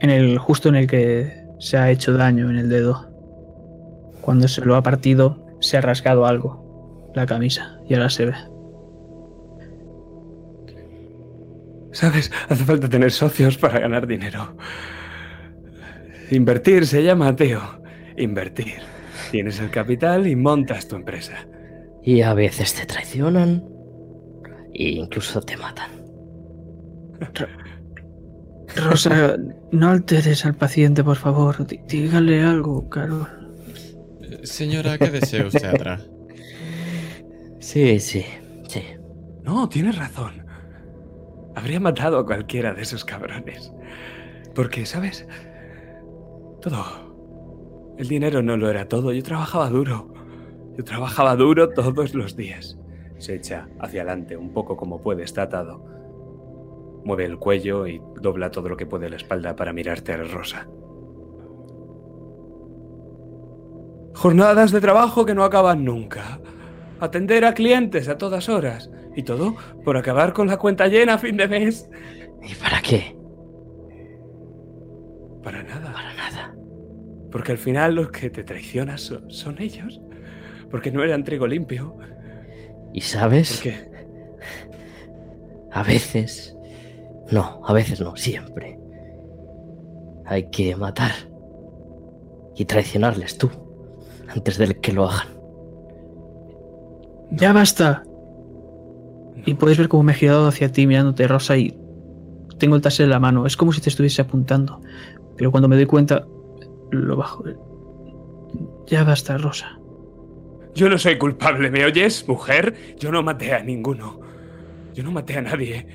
En 0.00 0.10
el 0.10 0.38
justo 0.38 0.68
en 0.68 0.76
el 0.76 0.86
que 0.86 1.46
se 1.58 1.76
ha 1.76 1.90
hecho 1.90 2.14
daño 2.14 2.48
en 2.50 2.56
el 2.56 2.68
dedo. 2.68 3.10
Cuando 4.22 4.48
se 4.48 4.64
lo 4.64 4.76
ha 4.76 4.82
partido, 4.82 5.46
se 5.60 5.76
ha 5.76 5.82
rasgado 5.82 6.26
algo. 6.26 6.69
La 7.14 7.26
camisa. 7.26 7.78
Y 7.88 7.94
ahora 7.94 8.10
se 8.10 8.26
ve. 8.26 8.34
¿Sabes? 11.92 12.30
Hace 12.48 12.64
falta 12.64 12.88
tener 12.88 13.10
socios 13.10 13.58
para 13.58 13.80
ganar 13.80 14.06
dinero. 14.06 14.56
Invertir 16.30 16.86
se 16.86 17.02
llama, 17.02 17.34
tío. 17.34 17.60
Invertir. 18.16 18.74
Tienes 19.32 19.58
el 19.60 19.70
capital 19.70 20.26
y 20.26 20.36
montas 20.36 20.86
tu 20.86 20.96
empresa. 20.96 21.34
Y 22.02 22.22
a 22.22 22.32
veces 22.34 22.74
te 22.74 22.86
traicionan. 22.86 23.64
E 24.72 24.90
incluso 24.90 25.40
te 25.40 25.56
matan. 25.56 25.90
Rosa, 28.76 29.36
no 29.72 29.88
alteres 29.90 30.46
al 30.46 30.54
paciente, 30.54 31.02
por 31.02 31.16
favor. 31.16 31.66
Dí- 31.66 31.80
Dígale 31.88 32.40
algo, 32.42 32.88
Carol. 32.88 33.26
Eh, 34.22 34.40
Señora, 34.44 34.96
¿qué 34.96 35.10
desea 35.10 35.46
usted 35.46 35.64
atrás? 35.66 36.08
Sí, 37.60 38.00
sí, 38.00 38.24
sí. 38.68 38.82
No, 39.42 39.68
tienes 39.68 39.98
razón. 39.98 40.46
Habría 41.54 41.78
matado 41.78 42.18
a 42.18 42.24
cualquiera 42.26 42.72
de 42.72 42.82
esos 42.82 43.04
cabrones. 43.04 43.72
Porque, 44.54 44.86
¿sabes? 44.86 45.28
Todo. 46.62 47.94
El 47.98 48.08
dinero 48.08 48.42
no 48.42 48.56
lo 48.56 48.70
era 48.70 48.88
todo. 48.88 49.12
Yo 49.12 49.22
trabajaba 49.22 49.68
duro. 49.68 50.08
Yo 50.76 50.84
trabajaba 50.84 51.36
duro 51.36 51.68
todos 51.68 52.14
los 52.14 52.34
días. 52.34 52.78
Se 53.18 53.34
echa 53.34 53.68
hacia 53.78 54.02
adelante 54.02 54.38
un 54.38 54.54
poco 54.54 54.78
como 54.78 55.02
puede, 55.02 55.24
está 55.24 55.42
atado. 55.42 55.84
Mueve 57.04 57.26
el 57.26 57.38
cuello 57.38 57.86
y 57.86 58.00
dobla 58.22 58.50
todo 58.50 58.70
lo 58.70 58.76
que 58.78 58.86
puede 58.86 59.10
la 59.10 59.16
espalda 59.16 59.54
para 59.54 59.74
mirarte 59.74 60.14
a 60.14 60.18
la 60.18 60.24
rosa. 60.24 60.66
Jornadas 64.14 64.72
de 64.72 64.80
trabajo 64.80 65.26
que 65.26 65.34
no 65.34 65.44
acaban 65.44 65.84
nunca. 65.84 66.40
Atender 67.00 67.44
a 67.44 67.54
clientes 67.54 68.08
a 68.08 68.18
todas 68.18 68.48
horas. 68.48 68.90
Y 69.16 69.22
todo 69.22 69.56
por 69.84 69.96
acabar 69.96 70.32
con 70.32 70.46
la 70.46 70.58
cuenta 70.58 70.86
llena 70.86 71.14
a 71.14 71.18
fin 71.18 71.36
de 71.36 71.48
mes. 71.48 71.88
¿Y 72.42 72.54
para 72.54 72.80
qué? 72.80 73.16
Para 75.42 75.62
nada. 75.62 75.92
Para 75.92 76.14
nada. 76.14 76.54
Porque 77.30 77.52
al 77.52 77.58
final 77.58 77.94
los 77.94 78.10
que 78.10 78.30
te 78.30 78.44
traicionan 78.44 78.98
son, 78.98 79.30
son 79.30 79.60
ellos. 79.60 80.00
Porque 80.70 80.90
no 80.90 81.02
eran 81.02 81.24
trigo 81.24 81.46
limpio. 81.46 81.96
¿Y 82.92 83.00
sabes? 83.00 83.56
Porque 83.56 83.90
A 85.72 85.82
veces... 85.82 86.56
No, 87.30 87.60
a 87.64 87.72
veces 87.72 88.00
no, 88.00 88.16
siempre. 88.16 88.78
Hay 90.26 90.50
que 90.50 90.74
matar. 90.74 91.12
Y 92.56 92.64
traicionarles 92.64 93.38
tú. 93.38 93.50
Antes 94.28 94.58
de 94.58 94.74
que 94.80 94.92
lo 94.92 95.08
hagan. 95.08 95.39
Ya 97.32 97.52
basta. 97.52 98.02
Y 99.46 99.54
puedes 99.54 99.78
ver 99.78 99.88
cómo 99.88 100.02
me 100.02 100.12
he 100.12 100.16
girado 100.16 100.48
hacia 100.48 100.70
ti 100.70 100.86
mirándote, 100.86 101.26
Rosa, 101.26 101.56
y 101.56 101.76
tengo 102.58 102.76
el 102.76 102.82
taser 102.82 103.04
en 103.04 103.10
la 103.10 103.20
mano. 103.20 103.46
Es 103.46 103.56
como 103.56 103.72
si 103.72 103.80
te 103.80 103.88
estuviese 103.88 104.22
apuntando. 104.22 104.80
Pero 105.36 105.50
cuando 105.50 105.68
me 105.68 105.76
doy 105.76 105.86
cuenta, 105.86 106.26
lo 106.90 107.16
bajo. 107.16 107.44
Ya 108.86 109.04
basta, 109.04 109.38
Rosa. 109.38 109.78
yo 110.74 110.88
no 110.88 110.98
soy 110.98 111.16
culpable, 111.18 111.70
¿me 111.70 111.84
oyes, 111.84 112.26
mujer? 112.28 112.96
Yo 112.98 113.10
no 113.12 113.22
maté 113.22 113.52
a 113.54 113.62
ninguno. 113.62 114.20
Yo 114.94 115.02
no 115.04 115.12
maté 115.12 115.38
a 115.38 115.42
nadie. 115.42 115.86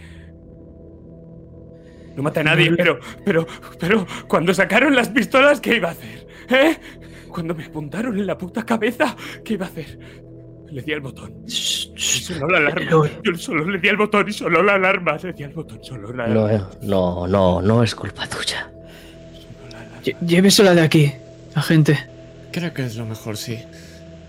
No 2.16 2.24
maté 2.24 2.40
a 2.40 2.44
nadie, 2.44 2.72
No- 2.72 2.78
pero, 2.78 3.00
pero, 3.26 3.46
pero, 3.80 4.08
cuando 4.28 4.54
sacaron 4.54 4.96
las 4.96 5.10
pistolas, 5.10 5.60
¿qué 5.60 5.76
iba 5.78 5.90
a 5.90 5.92
hacer? 5.92 6.28
¿Eh? 6.50 6.78
Cuando 7.30 7.54
me 7.54 7.66
apuntaron 7.66 8.18
en 8.18 8.26
la 8.26 8.38
puta 8.38 8.66
cabeza, 8.66 9.16
¿qué 9.44 9.54
iba 9.56 9.66
a 9.66 9.70
hacer? 9.70 10.00
Le 10.72 10.82
di 10.82 10.94
al 10.94 11.00
botón. 11.02 11.44
Sonó 11.48 12.48
la 12.48 12.58
alarma. 12.58 13.10
Yo 13.24 13.36
solo 13.38 13.66
le 13.70 13.80
di 13.80 13.88
al 13.90 13.98
botón 13.98 14.28
y 14.28 14.34
sonó 14.34 14.62
la 14.64 14.76
alarma. 14.76 15.18
Le 15.22 15.34
di 15.34 15.44
al 15.44 15.54
botón, 15.54 15.80
sonó 15.84 16.12
la 16.12 16.28
No, 16.28 16.46
alarma. 16.46 16.70
eh, 16.74 16.78
no, 16.84 17.28
no, 17.28 17.62
no 17.62 17.84
es 17.84 17.94
culpa 17.96 18.28
tuya. 18.28 18.72
Llévesela 20.26 20.74
de 20.76 20.82
aquí, 20.82 21.12
agente. 21.56 21.98
Creo 22.52 22.74
que 22.74 22.84
es 22.86 22.96
lo 22.96 23.06
mejor, 23.06 23.38
sí. 23.38 23.58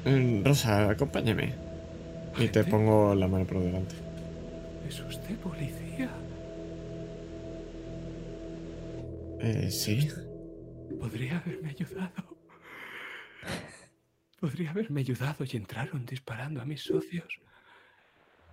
Mm, 0.05 0.45
Rosa, 0.45 0.91
acompáñame. 0.91 1.55
Y 2.39 2.49
te 2.49 2.65
pongo 2.65 3.15
la 3.15 3.29
mano 3.29 3.45
por 3.47 3.61
delante. 3.61 3.95
¿Es 4.89 5.01
usted 5.01 5.37
policía? 5.39 6.11
Eh, 9.41 9.69
sí. 9.71 10.09
Podría 11.01 11.39
haberme 11.39 11.71
ayudado. 11.71 12.26
Podría 14.47 14.71
haberme 14.71 15.01
ayudado 15.01 15.45
y 15.45 15.57
entraron 15.57 16.07
disparando 16.07 16.63
a 16.63 16.65
mis 16.65 16.81
socios. 16.81 17.41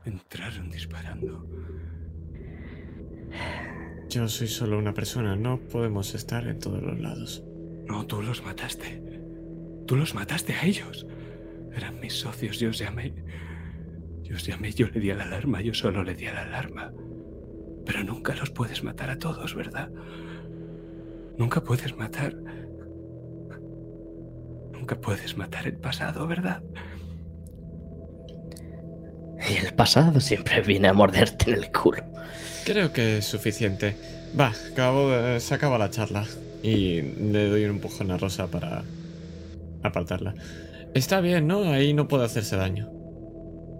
Entraron 0.04 0.72
disparando. 0.72 1.48
Yo 4.10 4.28
soy 4.28 4.48
solo 4.48 4.80
una 4.80 4.96
persona, 4.96 5.36
no 5.36 5.60
podemos 5.60 6.16
estar 6.16 6.48
en 6.48 6.58
todos 6.58 6.82
los 6.82 7.00
lados. 7.00 7.44
No, 7.86 8.08
tú 8.08 8.24
los 8.24 8.44
mataste. 8.44 9.04
Tú 9.86 9.96
los 9.96 10.16
mataste 10.16 10.54
a 10.54 10.66
ellos. 10.66 11.06
Eran 11.72 12.00
mis 12.00 12.14
socios, 12.14 12.60
yo 12.60 12.72
os 12.72 12.80
llamé. 12.80 13.14
Yo 14.24 14.38
os 14.38 14.48
llamé, 14.48 14.72
yo 14.72 14.88
le 14.88 15.00
di 15.00 15.12
a 15.12 15.16
la 15.16 15.26
alarma, 15.26 15.62
yo 15.62 15.76
solo 15.76 16.04
le 16.04 16.16
di 16.16 16.26
a 16.26 16.34
la 16.34 16.42
alarma. 16.42 16.92
Pero 17.86 18.04
nunca 18.04 18.34
los 18.34 18.50
puedes 18.50 18.84
matar 18.84 19.12
a 19.12 19.20
todos, 19.20 19.54
¿verdad? 19.54 19.92
Nunca 21.38 21.64
puedes 21.64 21.96
matar. 21.96 22.36
Nunca 24.84 25.00
puedes 25.00 25.38
matar 25.38 25.66
el 25.66 25.78
pasado, 25.78 26.28
¿verdad? 26.28 26.62
Y 29.50 29.66
el 29.66 29.74
pasado 29.76 30.20
siempre 30.20 30.60
viene 30.60 30.90
a 30.90 30.94
morderte 30.94 31.52
en 31.52 31.60
el 31.60 31.72
culo. 31.72 32.04
Creo 32.66 32.92
que 32.92 33.20
es 33.20 33.26
suficiente. 33.26 33.96
Va, 34.38 34.52
acabo 34.74 35.10
de- 35.10 35.40
se 35.40 35.54
acaba 35.54 35.78
la 35.78 35.90
charla. 35.90 36.26
Y 36.62 37.02
le 37.02 37.48
doy 37.50 37.64
un 37.64 37.70
empujón 37.78 38.12
a 38.12 38.18
Rosa 38.18 38.48
para 38.48 38.84
apartarla. 39.84 40.34
Está 40.94 41.22
bien, 41.22 41.48
¿no? 41.48 41.64
Ahí 41.64 41.94
no 41.94 42.10
puede 42.10 42.26
hacerse 42.26 42.58
daño. 42.58 42.92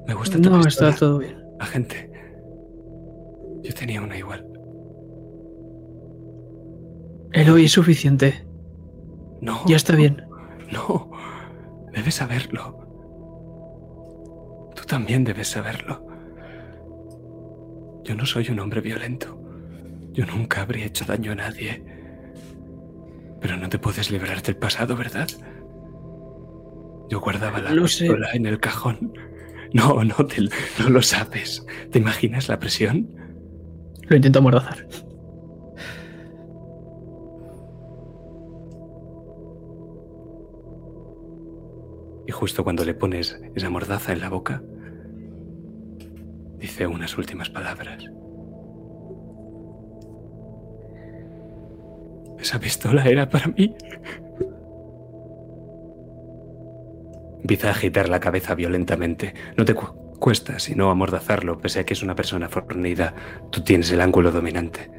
Me 0.08 0.14
gusta 0.14 0.40
tu 0.40 0.50
No, 0.50 0.62
pistola, 0.62 0.90
está 0.92 1.00
todo 1.02 1.18
bien. 1.18 1.36
agente. 1.60 2.10
Yo 3.62 3.74
tenía 3.74 4.02
una 4.02 4.18
igual. 4.18 4.48
Eloy 7.34 7.66
es 7.66 7.74
suficiente. 7.74 8.46
No. 9.42 9.60
Ya 9.68 9.76
está 9.76 9.98
bien. 9.98 10.22
No. 10.74 11.12
Debes 11.94 12.16
saberlo. 12.16 12.80
Tú 14.76 14.84
también 14.86 15.24
debes 15.24 15.48
saberlo. 15.50 16.06
Yo 18.04 18.16
no 18.16 18.26
soy 18.26 18.50
un 18.50 18.60
hombre 18.60 18.82
violento. 18.82 19.40
Yo 20.12 20.26
nunca 20.26 20.62
habría 20.62 20.86
hecho 20.86 21.06
daño 21.06 21.32
a 21.32 21.36
nadie. 21.36 21.84
Pero 23.40 23.58
no 23.58 23.70
te 23.70 23.80
puedes 23.80 24.10
librar 24.12 24.42
del 24.42 24.58
pasado, 24.58 24.96
¿verdad? 24.96 25.28
Yo 27.10 27.20
guardaba 27.20 27.60
la 27.60 27.72
Lo 27.72 27.88
sé. 27.88 28.08
en 28.34 28.46
el 28.46 28.60
cajón. 28.60 29.14
No, 29.74 30.04
no, 30.04 30.16
te- 30.28 30.42
no 30.80 30.90
lo 30.90 31.02
sabes. 31.02 31.66
¿Te 31.92 32.00
imaginas 32.00 32.48
la 32.48 32.60
presión? 32.60 33.10
Lo 34.08 34.16
intento 34.16 34.40
amordazar. 34.40 34.88
Y 42.28 42.32
justo 42.32 42.64
cuando 42.64 42.86
le 42.86 42.94
pones 42.94 43.40
esa 43.56 43.70
mordaza 43.70 44.14
en 44.14 44.22
la 44.22 44.30
boca, 44.30 44.62
dice 46.58 46.88
unas 46.88 47.18
últimas 47.18 47.50
palabras. 47.50 48.06
Esa 52.40 52.60
pistola 52.60 53.06
era 53.06 53.30
para 53.30 53.48
mí. 53.48 53.76
Empieza 57.42 57.68
a 57.68 57.72
agitar 57.72 58.08
la 58.10 58.20
cabeza 58.20 58.56
violentamente. 58.56 59.34
No 59.58 59.66
te 59.66 59.74
cu- 59.74 59.94
cuesta 60.20 60.60
sino 60.60 60.90
amordazarlo, 60.90 61.60
pese 61.60 61.82
a 61.82 61.86
que 61.86 61.94
es 61.94 62.04
una 62.04 62.16
persona 62.16 62.48
fornida. 62.50 63.14
Tú 63.52 63.62
tienes 63.64 63.92
el 63.92 64.02
ángulo 64.02 64.32
dominante. 64.32 64.90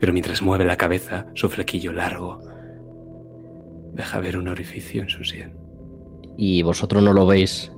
Pero 0.00 0.12
mientras 0.12 0.42
mueve 0.42 0.64
la 0.66 0.76
cabeza, 0.76 1.26
su 1.34 1.48
flequillo 1.48 1.92
largo 1.92 2.40
deja 3.94 4.18
ver 4.20 4.36
un 4.36 4.48
orificio 4.48 5.02
en 5.02 5.08
su 5.08 5.24
sien. 5.24 5.63
Y 6.36 6.62
vosotros 6.62 7.02
no 7.02 7.12
lo 7.12 7.26
veis, 7.26 7.70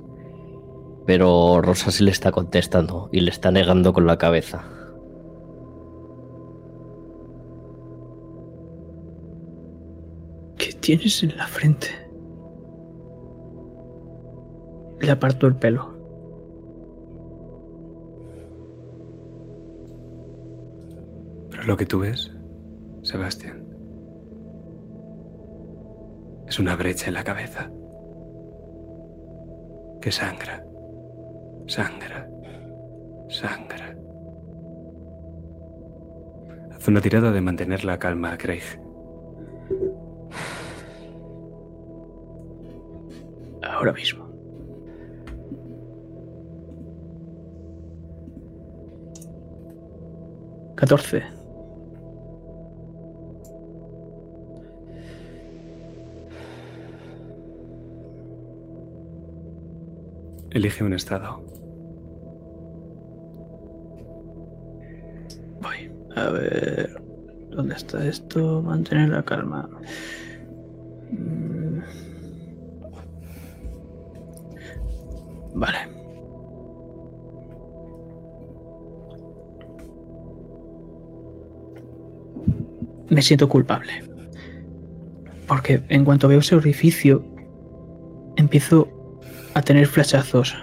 pero 1.05 1.61
Rosa 1.61 1.89
sí 1.89 2.03
le 2.03 2.11
está 2.11 2.31
contestando 2.31 3.09
y 3.11 3.21
le 3.21 3.31
está 3.31 3.51
negando 3.51 3.93
con 3.93 4.05
la 4.05 4.17
cabeza. 4.17 4.65
¿Qué 10.57 10.73
tienes 10.73 11.23
en 11.23 11.37
la 11.37 11.47
frente? 11.47 11.87
Le 14.99 15.11
aparto 15.11 15.47
el 15.47 15.55
pelo. 15.55 15.95
Pero 21.51 21.63
lo 21.63 21.77
que 21.77 21.85
tú 21.85 21.99
ves, 21.99 22.31
Sebastián, 23.03 23.65
es 26.47 26.59
una 26.59 26.75
brecha 26.75 27.07
en 27.07 27.13
la 27.13 27.23
cabeza 27.23 27.71
que 30.07 30.11
sangra, 30.13 30.63
sangra, 31.65 32.29
sangra. 33.27 33.93
Haz 36.71 36.87
una 36.87 37.01
tirada 37.01 37.29
de 37.33 37.41
mantener 37.41 37.83
la 37.83 37.99
calma, 37.99 38.37
Craig. 38.37 38.63
Ahora 43.61 43.91
mismo. 43.91 44.25
Catorce. 50.77 51.36
Elige 60.51 60.83
un 60.83 60.93
estado. 60.93 61.41
Voy. 65.61 65.91
A 66.15 66.29
ver. 66.29 67.01
¿Dónde 67.51 67.75
está 67.75 68.05
esto? 68.05 68.61
Mantener 68.61 69.09
la 69.09 69.23
calma. 69.23 69.69
Mm. 71.11 71.79
Vale. 75.55 75.77
Me 83.09 83.21
siento 83.21 83.49
culpable. 83.49 83.91
Porque 85.47 85.81
en 85.89 86.05
cuanto 86.05 86.27
veo 86.27 86.39
ese 86.39 86.55
orificio, 86.55 87.25
empiezo 88.35 88.96
a 89.57 89.61
tener 89.63 89.87
flashazos. 89.87 90.55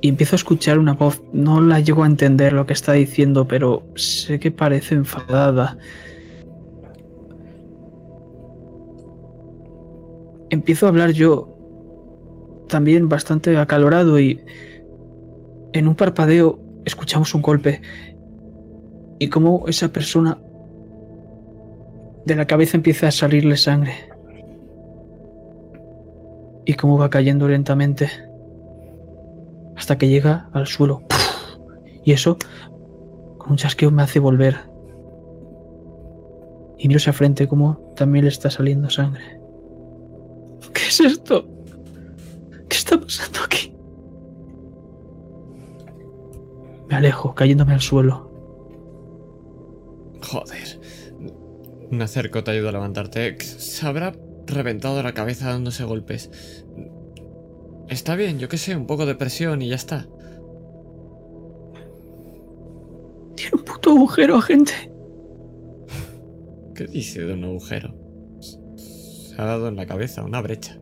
Y 0.00 0.08
empiezo 0.08 0.34
a 0.34 0.38
escuchar 0.38 0.78
una 0.78 0.94
voz. 0.94 1.22
No 1.32 1.60
la 1.60 1.80
llego 1.80 2.04
a 2.04 2.06
entender 2.06 2.54
lo 2.54 2.64
que 2.64 2.72
está 2.72 2.92
diciendo, 2.92 3.46
pero 3.46 3.86
sé 3.96 4.40
que 4.40 4.50
parece 4.50 4.94
enfadada. 4.94 5.76
Empiezo 10.48 10.86
a 10.86 10.88
hablar 10.88 11.10
yo 11.10 11.54
también 12.68 13.08
bastante 13.08 13.56
acalorado 13.58 14.18
y 14.18 14.40
en 15.74 15.86
un 15.86 15.94
parpadeo 15.94 16.58
escuchamos 16.86 17.34
un 17.34 17.42
golpe 17.42 17.82
y 19.18 19.28
como 19.28 19.68
esa 19.68 19.88
persona 19.88 20.38
de 22.24 22.36
la 22.36 22.46
cabeza 22.46 22.76
empieza 22.78 23.08
a 23.08 23.10
salirle 23.10 23.56
sangre 23.56 24.07
y 26.68 26.74
cómo 26.74 26.98
va 26.98 27.08
cayendo 27.08 27.48
lentamente 27.48 28.10
hasta 29.74 29.96
que 29.96 30.06
llega 30.06 30.50
al 30.52 30.66
suelo 30.66 31.02
y 32.04 32.12
eso 32.12 32.36
con 33.38 33.52
un 33.52 33.56
chasqueo 33.56 33.90
me 33.90 34.02
hace 34.02 34.18
volver 34.18 34.54
y 36.76 36.86
miro 36.86 36.98
hacia 36.98 37.14
frente 37.14 37.48
como 37.48 37.94
también 37.96 38.26
le 38.26 38.28
está 38.28 38.50
saliendo 38.50 38.90
sangre 38.90 39.40
¿qué 40.74 40.82
es 40.82 41.00
esto? 41.00 41.48
¿qué 42.68 42.76
está 42.76 43.00
pasando 43.00 43.38
aquí? 43.46 43.74
me 46.86 46.96
alejo 46.96 47.34
cayéndome 47.34 47.72
al 47.72 47.80
suelo 47.80 48.28
Joder. 50.20 50.80
Me 51.90 52.04
acerco, 52.04 52.44
te 52.44 52.50
ayudo 52.50 52.68
a 52.68 52.72
levantarte. 52.72 53.38
Se 53.40 53.86
habrá 53.86 54.12
reventado 54.48 55.02
la 55.02 55.12
cabeza 55.12 55.50
dándose 55.50 55.84
golpes. 55.84 56.64
Está 57.88 58.16
bien, 58.16 58.38
yo 58.38 58.48
qué 58.48 58.58
sé, 58.58 58.76
un 58.76 58.86
poco 58.86 59.06
de 59.06 59.14
presión 59.14 59.62
y 59.62 59.68
ya 59.68 59.76
está. 59.76 60.06
tiene 63.38 63.52
un 63.54 63.62
puto 63.62 63.90
agujero 63.90 64.36
agente 64.36 64.72
¿Qué 66.74 66.86
dice 66.86 67.24
de 67.24 67.34
un 67.34 67.44
agujero? 67.44 67.94
Se 68.76 69.34
ha 69.40 69.44
dado 69.44 69.68
en 69.68 69.76
la 69.76 69.86
cabeza 69.86 70.22
una 70.22 70.40
brecha. 70.40 70.78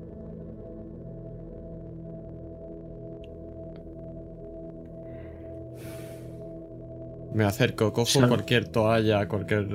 Me 7.33 7.45
acerco, 7.45 7.95
cojo 7.95 8.29
cualquier 8.29 8.69
toalla, 8.69 9.27
cualquier 9.27 9.69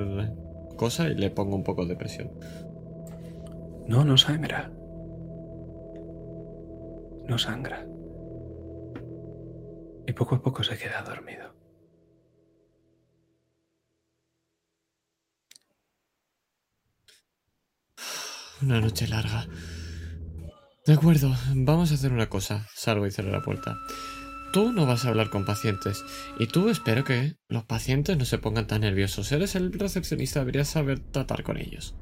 cosa 0.76 1.08
y 1.08 1.14
le 1.14 1.30
pongo 1.30 1.56
un 1.56 1.64
poco 1.64 1.86
de 1.86 1.96
presión. 1.96 2.30
No, 3.92 4.06
no 4.06 4.16
sangra. 4.16 4.72
No 7.28 7.36
sangra. 7.36 7.86
Y 10.06 10.12
poco 10.14 10.36
a 10.36 10.42
poco 10.42 10.62
se 10.62 10.78
queda 10.78 11.02
dormido. 11.02 11.54
Una 18.62 18.80
noche 18.80 19.06
larga. 19.08 19.46
De 20.86 20.94
acuerdo, 20.94 21.30
vamos 21.54 21.90
a 21.90 21.94
hacer 21.96 22.14
una 22.14 22.30
cosa. 22.30 22.66
Salgo 22.74 23.06
y 23.06 23.10
cierro 23.10 23.30
la 23.30 23.42
puerta. 23.42 23.76
Tú 24.54 24.72
no 24.72 24.86
vas 24.86 25.04
a 25.04 25.10
hablar 25.10 25.28
con 25.28 25.44
pacientes. 25.44 26.02
Y 26.38 26.46
tú 26.46 26.70
espero 26.70 27.04
que 27.04 27.36
los 27.46 27.64
pacientes 27.64 28.16
no 28.16 28.24
se 28.24 28.38
pongan 28.38 28.66
tan 28.66 28.80
nerviosos. 28.80 29.30
Eres 29.32 29.54
el 29.54 29.70
recepcionista, 29.70 30.40
deberías 30.40 30.68
saber 30.68 30.98
tratar 30.98 31.42
con 31.42 31.58
ellos. 31.58 31.94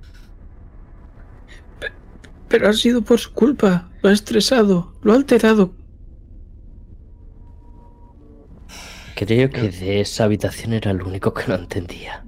Pero 2.51 2.69
ha 2.69 2.75
sido 2.75 3.03
por 3.03 3.19
su 3.19 3.33
culpa 3.33 3.91
lo 4.03 4.11
ha 4.11 4.13
estresado 4.13 4.93
lo 5.03 5.13
ha 5.13 5.17
alterado 5.17 5.75
Creo 9.21 9.51
que 9.51 9.69
de 9.69 10.01
esa 10.01 10.25
habitación 10.25 10.73
era 10.73 10.93
el 10.93 11.03
único 11.03 11.35
que 11.35 11.43
no 11.47 11.55
entendía. 11.55 12.25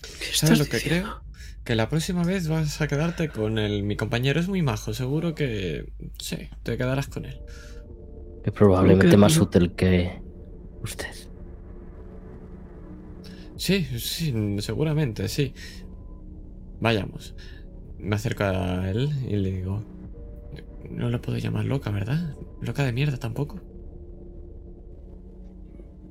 ¿qué 0.00 0.26
¿Sabes 0.32 0.60
lo 0.60 0.66
que 0.66 0.76
diciendo? 0.76 1.08
creo? 1.08 1.24
Que 1.64 1.74
la 1.74 1.88
próxima 1.88 2.22
vez 2.22 2.46
vas 2.46 2.80
a 2.80 2.86
quedarte 2.86 3.30
con 3.30 3.58
el... 3.58 3.82
Mi 3.82 3.96
compañero 3.96 4.38
es 4.38 4.46
muy 4.46 4.62
majo, 4.62 4.94
seguro 4.94 5.34
que... 5.34 5.92
Sí, 6.20 6.48
te 6.62 6.76
quedarás 6.76 7.08
con 7.08 7.24
él. 7.24 7.40
Es 8.44 8.52
probablemente 8.52 9.16
más 9.16 9.36
útil 9.38 9.74
que 9.74 10.22
usted. 10.84 11.12
Sí, 13.56 13.84
sí, 13.98 14.56
seguramente, 14.60 15.28
sí. 15.28 15.52
Vayamos. 16.82 17.34
Me 18.00 18.16
acerco 18.16 18.42
a 18.42 18.90
él 18.90 19.08
y 19.28 19.36
le 19.36 19.52
digo... 19.52 19.84
No 20.90 21.08
lo 21.10 21.22
puedo 21.22 21.38
llamar 21.38 21.64
loca, 21.64 21.90
¿verdad? 21.90 22.34
Loca 22.60 22.84
de 22.84 22.92
mierda 22.92 23.16
tampoco. 23.16 23.60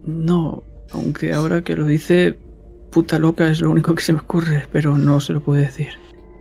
No, 0.05 0.63
aunque 0.91 1.33
ahora 1.33 1.61
que 1.61 1.75
lo 1.75 1.85
dice, 1.85 2.37
puta 2.89 3.19
loca 3.19 3.51
es 3.51 3.59
lo 3.59 3.69
único 3.69 3.93
que 3.93 4.01
se 4.01 4.13
me 4.13 4.19
ocurre, 4.19 4.65
pero 4.71 4.97
no 4.97 5.19
se 5.19 5.33
lo 5.33 5.41
puedo 5.41 5.61
decir. 5.61 5.89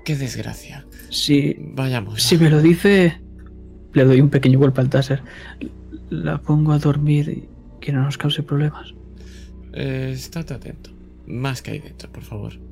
Qué 0.04 0.14
desgracia. 0.16 0.86
Si, 1.10 1.56
Vayamos. 1.74 2.22
si 2.22 2.38
me 2.38 2.50
lo 2.50 2.62
dice, 2.62 3.20
le 3.92 4.04
doy 4.04 4.20
un 4.20 4.30
pequeño 4.30 4.60
golpe 4.60 4.80
al 4.80 4.90
taser. 4.90 5.22
La 6.08 6.38
pongo 6.38 6.72
a 6.72 6.78
dormir 6.78 7.28
y 7.28 7.48
que 7.80 7.92
no 7.92 8.02
nos 8.02 8.16
cause 8.16 8.44
problemas. 8.44 8.94
Eh, 9.72 10.12
estate 10.14 10.54
atento. 10.54 10.90
Más 11.26 11.62
que 11.62 11.72
ahí 11.72 11.78
dentro, 11.80 12.10
por 12.10 12.22
favor. 12.22 12.69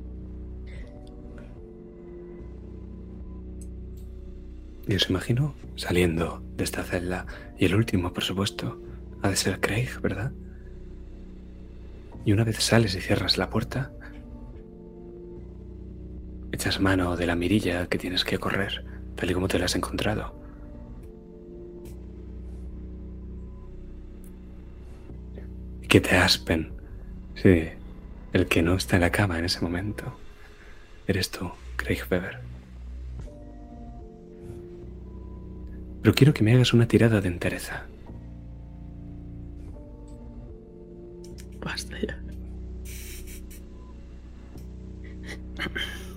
Y 4.89 4.95
os 4.95 5.07
imagino 5.07 5.53
saliendo 5.75 6.41
de 6.57 6.63
esta 6.63 6.83
celda. 6.83 7.27
Y 7.59 7.65
el 7.65 7.75
último, 7.75 8.11
por 8.11 8.23
supuesto, 8.23 8.81
ha 9.21 9.29
de 9.29 9.35
ser 9.35 9.59
Craig, 9.59 10.01
¿verdad? 10.01 10.31
Y 12.25 12.33
una 12.33 12.43
vez 12.43 12.57
sales 12.57 12.95
y 12.95 12.99
cierras 12.99 13.37
la 13.37 13.51
puerta, 13.51 13.91
echas 16.51 16.79
mano 16.79 17.15
de 17.17 17.27
la 17.27 17.35
mirilla 17.35 17.85
que 17.85 17.99
tienes 17.99 18.25
que 18.25 18.39
correr, 18.39 18.83
tal 19.15 19.29
y 19.29 19.35
como 19.35 19.47
te 19.47 19.59
la 19.59 19.65
has 19.65 19.75
encontrado. 19.75 20.33
Y 25.83 25.87
que 25.87 26.01
te 26.01 26.17
aspen. 26.17 26.73
Sí, 27.35 27.69
el 28.33 28.47
que 28.47 28.63
no 28.63 28.73
está 28.73 28.95
en 28.95 29.01
la 29.01 29.11
cama 29.11 29.37
en 29.37 29.45
ese 29.45 29.61
momento. 29.61 30.17
Eres 31.05 31.29
tú, 31.29 31.51
Craig 31.75 31.99
Weber. 32.09 32.48
Pero 36.01 36.13
quiero 36.15 36.33
que 36.33 36.43
me 36.43 36.53
hagas 36.53 36.73
una 36.73 36.87
tirada 36.87 37.21
de 37.21 37.27
entereza. 37.27 37.85
Basta 41.61 41.95
ya. 41.99 42.17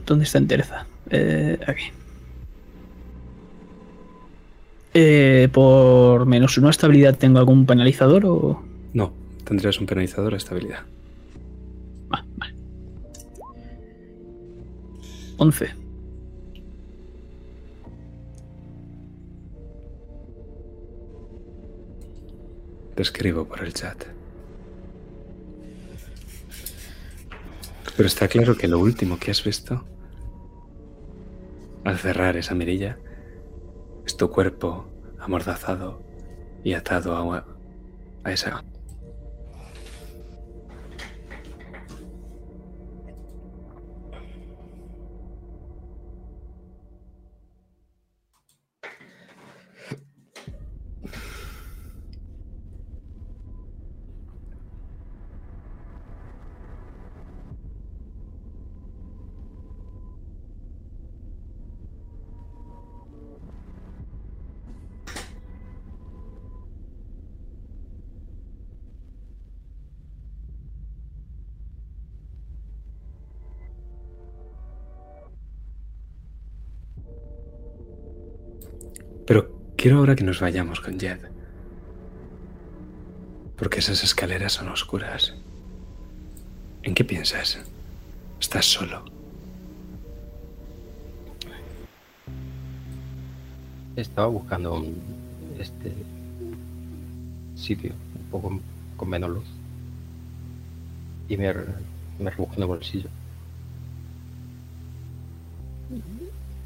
¿Dónde 0.06 0.24
está 0.24 0.38
entereza? 0.38 0.86
Eh, 1.10 1.58
aquí. 1.66 1.84
Eh, 4.94 5.48
por 5.52 6.26
menos 6.26 6.58
una 6.58 6.70
estabilidad, 6.70 7.16
¿tengo 7.16 7.38
algún 7.38 7.66
penalizador 7.66 8.26
o.? 8.26 8.62
No, 8.92 9.12
tendrías 9.44 9.80
un 9.80 9.86
penalizador 9.86 10.34
a 10.34 10.36
estabilidad. 10.36 10.80
Ah, 12.10 12.24
vale. 12.36 12.54
11. 15.38 15.81
Te 22.94 23.02
escribo 23.02 23.46
por 23.46 23.62
el 23.62 23.72
chat. 23.72 24.04
Pero 27.96 28.06
está 28.06 28.28
claro 28.28 28.56
que 28.56 28.68
lo 28.68 28.78
último 28.78 29.18
que 29.18 29.30
has 29.30 29.44
visto 29.44 29.84
al 31.84 31.98
cerrar 31.98 32.36
esa 32.36 32.54
mirilla 32.54 32.98
es 34.06 34.16
tu 34.16 34.30
cuerpo 34.30 34.86
amordazado 35.18 36.02
y 36.64 36.74
atado 36.74 37.14
a, 37.14 37.46
a 38.24 38.32
esa. 38.32 38.64
Quiero 79.82 79.98
ahora 79.98 80.14
que 80.14 80.22
nos 80.22 80.38
vayamos 80.38 80.80
con 80.80 81.00
Jed. 81.00 81.18
Porque 83.56 83.80
esas 83.80 84.04
escaleras 84.04 84.52
son 84.52 84.68
oscuras. 84.68 85.34
¿En 86.84 86.94
qué 86.94 87.02
piensas? 87.02 87.58
Estás 88.40 88.64
solo. 88.64 89.04
Estaba 93.96 94.28
buscando 94.28 94.86
este 95.58 95.92
sitio 97.56 97.92
un 98.14 98.30
poco 98.30 98.60
con 98.96 99.08
menos 99.08 99.30
luz. 99.30 99.48
Y 101.28 101.36
me, 101.36 101.52
me 102.20 102.30
rebusco 102.30 102.54
en 102.54 102.62
el 102.62 102.68
bolsillo. 102.68 103.08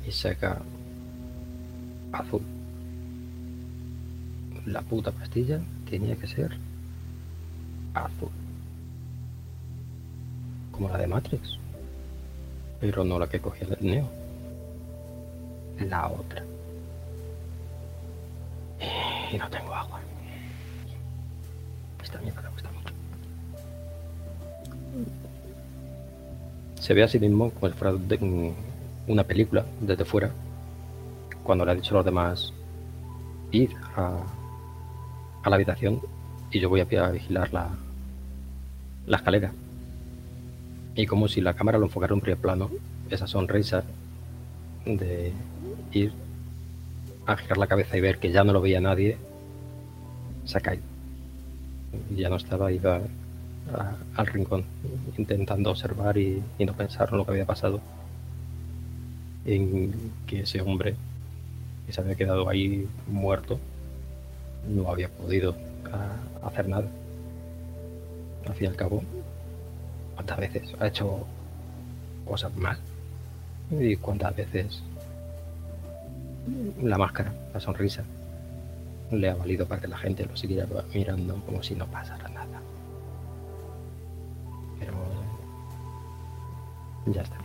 Y 0.06 0.12
saca 0.12 0.60
azul. 2.12 2.42
La 4.66 4.82
puta 4.82 5.12
pastilla 5.12 5.60
tenía 5.88 6.16
que 6.16 6.26
ser 6.26 6.56
azul. 7.94 8.30
Como 10.72 10.88
la 10.88 10.98
de 10.98 11.06
Matrix. 11.06 11.56
Pero 12.80 13.04
no 13.04 13.18
la 13.18 13.28
que 13.28 13.40
cogía 13.40 13.66
el 13.68 13.86
Neo. 13.86 14.08
La 15.88 16.08
otra. 16.08 16.42
Y 19.32 19.38
no 19.38 19.48
tengo 19.48 19.74
agua. 19.74 20.00
Esta 22.02 22.18
mierda 22.20 22.42
me 22.42 22.48
gusta 22.50 22.70
mucho. 22.72 22.92
Se 26.80 26.92
ve 26.94 27.02
a 27.02 27.08
sí 27.08 27.18
mismo 27.18 27.50
como 27.50 27.72
si 27.72 27.78
fuera 27.78 27.94
de- 27.96 28.52
una 29.08 29.24
película 29.24 29.64
desde 29.80 30.04
fuera. 30.04 30.30
Cuando 31.42 31.64
le 31.64 31.72
ha 31.72 31.74
dicho 31.74 31.94
a 31.94 31.98
los 31.98 32.04
demás 32.04 32.52
ir 33.52 33.70
a, 33.96 34.18
a 35.46 35.50
la 35.50 35.56
habitación 35.56 36.00
y 36.50 36.60
yo 36.60 36.68
voy 36.68 36.80
a, 36.80 36.84
vigilar 36.84 37.52
la, 37.52 37.70
la 39.06 39.16
escalera. 39.16 39.52
Y 40.94 41.06
como 41.06 41.28
si 41.28 41.40
la 41.40 41.54
cámara 41.54 41.78
lo 41.78 41.86
enfocara 41.86 42.12
en 42.12 42.16
un 42.16 42.20
primer 42.20 42.38
plano, 42.38 42.70
esa 43.10 43.26
sonrisa 43.26 43.84
de 44.84 45.32
ir 45.92 46.12
a 47.26 47.36
girar 47.36 47.58
la 47.58 47.66
cabeza 47.66 47.96
y 47.96 48.00
ver 48.00 48.18
que 48.18 48.30
ya 48.32 48.44
no 48.44 48.52
lo 48.52 48.60
veía 48.60 48.80
nadie, 48.80 49.18
se 50.44 50.58
ha 50.58 50.60
caído. 50.60 50.82
Ya 52.16 52.28
no 52.28 52.36
estaba, 52.36 52.72
iba 52.72 52.96
a- 53.72 53.96
al 54.16 54.26
rincón, 54.26 54.64
intentando 55.18 55.70
observar 55.70 56.16
y, 56.18 56.42
y 56.58 56.64
no 56.64 56.72
pensar 56.72 57.08
en 57.10 57.18
lo 57.18 57.24
que 57.24 57.32
había 57.32 57.46
pasado. 57.46 57.80
En 59.44 59.92
que 60.26 60.40
ese 60.40 60.60
hombre 60.60 60.94
que 61.86 61.92
se 61.92 62.00
había 62.00 62.16
quedado 62.16 62.48
ahí 62.48 62.88
muerto 63.08 63.60
no 64.68 64.90
había 64.90 65.08
podido 65.08 65.54
ah, 65.92 66.46
hacer 66.46 66.68
nada. 66.68 66.86
Al 68.46 68.54
fin 68.54 68.66
y 68.66 68.68
al 68.68 68.76
cabo, 68.76 69.02
¿cuántas 70.14 70.38
veces 70.38 70.74
ha 70.78 70.86
hecho 70.86 71.26
cosas 72.24 72.54
mal? 72.56 72.78
¿Y 73.70 73.96
cuántas 73.96 74.36
veces 74.36 74.82
la 76.82 76.98
máscara, 76.98 77.32
la 77.52 77.60
sonrisa, 77.60 78.04
le 79.10 79.30
ha 79.30 79.34
valido 79.34 79.66
para 79.66 79.80
que 79.80 79.88
la 79.88 79.98
gente 79.98 80.24
lo 80.24 80.36
siguiera 80.36 80.66
mirando 80.92 81.34
como 81.44 81.62
si 81.62 81.74
no 81.74 81.86
pasara 81.86 82.28
nada. 82.28 82.60
Pero 84.78 84.94
ya 87.06 87.22
está. 87.22 87.36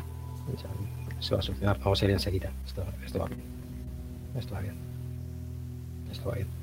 Se 1.19 1.33
va 1.35 1.39
a 1.39 1.43
solucionar. 1.43 1.79
Vamos 1.79 2.01
a 2.01 2.05
ir 2.05 2.11
enseguida. 2.11 2.51
Esto, 2.65 2.83
esto 3.05 3.19
va 3.19 3.27
bien. 3.27 3.41
Esto 4.37 4.53
va 4.53 4.61
bien. 4.61 4.75
Esto 6.11 6.29
va 6.29 6.35
bien. 6.35 6.60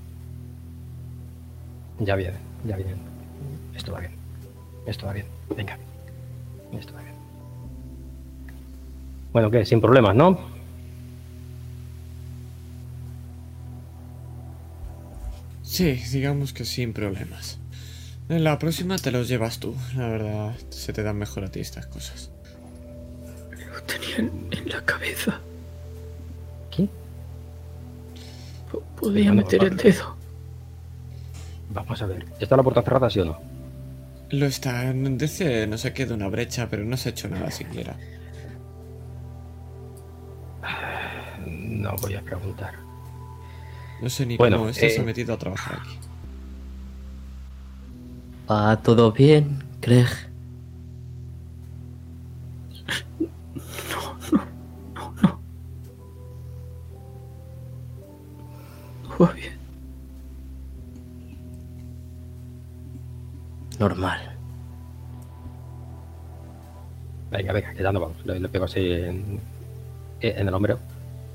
Ya 2.00 2.16
viene, 2.16 2.36
ya 2.64 2.76
viene. 2.76 2.94
Esto 3.74 3.92
va 3.92 4.00
bien. 4.00 4.12
Esto 4.86 5.06
va 5.06 5.12
bien. 5.12 5.26
Venga. 5.56 5.76
Esto 6.72 6.92
va 6.94 7.02
bien. 7.02 7.14
Bueno, 9.32 9.50
¿qué? 9.50 9.64
Sin 9.66 9.80
problemas, 9.80 10.14
¿no? 10.14 10.38
Sí, 15.62 15.92
digamos 16.12 16.52
que 16.52 16.64
sin 16.64 16.92
problemas. 16.92 17.58
En 18.28 18.44
la 18.44 18.58
próxima 18.58 18.98
te 18.98 19.10
los 19.10 19.28
llevas 19.28 19.58
tú. 19.58 19.74
La 19.96 20.08
verdad, 20.08 20.56
se 20.70 20.92
te 20.92 21.02
dan 21.02 21.16
mejor 21.16 21.44
a 21.44 21.50
ti 21.50 21.60
estas 21.60 21.86
cosas. 21.86 22.30
Lo 23.72 23.82
tenía 23.82 24.16
en, 24.18 24.68
la 24.68 24.84
cabeza. 24.84 25.40
¿Qué? 26.70 26.88
Podría 29.00 29.30
Bueno, 29.30 29.42
meter 29.42 29.64
el 29.64 29.76
dedo. 29.76 30.17
Vamos 31.70 32.00
a 32.02 32.06
ver. 32.06 32.26
¿Está 32.40 32.56
la 32.56 32.62
puerta 32.62 32.82
cerrada, 32.82 33.10
sí 33.10 33.20
o 33.20 33.24
no? 33.24 33.38
Lo 34.30 34.46
está. 34.46 34.92
Dice 34.92 35.66
no 35.66 35.78
sé 35.78 35.92
qué 35.92 36.06
de 36.06 36.14
una 36.14 36.28
brecha, 36.28 36.68
pero 36.68 36.84
no 36.84 36.96
se 36.96 37.08
ha 37.08 37.12
hecho 37.12 37.28
nada 37.28 37.50
siquiera. 37.50 37.96
No 41.46 41.94
voy 41.96 42.16
a 42.16 42.20
preguntar. 42.22 42.74
No 44.02 44.10
sé 44.10 44.26
ni 44.26 44.36
Bueno, 44.36 44.58
cómo 44.58 44.68
este 44.68 44.90
se 44.90 44.96
eh, 44.96 45.00
ha 45.00 45.04
metido 45.04 45.32
a 45.34 45.38
trabajar 45.38 45.78
aquí. 45.80 45.98
¿Va 48.50 48.76
todo 48.82 49.12
bien, 49.12 49.62
Craig? 49.80 50.08
No 59.08 59.18
va 59.18 59.32
bien. 59.32 59.57
Normal. 63.78 64.36
Venga, 67.30 67.52
venga, 67.52 67.74
que 67.74 67.82
ya 67.82 67.92
no 67.92 68.00
vamos. 68.00 68.24
Le, 68.24 68.40
le 68.40 68.48
pego 68.48 68.64
así 68.64 68.80
en, 68.80 69.40
en 70.20 70.48
el 70.48 70.54
hombro. 70.54 70.78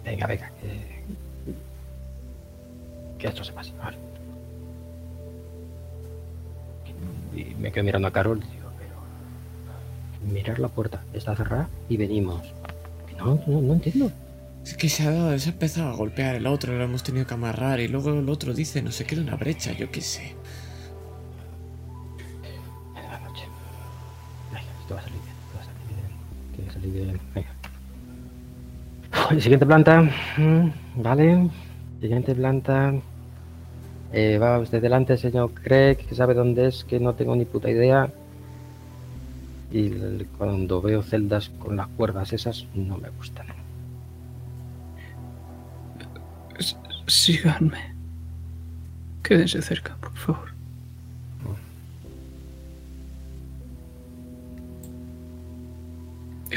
Venga, 0.03 0.27
venga, 0.27 0.51
que, 0.59 1.03
que 3.17 3.27
esto 3.27 3.43
se 3.43 3.53
pase. 3.53 3.71
Vale. 3.77 3.97
Y 7.35 7.55
me 7.55 7.71
quedo 7.71 7.83
mirando 7.83 8.07
a 8.07 8.11
Carol 8.11 8.39
y 8.39 8.55
digo, 8.55 8.69
pero. 8.77 10.31
Mirar 10.33 10.59
la 10.59 10.67
puerta, 10.67 11.03
está 11.13 11.35
cerrada 11.35 11.69
y 11.89 11.97
venimos. 11.97 12.53
No, 13.17 13.39
no, 13.47 13.61
no 13.61 13.73
entiendo. 13.73 14.11
Es 14.65 14.75
que 14.75 14.89
se 14.89 15.03
ha, 15.03 15.11
dado, 15.11 15.37
se 15.39 15.49
ha 15.49 15.53
empezado 15.53 15.89
a 15.89 15.95
golpear 15.95 16.35
el 16.35 16.47
otro, 16.47 16.77
lo 16.77 16.83
hemos 16.83 17.03
tenido 17.03 17.27
que 17.27 17.33
amarrar 17.33 17.79
y 17.79 17.87
luego 17.87 18.11
el 18.11 18.29
otro 18.29 18.53
dice 18.53 18.81
no 18.81 18.91
sé 18.91 19.05
qué 19.05 19.15
de 19.15 19.21
una 19.21 19.35
brecha, 19.35 19.73
yo 19.73 19.91
qué 19.91 20.01
sé. 20.01 20.35
Esto 24.83 24.93
va 24.95 24.99
a 24.99 25.03
salir 25.03 25.19
bien, 25.23 25.35
va 25.55 25.61
a 25.61 25.63
salir 25.65 25.85
bien. 26.55 26.69
A 26.69 26.71
salir 26.73 26.91
bien. 26.93 27.19
Venga. 27.33 27.51
Siguiente 29.41 29.65
planta. 29.65 30.01
Mm, 30.37 30.69
Vale. 31.01 31.49
Siguiente 32.01 32.35
planta. 32.35 32.93
Eh, 34.11 34.37
va 34.37 34.59
usted 34.59 34.81
delante, 34.81 35.17
señor 35.17 35.51
Craig, 35.53 35.97
que 35.97 36.13
sabe 36.15 36.33
dónde 36.35 36.67
es, 36.67 36.83
que 36.83 36.99
no 36.99 37.13
tengo 37.15 37.35
ni 37.35 37.45
puta 37.45 37.69
idea. 37.69 38.11
Y 39.71 39.89
cuando 40.37 40.81
veo 40.81 41.01
celdas 41.01 41.49
con 41.57 41.75
las 41.77 41.87
cuerdas 41.87 42.31
esas, 42.33 42.67
no 42.75 42.97
me 42.99 43.09
gustan. 43.09 43.47
S- 46.59 46.75
Síganme. 47.07 47.95
Quédense 49.23 49.61
cerca, 49.63 49.95
por 49.99 50.13
favor. 50.15 50.52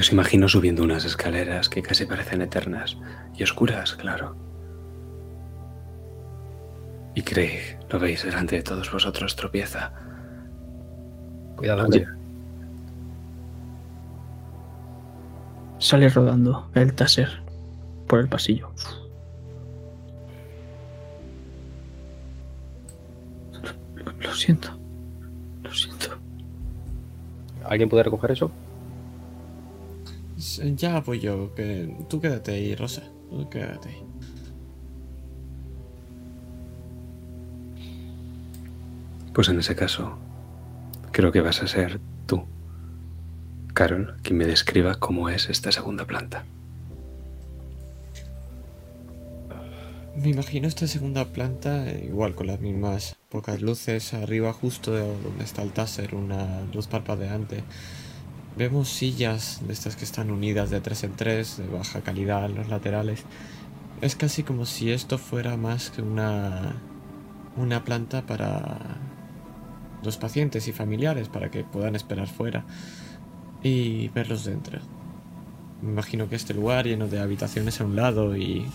Os 0.00 0.12
imagino 0.12 0.48
subiendo 0.48 0.82
unas 0.82 1.04
escaleras 1.04 1.68
que 1.68 1.82
casi 1.82 2.04
parecen 2.04 2.42
eternas 2.42 2.96
y 3.34 3.42
oscuras, 3.42 3.94
claro. 3.94 4.36
Y 7.14 7.22
Craig, 7.22 7.78
lo 7.88 7.98
veis 7.98 8.22
delante 8.24 8.56
de 8.56 8.62
todos 8.62 8.92
vosotros, 8.92 9.34
tropieza. 9.36 9.92
Cuidado, 11.56 11.86
Oye. 11.86 12.04
Angie. 12.04 12.16
Sale 15.78 16.08
rodando 16.10 16.68
el 16.74 16.94
taser 16.94 17.42
por 18.06 18.20
el 18.20 18.28
pasillo. 18.28 18.70
Lo, 23.94 24.12
lo 24.12 24.34
siento. 24.34 24.78
Lo 25.62 25.72
siento. 25.72 26.18
¿Alguien 27.64 27.88
puede 27.88 28.02
recoger 28.02 28.32
eso? 28.32 28.50
S- 30.46 30.62
Ya 30.76 31.00
voy 31.00 31.18
yo, 31.20 31.54
que 31.54 31.88
tú 32.08 32.20
quédate 32.20 32.52
ahí, 32.52 32.74
Rosa. 32.76 33.02
Tú 33.30 33.48
quédate 33.50 33.88
ahí. 33.88 34.02
Pues 39.32 39.48
en 39.48 39.58
ese 39.58 39.76
caso, 39.76 40.16
creo 41.12 41.32
que 41.32 41.40
vas 41.40 41.62
a 41.62 41.66
ser 41.66 42.00
tú, 42.26 42.44
Carol, 43.74 44.16
quien 44.22 44.38
me 44.38 44.46
describa 44.46 44.94
cómo 44.94 45.28
es 45.28 45.50
esta 45.50 45.70
segunda 45.72 46.06
planta. 46.06 46.44
Me 50.14 50.30
imagino 50.30 50.66
esta 50.66 50.86
segunda 50.86 51.26
planta 51.26 51.88
eh, 51.90 52.06
igual 52.08 52.34
con 52.34 52.46
las 52.46 52.60
mismas 52.60 53.16
pocas 53.28 53.60
luces 53.60 54.14
arriba 54.14 54.52
justo 54.52 54.92
de 54.94 55.00
donde 55.22 55.44
está 55.44 55.62
el 55.62 55.72
taser, 55.72 56.14
una 56.14 56.62
luz 56.72 56.86
parpadeante. 56.86 57.62
Vemos 58.56 58.88
sillas 58.88 59.60
de 59.66 59.72
estas 59.72 59.96
que 59.96 60.04
están 60.04 60.30
unidas 60.30 60.70
de 60.70 60.80
tres 60.80 61.04
en 61.04 61.12
tres, 61.12 61.58
de 61.58 61.66
baja 61.68 62.00
calidad 62.00 62.46
en 62.46 62.54
los 62.54 62.68
laterales. 62.68 63.24
Es 64.00 64.16
casi 64.16 64.42
como 64.42 64.64
si 64.64 64.90
esto 64.90 65.18
fuera 65.18 65.56
más 65.56 65.90
que 65.90 66.02
una 66.02 66.76
una 67.56 67.84
planta 67.84 68.22
para 68.22 68.78
los 70.02 70.16
pacientes 70.18 70.68
y 70.68 70.72
familiares 70.72 71.28
para 71.28 71.50
que 71.50 71.64
puedan 71.64 71.96
esperar 71.96 72.28
fuera 72.28 72.64
y 73.62 74.08
verlos 74.08 74.44
dentro. 74.44 74.78
Me 75.82 75.90
imagino 75.90 76.28
que 76.28 76.36
este 76.36 76.54
lugar 76.54 76.86
lleno 76.86 77.08
de 77.08 77.20
habitaciones 77.20 77.80
a 77.80 77.84
un 77.84 77.96
lado 77.96 78.36
y 78.36 78.66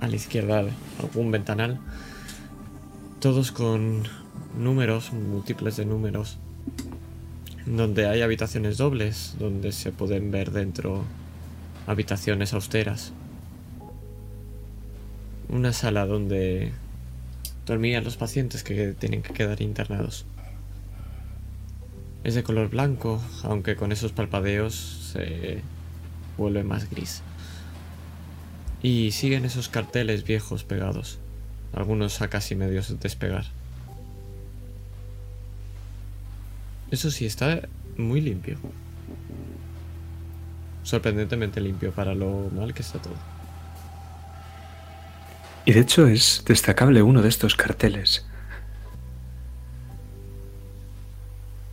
a 0.00 0.08
la 0.08 0.16
izquierda 0.16 0.64
algún 1.00 1.30
ventanal. 1.30 1.80
Todos 3.20 3.50
con 3.52 4.04
números, 4.56 5.12
múltiples 5.12 5.76
de 5.76 5.86
números. 5.86 6.38
Donde 7.66 8.06
hay 8.06 8.22
habitaciones 8.22 8.78
dobles, 8.78 9.34
donde 9.38 9.72
se 9.72 9.92
pueden 9.92 10.30
ver 10.30 10.52
dentro 10.52 11.04
habitaciones 11.86 12.52
austeras. 12.52 13.12
Una 15.48 15.72
sala 15.72 16.06
donde 16.06 16.72
dormían 17.66 18.04
los 18.04 18.16
pacientes 18.16 18.62
que 18.62 18.92
tienen 18.92 19.22
que 19.22 19.32
quedar 19.32 19.60
internados. 19.60 20.26
Es 22.24 22.34
de 22.34 22.42
color 22.42 22.70
blanco, 22.70 23.22
aunque 23.42 23.76
con 23.76 23.92
esos 23.92 24.12
palpadeos 24.12 24.74
se 25.12 25.60
vuelve 26.36 26.64
más 26.64 26.90
gris. 26.90 27.22
Y 28.82 29.12
siguen 29.12 29.44
esos 29.44 29.68
carteles 29.68 30.24
viejos 30.24 30.64
pegados, 30.64 31.18
algunos 31.72 32.20
a 32.22 32.28
casi 32.28 32.54
medios 32.54 32.88
de 32.88 32.96
despegar. 32.96 33.55
Eso 36.90 37.10
sí, 37.10 37.26
está 37.26 37.62
muy 37.96 38.20
limpio. 38.20 38.58
Sorprendentemente 40.82 41.60
limpio 41.60 41.90
para 41.90 42.14
lo 42.14 42.48
mal 42.54 42.72
que 42.72 42.82
está 42.82 43.00
todo. 43.00 43.14
Y 45.64 45.72
de 45.72 45.80
hecho 45.80 46.06
es 46.06 46.44
destacable 46.46 47.02
uno 47.02 47.22
de 47.22 47.28
estos 47.28 47.56
carteles. 47.56 48.24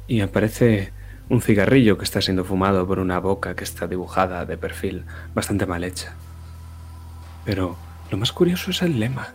Y 0.07 0.21
aparece 0.21 0.91
un 1.29 1.41
cigarrillo 1.41 1.97
que 1.97 2.03
está 2.03 2.21
siendo 2.21 2.43
fumado 2.43 2.87
por 2.87 2.99
una 2.99 3.19
boca 3.19 3.55
que 3.55 3.63
está 3.63 3.87
dibujada 3.87 4.45
de 4.45 4.57
perfil 4.57 5.05
bastante 5.35 5.67
mal 5.67 5.83
hecha. 5.83 6.15
Pero 7.45 7.77
lo 8.09 8.17
más 8.17 8.31
curioso 8.31 8.71
es 8.71 8.81
el 8.81 8.99
lema. 8.99 9.33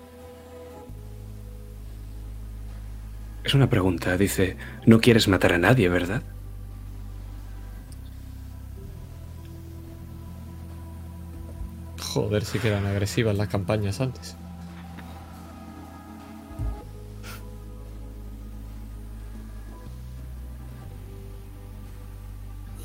Es 3.49 3.55
una 3.55 3.71
pregunta, 3.71 4.15
dice, 4.19 4.59
no 4.85 5.01
quieres 5.01 5.27
matar 5.27 5.55
a 5.55 5.59
nadie, 5.59 5.89
¿verdad? 5.89 6.23
Joder, 11.99 12.45
si 12.45 12.59
quedan 12.59 12.85
agresivas 12.85 13.39
las 13.39 13.49
campañas 13.49 14.03
antes. 14.03 14.37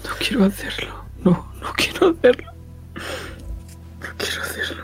No 0.06 0.12
quiero 0.18 0.46
hacerlo. 0.46 1.04
No, 1.26 1.46
no 1.62 1.74
quiero 1.74 2.12
hacerlo. 2.12 2.54
No 4.00 4.08
quiero 4.18 4.42
hacerlo. 4.42 4.83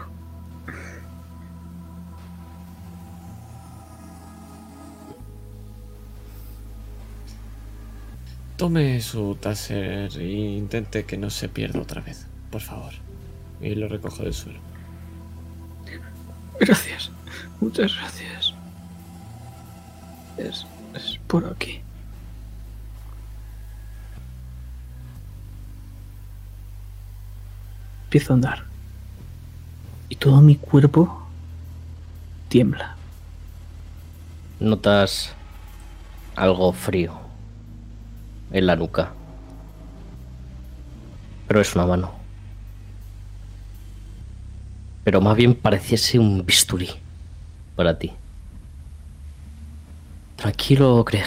Tome 8.59 8.99
su 8.99 9.35
taser 9.35 10.11
e 10.17 10.31
intente 10.57 11.05
que 11.05 11.15
no 11.15 11.29
se 11.29 11.47
pierda 11.47 11.79
otra 11.79 12.01
vez, 12.01 12.27
por 12.51 12.59
favor. 12.59 12.91
Y 13.61 13.73
lo 13.73 13.87
recojo 13.87 14.23
del 14.23 14.33
suelo. 14.33 14.59
Gracias. 16.59 17.09
Muchas 17.61 17.95
gracias. 17.95 18.53
Es, 20.35 20.65
es 20.93 21.17
por 21.25 21.45
aquí. 21.45 21.79
Empiezo 28.07 28.33
a 28.33 28.35
andar. 28.35 28.65
Y 30.09 30.17
todo 30.17 30.41
mi 30.41 30.57
cuerpo 30.57 31.25
tiembla. 32.49 32.97
Notas 34.59 35.33
algo 36.35 36.73
frío 36.73 37.18
en 38.51 38.65
la 38.65 38.75
nuca. 38.75 39.13
Pero 41.47 41.61
es 41.61 41.75
una 41.75 41.85
mano. 41.85 42.13
Pero 45.03 45.21
más 45.21 45.35
bien 45.35 45.55
pareciese 45.55 46.19
un 46.19 46.45
bisturí 46.45 46.89
para 47.75 47.97
ti. 47.97 48.11
Tranquilo, 50.35 51.03
Greg. 51.03 51.25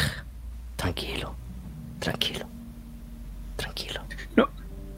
Tranquilo. 0.77 1.35
Tranquilo. 1.99 2.47
Tranquilo. 3.57 4.01
No, 4.36 4.49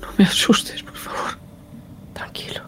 no 0.01 0.09
me 0.19 0.25
asustes, 0.25 0.83
por 0.83 0.97
favor. 0.97 1.39
Tranquilo. 2.13 2.63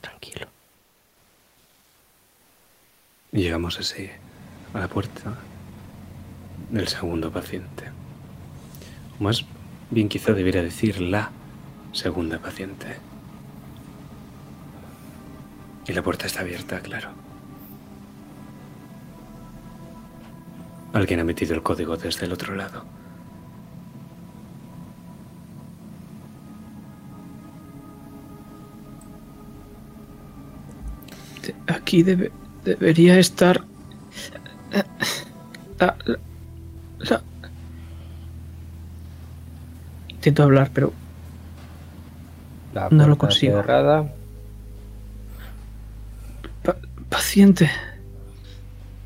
Tranquilo. 0.00 0.46
Y 3.32 3.42
llegamos 3.42 3.78
así 3.78 4.10
a 4.74 4.80
la 4.80 4.88
puerta 4.88 5.34
del 6.70 6.88
segundo 6.88 7.30
paciente. 7.30 7.84
Más 9.20 9.44
bien 9.90 10.08
quizá 10.08 10.32
debiera 10.32 10.62
decir 10.62 11.00
la 11.00 11.30
segunda 11.92 12.38
paciente. 12.38 12.96
Y 15.86 15.92
la 15.92 16.02
puerta 16.02 16.26
está 16.26 16.40
abierta, 16.40 16.80
claro. 16.80 17.10
Alguien 20.92 21.20
ha 21.20 21.24
metido 21.24 21.54
el 21.54 21.62
código 21.62 21.96
desde 21.96 22.26
el 22.26 22.32
otro 22.32 22.54
lado. 22.54 22.84
Aquí 31.68 32.02
debe, 32.02 32.32
debería 32.64 33.18
estar. 33.18 33.64
La, 34.72 34.84
la- 35.78 35.96
la- 36.04 36.18
Intento 40.26 40.42
hablar, 40.42 40.70
pero 40.74 40.92
La 42.74 42.88
No 42.90 43.06
lo 43.06 43.16
consigo. 43.16 43.58
cerrada. 43.60 44.12
pa- 46.64 46.74
paciente. 47.08 47.70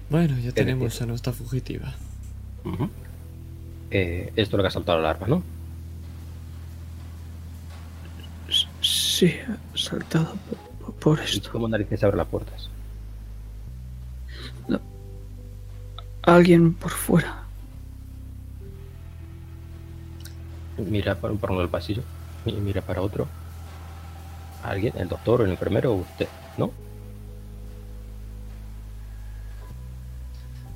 Bueno, 0.08 0.34
ya 0.38 0.44
¿Qué 0.46 0.52
tenemos 0.52 1.00
a 1.02 1.04
nuestra 1.06 1.34
fugitiva. 1.34 1.92
Eh, 3.90 4.32
esto 4.34 4.56
es 4.56 4.58
lo 4.58 4.62
que 4.62 4.68
ha 4.68 4.70
saltado 4.70 4.98
la 5.02 5.10
alarma, 5.10 5.26
¿no? 5.26 5.42
Sí, 8.80 9.34
ha 9.46 9.76
saltado 9.78 10.34
por, 10.80 10.94
por 10.94 11.18
¿Y 11.20 11.24
esto. 11.24 11.50
cómo 11.52 11.68
narices 11.68 12.02
abre 12.02 12.16
las 12.16 12.28
puertas? 12.28 12.70
Alguien 16.22 16.72
por 16.72 16.90
fuera. 16.92 17.39
Mira 20.88 21.14
por, 21.14 21.36
por 21.38 21.50
uno 21.50 21.60
del 21.60 21.68
pasillo 21.68 22.02
y 22.46 22.52
mira 22.52 22.82
para 22.82 23.02
otro. 23.02 23.26
¿Alguien? 24.62 24.92
¿El 24.96 25.08
doctor, 25.08 25.42
el 25.42 25.50
enfermero 25.50 25.92
o 25.92 25.96
usted? 25.96 26.28
¿No? 26.58 26.70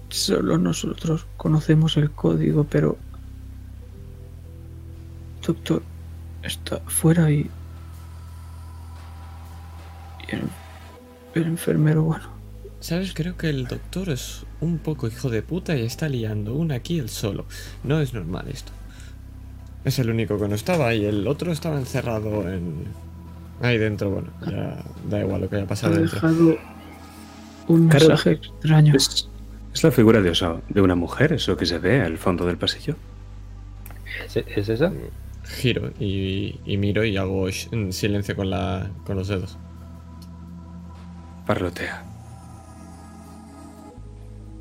Solo 0.08 0.58
nosotros 0.58 1.26
conocemos 1.36 1.96
el 1.96 2.10
código, 2.10 2.64
pero... 2.64 2.96
Doctor, 5.46 5.82
está 6.42 6.78
fuera 6.80 7.30
y... 7.30 7.50
y 10.28 10.34
el, 10.34 10.48
el 11.34 11.42
enfermero, 11.42 12.04
bueno, 12.04 12.34
¿Sabes? 12.84 13.14
Creo 13.14 13.34
que 13.38 13.48
el 13.48 13.66
doctor 13.66 14.10
es 14.10 14.44
un 14.60 14.76
poco 14.76 15.08
hijo 15.08 15.30
de 15.30 15.40
puta 15.40 15.74
y 15.74 15.86
está 15.86 16.06
liando 16.06 16.54
una 16.54 16.74
aquí 16.74 16.98
el 16.98 17.08
solo. 17.08 17.46
No 17.82 17.98
es 17.98 18.12
normal 18.12 18.48
esto. 18.48 18.72
Es 19.84 19.98
el 19.98 20.10
único 20.10 20.38
que 20.38 20.48
no 20.48 20.54
estaba 20.54 20.94
y 20.94 21.04
el 21.04 21.26
otro 21.26 21.52
estaba 21.52 21.78
encerrado 21.78 22.48
en... 22.50 22.84
Ahí 23.60 23.78
dentro, 23.78 24.10
bueno, 24.10 24.28
ya 24.50 24.82
da 25.08 25.20
igual 25.20 25.42
lo 25.42 25.48
que 25.48 25.56
haya 25.56 25.64
ha 25.64 25.68
pasado 25.68 25.94
dentro. 25.94 26.14
dejado 26.14 26.56
un 27.68 27.86
mensaje 27.88 28.32
extraño. 28.32 28.94
¿Es, 28.94 29.28
es 29.72 29.84
la 29.84 29.90
figura 29.90 30.20
de, 30.20 30.30
oso- 30.30 30.60
de 30.68 30.80
una 30.80 30.94
mujer 30.94 31.32
eso 31.32 31.56
que 31.56 31.66
se 31.66 31.78
ve 31.78 32.00
al 32.00 32.18
fondo 32.18 32.46
del 32.46 32.56
pasillo? 32.56 32.96
¿Es, 34.26 34.36
es 34.36 34.68
esa? 34.68 34.92
Giro 35.44 35.92
y, 36.00 36.58
y 36.64 36.76
miro 36.78 37.04
y 37.04 37.16
hago 37.16 37.46
silencio 37.90 38.34
con, 38.34 38.50
la, 38.50 38.90
con 39.06 39.16
los 39.16 39.28
dedos. 39.28 39.58
Parlotea. 41.46 42.02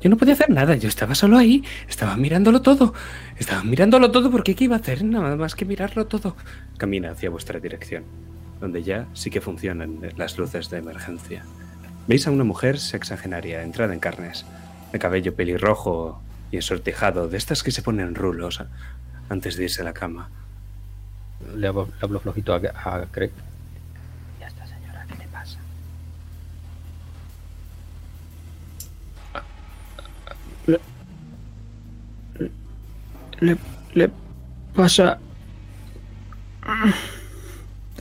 Yo 0.04 0.10
no 0.10 0.18
podía 0.18 0.34
hacer 0.34 0.50
nada, 0.50 0.76
yo 0.76 0.86
estaba 0.86 1.14
solo 1.14 1.38
ahí, 1.38 1.64
estaba 1.88 2.14
mirándolo 2.18 2.60
todo. 2.60 2.92
Estaba 3.38 3.64
mirándolo 3.64 4.10
todo 4.10 4.30
porque 4.30 4.54
¿qué 4.54 4.64
iba 4.64 4.76
a 4.76 4.78
hacer? 4.78 5.02
Nada 5.02 5.34
más 5.34 5.54
que 5.54 5.64
mirarlo 5.64 6.06
todo. 6.06 6.36
Camina 6.76 7.12
hacia 7.12 7.30
vuestra 7.30 7.58
dirección, 7.58 8.04
donde 8.60 8.82
ya 8.82 9.06
sí 9.14 9.30
que 9.30 9.40
funcionan 9.40 10.00
las 10.18 10.36
luces 10.36 10.68
de 10.68 10.76
emergencia. 10.76 11.46
Veis 12.06 12.26
a 12.26 12.32
una 12.32 12.44
mujer 12.44 12.78
sexagenaria, 12.78 13.62
entrada 13.62 13.94
en 13.94 14.00
carnes, 14.00 14.44
de 14.92 14.98
cabello 14.98 15.34
pelirrojo 15.34 16.20
y 16.50 16.56
ensortijado, 16.56 17.28
de 17.28 17.38
estas 17.38 17.62
que 17.62 17.70
se 17.70 17.80
ponen 17.80 18.14
rulos 18.14 18.62
antes 19.30 19.56
de 19.56 19.64
irse 19.64 19.80
a 19.80 19.86
la 19.86 19.94
cama. 19.94 20.28
Le 21.56 21.66
hablo, 21.66 21.86
le 21.86 22.02
hablo 22.02 22.20
flojito 22.20 22.52
a, 22.52 22.58
a 22.58 23.06
Craig. 23.10 23.32
Le, 33.40 33.56
le 33.94 34.10
pasa... 34.74 35.18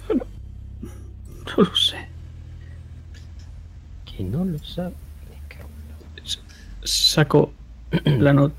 No, 0.09 0.15
no 0.15 1.63
lo 1.63 1.75
sé. 1.75 2.07
Que 4.05 4.23
no 4.23 4.45
lo 4.45 4.59
sabe. 4.59 4.93
Saco 6.85 7.53
la, 8.05 8.33
no- 8.33 8.51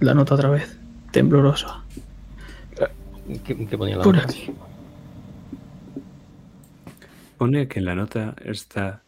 la 0.00 0.14
nota 0.14 0.34
otra 0.34 0.48
vez, 0.50 0.78
temblorosa. 1.12 1.82
¿Qué, 3.44 3.66
qué 3.66 3.76
ponía 3.78 3.96
la 3.96 4.04
Por 4.04 4.16
nota? 4.16 4.26
aquí. 4.28 4.50
Pone 7.36 7.68
que 7.68 7.78
en 7.78 7.84
la 7.84 7.94
nota 7.94 8.34
está 8.44 9.02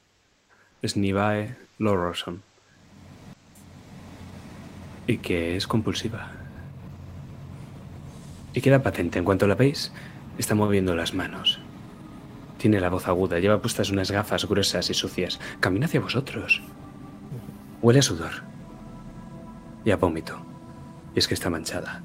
Snivae 0.86 1.56
Loroson 1.78 2.42
y 5.06 5.18
que 5.18 5.56
es 5.56 5.66
compulsiva. 5.66 6.30
Y 8.55 8.60
queda 8.60 8.82
patente, 8.82 9.18
en 9.18 9.24
cuanto 9.24 9.47
la 9.47 9.55
veis, 9.55 9.93
está 10.39 10.55
moviendo 10.55 10.94
las 10.94 11.14
manos. 11.14 11.60
Tiene 12.59 12.81
la 12.81 12.89
voz 12.90 13.09
aguda, 13.09 13.39
lleva 13.39 13.60
puestas 13.62 13.90
unas 13.90 14.10
gafas 14.10 14.47
gruesas 14.47 14.90
y 14.90 14.94
sucias. 14.94 15.40
Camina 15.60 15.86
hacia 15.86 16.01
vosotros. 16.01 16.60
Huele 17.81 18.01
a 18.01 18.02
sudor. 18.02 18.32
Y 19.85 19.90
a 19.93 19.97
vómito. 19.97 20.39
Y 21.14 21.18
es 21.20 21.27
que 21.28 21.35
está 21.35 21.48
manchada. 21.48 22.02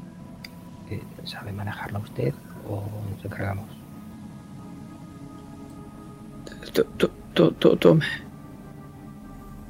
Eh, 0.90 1.02
¿Sabe 1.26 1.52
manejarla 1.52 2.00
usted 2.00 2.34
o 2.70 2.84
nos 3.16 3.26
encargamos? 3.26 3.66
To- 6.74 6.84
to- 6.86 7.10
to- 7.34 7.52
to- 7.52 7.76
Tome. 7.78 8.06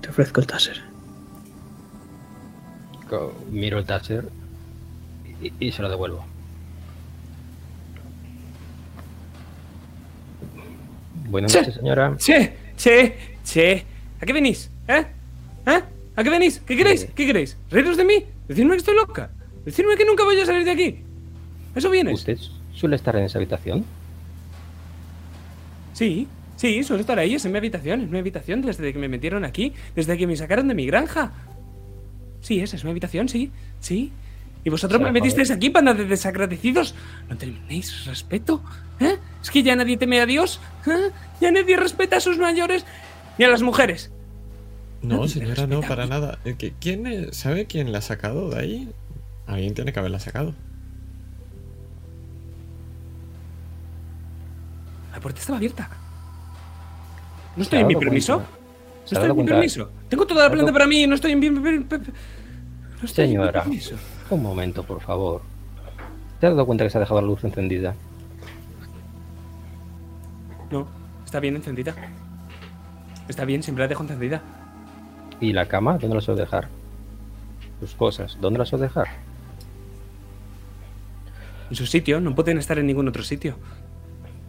Te 0.02 0.10
ofrezco 0.10 0.41
el 0.41 0.47
taser. 0.47 0.84
Miro 3.49 3.80
el 3.80 3.85
taser 3.85 4.30
y, 5.41 5.53
y 5.60 5.72
se 5.72 5.81
lo 5.81 5.89
devuelvo. 5.89 6.26
Buenas 11.27 11.53
noches, 11.53 11.76
señora. 11.76 12.15
Che, 12.18 12.53
che, 12.77 13.15
che. 13.43 13.84
¿A 14.22 14.26
qué 14.26 14.34
venís? 14.34 14.69
¿Eh? 14.88 15.06
¿Eh? 15.65 15.81
¿A 16.15 16.23
qué 16.23 16.30
venís? 16.30 16.61
¿Qué 16.65 16.77
queréis? 16.77 17.03
Eh. 17.03 17.11
¿Qué 17.15 17.26
queréis? 17.26 17.57
¿Reíros 17.69 17.97
de 17.97 18.06
mí? 18.06 18.26
¿Decirme 18.47 18.72
que 18.72 18.77
estoy 18.77 18.95
loca? 18.95 19.31
¿Decirme 19.65 19.95
que 19.95 20.06
nunca 20.06 20.23
voy 20.23 20.39
a 20.39 20.45
salir 20.45 20.64
de 20.64 20.72
aquí? 20.72 20.99
¿Eso 21.76 21.89
vienes? 21.89 22.14
¿Usted 22.14 22.38
suele 22.73 22.95
estar 22.95 23.15
en 23.15 23.26
esa 23.26 23.39
habitación? 23.39 23.85
Sí, 25.93 26.27
sí, 26.57 26.84
suelo 26.84 27.02
estar 27.02 27.18
ahí, 27.18 27.35
es 27.35 27.45
en 27.45 27.52
mi 27.52 27.57
habitación, 27.57 28.02
es 28.02 28.10
mi 28.10 28.19
habitación 28.19 28.61
desde 28.61 28.93
que 28.93 28.99
me 28.99 29.07
metieron 29.07 29.45
aquí, 29.45 29.73
desde 29.95 30.18
que 30.18 30.27
me 30.27 30.35
sacaron 30.35 30.68
de 30.68 30.76
mi 30.76 30.85
granja. 30.85 31.31
Sí, 32.41 32.60
esa 32.60 32.76
es 32.76 32.84
mi 32.84 32.91
habitación, 32.91 33.27
sí, 33.27 33.52
sí. 33.80 34.11
¿Y 34.65 34.69
vosotros 34.71 34.99
me 34.99 35.11
metisteis 35.11 35.51
aquí, 35.51 35.69
panda 35.69 35.93
de 35.93 36.05
desagradecidos? 36.05 36.95
¿No 37.29 37.37
tenéis 37.37 38.03
respeto? 38.05 38.63
¿Eh? 38.99 39.15
¿Es 39.41 39.51
que 39.51 39.61
ya 39.61 39.75
nadie 39.75 39.95
teme 39.95 40.19
a 40.19 40.25
Dios? 40.25 40.59
¿Eh? 40.87 41.11
¿Ya 41.39 41.51
nadie 41.51 41.77
respeta 41.77 42.17
a 42.17 42.19
sus 42.19 42.39
mayores? 42.39 42.83
Ni 43.37 43.45
a 43.45 43.49
las 43.49 43.61
mujeres. 43.61 44.11
No, 45.03 45.27
señora, 45.27 45.67
no, 45.67 45.81
para 45.81 46.07
nada. 46.07 46.39
Eh, 46.45 46.55
¿Quién 46.81 47.05
es- 47.05 47.37
sabe 47.37 47.67
quién 47.67 47.91
la 47.91 47.99
ha 47.99 48.01
sacado 48.01 48.49
de 48.49 48.59
ahí? 48.59 48.89
Alguien 49.45 49.75
tiene 49.75 49.93
que 49.93 49.99
haberla 49.99 50.19
sacado. 50.19 50.55
La 55.13 55.19
puerta 55.19 55.39
estaba 55.39 55.57
abierta. 55.57 55.89
¿No 57.55 57.61
estoy 57.61 57.79
en 57.81 57.87
mi 57.87 57.95
permiso? 57.95 58.39
¿No 58.39 58.45
¿Se 59.05 59.15
ha 59.15 59.19
estoy 59.19 59.29
en 59.29 59.37
mi 59.37 59.43
permiso? 59.45 59.91
Tengo 60.09 60.25
toda 60.25 60.41
la 60.41 60.47
¿Se 60.47 60.53
ha 60.53 60.53
planta 60.53 60.73
para 60.73 60.87
mí 60.87 61.03
y 61.03 61.07
no 61.07 61.13
estoy 61.13 61.33
en 61.33 61.39
mi 61.39 61.49
No 61.51 61.61
estoy 61.63 61.75
en 61.75 61.99
mi 63.03 63.07
Señora, 63.07 63.61
permiso. 63.61 63.95
Un 64.30 64.41
momento, 64.41 64.84
por 64.84 65.02
favor. 65.02 65.41
¿Te 66.39 66.47
has 66.47 66.53
dado 66.53 66.65
cuenta 66.65 66.84
que 66.84 66.89
se 66.89 66.97
ha 66.97 67.02
dejado 67.02 67.22
la 67.22 67.27
luz 67.27 67.43
encendida? 67.43 67.95
No, 70.72 70.88
está 71.23 71.39
bien 71.39 71.56
encendida. 71.56 71.95
Está 73.27 73.45
bien, 73.45 73.64
siempre 73.64 73.84
la 73.84 73.88
dejo 73.88 74.03
encendida. 74.03 74.41
¿Y 75.39 75.53
la 75.53 75.68
cama? 75.68 75.97
¿Dónde 75.97 76.15
la 76.15 76.22
suelo 76.22 76.39
dejar? 76.39 76.68
Tus 77.80 77.93
cosas, 77.93 78.38
¿dónde 78.39 78.60
las 78.60 78.69
suelo 78.69 78.84
dejar? 78.84 79.07
En 81.69 81.76
su 81.76 81.85
sitio, 81.85 82.19
no 82.19 82.35
pueden 82.35 82.57
estar 82.57 82.77
en 82.77 82.88
ningún 82.88 83.07
otro 83.07 83.23
sitio. 83.23 83.57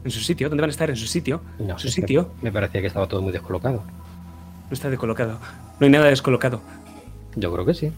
En 0.04 0.10
su 0.10 0.20
sitio, 0.20 0.48
¿dónde 0.48 0.60
van 0.60 0.70
a 0.70 0.72
estar? 0.72 0.90
En 0.90 0.96
su 0.96 1.06
sitio. 1.06 1.40
No, 1.58 1.72
en 1.72 1.78
su 1.78 1.88
sitio. 1.88 2.30
Me 2.42 2.52
parecía 2.52 2.80
que 2.80 2.86
estaba 2.86 3.08
todo 3.08 3.22
muy 3.22 3.32
descolocado. 3.32 3.82
No 4.68 4.72
está 4.72 4.90
descolocado. 4.90 5.38
No 5.80 5.86
hay 5.86 5.90
nada 5.90 6.06
descolocado. 6.06 6.60
Yo 7.34 7.52
creo 7.52 7.64
que 7.64 7.74
sí. 7.74 7.92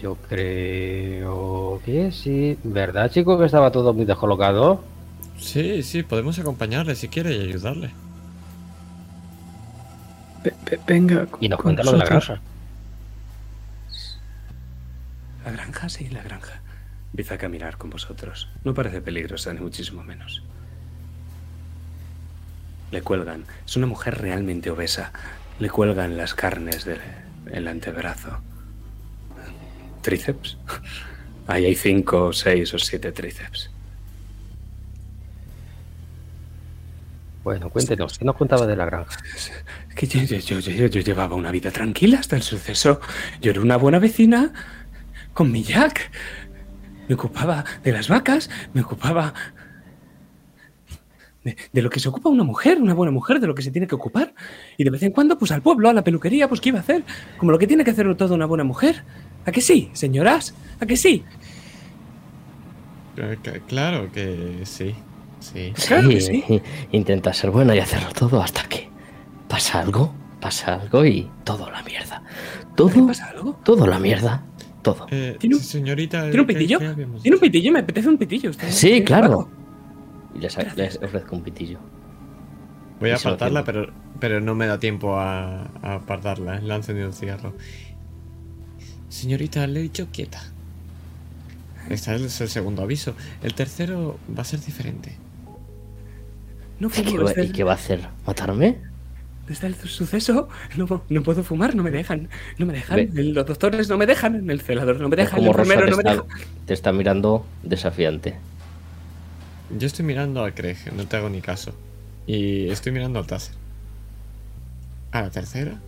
Yo 0.00 0.16
creo 0.28 1.80
que 1.84 2.12
sí. 2.12 2.58
¿Verdad, 2.62 3.10
chico, 3.10 3.38
que 3.38 3.46
estaba 3.46 3.70
todo 3.72 3.92
muy 3.94 4.04
descolocado? 4.04 4.82
Sí, 5.38 5.82
sí, 5.82 6.02
podemos 6.02 6.38
acompañarle 6.38 6.94
si 6.94 7.08
quiere 7.08 7.34
y 7.34 7.40
ayudarle. 7.48 7.90
Ve- 10.44 10.54
ve- 10.70 10.80
venga. 10.86 11.26
Y 11.40 11.48
nos 11.48 11.58
con 11.58 11.74
cuenta 11.74 11.84
lo 11.84 11.92
de 11.92 11.98
la 11.98 12.04
granja. 12.04 12.40
La 15.44 15.50
granja, 15.52 15.88
sí, 15.88 16.08
la 16.10 16.22
granja. 16.22 16.60
Empieza 17.12 17.34
a 17.34 17.38
caminar 17.38 17.76
con 17.76 17.90
vosotros. 17.90 18.48
No 18.64 18.74
parece 18.74 19.00
peligrosa, 19.00 19.52
ni 19.52 19.60
muchísimo 19.60 20.02
menos. 20.02 20.42
Le 22.90 23.02
cuelgan. 23.02 23.44
Es 23.66 23.76
una 23.76 23.86
mujer 23.86 24.18
realmente 24.18 24.70
obesa. 24.70 25.12
Le 25.58 25.68
cuelgan 25.70 26.16
las 26.16 26.34
carnes 26.34 26.84
del 26.84 27.68
antebrazo. 27.68 28.38
¿Tríceps? 30.02 30.58
Ahí 31.46 31.64
hay 31.64 31.74
cinco, 31.74 32.32
seis 32.32 32.72
o 32.74 32.78
siete 32.78 33.12
tríceps. 33.12 33.70
Bueno, 37.44 37.70
cuéntenos, 37.70 38.18
¿qué 38.18 38.24
nos 38.24 38.36
contaba 38.36 38.66
de 38.66 38.76
la 38.76 38.84
granja? 38.84 39.18
Es 39.34 39.94
que 39.96 40.06
yo, 40.06 40.22
yo- 40.22 40.38
yo- 40.38 40.60
yo- 40.60 40.86
yo 40.86 41.00
llevaba 41.00 41.34
una 41.34 41.50
vida 41.50 41.70
tranquila 41.72 42.20
hasta 42.20 42.36
el 42.36 42.42
suceso. 42.42 43.00
Yo 43.40 43.50
era 43.50 43.60
una 43.60 43.76
buena 43.76 43.98
vecina 43.98 44.52
con 45.32 45.50
mi 45.50 45.64
Jack. 45.64 46.10
Me 47.08 47.16
ocupaba 47.16 47.64
de 47.82 47.90
las 47.92 48.08
vacas, 48.08 48.48
me 48.74 48.82
ocupaba 48.82 49.34
de, 51.42 51.56
de 51.72 51.82
lo 51.82 51.90
que 51.90 51.98
se 51.98 52.08
ocupa 52.08 52.28
una 52.28 52.44
mujer, 52.44 52.80
una 52.80 52.94
buena 52.94 53.10
mujer, 53.10 53.40
de 53.40 53.48
lo 53.48 53.56
que 53.56 53.62
se 53.62 53.72
tiene 53.72 53.88
que 53.88 53.96
ocupar. 53.96 54.32
Y 54.76 54.84
de 54.84 54.90
vez 54.90 55.02
en 55.02 55.10
cuando, 55.10 55.36
pues 55.36 55.50
al 55.50 55.62
pueblo, 55.62 55.88
a 55.88 55.92
la 55.92 56.04
peluquería, 56.04 56.48
pues 56.48 56.60
¿qué 56.60 56.68
iba 56.68 56.78
a 56.78 56.82
hacer? 56.82 57.02
Como 57.38 57.50
lo 57.50 57.58
que 57.58 57.66
tiene 57.66 57.82
que 57.82 57.90
hacer 57.90 58.14
toda 58.16 58.36
una 58.36 58.46
buena 58.46 58.62
mujer. 58.62 59.02
¿A 59.44 59.52
que 59.52 59.60
sí, 59.60 59.90
señoras? 59.92 60.54
¿A 60.80 60.86
que 60.86 60.96
sí? 60.96 61.24
Eh, 63.16 63.38
c- 63.42 63.60
Claro 63.66 64.10
que 64.12 64.60
sí. 64.64 64.94
Sí. 65.40 65.72
Claro 65.86 66.08
que 66.08 66.20
sí. 66.20 66.44
Intenta 66.92 67.32
ser 67.32 67.50
buena 67.50 67.74
y 67.74 67.80
hacerlo 67.80 68.08
todo 68.12 68.40
hasta 68.42 68.62
que 68.68 68.88
pasa 69.48 69.80
algo, 69.80 70.14
pasa 70.40 70.74
algo 70.74 71.04
y 71.04 71.28
todo 71.44 71.70
la 71.70 71.82
mierda. 71.82 72.22
¿Qué 72.60 72.66
Todo, 72.76 73.06
pasa 73.06 73.26
algo? 73.30 73.58
todo 73.64 73.86
la 73.86 73.98
mierda, 73.98 74.44
todo. 74.82 75.06
Eh, 75.10 75.36
¿Tiene 75.38 75.56
un- 75.56 75.62
señorita. 75.62 76.22
¿Tiene 76.30 76.40
un 76.40 76.46
¿qué- 76.46 76.54
pitillo? 76.54 76.78
¿Tiene 76.78 77.34
un 77.36 77.40
pitillo? 77.40 77.72
Me 77.72 77.80
apetece 77.80 78.08
un 78.08 78.18
pitillo. 78.18 78.50
¿Usted 78.50 78.70
Sí, 78.70 78.86
tiene 78.88 79.04
claro. 79.04 79.48
Y 80.34 80.38
les, 80.38 80.56
les 80.76 80.96
ofrezco 81.02 81.36
un 81.36 81.42
pitillo. 81.42 81.78
Voy 83.00 83.10
a 83.10 83.16
apartarla, 83.16 83.64
pero, 83.64 83.92
pero 84.20 84.40
no 84.40 84.54
me 84.54 84.66
da 84.66 84.78
tiempo 84.78 85.18
a, 85.18 85.64
a 85.82 85.94
apartarla. 85.96 86.60
Le 86.60 86.72
han 86.72 86.78
encendido 86.80 87.08
un 87.08 87.12
cigarro. 87.12 87.52
Señorita, 89.12 89.66
le 89.66 89.80
he 89.80 89.82
dicho 89.82 90.08
quieta. 90.10 90.42
Este 91.90 92.14
es 92.14 92.40
el 92.40 92.48
segundo 92.48 92.82
aviso. 92.82 93.14
El 93.42 93.52
tercero 93.52 94.18
va 94.36 94.40
a 94.40 94.44
ser 94.44 94.60
diferente. 94.60 95.16
No 96.80 96.88
¿Y 96.88 97.02
qué, 97.02 97.18
va, 97.18 97.28
desde 97.28 97.42
y 97.44 97.46
el- 97.48 97.52
qué 97.52 97.62
va 97.64 97.72
a 97.72 97.74
hacer? 97.74 98.08
¿Matarme? 98.26 98.78
Desde 99.46 99.66
el 99.66 99.74
suceso 99.74 100.48
no, 100.78 101.02
no 101.10 101.22
puedo 101.22 101.44
fumar, 101.44 101.74
no 101.74 101.82
me 101.82 101.90
dejan. 101.90 102.30
No 102.56 102.64
me 102.64 102.72
dejan. 102.72 102.96
Ve. 103.12 103.22
Los 103.24 103.44
doctores 103.44 103.86
no 103.90 103.98
me 103.98 104.06
dejan. 104.06 104.48
El 104.48 104.62
celador 104.62 104.98
no 104.98 105.10
me 105.10 105.16
deja. 105.16 105.36
El 105.36 105.44
como 105.46 105.50
enfermero 105.50 105.84
te, 105.84 105.90
no 105.90 105.96
me 105.98 106.02
está, 106.10 106.12
deja. 106.12 106.26
te 106.66 106.74
está 106.74 106.92
mirando 106.92 107.44
desafiante. 107.62 108.36
Yo 109.78 109.86
estoy 109.86 110.06
mirando 110.06 110.42
a 110.42 110.52
Craig, 110.52 110.78
no 110.96 111.06
te 111.06 111.16
hago 111.18 111.28
ni 111.28 111.42
caso. 111.42 111.74
Y 112.26 112.68
estoy 112.70 112.92
mirando 112.92 113.18
al 113.18 113.26
Taser. 113.26 113.54
¿A 115.10 115.20
la 115.22 115.30
tercera? 115.30 115.78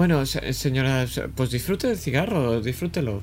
Bueno, 0.00 0.24
se- 0.24 0.54
señora, 0.54 1.06
se- 1.06 1.28
pues 1.28 1.50
disfrute 1.50 1.88
del 1.88 1.98
cigarro, 1.98 2.62
disfrútelo. 2.62 3.20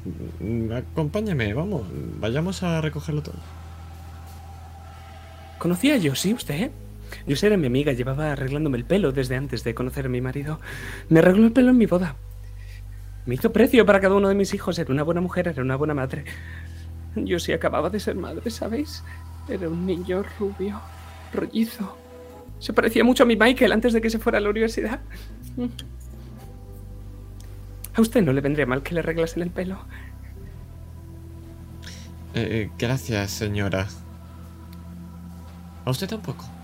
Acompáñame, 0.76 1.52
vamos, 1.56 1.88
vayamos 2.20 2.62
a 2.62 2.82
recogerlo 2.82 3.24
todo. 3.24 3.34
Conocía 5.58 5.95
a 5.95 5.99
Josie, 5.99 6.36
usted. 6.36 6.70
Josie 7.28 7.48
era 7.48 7.58
mi 7.58 7.66
amiga, 7.66 7.94
llevaba 7.94 8.32
arreglándome 8.32 8.78
el 8.78 8.86
pelo 8.86 9.12
desde 9.12 9.36
antes 9.36 9.64
de 9.64 9.74
conocer 9.74 10.06
a 10.06 10.10
mi 10.10 10.22
marido. 10.22 10.60
Me 11.10 11.18
arregló 11.18 11.45
el 11.48 11.52
pelo 11.52 11.72
en 11.72 11.80
mi 11.80 11.88
boda. 11.88 12.16
Me 13.26 13.34
hizo 13.34 13.52
precio 13.52 13.84
para 13.84 13.99
cada 13.99 14.14
uno 14.14 14.30
de 14.30 14.36
mis 14.36 14.54
hijos. 14.54 14.78
Era 14.78 14.94
una 14.94 15.02
buena 15.02 15.20
mujer, 15.20 15.48
era 15.48 15.64
una 15.64 15.78
buena 15.78 15.95
madre. 15.95 16.26
Josie 17.16 17.56
acababa 17.56 17.90
de 17.90 17.99
ser 17.99 18.14
madre, 18.14 18.52
¿sabéis? 18.52 19.04
Era 19.49 19.68
un 19.68 19.84
niño 19.88 20.24
rubio, 20.38 20.80
rollizo. 21.34 21.98
Se 22.60 22.72
parecía 22.72 23.04
mucho 23.04 23.24
a 23.24 23.26
mi 23.26 23.36
Michael 23.36 23.72
antes 23.72 23.94
de 23.94 24.02
que 24.02 24.12
se 24.12 24.20
fuera 24.20 24.38
a 24.38 24.41
la 24.41 24.52
universidad. 24.52 24.99
A 27.98 28.02
usted 28.02 28.22
no 28.22 28.32
le 28.32 28.41
vendría 28.41 28.68
mal 28.68 28.84
que 28.84 28.94
le 28.94 28.99
arreglasen 28.99 29.41
el 29.41 29.49
pelo. 29.49 29.80
Eh, 32.36 32.48
eh, 32.52 32.69
gracias, 32.78 33.32
señora. 33.32 33.88
A 35.84 35.90
usted 35.90 36.07
tampoco. 36.07 36.45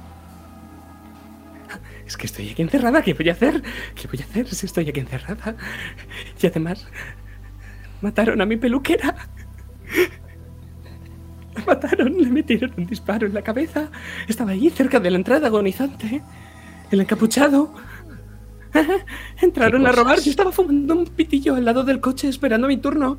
Es 2.05 2.17
que 2.17 2.27
estoy 2.27 2.49
aquí 2.49 2.61
encerrada, 2.61 3.01
¿qué 3.01 3.15
voy 3.15 3.29
a 3.29 3.31
hacer? 3.31 3.63
¿Qué 3.95 4.07
voy 4.07 4.19
a 4.21 4.25
hacer 4.25 4.47
si 4.53 4.67
estoy 4.67 4.87
aquí 4.87 4.99
encerrada? 4.99 5.55
Y 6.39 6.45
además, 6.45 6.85
mataron 8.01 8.39
a 8.39 8.45
mi 8.45 8.57
peluquera. 8.57 9.15
La 11.55 11.65
mataron, 11.65 12.15
le 12.15 12.29
metieron 12.29 12.73
un 12.77 12.85
disparo 12.85 13.25
en 13.25 13.33
la 13.33 13.41
cabeza. 13.41 13.89
Estaba 14.27 14.51
ahí 14.51 14.69
cerca 14.69 14.99
de 14.99 15.09
la 15.09 15.17
entrada 15.17 15.47
agonizante. 15.47 16.21
El 16.91 17.01
encapuchado. 17.01 17.73
Entraron 19.41 19.83
¿Qué 19.83 19.87
a 19.89 19.91
robar. 19.91 20.19
Yo 20.21 20.31
estaba 20.31 20.51
fumando 20.51 20.95
un 20.95 21.05
pitillo 21.05 21.55
al 21.55 21.65
lado 21.65 21.83
del 21.83 21.99
coche 21.99 22.27
esperando 22.29 22.67
mi 22.67 22.77
turno. 22.77 23.17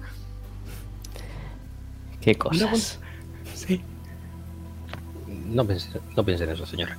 ¿Qué 2.20 2.34
cosas? 2.36 2.98
buena- 3.00 3.56
Sí. 3.56 3.80
No 5.46 5.64
piense, 5.66 6.00
no 6.16 6.24
piense 6.24 6.44
en 6.44 6.50
eso, 6.50 6.66
señora. 6.66 6.96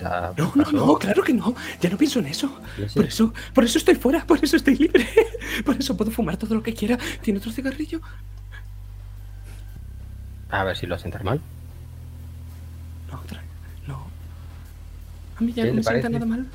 Ya 0.00 0.32
No, 0.38 0.52
no, 0.54 0.72
no, 0.72 0.94
claro 0.98 1.22
que 1.22 1.34
no. 1.34 1.54
Ya 1.80 1.90
no 1.90 1.98
pienso 1.98 2.18
en 2.18 2.26
eso. 2.26 2.50
Por 2.94 3.04
eso, 3.04 3.32
por 3.54 3.64
eso 3.64 3.78
estoy 3.78 3.94
fuera, 3.94 4.26
por 4.26 4.42
eso 4.42 4.56
estoy 4.56 4.76
libre. 4.76 5.06
Por 5.66 5.76
eso 5.76 5.94
puedo 5.94 6.10
fumar 6.10 6.38
todo 6.38 6.54
lo 6.54 6.62
que 6.62 6.72
quiera. 6.72 6.98
¿Tiene 7.20 7.38
otro 7.38 7.52
cigarrillo? 7.52 8.00
A 10.48 10.64
ver 10.64 10.76
si 10.76 10.86
lo 10.86 10.94
hacen 10.94 11.12
mal. 11.22 11.40
No, 13.10 13.20
no. 13.86 14.06
A 15.36 15.40
mí 15.42 15.52
ya 15.52 15.64
¿Qué 15.64 15.68
no 15.70 15.76
me 15.76 15.82
sienta 15.82 16.08
nada 16.08 16.24
mal. 16.24 16.46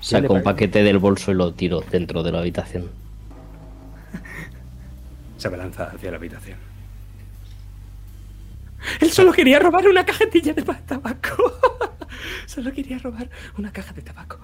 Saco 0.00 0.34
un 0.34 0.42
paquete 0.42 0.82
del 0.82 0.98
bolso 0.98 1.32
y 1.32 1.34
lo 1.34 1.52
tiro 1.54 1.80
dentro 1.90 2.22
de 2.22 2.32
la 2.32 2.40
habitación. 2.40 2.90
Se 5.38 5.48
abalanza 5.48 5.84
hacia 5.84 6.10
la 6.10 6.16
habitación. 6.16 6.58
Él 9.00 9.10
solo 9.10 9.32
quería 9.32 9.58
robar 9.58 9.86
una 9.88 10.04
cajetilla 10.04 10.52
de 10.52 10.62
tabaco. 10.62 11.52
solo 12.46 12.72
quería 12.72 12.98
robar 12.98 13.30
una 13.56 13.72
caja 13.72 13.92
de 13.92 14.02
tabaco. 14.02 14.38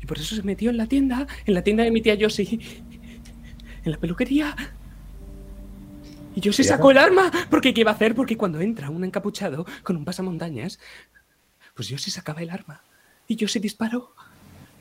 Y 0.00 0.06
por 0.06 0.18
eso 0.18 0.34
se 0.34 0.42
metió 0.42 0.70
en 0.70 0.76
la 0.76 0.86
tienda, 0.86 1.26
en 1.46 1.54
la 1.54 1.62
tienda 1.62 1.84
de 1.84 1.90
mi 1.90 2.02
tía 2.02 2.16
Josie. 2.20 2.58
En 3.84 3.90
la 3.90 3.98
peluquería. 3.98 4.54
Y 6.34 6.40
Josie 6.44 6.64
sacó 6.64 6.90
el 6.90 6.98
arma. 6.98 7.30
Porque 7.50 7.72
¿qué 7.72 7.82
iba 7.82 7.90
a 7.90 7.94
hacer? 7.94 8.14
Porque 8.14 8.36
cuando 8.36 8.60
entra 8.60 8.90
un 8.90 9.04
encapuchado 9.04 9.66
con 9.82 9.96
un 9.96 10.04
pasamontañas, 10.04 10.78
pues 11.74 11.88
Josie 11.88 12.12
sacaba 12.12 12.42
el 12.42 12.50
arma. 12.50 12.82
Y 13.26 13.36
Josie 13.38 13.60
disparó. 13.60 14.14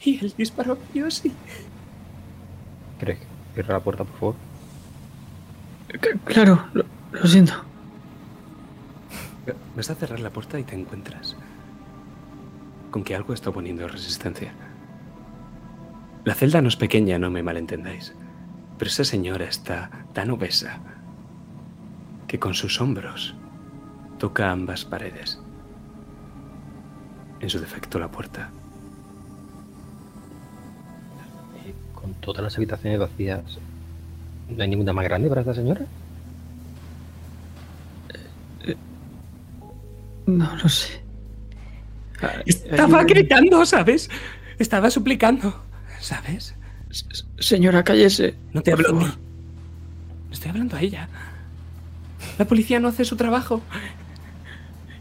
Y 0.03 0.23
él 0.23 0.34
disparó 0.38 0.73
a 0.73 0.78
Josie. 0.99 1.32
Craig, 2.99 3.19
cierra 3.53 3.76
la 3.76 3.80
puerta, 3.80 4.03
por 4.03 4.14
favor. 4.19 4.36
C- 6.02 6.19
Claro, 6.26 6.64
lo, 6.73 6.86
lo 7.11 7.28
siento. 7.28 7.53
Vas 9.76 9.90
a 9.90 9.95
cerrar 9.95 10.19
la 10.19 10.30
puerta 10.30 10.60
y 10.60 10.64
te 10.64 10.76
encuentras 10.76 11.36
con 12.91 13.03
que 13.03 13.15
algo 13.15 13.34
está 13.34 13.49
oponiendo 13.49 13.88
resistencia. 13.88 14.53
La 16.26 16.36
celda 16.36 16.61
no 16.61 16.68
es 16.68 16.76
pequeña, 16.76 17.18
no 17.18 17.32
me 17.32 17.41
malentendáis, 17.41 18.14
pero 18.78 18.90
esa 18.90 19.03
señora 19.03 19.45
está 19.45 19.90
tan 20.14 20.30
obesa 20.30 20.80
que 22.28 22.40
con 22.40 22.53
sus 22.53 22.80
hombros 22.82 23.36
Toca 24.19 24.52
ambas 24.52 24.86
paredes. 24.86 25.40
En 27.40 27.49
su 27.49 27.60
defecto, 27.60 27.98
la 27.98 28.11
puerta. 28.11 28.52
Con 32.02 32.14
todas 32.15 32.44
las 32.44 32.57
habitaciones 32.57 32.99
vacías, 32.99 33.41
¿no 34.49 34.64
hay 34.64 34.69
ninguna 34.69 34.94
más 34.94 35.06
grande 35.06 35.30
para 35.30 35.41
esta 35.41 35.53
señora? 35.53 35.86
No 40.26 40.56
lo 40.56 40.69
sé. 40.69 41.02
Estaba 42.45 43.03
gritando, 43.03 43.65
¿sabes? 43.65 44.10
Estaba 44.60 44.90
suplicando, 44.91 45.64
¿sabes? 45.99 46.56
Señora, 47.40 47.84
cállese. 47.84 48.36
No 48.53 48.61
te 48.61 48.72
hablo 48.72 48.99
a. 48.99 49.03
Le 49.03 50.34
Estoy 50.34 50.52
hablando 50.52 50.78
a 50.78 50.82
ella. 50.82 51.10
La 52.38 52.45
policía 52.45 52.80
no 52.80 52.88
hace 52.90 53.06
su 53.06 53.15
trabajo. 53.15 53.61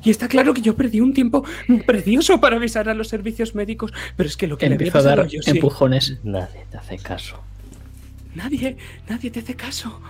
Y 0.02 0.10
está 0.10 0.28
claro 0.28 0.54
que 0.54 0.62
yo 0.62 0.74
perdí 0.76 1.00
un 1.00 1.12
tiempo 1.12 1.44
precioso 1.86 2.40
para 2.40 2.56
avisar 2.56 2.88
a 2.88 2.94
los 2.94 3.08
servicios 3.08 3.54
médicos, 3.54 3.92
pero 4.16 4.28
es 4.28 4.36
que 4.36 4.46
lo 4.46 4.56
que 4.56 4.68
le 4.68 4.74
había 4.76 4.86
Empiezo 4.86 4.98
a 4.98 5.00
pasado 5.02 5.16
dar 5.16 5.26
a 5.26 5.28
Yoshi- 5.28 5.50
empujones. 5.50 6.18
Nadie 6.24 6.66
te 6.70 6.76
hace 6.78 6.96
caso. 6.98 7.40
Nadie, 8.34 8.76
nadie 9.08 9.30
te 9.30 9.40
hace 9.40 9.54
caso. 9.54 10.00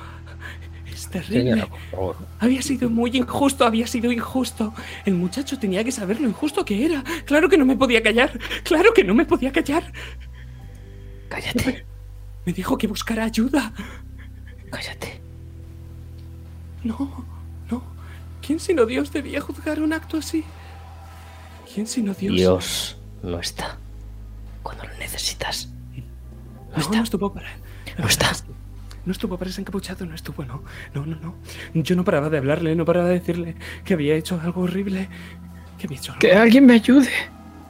Es 0.92 1.08
terrible. 1.08 1.50
Señora, 1.52 1.66
por 1.66 1.78
favor. 1.90 2.16
Había 2.40 2.60
sido 2.62 2.90
muy 2.90 3.10
injusto, 3.16 3.64
había 3.64 3.86
sido 3.86 4.12
injusto. 4.12 4.74
El 5.06 5.14
muchacho 5.14 5.58
tenía 5.58 5.82
que 5.82 5.92
saber 5.92 6.20
lo 6.20 6.28
injusto 6.28 6.64
que 6.64 6.84
era. 6.84 7.02
Claro 7.24 7.48
que 7.48 7.56
no 7.56 7.64
me 7.64 7.76
podía 7.76 8.02
callar. 8.02 8.38
Claro 8.64 8.92
que 8.92 9.02
no 9.04 9.14
me 9.14 9.24
podía 9.24 9.50
callar. 9.52 9.92
Cállate, 11.28 11.84
Me 12.44 12.52
dijo 12.52 12.76
que 12.76 12.86
buscara 12.86 13.24
ayuda. 13.24 13.72
cállate. 14.70 15.20
No, 16.84 16.98
no. 16.98 17.39
¿Quién 18.50 18.58
sino 18.58 18.84
Dios 18.84 19.12
debía 19.12 19.40
juzgar 19.40 19.80
un 19.80 19.92
acto 19.92 20.16
así? 20.16 20.42
¿Quién 21.72 21.86
sino 21.86 22.14
Dios? 22.14 22.34
Dios 22.34 22.98
no 23.22 23.38
está. 23.38 23.76
Cuando 24.64 24.82
lo 24.86 24.94
necesitas. 24.98 25.68
No, 26.74 26.82
está. 26.82 26.96
no 26.96 27.04
estuvo 27.04 27.32
para. 27.32 27.46
No 27.96 28.08
está. 28.08 28.32
No 29.04 29.12
estuvo 29.12 29.38
para 29.38 29.52
ese 29.52 29.60
encapuchado, 29.60 30.04
no 30.04 30.16
estuvo, 30.16 30.44
no. 30.44 30.64
No, 30.94 31.06
no, 31.06 31.14
no. 31.20 31.34
Yo 31.74 31.94
no 31.94 32.04
paraba 32.04 32.28
de 32.28 32.38
hablarle, 32.38 32.74
no 32.74 32.84
paraba 32.84 33.06
de 33.06 33.20
decirle 33.20 33.54
que 33.84 33.94
había 33.94 34.16
hecho 34.16 34.40
algo 34.42 34.62
horrible. 34.62 35.08
Que 35.78 35.86
había 35.86 35.98
hecho 35.98 36.10
algo. 36.10 36.18
Que 36.18 36.32
alguien 36.32 36.66
me 36.66 36.72
ayude. 36.72 37.08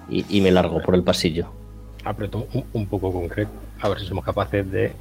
Y, 0.08 0.24
y 0.34 0.40
me 0.40 0.50
largo 0.50 0.80
por 0.80 0.94
el 0.94 1.02
pasillo. 1.02 1.52
Aprieto 2.06 2.48
un, 2.54 2.64
un 2.72 2.86
poco 2.86 3.12
concreto, 3.12 3.52
a 3.82 3.88
ver 3.90 4.00
si 4.00 4.06
somos 4.06 4.24
capaces 4.24 4.72
de, 4.72 4.94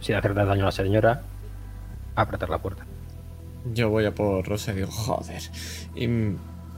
sin 0.00 0.16
hacerle 0.16 0.44
daño 0.44 0.62
a 0.62 0.64
la 0.64 0.72
señora, 0.72 1.22
apretar 2.16 2.50
la 2.50 2.58
puerta. 2.58 2.84
Yo 3.72 3.88
voy 3.88 4.04
a 4.04 4.14
por 4.14 4.46
Rosa 4.46 4.72
y 4.72 4.76
digo, 4.76 4.90
joder. 4.90 5.42
Y 5.94 6.06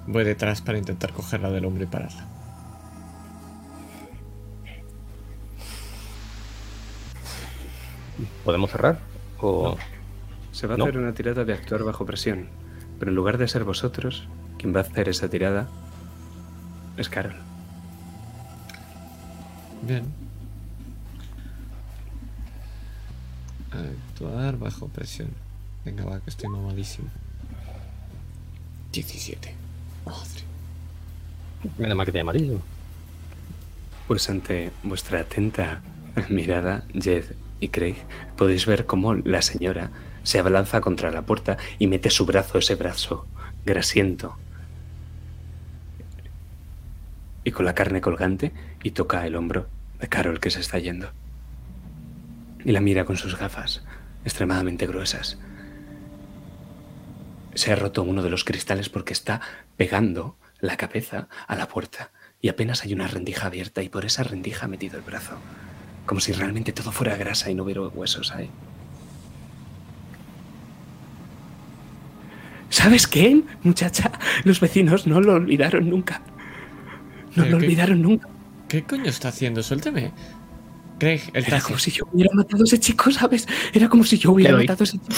voy 0.07 0.25
detrás 0.25 0.63
para 0.63 0.79
intentar 0.79 1.13
cogerla 1.13 1.51
del 1.51 1.65
hombro 1.65 1.83
y 1.83 1.87
pararla. 1.87 2.27
¿Podemos 8.45 8.71
cerrar? 8.71 8.99
O... 9.41 9.77
Se 10.53 10.67
va 10.67 10.75
a 10.75 10.77
No. 10.79 10.85
hacer 10.85 10.99
una 10.99 11.13
tirada 11.13 11.45
de 11.45 11.53
actuar 11.53 11.83
bajo 11.83 12.07
presión. 12.07 12.49
Pero 12.99 13.11
en 13.11 13.15
lugar 13.17 13.37
de 13.37 13.47
ser 13.47 13.65
vosotros, 13.65 14.27
quien 14.59 14.75
va 14.75 14.79
a 14.79 14.83
hacer 14.83 15.09
esa 15.09 15.29
tirada 15.29 15.69
es 16.97 17.09
Carol. 17.11 17.35
Bien. 19.83 20.05
Actuar 23.71 24.57
bajo 24.57 24.89
presión. 24.89 25.29
Venga, 25.87 26.05
va, 26.05 26.19
que 26.19 26.31
estoy 26.31 26.49
mamadísimo. 26.49 27.09
17. 28.91 29.55
Madre. 30.05 30.43
Menos 31.79 31.97
mal 31.97 32.11
que 32.11 32.21
amarillo. 32.21 32.61
Pues 34.09 34.29
ante 34.29 34.73
vuestra 34.83 35.21
atenta 35.21 35.83
mirada, 36.29 36.83
Jed 36.93 37.25
y 37.61 37.69
Craig, 37.69 37.97
podéis 38.37 38.67
ver 38.67 38.85
cómo 38.85 39.15
la 39.15 39.43
señora 39.43 39.91
se 40.25 40.41
abalanza 40.41 40.81
contra 40.81 41.13
la 41.13 41.23
puerta 41.23 41.57
y 41.79 41.87
mete 41.87 42.11
su 42.11 42.27
brazo, 42.27 42.59
ese 42.59 42.75
brazo 42.75 43.27
grasiento, 43.65 44.37
y 47.45 47.53
con 47.53 47.65
la 47.65 47.77
carne 47.77 48.01
colgante, 48.01 48.53
y 48.83 48.91
toca 48.91 49.25
el 49.25 49.37
hombro 49.37 49.69
de 50.01 50.09
Carol 50.09 50.41
que 50.41 50.51
se 50.51 50.59
está 50.59 50.81
yendo. 50.81 51.11
Y 52.65 52.73
la 52.73 52.81
mira 52.81 53.05
con 53.05 53.17
sus 53.17 53.39
gafas, 53.39 53.85
extremadamente 54.25 54.89
gruesas. 54.89 55.39
Se 57.57 57.73
ha 57.73 57.77
roto 57.77 58.03
uno 58.03 58.23
de 58.23 58.31
los 58.31 58.45
cristales 58.45 58.89
porque 58.89 59.13
está 59.13 59.41
pegando 59.77 60.37
la 60.61 60.77
cabeza 60.77 61.29
a 61.49 61.57
la 61.57 61.67
puerta 61.69 62.11
y 62.41 62.49
apenas 62.49 62.85
hay 62.85 62.93
una 62.93 63.09
rendija 63.09 63.47
abierta 63.47 63.83
y 63.83 63.89
por 63.89 64.05
esa 64.05 64.23
rendija 64.23 64.67
ha 64.67 64.69
metido 64.69 64.97
el 64.99 65.03
brazo, 65.03 65.37
como 66.05 66.21
si 66.21 66.33
realmente 66.33 66.73
todo 66.73 66.93
fuera 66.93 67.17
grasa 67.17 67.51
y 67.51 67.55
no 67.55 67.65
hubiera 67.65 67.81
huesos 67.81 68.31
ahí. 68.33 68.51
¿Sabes 72.69 73.07
qué, 73.07 73.43
muchacha? 73.63 74.13
Los 74.45 74.61
vecinos 74.61 75.07
no 75.07 75.21
lo 75.21 75.35
olvidaron 75.35 75.89
nunca. 75.89 76.21
No 77.35 77.45
¿Pero 77.45 77.51
lo 77.53 77.59
qué? 77.59 77.67
olvidaron 77.67 78.03
nunca. 78.03 78.29
¿Qué 78.69 78.85
coño 78.85 79.07
está 79.09 79.29
haciendo? 79.29 79.63
Suélteme. 79.63 80.13
Craig, 80.99 81.23
el 81.33 81.45
Era 81.47 81.61
como 81.61 81.79
si 81.79 81.91
yo 81.91 82.05
hubiera 82.13 82.35
matado 82.35 82.63
a 82.63 82.67
ese 82.67 82.79
chico, 82.81 83.11
¿sabes? 83.11 83.47
Era 83.73 83.89
como 83.89 84.05
si 84.05 84.19
yo 84.19 84.33
hubiera 84.33 84.57
matado 84.57 84.83
a 84.83 84.85
ese 84.85 84.99
chico. 84.99 85.15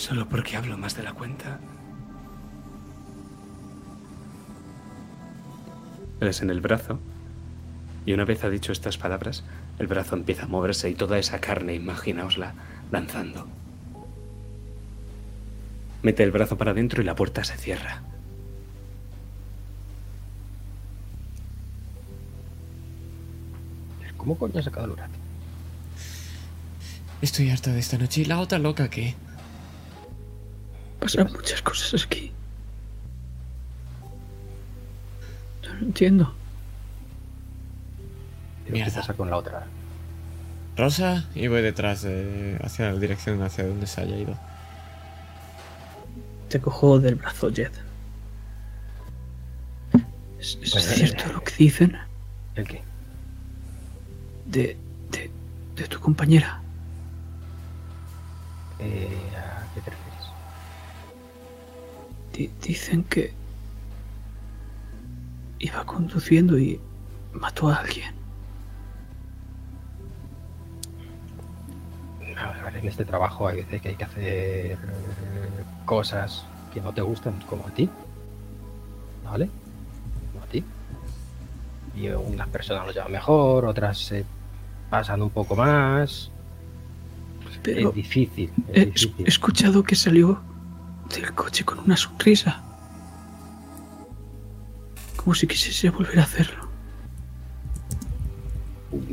Solo 0.00 0.26
porque 0.26 0.56
hablo 0.56 0.78
más 0.78 0.96
de 0.96 1.02
la 1.02 1.12
cuenta. 1.12 1.60
Es 6.20 6.40
en 6.40 6.48
el 6.48 6.62
brazo. 6.62 6.98
Y 8.06 8.14
una 8.14 8.24
vez 8.24 8.42
ha 8.42 8.48
dicho 8.48 8.72
estas 8.72 8.96
palabras, 8.96 9.44
el 9.78 9.88
brazo 9.88 10.16
empieza 10.16 10.44
a 10.44 10.48
moverse 10.48 10.88
y 10.88 10.94
toda 10.94 11.18
esa 11.18 11.38
carne, 11.42 11.74
imaginaosla, 11.74 12.54
danzando. 12.90 13.46
Mete 16.02 16.22
el 16.22 16.30
brazo 16.30 16.56
para 16.56 16.70
adentro 16.70 17.02
y 17.02 17.04
la 17.04 17.14
puerta 17.14 17.44
se 17.44 17.58
cierra. 17.58 18.00
¿Cómo 24.16 24.38
coño 24.38 24.60
ha 24.60 24.62
sacado 24.62 24.86
el 24.86 24.92
brazo? 24.92 25.12
Estoy 27.20 27.50
harta 27.50 27.70
de 27.70 27.80
esta 27.80 27.98
noche. 27.98 28.22
¿Y 28.22 28.24
la 28.24 28.40
otra 28.40 28.58
loca 28.58 28.88
qué? 28.88 29.14
Pasan 31.00 31.32
muchas 31.32 31.62
cosas 31.62 32.04
aquí. 32.04 32.32
No 35.62 35.74
lo 35.74 35.80
entiendo. 35.80 36.34
Pero 38.64 38.66
¿Qué 38.66 38.72
Mierda. 38.72 39.00
pasa 39.00 39.14
con 39.14 39.30
la 39.30 39.36
otra? 39.36 39.66
Rosa, 40.76 41.24
y 41.34 41.46
voy 41.48 41.62
detrás 41.62 42.02
de, 42.02 42.58
hacia 42.62 42.92
la 42.92 42.98
dirección 42.98 43.42
hacia 43.42 43.66
donde 43.66 43.86
se 43.86 44.00
haya 44.00 44.16
ido. 44.16 44.38
Te 46.48 46.60
cojo 46.60 46.98
del 46.98 47.14
brazo, 47.16 47.50
Jed. 47.52 47.70
¿Es, 50.38 50.58
es 50.62 50.70
Pues, 50.72 50.84
cierto 50.86 51.32
lo 51.32 51.42
que 51.44 51.52
dicen 51.56 51.96
¿El 52.54 52.66
qué? 52.66 52.82
de, 54.46 54.76
de, 55.10 55.30
de 55.76 55.88
tu 55.88 56.00
compañera? 56.00 56.60
Eh, 58.78 59.08
¿A 59.36 59.66
qué 59.74 59.80
te 59.82 59.90
refieres? 59.90 60.09
Di- 62.40 62.50
dicen 62.62 63.04
que 63.04 63.34
iba 65.58 65.84
conduciendo 65.84 66.58
y 66.58 66.80
mató 67.34 67.68
a 67.68 67.76
alguien. 67.76 68.14
A 72.38 72.64
ver, 72.64 72.76
en 72.78 72.88
este 72.88 73.04
trabajo 73.04 73.46
hay 73.46 73.56
veces 73.56 73.82
que 73.82 73.88
hay 73.90 73.94
que 73.96 74.04
hacer 74.04 74.78
cosas 75.84 76.46
que 76.72 76.80
no 76.80 76.94
te 76.94 77.02
gustan, 77.02 77.34
como 77.46 77.66
a 77.66 77.70
ti. 77.72 77.90
¿Vale? 79.22 79.50
Como 80.32 80.44
a 80.44 80.46
ti. 80.48 80.64
Y 81.94 82.08
unas 82.08 82.48
personas 82.48 82.86
lo 82.86 82.92
llevan 82.94 83.12
mejor, 83.12 83.66
otras 83.66 83.98
se 83.98 84.24
pasan 84.88 85.20
un 85.20 85.28
poco 85.28 85.54
más. 85.56 86.30
Pero 87.62 87.90
es 87.90 87.94
difícil. 87.94 88.50
Es 88.68 88.76
he, 88.76 88.86
difícil. 88.86 89.14
he 89.26 89.28
escuchado 89.28 89.82
que 89.82 89.94
salió 89.94 90.40
del 91.10 91.32
coche 91.34 91.64
con 91.64 91.78
una 91.80 91.96
sonrisa. 91.96 92.62
Como 95.16 95.34
si 95.34 95.46
quisiese 95.46 95.90
volver 95.90 96.18
a 96.20 96.22
hacerlo. 96.22 96.68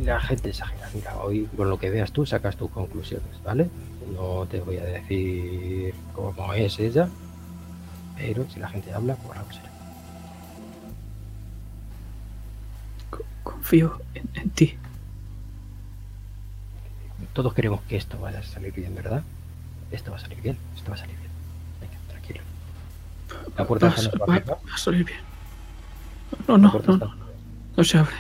La 0.04 0.20
gente 0.22 0.50
exagera. 0.50 0.90
Mira, 0.94 1.18
hoy 1.18 1.48
con 1.58 1.70
lo 1.70 1.78
que 1.78 1.90
veas 1.90 2.12
tú 2.12 2.26
sacas 2.26 2.56
tus 2.56 2.70
conclusiones, 2.72 3.42
¿vale? 3.44 3.70
No 4.14 4.46
te 4.50 4.60
voy 4.62 4.78
a 4.78 4.84
decir 4.86 5.94
cómo 6.14 6.54
es 6.54 6.80
ella, 6.80 7.10
pero 8.16 8.50
si 8.50 8.60
la 8.60 8.70
gente 8.70 8.94
habla, 8.94 9.16
por 9.16 9.38
algo 9.38 9.52
será. 9.52 9.70
Co- 13.10 13.24
Confío 13.44 14.00
en, 14.16 14.30
en 14.36 14.50
ti. 14.52 14.78
todos 17.34 17.54
queremos 17.54 17.82
que 17.82 17.98
esto 17.98 18.18
vaya 18.20 18.40
a 18.40 18.44
salir 18.44 18.74
bien, 18.74 18.96
¿verdad? 18.96 19.22
Esto 19.92 20.10
va 20.12 20.18
a 20.18 20.20
salir 20.20 20.42
bien, 20.42 20.58
esto 20.76 20.90
va 20.90 20.96
a 20.96 21.00
salir 21.00 21.16
bien. 21.18 21.27
La 23.58 23.66
puerta 23.66 23.88
Va, 23.88 23.94
a 23.94 23.98
cerrar. 23.98 24.30
va 24.30 24.74
a 24.74 24.78
salir 24.78 25.04
bien. 25.06 25.20
No, 26.48 26.58
no, 26.58 26.74
no, 26.88 26.98
no, 26.98 27.16
no 27.78 27.84
se 27.84 27.98
abre. 27.98 28.16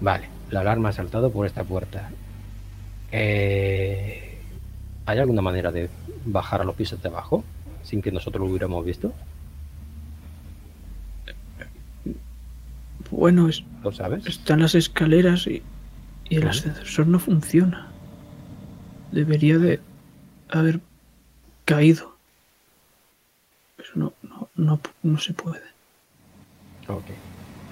Vale, 0.00 0.28
la 0.50 0.60
alarma 0.60 0.90
ha 0.90 0.92
saltado 0.92 1.30
por 1.32 1.46
esta 1.46 1.64
puerta. 1.64 2.10
Eh, 3.12 4.38
¿Hay 5.06 5.18
alguna 5.18 5.42
manera 5.42 5.70
de 5.72 5.88
bajar 6.26 6.60
a 6.60 6.64
los 6.64 6.74
pisos 6.74 7.00
de 7.02 7.08
abajo 7.08 7.44
sin 7.82 8.02
que 8.02 8.10
nosotros 8.12 8.40
lo 8.42 8.48
hubiéramos 8.50 8.84
visto? 8.84 9.12
Bueno, 13.10 13.48
es- 13.48 13.62
¿Lo 13.82 13.92
sabes? 13.92 14.26
están 14.26 14.60
las 14.60 14.74
escaleras 14.74 15.46
y, 15.46 15.62
y 16.28 16.36
el 16.36 16.44
Vale. 16.44 16.50
ascensor 16.58 17.06
no 17.06 17.18
funciona. 17.18 17.88
Debería 19.12 19.58
de 19.58 19.80
haber 20.50 20.80
caído. 21.64 22.13
No, 23.94 24.12
no, 24.22 24.48
no, 24.56 24.80
no 25.02 25.18
se 25.18 25.32
puede. 25.34 25.62
Ok. 26.88 27.04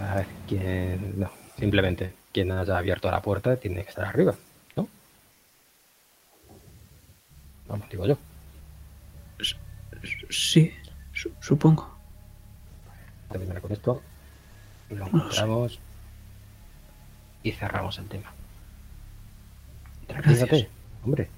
A 0.00 0.14
ver, 0.16 0.26
quien. 0.48 1.18
No, 1.20 1.30
simplemente 1.58 2.14
quien 2.32 2.50
haya 2.52 2.78
abierto 2.78 3.10
la 3.10 3.20
puerta 3.22 3.56
tiene 3.56 3.82
que 3.84 3.90
estar 3.90 4.04
arriba, 4.06 4.34
¿no? 4.76 4.88
Vamos, 7.68 7.88
digo 7.90 8.06
yo. 8.06 8.16
Sí, 10.30 10.72
su- 11.12 11.32
supongo. 11.40 11.94
Terminar 13.30 13.60
con 13.60 13.72
esto. 13.72 14.02
Lo 14.90 14.96
No 14.98 15.06
encontramos. 15.06 15.78
Y 17.42 17.52
cerramos 17.52 17.98
el 17.98 18.06
tema. 18.08 18.32
Tranquilízate, 20.06 20.68
hombre. 21.04 21.28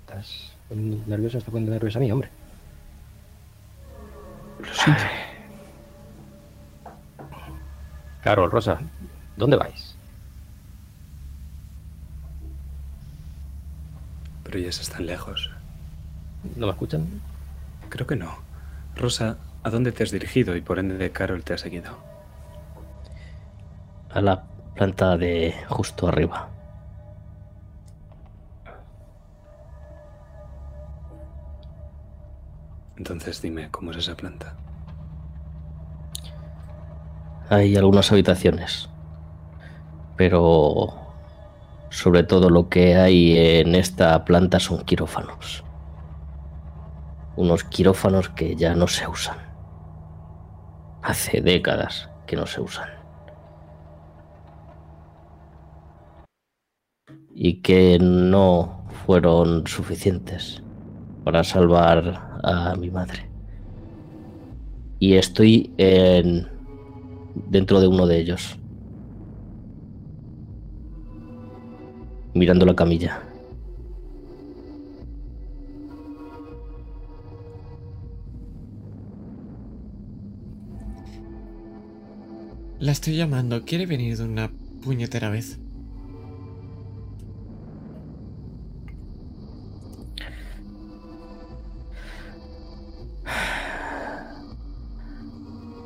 Estás 0.00 0.52
nervioso, 0.70 1.38
está 1.38 1.50
poniendo 1.50 1.72
nervioso 1.72 1.98
a 1.98 2.00
mí, 2.00 2.10
hombre. 2.10 2.30
Lo 4.58 4.74
siento. 4.74 5.02
Carol, 8.22 8.50
Rosa, 8.50 8.80
¿dónde 9.36 9.56
vais? 9.56 9.94
Pero 14.44 14.58
ellas 14.58 14.80
están 14.80 15.06
lejos. 15.06 15.50
¿No 16.56 16.66
me 16.66 16.72
escuchan? 16.72 17.06
Creo 17.88 18.06
que 18.06 18.16
no. 18.16 18.38
Rosa, 18.96 19.36
¿a 19.62 19.70
dónde 19.70 19.92
te 19.92 20.04
has 20.04 20.10
dirigido 20.10 20.56
y 20.56 20.60
por 20.60 20.78
ende 20.78 21.10
Carol 21.10 21.42
te 21.42 21.54
ha 21.54 21.58
seguido? 21.58 21.98
A 24.10 24.20
la 24.20 24.44
planta 24.74 25.16
de 25.16 25.54
justo 25.68 26.08
arriba. 26.08 26.48
Entonces 32.96 33.42
dime, 33.42 33.70
¿cómo 33.70 33.90
es 33.90 33.98
esa 33.98 34.16
planta? 34.16 34.56
Hay 37.50 37.76
algunas 37.76 38.10
habitaciones. 38.12 38.88
Pero 40.16 40.94
sobre 41.90 42.22
todo 42.22 42.50
lo 42.50 42.68
que 42.68 42.96
hay 42.96 43.36
en 43.38 43.74
esta 43.74 44.24
planta 44.24 44.60
son 44.60 44.84
quirófanos. 44.84 45.64
Unos 47.36 47.64
quirófanos 47.64 48.28
que 48.28 48.54
ya 48.54 48.74
no 48.74 48.86
se 48.86 49.08
usan. 49.08 49.38
Hace 51.02 51.40
décadas 51.40 52.08
que 52.26 52.36
no 52.36 52.46
se 52.46 52.60
usan. 52.60 52.88
Y 57.32 57.60
que 57.60 57.98
no 58.00 58.86
fueron 59.04 59.66
suficientes 59.66 60.62
para 61.24 61.42
salvar 61.42 62.33
a 62.44 62.76
mi 62.76 62.90
madre. 62.90 63.26
Y 64.98 65.14
estoy 65.14 65.72
en 65.76 66.46
dentro 67.50 67.80
de 67.80 67.88
uno 67.88 68.06
de 68.06 68.18
ellos. 68.18 68.58
Mirando 72.34 72.66
la 72.66 72.74
camilla. 72.74 73.22
La 82.80 82.92
estoy 82.92 83.16
llamando. 83.16 83.64
¿Quiere 83.64 83.86
venir 83.86 84.16
de 84.18 84.24
una 84.24 84.50
puñetera 84.82 85.30
vez? 85.30 85.58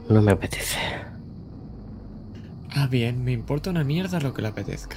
No 0.08 0.22
me 0.22 0.32
apetece. 0.32 0.78
Ah, 2.74 2.86
bien, 2.86 3.24
me 3.24 3.32
importa 3.32 3.70
una 3.70 3.84
mierda 3.84 4.20
lo 4.20 4.32
que 4.34 4.42
le 4.42 4.48
apetezca. 4.48 4.96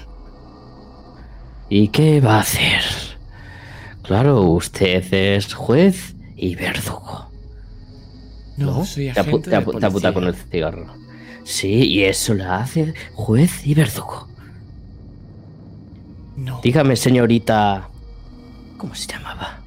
¿Y 1.69 1.87
qué 1.89 2.19
va 2.21 2.37
a 2.37 2.41
hacer? 2.41 2.81
Claro, 4.03 4.41
usted 4.43 5.13
es 5.13 5.53
juez 5.53 6.15
y 6.35 6.55
verdugo. 6.55 7.29
No, 8.57 8.85
soy 8.85 9.05
Te 9.11 9.13
apu- 9.13 9.19
agente 9.21 9.49
te 9.49 9.49
de 9.51 9.57
apu- 9.57 9.79
te 9.79 9.87
policía. 9.89 10.13
con 10.13 10.23
el 10.25 10.35
cigarro. 10.35 10.93
Sí, 11.43 11.69
y 11.87 12.03
eso 12.03 12.33
la 12.33 12.57
hace 12.57 12.93
juez 13.13 13.65
y 13.65 13.73
verdugo. 13.73 14.27
No, 16.37 16.59
Dígame, 16.61 16.95
señorita. 16.95 17.89
¿Cómo 18.77 18.93
se 18.95 19.07
llamaba? 19.11 19.57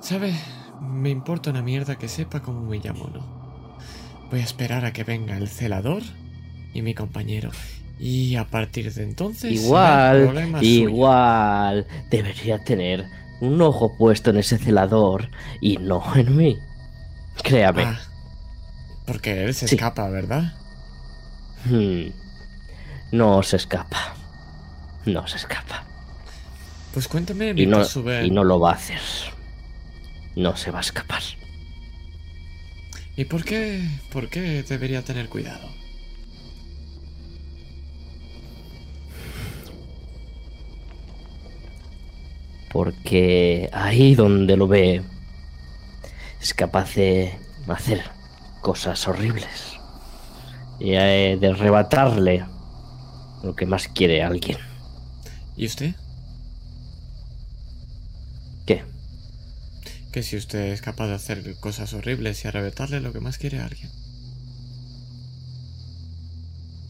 ¿sabe? 0.00 0.32
Me 0.88 1.10
importa 1.10 1.50
una 1.50 1.62
mierda 1.62 1.96
que 1.96 2.08
sepa 2.08 2.40
cómo 2.40 2.62
me 2.62 2.78
llamo, 2.78 3.08
¿no? 3.12 3.78
Voy 4.30 4.40
a 4.40 4.44
esperar 4.44 4.84
a 4.84 4.92
que 4.92 5.04
venga 5.04 5.36
el 5.36 5.48
celador 5.48 6.02
y 6.74 6.82
mi 6.82 6.94
compañero. 6.94 7.50
Y 7.98 8.36
a 8.36 8.44
partir 8.46 8.92
de 8.92 9.02
entonces... 9.02 9.52
Igual, 9.64 10.28
suyo. 10.58 10.60
igual. 10.62 11.86
Debería 12.10 12.62
tener 12.62 13.06
un 13.40 13.60
ojo 13.60 13.96
puesto 13.96 14.30
en 14.30 14.36
ese 14.38 14.58
celador 14.58 15.28
y 15.60 15.76
no 15.78 16.02
en 16.14 16.36
mí. 16.36 16.58
Créame. 17.42 17.82
Ah, 17.84 18.00
porque 19.06 19.44
él 19.44 19.54
se 19.54 19.66
Sí. 19.68 19.74
escapa, 19.76 20.08
¿verdad? 20.08 20.52
Hmm. 21.64 22.10
No 23.12 23.42
se 23.42 23.56
escapa. 23.56 24.14
No 25.06 25.26
se 25.26 25.36
escapa. 25.38 25.84
Pues 26.92 27.08
cuéntame 27.08 27.52
Y 27.56 27.66
no, 27.66 27.84
sube. 27.84 28.26
y 28.26 28.30
no 28.30 28.44
lo 28.44 28.60
va 28.60 28.72
a 28.72 28.74
hacer. 28.74 29.00
No 30.38 30.56
se 30.56 30.70
va 30.70 30.78
a 30.78 30.82
escapar. 30.82 31.20
¿Y 33.16 33.24
por 33.24 33.44
qué, 33.44 33.82
por 34.12 34.28
qué 34.28 34.62
debería 34.62 35.02
tener 35.02 35.28
cuidado? 35.28 35.68
Porque 42.70 43.68
ahí 43.72 44.14
donde 44.14 44.56
lo 44.56 44.68
ve 44.68 45.02
es 46.40 46.54
capaz 46.54 46.94
de 46.94 47.36
hacer 47.66 48.04
cosas 48.60 49.08
horribles. 49.08 49.76
Y 50.78 50.92
eh, 50.92 51.36
de 51.40 51.48
arrebatarle 51.48 52.46
lo 53.42 53.56
que 53.56 53.66
más 53.66 53.88
quiere 53.88 54.22
a 54.22 54.28
alguien. 54.28 54.58
¿Y 55.56 55.66
usted? 55.66 55.96
¿Qué? 58.64 58.84
Que 60.18 60.24
si 60.24 60.36
usted 60.36 60.72
es 60.72 60.82
capaz 60.82 61.06
de 61.06 61.14
hacer 61.14 61.60
cosas 61.60 61.94
horribles 61.94 62.44
y 62.44 62.48
arrebatarle 62.48 62.98
lo 63.00 63.12
que 63.12 63.20
más 63.20 63.38
quiere 63.38 63.60
a 63.60 63.66
alguien. 63.66 63.88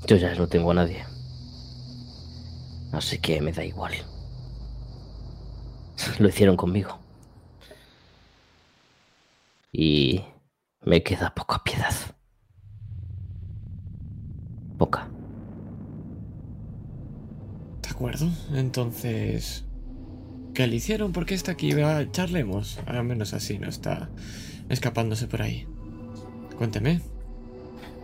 Yo 0.06 0.16
ya 0.16 0.34
no 0.34 0.46
tengo 0.48 0.70
a 0.70 0.74
nadie. 0.74 1.04
Así 2.90 3.18
que 3.18 3.42
me 3.42 3.52
da 3.52 3.62
igual. 3.62 3.92
Lo 6.18 6.30
hicieron 6.30 6.56
conmigo. 6.56 6.98
Y 9.70 10.24
me 10.80 11.02
queda 11.02 11.34
poca 11.34 11.62
piedad. 11.62 11.94
Poca. 14.78 15.06
¿De 17.82 17.90
acuerdo? 17.90 18.30
Entonces... 18.54 19.67
¿Qué 20.58 20.66
le 20.66 20.74
hicieron? 20.74 21.12
¿Por 21.12 21.24
qué 21.24 21.34
está 21.34 21.52
aquí? 21.52 21.70
Va, 21.72 22.10
charlemos. 22.10 22.80
Al 22.86 23.04
menos 23.04 23.32
así 23.32 23.60
no 23.60 23.68
está 23.68 24.10
escapándose 24.68 25.28
por 25.28 25.40
ahí. 25.40 25.68
Cuénteme. 26.56 27.00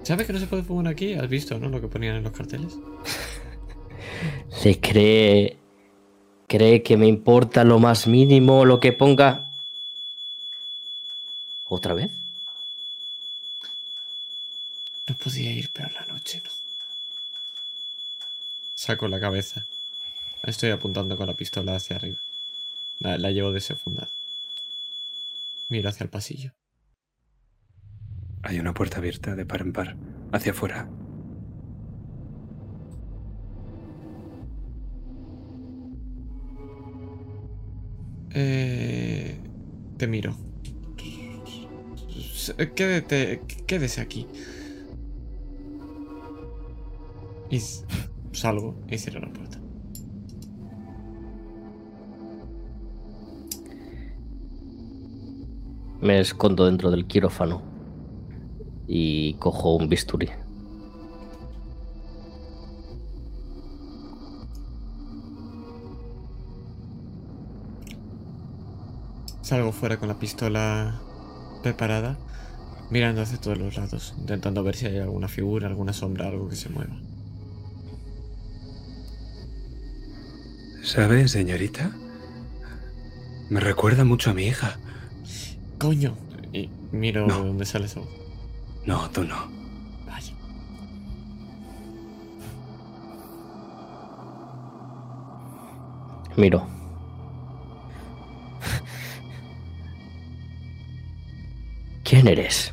¿Sabe 0.05 0.24
que 0.24 0.33
no 0.33 0.39
se 0.39 0.47
puede 0.47 0.62
fumar 0.62 0.86
aquí? 0.86 1.15
¿Has 1.15 1.28
visto, 1.28 1.58
no? 1.58 1.68
Lo 1.68 1.81
que 1.81 1.89
ponían 1.89 2.15
en 2.15 2.23
los 2.23 2.31
carteles. 2.31 2.78
¿Se 4.50 4.78
cree... 4.78 5.58
cree 6.47 6.84
que 6.84 6.97
me 6.97 7.08
importa 7.08 7.65
lo 7.65 7.81
más 7.81 8.07
mínimo 8.07 8.65
lo 8.65 8.78
que 8.78 8.92
ponga? 8.92 9.50
¿Otra 11.66 11.94
vez? 11.94 12.12
No 15.08 15.16
podía 15.16 15.50
ir 15.50 15.73
peor 15.73 15.92
la 15.92 16.07
noche, 16.07 16.41
¿no? 16.44 16.50
saco 18.76 19.08
la 19.08 19.18
cabeza. 19.18 19.66
Estoy 20.44 20.70
apuntando 20.70 21.16
con 21.16 21.26
la 21.26 21.34
pistola 21.34 21.74
hacia 21.74 21.97
arriba. 21.97 22.20
La, 23.00 23.18
la 23.18 23.31
llevo 23.31 23.52
desenfundada. 23.52 24.08
Miro 25.68 25.89
hacia 25.89 26.05
el 26.05 26.10
pasillo. 26.10 26.52
Hay 28.42 28.60
una 28.60 28.74
puerta 28.74 28.98
abierta 28.98 29.34
de 29.34 29.47
par 29.47 29.62
en 29.62 29.73
par, 29.73 29.97
hacia 30.32 30.52
afuera. 30.52 30.89
Eh, 38.36 39.39
te 39.97 40.06
miro. 40.08 40.36
Quédate, 42.74 43.40
quédese 43.66 44.00
aquí. 44.00 44.26
Y 47.50 47.60
salgo 48.32 48.74
y 48.90 48.98
cierro 48.98 49.20
la 49.20 49.32
puerta. 49.32 49.63
Me 56.00 56.20
escondo 56.20 56.66
dentro 56.66 56.90
del 56.90 57.06
quirófano 57.06 57.62
y 58.86 59.34
cojo 59.34 59.76
un 59.76 59.89
bisturí. 59.89 60.28
Salgo 69.40 69.73
fuera 69.73 69.98
con 69.98 70.08
la 70.08 70.18
pistola 70.18 71.00
preparada, 71.62 72.18
mirando 72.90 73.20
hacia 73.20 73.39
todos 73.39 73.58
los 73.58 73.76
lados, 73.76 74.14
intentando 74.18 74.62
ver 74.62 74.74
si 74.74 74.86
hay 74.86 74.98
alguna 74.98 75.28
figura, 75.28 75.68
alguna 75.68 75.92
sombra, 75.92 76.28
algo 76.28 76.48
que 76.48 76.56
se 76.56 76.70
mueva. 76.70 76.97
¿Sabe, 80.82 81.28
señorita? 81.28 81.90
Me 83.50 83.60
recuerda 83.60 84.05
mucho 84.05 84.31
a 84.31 84.34
mi 84.34 84.44
hija. 84.47 84.78
¡Coño! 85.84 86.16
Y 86.54 86.70
miro 86.92 87.26
No. 87.26 87.40
de 87.42 87.48
dónde 87.48 87.66
sale 87.66 87.84
eso. 87.84 88.08
No, 88.86 89.10
tú 89.10 89.22
no. 89.22 89.36
Vaya. 90.06 90.32
Miro. 96.36 96.66
¿Quién 102.04 102.28
eres? 102.28 102.72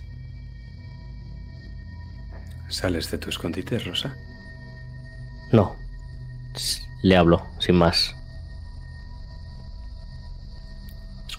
¿Sales 2.70 3.10
de 3.12 3.18
tu 3.18 3.30
escondite, 3.30 3.80
Rosa? 3.80 4.16
No. 5.52 5.76
Le 7.04 7.18
hablo, 7.18 7.46
sin 7.60 7.76
más. 7.76 8.16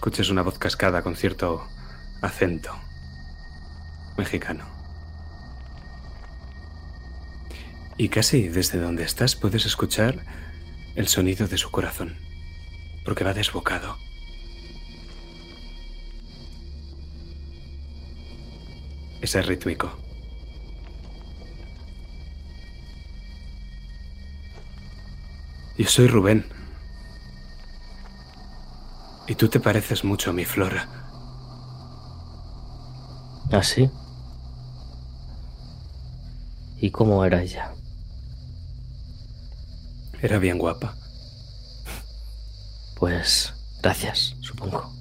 Escuchas 0.03 0.29
una 0.31 0.41
voz 0.41 0.59
cascada 0.59 1.01
con 1.01 1.15
cierto 1.15 1.65
acento 2.21 2.77
mexicano. 4.17 4.65
Y 7.95 8.09
casi 8.09 8.49
desde 8.49 8.79
donde 8.79 9.03
estás 9.03 9.37
puedes 9.37 9.65
escuchar 9.65 10.25
el 10.95 11.07
sonido 11.07 11.47
de 11.47 11.57
su 11.57 11.71
corazón, 11.71 12.17
porque 13.05 13.23
va 13.23 13.33
desbocado. 13.33 13.97
Ese 19.21 19.39
es 19.39 19.45
rítmico. 19.45 19.97
Yo 25.77 25.87
soy 25.87 26.07
Rubén. 26.07 26.62
Y 29.27 29.35
tú 29.35 29.47
te 29.47 29.59
pareces 29.59 30.03
mucho 30.03 30.31
a 30.31 30.33
mi 30.33 30.45
Flora. 30.45 30.89
¿Ah, 33.51 33.63
sí? 33.63 33.89
¿Y 36.79 36.91
cómo 36.91 37.23
era 37.23 37.41
ella? 37.41 37.73
Era 40.21 40.39
bien 40.39 40.57
guapa. 40.57 40.95
Pues 42.97 43.53
gracias, 43.81 44.35
supongo. 44.41 44.91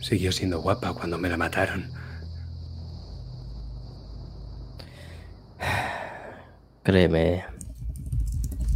Siguió 0.00 0.32
siendo 0.32 0.60
guapa 0.60 0.92
cuando 0.92 1.16
me 1.16 1.28
la 1.28 1.36
mataron. 1.36 1.90
Créeme, 6.82 7.44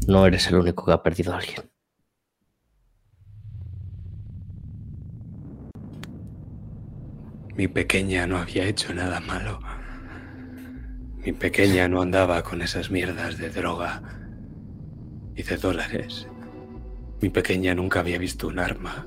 no 0.06 0.24
eres 0.24 0.46
el 0.46 0.56
único 0.56 0.84
que 0.84 0.92
ha 0.92 1.02
perdido 1.02 1.32
a 1.34 1.38
alguien. 1.38 1.65
Mi 7.56 7.68
pequeña 7.68 8.26
no 8.26 8.36
había 8.36 8.64
hecho 8.64 8.92
nada 8.92 9.18
malo. 9.20 9.60
Mi 11.24 11.32
pequeña 11.32 11.88
no 11.88 12.02
andaba 12.02 12.42
con 12.42 12.60
esas 12.60 12.90
mierdas 12.90 13.38
de 13.38 13.48
droga 13.48 14.02
y 15.34 15.42
de 15.42 15.56
dólares. 15.56 16.28
Mi 17.22 17.30
pequeña 17.30 17.74
nunca 17.74 18.00
había 18.00 18.18
visto 18.18 18.48
un 18.48 18.58
arma. 18.58 19.06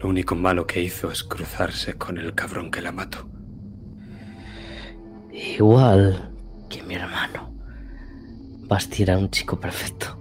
Lo 0.00 0.08
único 0.08 0.36
malo 0.36 0.64
que 0.64 0.80
hizo 0.80 1.10
es 1.10 1.24
cruzarse 1.24 1.94
con 1.94 2.18
el 2.18 2.34
cabrón 2.34 2.70
que 2.70 2.82
la 2.82 2.92
mató. 2.92 3.28
Igual 5.32 6.30
que 6.68 6.84
mi 6.84 6.94
hermano. 6.94 7.52
Basti 8.68 9.02
era 9.02 9.18
un 9.18 9.28
chico 9.28 9.58
perfecto. 9.58 10.18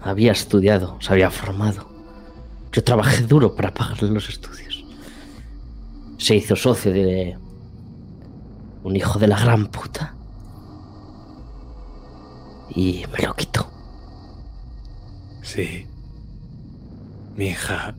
Había 0.00 0.32
estudiado, 0.32 0.98
se 1.02 1.12
había 1.12 1.30
formado. 1.30 1.97
Yo 2.72 2.84
trabajé 2.84 3.22
duro 3.22 3.54
para 3.54 3.72
pagarle 3.72 4.10
los 4.10 4.28
estudios. 4.28 4.84
Se 6.18 6.36
hizo 6.36 6.54
socio 6.56 6.92
de 6.92 7.38
un 8.82 8.96
hijo 8.96 9.18
de 9.18 9.28
la 9.28 9.38
gran 9.38 9.66
puta. 9.68 10.14
Y 12.70 13.04
me 13.12 13.24
lo 13.24 13.34
quitó. 13.34 13.70
Sí. 15.42 15.86
Mi 17.36 17.46
hija. 17.46 17.94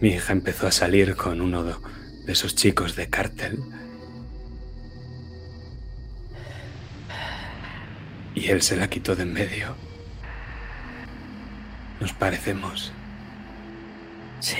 Mi 0.00 0.10
hija 0.10 0.32
empezó 0.32 0.66
a 0.66 0.72
salir 0.72 1.14
con 1.16 1.40
uno 1.40 1.62
de 1.62 1.74
esos 2.26 2.54
chicos 2.54 2.96
de 2.96 3.08
cártel. 3.08 3.62
Y 8.34 8.48
él 8.48 8.62
se 8.62 8.76
la 8.76 8.88
quitó 8.88 9.14
de 9.14 9.24
en 9.24 9.32
medio. 9.32 9.76
Nos 12.00 12.12
parecemos. 12.14 12.92
Sí. 14.42 14.56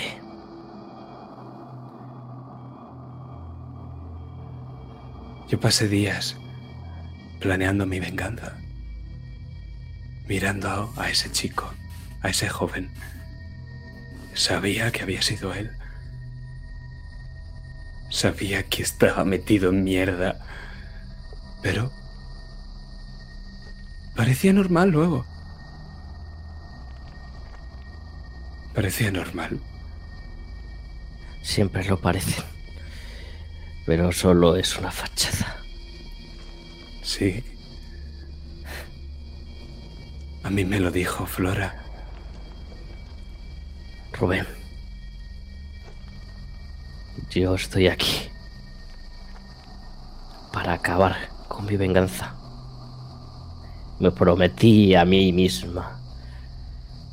Yo 5.49 5.59
pasé 5.59 5.89
días 5.89 6.37
planeando 7.41 7.85
mi 7.85 7.99
venganza. 7.99 8.57
Mirando 10.29 10.95
a 10.97 11.11
ese 11.11 11.33
chico, 11.33 11.69
a 12.23 12.29
ese 12.29 12.49
joven. 12.49 12.93
Sabía 14.35 14.93
que 14.93 15.03
había 15.03 15.21
sido 15.21 15.53
él. 15.53 15.73
Sabía 18.09 18.63
que 18.63 18.83
estaba 18.83 19.25
metido 19.25 19.71
en 19.71 19.83
mierda. 19.83 20.39
Pero... 21.61 21.91
Parecía 24.15 24.53
normal 24.53 24.91
luego. 24.91 25.27
Parecía 28.75 29.11
normal. 29.11 29.61
Siempre 31.43 31.85
lo 31.85 32.01
parecen. 32.01 32.45
Pero 33.85 34.13
solo 34.13 34.57
es 34.57 34.79
una 34.79 34.91
fachada. 34.91 35.57
Sí. 37.03 37.45
A 40.45 40.51
mí 40.51 40.65
me 40.65 40.81
lo 40.81 40.91
dijo 40.91 41.27
Flora. 41.27 41.83
Rubén. 44.13 44.47
Yo 47.31 47.55
estoy 47.55 47.89
aquí. 47.89 48.29
Para 50.53 50.75
acabar 50.75 51.29
con 51.49 51.67
mi 51.67 51.77
venganza. 51.77 52.37
Me 53.99 54.11
prometí 54.11 54.95
a 54.95 55.05
mí 55.05 55.33
misma 55.33 56.01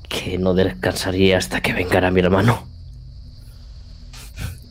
que 0.07 0.37
no 0.37 0.53
descansaría 0.53 1.37
hasta 1.37 1.61
que 1.61 1.73
vengara 1.73 2.11
mi 2.11 2.19
hermano. 2.19 2.68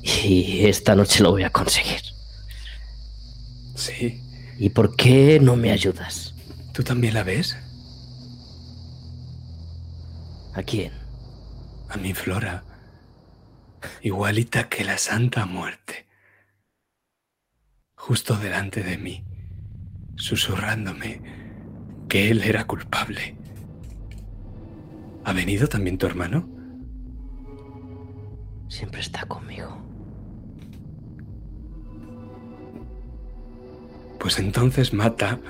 Y 0.08 0.64
esta 0.66 0.94
noche 0.94 1.22
lo 1.22 1.32
voy 1.32 1.42
a 1.42 1.50
conseguir. 1.50 2.00
Sí. 3.74 4.22
¿Y 4.58 4.70
por 4.70 4.96
qué 4.96 5.38
no 5.38 5.54
me 5.56 5.70
ayudas? 5.70 6.34
¿Tú 6.72 6.82
también 6.82 7.14
la 7.14 7.22
ves? 7.22 7.56
¿A 10.54 10.62
quién? 10.62 10.92
A 11.88 11.96
mi 11.98 12.14
Flora. 12.14 12.64
Igualita 14.02 14.68
que 14.68 14.84
la 14.84 14.98
Santa 14.98 15.46
Muerte. 15.46 16.06
justo 17.94 18.36
delante 18.38 18.82
de 18.82 18.96
mí, 18.96 19.24
susurrándome 20.16 21.20
que 22.08 22.30
él 22.30 22.42
era 22.42 22.66
culpable. 22.66 23.36
¿Ha 25.24 25.32
venido 25.34 25.68
también 25.68 25.98
tu 25.98 26.06
hermano? 26.06 26.48
Siempre 28.68 29.00
está 29.00 29.26
conmigo. 29.26 29.87
Pues 34.18 34.38
entonces 34.38 34.92
mata 34.92 35.40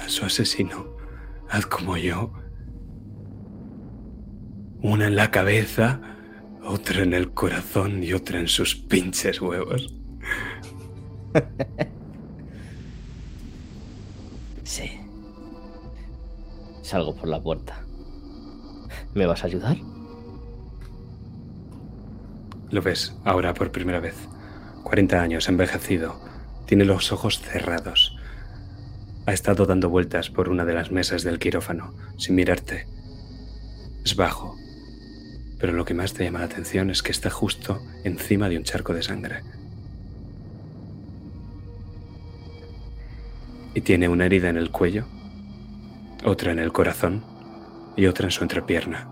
a 0.00 0.08
su 0.08 0.24
asesino. 0.24 0.96
Haz 1.48 1.66
como 1.66 1.96
yo. 1.96 2.32
Una 4.82 5.06
en 5.06 5.16
la 5.16 5.30
cabeza, 5.30 6.00
otra 6.64 7.02
en 7.02 7.14
el 7.14 7.32
corazón 7.32 8.02
y 8.02 8.12
otra 8.12 8.40
en 8.40 8.48
sus 8.48 8.74
pinches 8.74 9.40
huevos. 9.40 9.94
Sí. 14.64 14.90
Salgo 16.80 17.14
por 17.14 17.28
la 17.28 17.42
puerta. 17.42 17.84
¿Me 19.12 19.26
vas 19.26 19.44
a 19.44 19.46
ayudar? 19.46 19.76
Lo 22.70 22.80
ves 22.80 23.14
ahora 23.24 23.52
por 23.52 23.70
primera 23.70 24.00
vez. 24.00 24.14
40 24.82 25.20
años, 25.20 25.48
envejecido. 25.50 26.18
Tiene 26.72 26.86
los 26.86 27.12
ojos 27.12 27.38
cerrados. 27.38 28.16
Ha 29.26 29.34
estado 29.34 29.66
dando 29.66 29.90
vueltas 29.90 30.30
por 30.30 30.48
una 30.48 30.64
de 30.64 30.72
las 30.72 30.90
mesas 30.90 31.22
del 31.22 31.38
quirófano, 31.38 31.92
sin 32.16 32.34
mirarte. 32.34 32.86
Es 34.06 34.16
bajo. 34.16 34.56
Pero 35.58 35.74
lo 35.74 35.84
que 35.84 35.92
más 35.92 36.14
te 36.14 36.24
llama 36.24 36.38
la 36.38 36.46
atención 36.46 36.88
es 36.88 37.02
que 37.02 37.12
está 37.12 37.28
justo 37.28 37.82
encima 38.04 38.48
de 38.48 38.56
un 38.56 38.64
charco 38.64 38.94
de 38.94 39.02
sangre. 39.02 39.42
Y 43.74 43.82
tiene 43.82 44.08
una 44.08 44.24
herida 44.24 44.48
en 44.48 44.56
el 44.56 44.70
cuello, 44.70 45.04
otra 46.24 46.52
en 46.52 46.58
el 46.58 46.72
corazón 46.72 47.22
y 47.98 48.06
otra 48.06 48.28
en 48.28 48.30
su 48.30 48.44
entrepierna. 48.44 49.10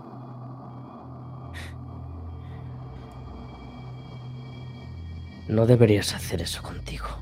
No 5.47 5.67
deberías 5.67 6.15
hacer 6.15 6.41
eso 6.41 6.63
contigo. 6.63 7.21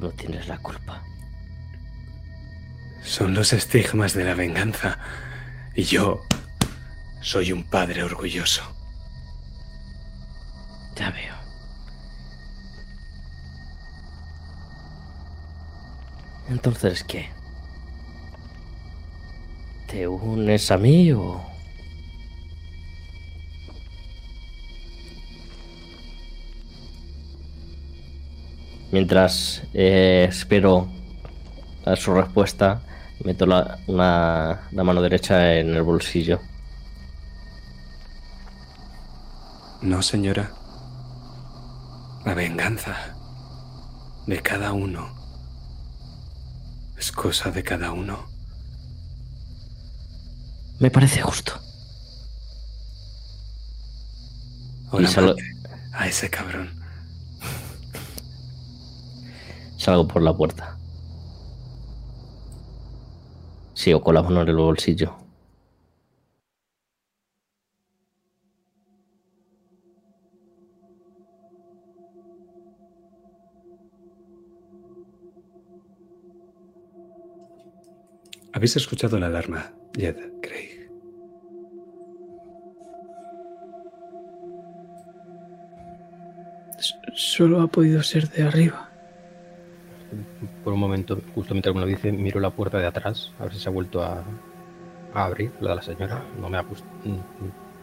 Tú 0.00 0.06
no 0.06 0.12
tienes 0.12 0.48
la 0.48 0.56
culpa. 0.56 1.02
Son 3.02 3.34
los 3.34 3.52
estigmas 3.52 4.14
de 4.14 4.24
la 4.24 4.32
venganza. 4.32 4.98
Y 5.74 5.82
yo 5.82 6.22
soy 7.20 7.52
un 7.52 7.64
padre 7.64 8.02
orgulloso. 8.02 8.62
Ya 10.96 11.10
veo. 11.10 11.34
Entonces, 16.48 17.04
¿qué? 17.04 17.28
¿Te 19.86 20.08
unes 20.08 20.70
a 20.70 20.78
mí 20.78 21.12
o...? 21.12 21.49
Mientras 28.92 29.62
eh, 29.72 30.26
espero 30.28 30.88
a 31.84 31.96
su 31.96 32.12
respuesta, 32.12 32.82
meto 33.24 33.46
la, 33.46 33.78
una- 33.86 34.62
la 34.72 34.84
mano 34.84 35.00
derecha 35.02 35.54
en 35.56 35.74
el 35.74 35.82
bolsillo. 35.82 36.40
No, 39.82 40.02
señora. 40.02 40.52
La 42.24 42.34
venganza 42.34 42.96
de 44.26 44.42
cada 44.42 44.72
uno 44.72 45.08
es 46.98 47.10
cosa 47.12 47.50
de 47.50 47.62
cada 47.62 47.92
uno. 47.92 48.26
Me 50.80 50.90
parece 50.90 51.22
justo. 51.22 51.52
Ahora 54.90 55.08
a 55.92 56.06
ese 56.08 56.28
cabrón. 56.30 56.79
Salgo 59.80 60.06
por 60.06 60.20
la 60.20 60.36
puerta. 60.36 60.76
Sigo 63.72 64.02
con 64.02 64.14
la 64.14 64.22
mano 64.22 64.42
en 64.42 64.48
el 64.48 64.56
bolsillo. 64.56 65.16
¿Habéis 78.52 78.76
escuchado 78.76 79.18
la 79.18 79.28
alarma, 79.28 79.72
Jed, 79.96 80.16
Craig? 80.42 80.90
Solo 87.14 87.62
ha 87.62 87.66
podido 87.68 88.02
ser 88.02 88.28
de 88.28 88.42
arriba. 88.42 88.89
Por 90.64 90.72
un 90.72 90.80
momento, 90.80 91.18
justo 91.34 91.54
mientras 91.54 91.74
me 91.74 91.86
dice, 91.86 92.12
miro 92.12 92.40
la 92.40 92.50
puerta 92.50 92.78
de 92.78 92.86
atrás, 92.86 93.32
a 93.38 93.44
ver 93.44 93.52
si 93.54 93.60
se 93.60 93.68
ha 93.68 93.72
vuelto 93.72 94.02
a, 94.02 94.22
abrir, 95.14 95.52
la 95.60 95.70
de 95.70 95.76
la 95.76 95.82
señora. 95.82 96.22
No 96.40 96.48
me 96.48 96.58
ha 96.58 96.64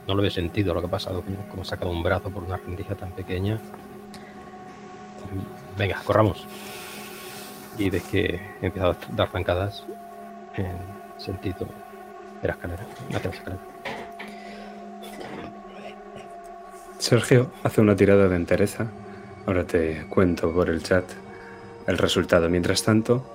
no 0.07 0.15
lo 0.15 0.23
he 0.23 0.31
sentido 0.31 0.73
lo 0.73 0.79
que 0.79 0.87
ha 0.87 0.91
pasado, 0.91 1.21
como- 1.21 1.61
ha 1.61 1.65
sacado 1.65 1.91
un 1.91 2.01
brazo 2.01 2.29
por 2.29 2.43
una 2.43 2.57
rendija 2.57 2.95
tan 2.95 3.11
pequeña. 3.11 3.59
Venga, 5.77 6.01
corramos. 6.03 6.45
Y 7.77 7.89
ves 7.89 8.03
que 8.03 8.39
he 8.61 8.65
empezado 8.65 8.91
a 8.91 9.15
dar 9.15 9.29
zancadas 9.29 9.83
en 10.55 10.77
sentido 11.17 11.67
de 12.41 12.47
la 12.47 12.53
escalera, 12.53 12.85
hacia 13.13 13.29
escalera. 13.29 13.61
Sergio 16.97 17.51
hace 17.63 17.81
una 17.81 17.95
tirada 17.95 18.27
de 18.27 18.35
entereza. 18.35 18.87
Ahora 19.45 19.65
te 19.65 20.05
cuento 20.09 20.51
por 20.51 20.69
el 20.69 20.81
chat 20.81 21.05
el 21.87 21.97
resultado. 21.97 22.49
Mientras 22.49 22.83
tanto, 22.83 23.25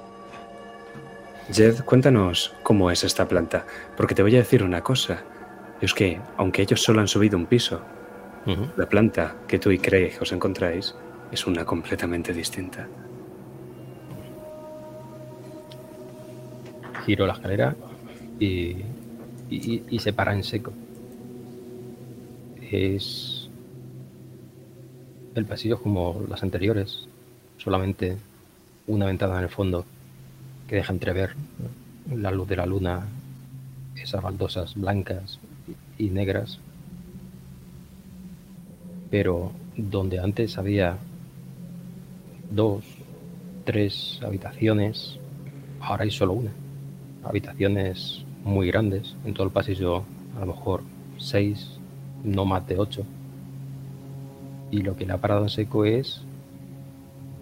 Jed, 1.53 1.81
cuéntanos 1.85 2.55
cómo 2.63 2.91
es 2.91 3.03
esta 3.05 3.27
planta. 3.27 3.65
Porque 3.97 4.15
te 4.15 4.23
voy 4.23 4.35
a 4.37 4.39
decir 4.39 4.63
una 4.63 4.83
cosa. 4.83 5.23
Y 5.81 5.85
es 5.87 5.95
que, 5.95 6.21
aunque 6.37 6.63
ellos 6.63 6.83
solo 6.83 7.01
han 7.01 7.09
subido 7.09 7.37
un 7.37 7.47
piso, 7.47 7.81
la 8.77 8.87
planta 8.89 9.37
que 9.47 9.59
tú 9.59 9.71
y 9.71 9.79
Craig 9.79 10.15
os 10.21 10.33
encontráis 10.33 10.95
es 11.31 11.47
una 11.47 11.65
completamente 11.65 12.33
distinta. 12.33 12.89
giro 17.05 17.27
la 17.27 17.33
escalera 17.33 17.75
y, 18.39 18.77
y- 19.51 19.83
y 19.91 19.99
se 19.99 20.13
para 20.13 20.33
en 20.35 20.45
seco. 20.45 20.73
Es. 22.71 23.49
El 25.35 25.45
pasillo 25.47 25.75
es 25.77 25.81
como 25.81 26.23
las 26.29 26.43
anteriores, 26.45 27.09
solamente 27.57 28.17
una 28.87 29.07
ventana 29.07 29.39
en 29.39 29.45
el 29.45 29.49
fondo 29.49 29.85
que 30.69 30.77
deja 30.77 30.93
entrever 30.93 31.35
la 32.15 32.31
luz 32.31 32.49
de 32.49 32.57
la 32.57 32.67
luna, 32.67 33.07
esas 33.97 34.23
baldosas 34.23 34.75
blancas 34.75 35.39
y 35.99 36.11
negras. 36.11 36.59
Pero 39.11 39.53
donde 39.77 40.19
antes 40.19 40.59
había 40.59 40.97
dos, 42.51 42.85
tres 43.65 44.21
habitaciones, 44.23 45.19
ahora 45.81 46.05
hay 46.05 46.11
solo 46.11 46.33
una 46.33 46.51
habitaciones 47.25 48.25
muy 48.45 48.69
grandes. 48.69 49.15
En 49.25 49.35
todo 49.35 49.47
el 49.47 49.53
pasillo, 49.53 50.05
a 50.37 50.41
lo 50.41 50.47
mejor 50.47 50.83
seis, 51.19 51.79
no 52.25 52.45
más 52.45 52.67
de 52.67 52.79
ocho. 52.79 53.05
Y 54.71 54.83
lo 54.83 54.97
que 54.97 55.07
le 55.07 55.13
ha 55.13 55.19
parado 55.19 55.43
en 55.43 55.49
seco 55.49 55.85
es 55.85 56.23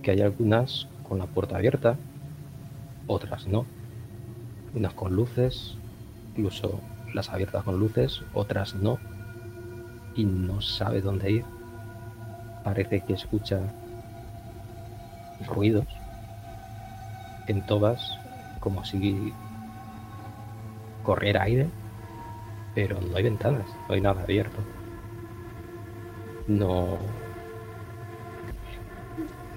que 0.02 0.10
hay 0.12 0.20
algunas 0.20 0.86
con 1.11 1.19
la 1.19 1.27
puerta 1.27 1.57
abierta, 1.57 1.97
otras 3.09 3.49
no. 3.49 3.67
Unas 4.77 4.95
con 4.95 5.17
luces, 5.17 5.75
incluso 6.37 6.79
las 7.13 7.31
abiertas 7.31 7.65
con 7.65 7.81
luces, 7.81 8.23
otras 8.33 8.77
no. 8.77 8.97
Y 10.15 10.25
no 10.25 10.63
sabe 10.63 11.01
dónde 11.01 11.33
ir. 11.33 11.45
Parece 12.63 13.01
que 13.01 13.15
escucha 13.15 13.59
ruidos 15.49 15.87
en 17.49 17.67
todas, 17.67 18.17
como 18.61 18.85
si 18.85 19.33
correr 21.03 21.39
aire, 21.39 21.67
pero 22.73 23.01
no 23.01 23.17
hay 23.17 23.25
ventanas, 23.25 23.67
no 23.89 23.97
hay 23.97 24.01
nada 24.01 24.23
abierto. 24.23 24.59
No. 26.47 26.99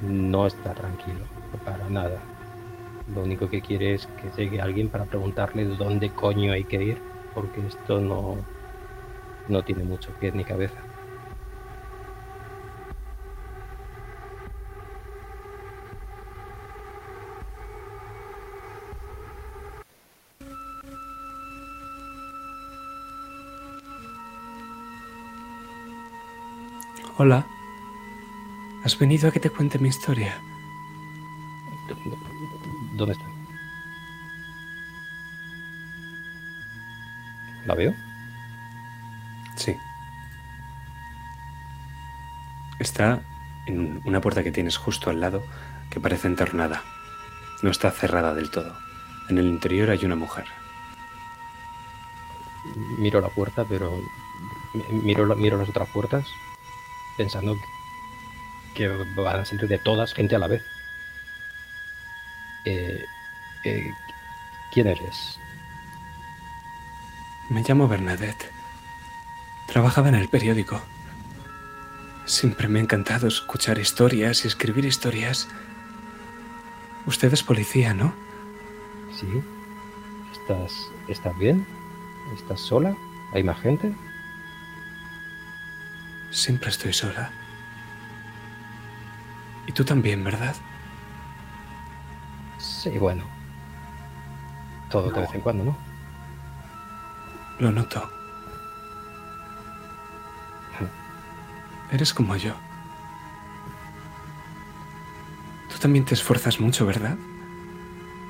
No 0.01 0.47
está 0.47 0.73
tranquilo, 0.73 1.32
para 1.57 1.89
nada. 1.89 2.19
Lo 3.13 3.21
único 3.23 3.49
que 3.49 3.61
quiere 3.61 3.95
es 3.95 4.07
que 4.07 4.29
llegue 4.37 4.61
alguien 4.61 4.89
para 4.89 5.05
preguntarle 5.05 5.65
dónde 5.65 6.09
coño 6.09 6.53
hay 6.53 6.63
que 6.63 6.83
ir, 6.83 6.97
porque 7.33 7.65
esto 7.67 7.99
no, 7.99 8.37
no 9.49 9.63
tiene 9.63 9.83
mucho 9.83 10.11
pie 10.19 10.31
ni 10.31 10.43
cabeza. 10.43 10.77
Hola. 27.17 27.45
¿Has 28.83 28.97
venido 28.97 29.29
a 29.29 29.31
que 29.31 29.39
te 29.39 29.49
cuente 29.49 29.79
mi 29.79 29.87
historia? 29.87 30.41
¿Dónde 32.93 33.13
está? 33.13 33.25
¿La 37.65 37.75
veo? 37.75 37.93
Sí. 39.55 39.75
Está 42.79 43.21
en 43.65 44.01
una 44.05 44.19
puerta 44.19 44.43
que 44.43 44.51
tienes 44.51 44.77
justo 44.77 45.09
al 45.09 45.21
lado 45.21 45.43
que 45.89 45.99
parece 45.99 46.27
entornada. 46.27 46.81
No 47.61 47.69
está 47.71 47.91
cerrada 47.91 48.33
del 48.33 48.51
todo. 48.51 48.75
En 49.29 49.37
el 49.37 49.45
interior 49.45 49.89
hay 49.89 50.03
una 50.05 50.15
mujer. 50.15 50.45
Miro 52.97 53.21
la 53.21 53.29
puerta, 53.29 53.63
pero 53.67 53.91
mi- 54.73 55.01
miro, 55.01 55.33
miro 55.35 55.57
las 55.57 55.69
otras 55.69 55.87
puertas 55.89 56.25
pensando 57.17 57.55
que 58.75 58.87
van 59.15 59.39
a 59.39 59.45
salir 59.45 59.67
de 59.67 59.77
todas 59.77 60.13
gente 60.13 60.35
a 60.35 60.39
la 60.39 60.47
vez. 60.47 60.63
Eh, 62.65 63.05
eh, 63.63 63.91
¿Quién 64.71 64.87
eres? 64.87 65.39
Me 67.49 67.61
llamo 67.61 67.87
Bernadette. 67.87 68.51
Trabajaba 69.67 70.09
en 70.09 70.15
el 70.15 70.29
periódico. 70.29 70.81
Siempre 72.25 72.67
me 72.67 72.79
ha 72.79 72.83
encantado 72.83 73.27
escuchar 73.27 73.77
historias 73.77 74.45
y 74.45 74.47
escribir 74.47 74.85
historias. 74.85 75.47
Usted 77.05 77.33
es 77.33 77.43
policía, 77.43 77.93
¿no? 77.93 78.13
¿Sí? 79.19 79.27
¿Estás, 80.31 80.89
¿Estás 81.07 81.37
bien? 81.37 81.65
¿Estás 82.35 82.61
sola? 82.61 82.95
¿Hay 83.33 83.43
más 83.43 83.59
gente? 83.59 83.93
Siempre 86.31 86.69
estoy 86.69 86.93
sola. 86.93 87.31
Y 89.67 89.71
tú 89.73 89.83
también, 89.83 90.23
¿verdad? 90.23 90.55
Sí, 92.83 92.97
bueno. 92.97 93.23
Todo 94.89 95.09
de 95.09 95.21
vez 95.21 95.33
en 95.33 95.41
cuando, 95.41 95.63
¿no? 95.63 95.77
Lo 97.59 97.71
noto. 97.71 98.09
Eres 101.91 102.13
como 102.13 102.35
yo. 102.35 102.53
Tú 105.71 105.77
también 105.79 106.05
te 106.05 106.13
esfuerzas 106.15 106.59
mucho, 106.59 106.85
¿verdad? 106.85 107.15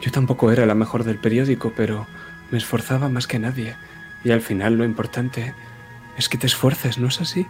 Yo 0.01 0.11
tampoco 0.11 0.51
era 0.51 0.65
la 0.65 0.75
mejor 0.75 1.03
del 1.05 1.17
periódico, 1.17 1.71
pero 1.75 2.05
me 2.51 2.57
esforzaba 2.57 3.07
más 3.09 3.25
que 3.25 3.39
nadie. 3.39 3.75
Y 4.23 4.31
al 4.31 4.41
final 4.41 4.75
lo 4.77 4.83
importante 4.85 5.55
es 6.17 6.27
que 6.29 6.37
te 6.37 6.45
esfuerces, 6.47 6.97
¿no 6.97 7.07
es 7.07 7.21
así? 7.21 7.47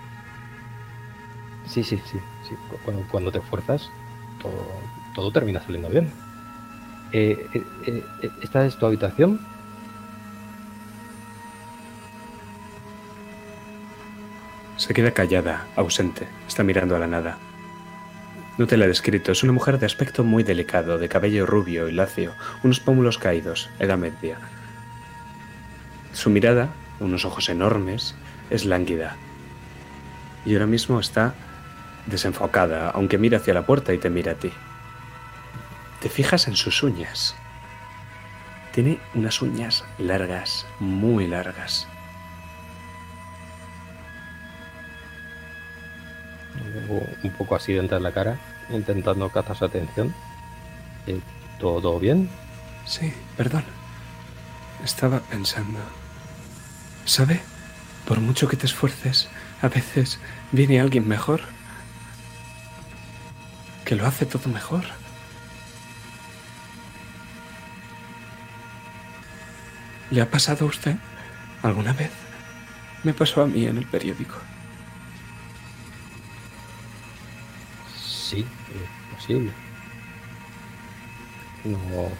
Sí, 1.67 1.83
sí, 1.83 1.99
sí. 2.06 2.19
sí. 2.48 2.56
Cu- 2.69 2.77
Cuando, 2.85 3.03
cuando 3.09 3.32
te 3.32 3.40
esfuerzas, 3.40 3.90
todo, 4.41 4.67
todo 5.15 5.32
termina 5.32 5.59
saliendo 5.61 5.90
bien. 5.90 6.11
Eh, 7.14 7.48
eh, 7.53 8.03
eh, 8.24 8.32
¿Esta 8.42 8.66
es 8.66 8.75
tu 8.75 8.88
habitación? 8.88 9.40
Se 14.77 14.95
queda 14.95 15.11
callada, 15.11 15.67
ausente, 15.75 16.27
está 16.48 16.64
mirando 16.64 16.95
a 16.95 17.00
la 17.00 17.06
nada. 17.06 17.38
No 18.58 18.66
te 18.66 18.77
la 18.77 18.85
he 18.85 18.88
descrito, 18.88 19.32
es 19.32 19.43
una 19.43 19.53
mujer 19.53 19.77
de 19.77 19.85
aspecto 19.85 20.24
muy 20.24 20.43
delicado, 20.43 20.98
de 20.98 21.08
cabello 21.08 21.45
rubio 21.45 21.88
y 21.88 21.92
lacio, 21.92 22.33
unos 22.64 22.80
pómulos 22.80 23.19
caídos, 23.19 23.69
edad 23.77 23.98
media. 23.98 24.40
Su 26.14 26.32
mirada, 26.32 26.69
unos 27.00 27.25
ojos 27.25 27.48
enormes, 27.50 28.16
es 28.50 28.66
lánguida. 28.66 29.16
Y 30.45 30.53
ahora 30.53 30.67
mismo 30.67 31.00
está 31.00 31.35
desenfocada, 32.08 32.90
aunque 32.90 33.19
mira 33.19 33.38
hacia 33.38 33.53
la 33.53 33.66
puerta 33.66 33.93
y 33.93 34.00
te 34.00 34.09
mira 34.09 34.33
a 34.33 34.35
ti. 34.35 34.51
Te 36.03 36.09
fijas 36.09 36.49
en 36.49 36.57
sus 36.57 36.83
uñas. 36.83 37.33
Tiene 38.73 38.99
unas 39.14 39.41
uñas 39.41 39.85
largas, 39.98 40.65
muy 40.82 41.27
largas. 41.27 41.88
Un 47.23 47.32
poco 47.38 47.56
así 47.56 47.72
dentro 47.72 47.95
de 47.95 48.03
la 48.03 48.11
cara, 48.11 48.38
intentando 48.69 49.30
captar 49.30 49.56
su 49.56 49.64
atención. 49.64 50.14
Eh, 51.07 51.22
¿Todo 51.57 51.98
bien? 52.01 52.30
Sí, 52.85 53.14
perdón. 53.38 53.64
Estaba 54.83 55.22
pensando. 55.22 55.80
¿Sabe? 57.06 57.40
Por 58.06 58.19
mucho 58.19 58.49
que 58.49 58.57
te 58.57 58.65
esfuerces, 58.65 59.30
a 59.61 59.69
veces 59.69 60.19
viene 60.51 60.82
alguien 60.82 61.07
mejor. 61.07 61.43
Que 63.85 63.95
lo 63.95 64.06
hace 64.06 64.25
todo 64.25 64.49
mejor. 64.49 64.83
¿Le 70.14 70.22
ha 70.22 70.30
pasado 70.30 70.66
a 70.66 70.69
usted 70.69 70.95
alguna 71.64 71.92
vez? 71.92 72.11
Me 73.01 73.16
pasó 73.16 73.42
a 73.42 73.48
mí 73.48 73.66
en 73.66 73.80
el 73.80 73.88
periódico. 73.88 74.35
Sí, 78.06 78.42
eh, 78.42 79.16
posible. 79.16 79.51
No. 81.64 82.11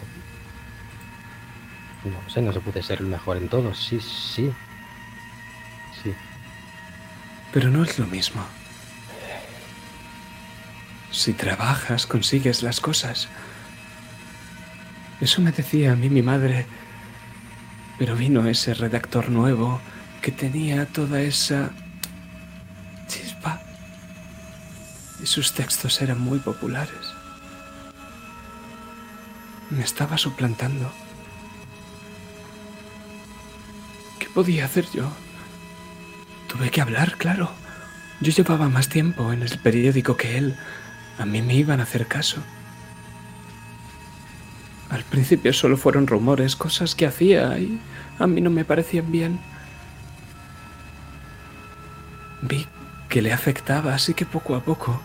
No 2.10 2.30
sé, 2.30 2.42
no 2.42 2.52
se 2.52 2.58
puede 2.58 2.82
ser 2.82 2.98
el 2.98 3.06
mejor 3.06 3.36
en 3.36 3.48
todo. 3.48 3.72
Sí, 3.72 4.00
sí. 4.00 4.52
Sí. 6.02 6.12
Pero 7.52 7.70
no 7.70 7.84
es 7.84 7.96
lo 8.00 8.08
mismo. 8.08 8.44
Si 11.12 11.32
trabajas, 11.32 12.06
consigues 12.06 12.64
las 12.64 12.80
cosas. 12.80 13.28
Eso 15.20 15.40
me 15.40 15.52
decía 15.52 15.92
a 15.92 15.94
mí 15.94 16.10
mi 16.10 16.22
madre. 16.22 16.66
Pero 17.98 18.16
vino 18.16 18.46
ese 18.48 18.74
redactor 18.74 19.30
nuevo 19.30 19.80
que 20.20 20.32
tenía 20.32 20.86
toda 20.86 21.20
esa 21.20 21.70
chispa. 23.06 23.60
Y 25.22 25.26
sus 25.26 25.52
textos 25.52 26.00
eran 26.02 26.20
muy 26.20 26.38
populares. 26.38 27.14
Me 29.70 29.82
estaba 29.82 30.18
suplantando. 30.18 30.90
¿Qué 34.18 34.28
podía 34.28 34.64
hacer 34.64 34.86
yo? 34.92 35.10
Tuve 36.48 36.70
que 36.70 36.80
hablar, 36.80 37.16
claro. 37.16 37.50
Yo 38.20 38.32
llevaba 38.32 38.68
más 38.68 38.88
tiempo 38.88 39.32
en 39.32 39.42
el 39.42 39.58
periódico 39.58 40.16
que 40.16 40.38
él. 40.38 40.56
A 41.18 41.26
mí 41.26 41.42
me 41.42 41.54
iban 41.54 41.80
a 41.80 41.84
hacer 41.84 42.06
caso. 42.06 42.42
Al 44.94 45.02
principio 45.02 45.52
solo 45.52 45.76
fueron 45.76 46.06
rumores, 46.06 46.54
cosas 46.54 46.94
que 46.94 47.04
hacía 47.04 47.58
y 47.58 47.80
a 48.20 48.28
mí 48.28 48.40
no 48.40 48.48
me 48.48 48.64
parecían 48.64 49.10
bien. 49.10 49.40
Vi 52.42 52.68
que 53.08 53.20
le 53.20 53.32
afectaba, 53.32 53.92
así 53.92 54.14
que 54.14 54.24
poco 54.24 54.54
a 54.54 54.60
poco 54.60 55.00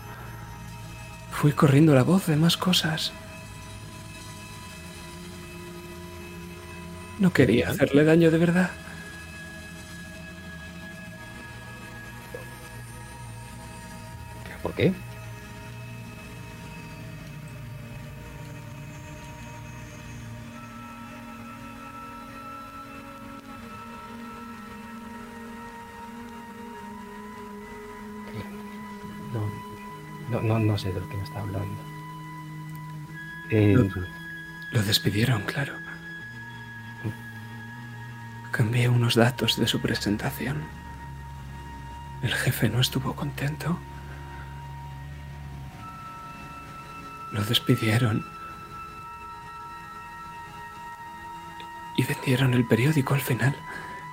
fui 1.32 1.50
corriendo 1.50 1.92
la 1.92 2.04
voz 2.04 2.26
de 2.28 2.36
más 2.36 2.56
cosas. 2.56 3.12
No 7.18 7.32
quería 7.32 7.70
hacerle 7.70 8.04
daño 8.04 8.30
de 8.30 8.38
verdad. 8.38 8.70
¿Por 14.62 14.72
qué? 14.74 14.92
Sé 30.80 30.92
de 30.92 31.00
lo 31.00 31.08
que 31.08 31.16
me 31.16 31.22
está 31.24 31.40
hablando. 31.40 31.82
Eh, 33.50 33.76
Lo 34.72 34.82
despidieron, 34.82 35.42
claro. 35.42 35.74
Cambié 38.50 38.88
unos 38.88 39.14
datos 39.14 39.56
de 39.58 39.66
su 39.66 39.80
presentación. 39.80 40.62
El 42.22 42.34
jefe 42.34 42.68
no 42.68 42.80
estuvo 42.80 43.14
contento. 43.14 43.78
Lo 47.32 47.44
despidieron. 47.44 48.24
Y 51.96 52.04
vendieron 52.04 52.54
el 52.54 52.66
periódico 52.66 53.14
al 53.14 53.20
final. 53.20 53.54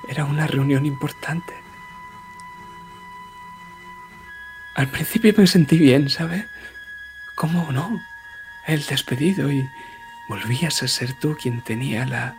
Era 0.10 0.26
una 0.26 0.48
reunión 0.48 0.86
importante. 0.86 1.54
Al 4.78 4.88
principio 4.88 5.34
me 5.36 5.48
sentí 5.48 5.80
bien, 5.80 6.08
¿sabe? 6.08 6.48
¿Cómo 7.34 7.72
no? 7.72 8.00
El 8.68 8.86
despedido 8.86 9.52
y 9.52 9.68
volvías 10.30 10.84
a 10.84 10.88
ser 10.88 11.18
tú 11.20 11.36
quien 11.36 11.64
tenía 11.64 12.06
la 12.06 12.36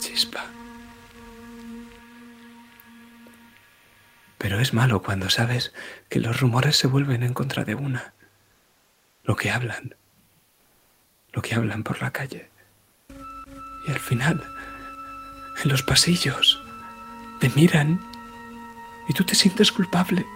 chispa. 0.00 0.46
Pero 4.36 4.58
es 4.58 4.74
malo 4.74 5.00
cuando 5.00 5.30
sabes 5.30 5.72
que 6.08 6.18
los 6.18 6.40
rumores 6.40 6.76
se 6.76 6.88
vuelven 6.88 7.22
en 7.22 7.32
contra 7.32 7.64
de 7.64 7.76
una. 7.76 8.14
Lo 9.22 9.36
que 9.36 9.52
hablan. 9.52 9.94
Lo 11.32 11.40
que 11.40 11.54
hablan 11.54 11.84
por 11.84 12.02
la 12.02 12.10
calle. 12.10 12.50
Y 13.86 13.92
al 13.92 14.00
final, 14.00 14.42
en 15.62 15.70
los 15.70 15.84
pasillos, 15.84 16.60
te 17.38 17.48
miran 17.50 18.00
y 19.08 19.12
tú 19.12 19.24
te 19.24 19.34
sientes 19.34 19.72
culpable. 19.72 20.26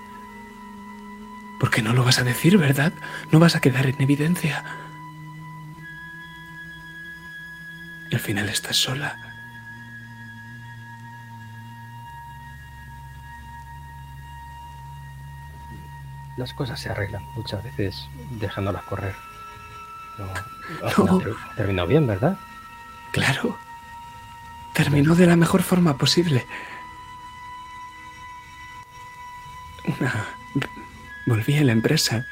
Porque 1.61 1.83
no 1.83 1.93
lo 1.93 2.05
vas 2.05 2.19
a 2.19 2.25
decir, 2.25 2.57
¿verdad? 2.59 2.93
No 3.33 3.39
vas 3.41 3.57
a 3.57 3.61
quedar 3.61 3.87
en 3.87 4.01
evidencia. 4.01 4.65
Y 8.11 8.15
al 8.15 8.21
final 8.21 8.49
estás 8.49 8.77
sola. 8.77 9.17
Las 16.37 16.53
cosas 16.55 16.79
se 16.79 16.89
arreglan 16.89 17.25
muchas 17.35 17.63
veces 17.65 18.09
dejándolas 18.31 18.85
correr. 18.85 19.15
No, 20.19 21.05
No. 21.05 21.21
terminó 21.57 21.87
bien, 21.87 22.07
¿verdad? 22.07 22.37
Claro. 23.13 23.57
Terminó 24.75 25.15
de 25.17 25.27
la 25.27 25.37
mejor 25.37 25.63
forma 25.63 25.97
posible. 25.97 26.47
Volví 31.27 31.57
a 31.59 31.65
la 31.65 31.73
empresa. 31.73 32.27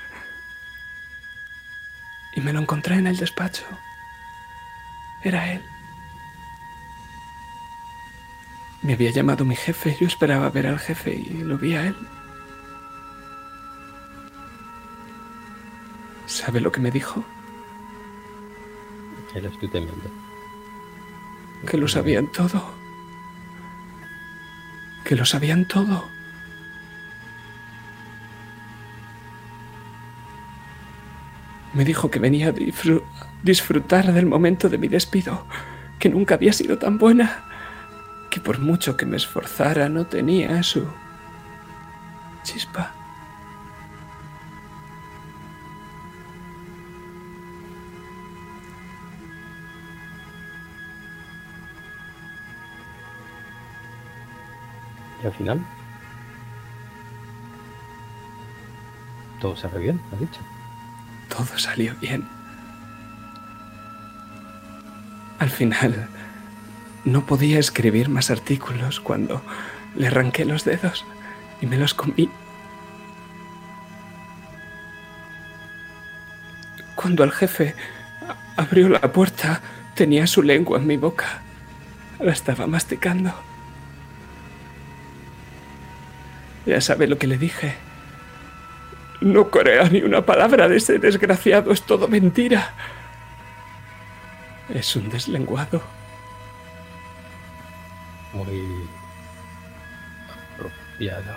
Y 2.34 2.40
me 2.40 2.52
lo 2.52 2.60
encontré 2.60 2.96
en 2.96 3.06
el 3.06 3.16
despacho. 3.16 3.64
Era 5.22 5.52
él. 5.52 5.62
Me 8.82 8.92
había 8.92 9.10
llamado 9.10 9.44
mi 9.44 9.56
jefe. 9.56 9.96
Yo 9.98 10.06
esperaba 10.06 10.50
ver 10.50 10.66
al 10.66 10.78
jefe 10.78 11.14
y 11.14 11.42
lo 11.42 11.58
vi 11.58 11.74
a 11.74 11.86
él. 11.86 11.96
¿Sabe 16.26 16.60
lo 16.60 16.70
que 16.70 16.80
me 16.80 16.90
dijo? 16.90 17.24
Que 19.32 19.40
lo 19.40 19.48
estoy 19.48 19.68
temiendo. 19.68 20.10
Que 21.68 21.78
lo 21.78 21.88
sabían 21.88 22.30
todo. 22.32 22.62
Que 25.04 25.16
lo 25.16 25.24
sabían 25.24 25.66
todo. 25.66 26.15
Me 31.76 31.84
dijo 31.84 32.10
que 32.10 32.18
venía 32.18 32.48
a 32.48 32.52
disfru- 32.54 33.02
disfrutar 33.42 34.12
del 34.12 34.26
momento 34.26 34.68
de 34.70 34.78
mi 34.78 34.88
despido, 34.88 35.44
que 35.98 36.08
nunca 36.08 36.34
había 36.36 36.52
sido 36.52 36.78
tan 36.78 36.96
buena, 36.98 37.44
que 38.30 38.40
por 38.40 38.58
mucho 38.58 38.96
que 38.96 39.04
me 39.06 39.16
esforzara 39.18 39.88
no 39.90 40.06
tenía 40.06 40.62
su 40.62 40.86
chispa. 42.44 42.92
Y 55.22 55.26
al 55.26 55.32
final. 55.32 55.60
Todo 59.40 59.56
sale 59.56 59.78
bien, 59.78 60.00
ha 60.12 60.16
dicho. 60.16 60.40
Todo 61.28 61.58
salió 61.58 61.94
bien. 62.00 62.24
Al 65.38 65.50
final, 65.50 66.08
no 67.04 67.26
podía 67.26 67.58
escribir 67.58 68.08
más 68.08 68.30
artículos 68.30 69.00
cuando 69.00 69.42
le 69.94 70.08
arranqué 70.08 70.44
los 70.44 70.64
dedos 70.64 71.04
y 71.60 71.66
me 71.66 71.76
los 71.76 71.94
comí. 71.94 72.30
Cuando 76.94 77.22
el 77.24 77.32
jefe 77.32 77.74
abrió 78.56 78.88
la 78.88 79.12
puerta, 79.12 79.60
tenía 79.94 80.26
su 80.26 80.42
lengua 80.42 80.78
en 80.78 80.86
mi 80.86 80.96
boca. 80.96 81.42
La 82.18 82.32
estaba 82.32 82.66
masticando. 82.66 83.32
Ya 86.64 86.80
sabe 86.80 87.06
lo 87.06 87.18
que 87.18 87.26
le 87.26 87.38
dije. 87.38 87.85
No 89.26 89.50
corea 89.50 89.88
ni 89.88 90.02
una 90.02 90.24
palabra 90.24 90.68
de 90.68 90.76
ese 90.76 91.00
desgraciado, 91.00 91.72
es 91.72 91.82
todo 91.82 92.06
mentira. 92.06 92.72
Es 94.72 94.94
un 94.94 95.08
deslenguado. 95.08 95.82
Muy. 98.32 98.62
apropiado. 100.54 101.36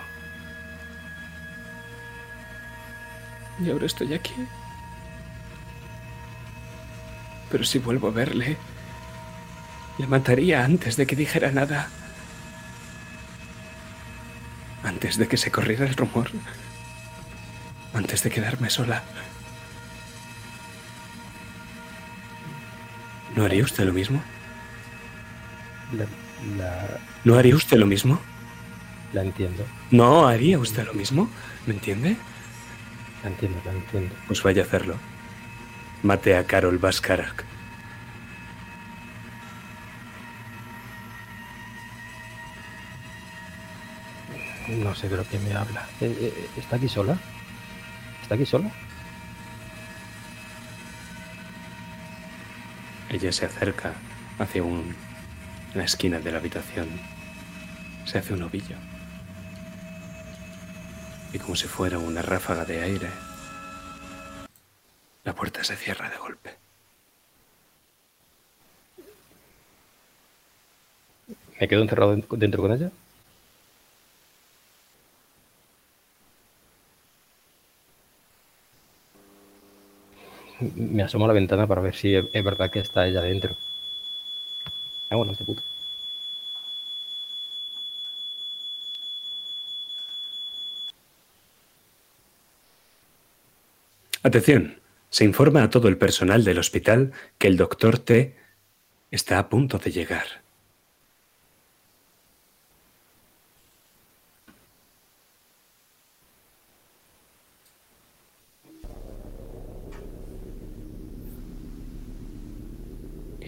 Y 3.58 3.70
ahora 3.70 3.86
estoy 3.86 4.14
aquí. 4.14 4.34
Pero 7.50 7.64
si 7.64 7.80
vuelvo 7.80 8.06
a 8.06 8.12
verle, 8.12 8.56
le 9.98 10.06
mataría 10.06 10.64
antes 10.64 10.96
de 10.96 11.08
que 11.08 11.16
dijera 11.16 11.50
nada. 11.50 11.88
Antes 14.84 15.18
de 15.18 15.26
que 15.26 15.36
se 15.36 15.50
corriera 15.50 15.86
el 15.86 15.96
rumor. 15.96 16.30
Antes 17.94 18.22
de 18.22 18.30
quedarme 18.30 18.70
sola. 18.70 19.02
¿No 23.36 23.44
haría 23.44 23.64
usted 23.64 23.84
lo 23.84 23.92
mismo? 23.92 24.22
La, 25.92 26.06
la, 26.56 26.98
¿No 27.24 27.36
haría 27.36 27.54
usted 27.56 27.76
lo 27.78 27.86
mismo? 27.86 28.20
la 29.12 29.22
entiendo. 29.22 29.64
¿No 29.90 30.28
haría 30.28 30.56
usted 30.58 30.86
lo 30.86 30.94
mismo? 30.94 31.28
¿Me 31.66 31.74
entiende? 31.74 32.16
La 33.24 33.30
entiendo, 33.30 33.60
la 33.64 33.72
entiendo. 33.72 34.14
Pues 34.28 34.40
vaya 34.42 34.62
a 34.62 34.66
hacerlo. 34.66 34.96
Mate 36.04 36.36
a 36.36 36.44
Carol 36.46 36.78
Baskarak. 36.78 37.44
No 44.68 44.94
sé 44.94 45.08
de 45.08 45.16
lo 45.16 45.24
que 45.28 45.38
me 45.40 45.52
habla. 45.54 45.88
Eh, 46.00 46.16
eh, 46.20 46.48
¿Está 46.56 46.76
aquí 46.76 46.88
sola? 46.88 47.18
¿Está 48.30 48.36
aquí 48.36 48.46
sola? 48.46 48.70
Ella 53.08 53.32
se 53.32 53.44
acerca 53.44 53.94
hacia 54.38 54.62
un, 54.62 54.94
la 55.74 55.82
esquina 55.82 56.20
de 56.20 56.30
la 56.30 56.38
habitación. 56.38 56.88
Se 58.04 58.18
hace 58.18 58.32
un 58.34 58.42
ovillo. 58.42 58.76
Y 61.32 61.40
como 61.40 61.56
si 61.56 61.66
fuera 61.66 61.98
una 61.98 62.22
ráfaga 62.22 62.64
de 62.64 62.80
aire, 62.80 63.08
la 65.24 65.34
puerta 65.34 65.64
se 65.64 65.74
cierra 65.74 66.08
de 66.08 66.16
golpe. 66.18 66.54
¿Me 71.60 71.66
quedo 71.66 71.82
encerrado 71.82 72.12
den- 72.14 72.26
dentro 72.38 72.62
con 72.62 72.70
ella? 72.70 72.92
Me 80.60 81.02
asomo 81.02 81.24
a 81.24 81.28
la 81.28 81.34
ventana 81.34 81.66
para 81.66 81.80
ver 81.80 81.94
si 81.94 82.14
es 82.14 82.44
verdad 82.44 82.70
que 82.70 82.80
está 82.80 83.06
ella 83.06 83.22
dentro. 83.22 83.56
Ah, 85.08 85.16
bueno, 85.16 85.32
este 85.32 85.44
puto. 85.44 85.62
Atención, 94.22 94.80
se 95.08 95.24
informa 95.24 95.62
a 95.62 95.70
todo 95.70 95.88
el 95.88 95.96
personal 95.96 96.44
del 96.44 96.58
hospital 96.58 97.12
que 97.38 97.48
el 97.48 97.56
doctor 97.56 97.98
T 97.98 98.36
está 99.10 99.38
a 99.38 99.48
punto 99.48 99.78
de 99.78 99.90
llegar. 99.90 100.42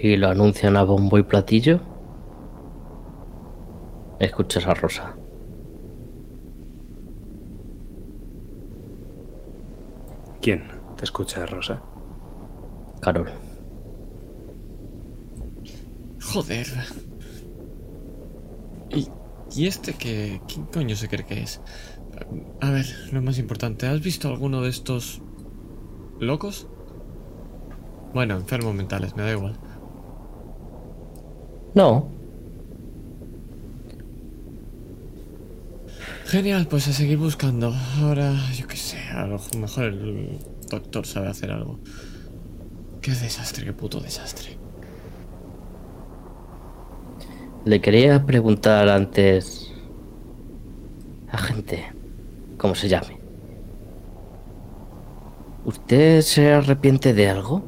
Y 0.05 0.17
lo 0.17 0.29
anuncian 0.31 0.77
a 0.77 0.83
bombo 0.83 1.17
y 1.17 1.23
platillo. 1.23 1.79
Escuchas 4.19 4.67
a 4.67 4.75
Rosa. 4.75 5.15
¿Quién 10.41 10.65
te 10.97 11.05
escucha, 11.05 11.47
Rosa? 11.47 11.81
Carol. 13.01 13.31
Joder. 16.21 16.67
¿Y, 18.91 19.07
y 19.55 19.69
este 19.69 19.95
qué, 19.95 20.41
quién 20.49 20.67
coño 20.67 20.97
se 20.97 21.07
cree 21.07 21.25
que 21.25 21.43
es? 21.43 21.61
A 22.61 22.71
ver, 22.71 22.87
lo 23.13 23.23
más 23.23 23.39
importante, 23.39 23.87
¿has 23.87 24.01
visto 24.01 24.27
alguno 24.27 24.63
de 24.63 24.71
estos 24.71 25.23
locos? 26.19 26.67
Bueno, 28.13 28.35
enfermos 28.35 28.75
mentales, 28.75 29.15
me 29.15 29.23
da 29.23 29.31
igual. 29.31 29.62
No, 31.75 32.09
Genial, 36.33 36.67
pues 36.67 36.89
a 36.89 36.95
seguir 36.95 37.19
buscando. 37.19 37.75
Ahora, 38.01 38.33
yo 38.55 38.67
qué 38.67 38.79
sé, 38.79 38.97
a 39.15 39.27
lo 39.27 39.39
mejor 39.59 39.85
el 39.85 40.39
doctor 40.71 41.05
sabe 41.05 41.29
hacer 41.29 41.51
algo. 41.51 41.79
Qué 43.03 43.11
desastre, 43.11 43.67
qué 43.67 43.75
puto 43.75 44.01
desastre. 44.01 44.57
Le 47.67 47.83
quería 47.83 48.25
preguntar 48.25 48.89
antes... 48.89 49.71
Agente, 51.31 51.93
¿cómo 52.57 52.75
se 52.75 52.89
llame? 52.89 53.19
¿Usted 55.67 56.23
se 56.23 56.51
arrepiente 56.51 57.13
de 57.13 57.29
algo? 57.29 57.63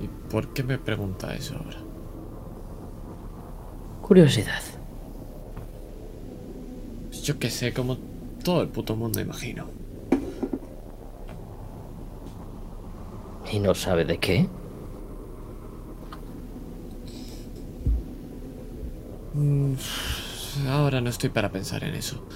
¿Y 0.00 0.08
por 0.30 0.52
qué 0.52 0.62
me 0.62 0.78
pregunta 0.78 1.34
eso 1.34 1.56
ahora? 1.56 1.78
Curiosidad. 4.00 4.62
Yo 7.22 7.38
qué 7.38 7.50
sé, 7.50 7.72
como 7.74 7.98
todo 8.42 8.62
el 8.62 8.68
puto 8.68 8.96
mundo 8.96 9.20
imagino. 9.20 9.66
¿Y 13.52 13.58
no 13.60 13.74
sabe 13.74 14.04
de 14.04 14.18
qué? 14.18 14.48
Mm, 19.34 19.74
Ahora 20.68 21.00
no 21.00 21.10
estoy 21.10 21.30
para 21.30 21.50
pensar 21.52 21.84
en 21.84 21.94
eso. 21.94 22.26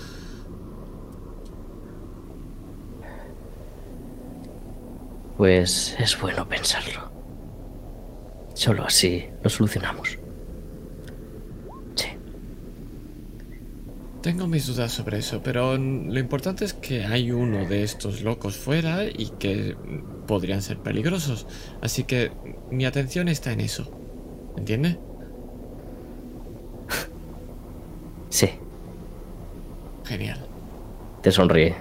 Pues 5.36 5.94
es 5.98 6.18
bueno 6.20 6.48
pensarlo. 6.48 7.10
Solo 8.62 8.84
así 8.84 9.24
lo 9.42 9.50
solucionamos. 9.50 10.20
Sí. 11.96 12.06
Tengo 14.22 14.46
mis 14.46 14.68
dudas 14.68 14.92
sobre 14.92 15.18
eso, 15.18 15.42
pero 15.42 15.76
lo 15.76 16.18
importante 16.20 16.64
es 16.64 16.72
que 16.72 17.04
hay 17.04 17.32
uno 17.32 17.64
de 17.64 17.82
estos 17.82 18.22
locos 18.22 18.56
fuera 18.56 19.02
y 19.02 19.32
que 19.40 19.76
podrían 20.28 20.62
ser 20.62 20.78
peligrosos. 20.78 21.48
Así 21.80 22.04
que 22.04 22.30
mi 22.70 22.84
atención 22.84 23.26
está 23.26 23.50
en 23.50 23.62
eso. 23.62 23.90
¿Entiende? 24.56 24.96
Sí. 28.28 28.48
Genial. 30.04 30.38
Te 31.20 31.32
sonríe. 31.32 31.74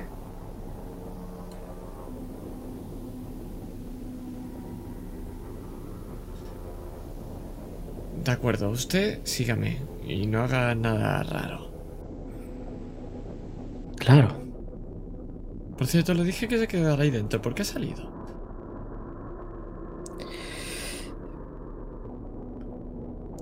De 8.32 8.38
acuerdo, 8.38 8.69
usted 8.69 9.19
sígame 9.26 9.80
y 10.08 10.26
no 10.26 10.42
haga 10.42 10.74
nada 10.74 11.22
raro. 11.22 11.69
Claro. 13.98 14.30
Por 15.77 15.85
cierto, 15.85 16.14
le 16.14 16.24
dije 16.24 16.48
que 16.48 16.58
se 16.58 16.66
quedara 16.66 17.03
ahí 17.03 17.11
dentro. 17.11 17.42
¿Por 17.42 17.53
qué 17.53 17.64
ha 17.64 17.66
salido? 17.66 18.10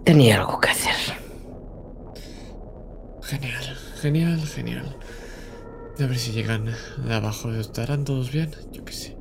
Tenía 0.05 0.39
algo 0.39 0.59
que 0.59 0.69
hacer. 0.69 0.95
Genial, 3.21 3.77
genial, 4.01 4.41
genial. 4.41 4.97
A 5.99 6.05
ver 6.07 6.17
si 6.17 6.31
llegan 6.31 6.65
de 6.65 7.13
abajo. 7.13 7.53
¿Estarán 7.53 8.05
todos 8.05 8.31
bien? 8.31 8.49
Yo 8.71 8.83
qué 8.83 8.93
sé. 8.93 9.15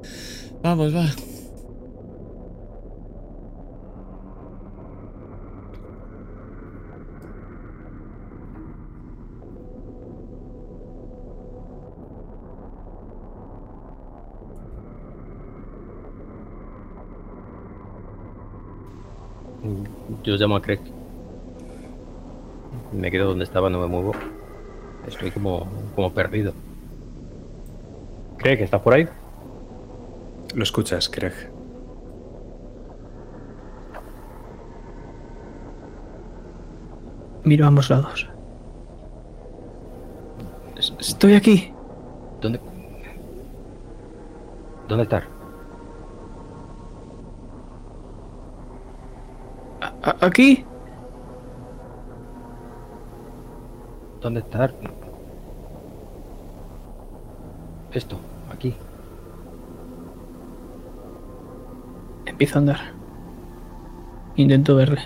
Vamos, 0.62 0.97
va. 0.97 1.10
Yo 20.28 20.36
llamo 20.36 20.57
a 20.57 20.60
Craig. 20.60 20.81
Me 22.92 23.10
quedo 23.10 23.28
donde 23.28 23.44
estaba, 23.44 23.70
no 23.70 23.81
me 23.81 23.86
muevo. 23.86 24.12
Estoy 25.07 25.31
como, 25.31 25.66
como 25.94 26.12
perdido. 26.12 26.52
Craig, 28.36 28.60
¿estás 28.60 28.82
por 28.82 28.92
ahí? 28.92 29.08
Lo 30.55 30.62
escuchas, 30.62 31.08
Craig. 31.08 31.32
Miro 37.44 37.65
a 37.65 37.68
ambos 37.68 37.90
lados. 37.90 38.28
Es- 40.76 40.94
Estoy 41.00 41.34
aquí. 41.34 41.73
¿Dónde? 42.40 42.60
¿Dónde 44.89 45.02
estás? 45.05 45.24
A- 49.81 49.86
a- 49.86 49.92
¿Aquí? 50.20 50.64
¿Dónde 54.20 54.40
estás? 54.40 54.72
Esto, 57.92 58.18
aquí. 58.50 58.74
Empiezo 62.26 62.56
a 62.56 62.58
andar. 62.60 62.78
Intento 64.36 64.76
verle. 64.76 65.00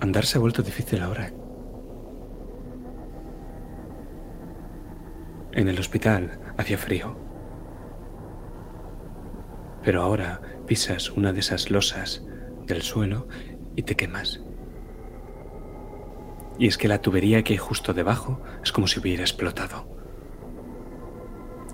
Andar 0.00 0.24
se 0.24 0.38
ha 0.38 0.40
vuelto 0.40 0.62
difícil 0.62 1.02
ahora. 1.02 1.30
En 5.52 5.68
el 5.68 5.78
hospital 5.78 6.38
hacía 6.56 6.78
frío. 6.78 7.27
Pero 9.88 10.02
ahora 10.02 10.42
pisas 10.66 11.08
una 11.12 11.32
de 11.32 11.40
esas 11.40 11.70
losas 11.70 12.22
del 12.66 12.82
suelo 12.82 13.26
y 13.74 13.84
te 13.84 13.96
quemas. 13.96 14.42
Y 16.58 16.66
es 16.66 16.76
que 16.76 16.88
la 16.88 17.00
tubería 17.00 17.42
que 17.42 17.54
hay 17.54 17.58
justo 17.58 17.94
debajo 17.94 18.38
es 18.62 18.70
como 18.70 18.86
si 18.86 19.00
hubiera 19.00 19.22
explotado. 19.22 19.88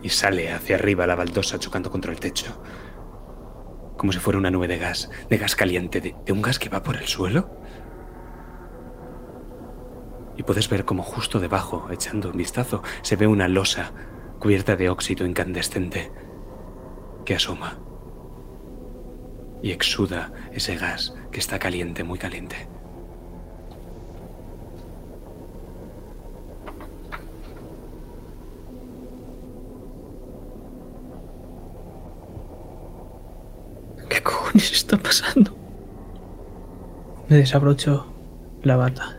Y 0.01 0.11
sale 0.11 0.53
hacia 0.53 0.77
arriba 0.77 1.09
la 1.09 1.17
baldosa 1.17 1.59
chocando 1.59 1.91
contra 1.91 2.13
el 2.13 2.21
techo. 2.21 2.63
Como 3.97 4.13
si 4.13 4.21
fuera 4.21 4.39
una 4.39 4.53
nube 4.53 4.69
de 4.69 4.79
gas, 4.79 5.11
de 5.29 5.37
gas 5.37 5.57
caliente, 5.57 6.01
de, 6.01 6.33
un 6.33 6.41
gas 6.41 6.61
que 6.61 6.69
va 6.69 6.85
por 6.85 6.95
el 6.95 7.09
suelo. 7.09 7.59
Y 10.37 10.45
puedes 10.45 10.69
ver 10.69 10.85
como 10.85 11.03
justo 11.03 11.41
debajo, 11.41 11.89
echando 11.91 12.31
un 12.31 12.37
vistazo, 12.37 12.85
se 13.03 13.17
ve 13.17 13.27
una 13.27 13.49
losa 13.49 13.91
cubierta 14.39 14.77
de 14.77 14.89
óxido 14.89 15.27
incandescente 15.27 16.13
que 17.25 17.35
asoma 17.35 17.81
y 19.65 19.73
exuda 19.73 20.31
ese 20.53 20.77
gas 20.77 21.15
que 21.33 21.41
está 21.41 21.59
caliente, 21.59 22.05
muy 22.05 22.19
caliente. 22.19 22.55
¿Qué 34.11 34.23
cojones 34.23 34.71
está 34.71 34.99
pasando? 34.99 35.57
Me 37.31 37.39
desabrocho 37.39 38.13
la 38.65 38.77
bata 38.77 39.17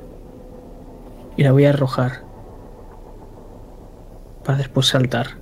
y 1.37 1.43
la 1.43 1.53
voy 1.53 1.65
a 1.65 1.71
arrojar 1.71 2.21
para 4.43 4.59
después 4.59 4.85
saltar, 4.85 5.39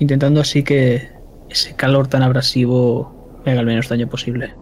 intentando 0.00 0.40
así 0.40 0.64
que 0.64 1.08
ese 1.48 1.76
calor 1.76 2.08
tan 2.08 2.24
abrasivo 2.24 3.19
me 3.44 3.52
haga 3.52 3.60
el 3.60 3.66
menos 3.66 3.88
daño 3.88 4.08
posible. 4.08 4.54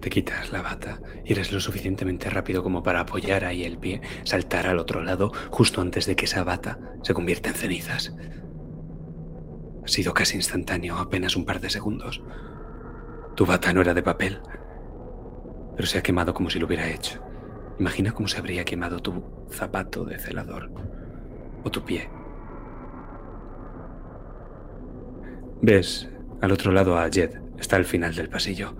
Te 0.00 0.10
quitas 0.10 0.52
la 0.52 0.60
bata 0.60 1.00
y 1.24 1.32
eres 1.32 1.50
lo 1.50 1.60
suficientemente 1.60 2.28
rápido 2.28 2.62
como 2.62 2.82
para 2.82 3.00
apoyar 3.00 3.44
ahí 3.44 3.64
el 3.64 3.78
pie, 3.78 4.02
saltar 4.24 4.66
al 4.66 4.78
otro 4.78 5.02
lado 5.02 5.32
justo 5.50 5.80
antes 5.80 6.04
de 6.04 6.14
que 6.14 6.26
esa 6.26 6.44
bata 6.44 6.78
se 7.02 7.14
convierta 7.14 7.48
en 7.48 7.54
cenizas. 7.54 8.14
Ha 9.82 9.88
sido 9.88 10.12
casi 10.12 10.36
instantáneo, 10.36 10.98
apenas 10.98 11.36
un 11.36 11.44
par 11.44 11.60
de 11.60 11.70
segundos. 11.70 12.22
Tu 13.34 13.46
bata 13.46 13.72
no 13.72 13.80
era 13.80 13.94
de 13.94 14.02
papel, 14.02 14.40
pero 15.74 15.86
se 15.86 15.98
ha 15.98 16.02
quemado 16.02 16.34
como 16.34 16.50
si 16.50 16.58
lo 16.58 16.66
hubiera 16.66 16.88
hecho. 16.88 17.22
Imagina 17.78 18.12
cómo 18.12 18.28
se 18.28 18.38
habría 18.38 18.64
quemado 18.64 19.00
tu 19.00 19.46
zapato 19.50 20.04
de 20.04 20.18
celador 20.18 20.70
o 21.64 21.70
tu 21.70 21.82
pie. 21.82 22.08
Ves 25.62 26.08
al 26.40 26.52
otro 26.52 26.72
lado 26.72 26.98
a 26.98 27.08
Jed, 27.10 27.30
está 27.58 27.76
al 27.76 27.84
final 27.84 28.14
del 28.14 28.28
pasillo. 28.28 28.74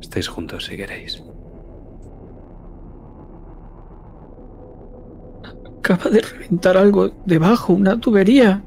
Estáis 0.00 0.28
juntos 0.28 0.66
si 0.66 0.76
queréis. 0.76 1.22
Acaba 5.78 6.10
de 6.10 6.20
reventar 6.20 6.76
algo 6.76 7.10
debajo, 7.26 7.72
una 7.72 7.98
tubería. 7.98 8.62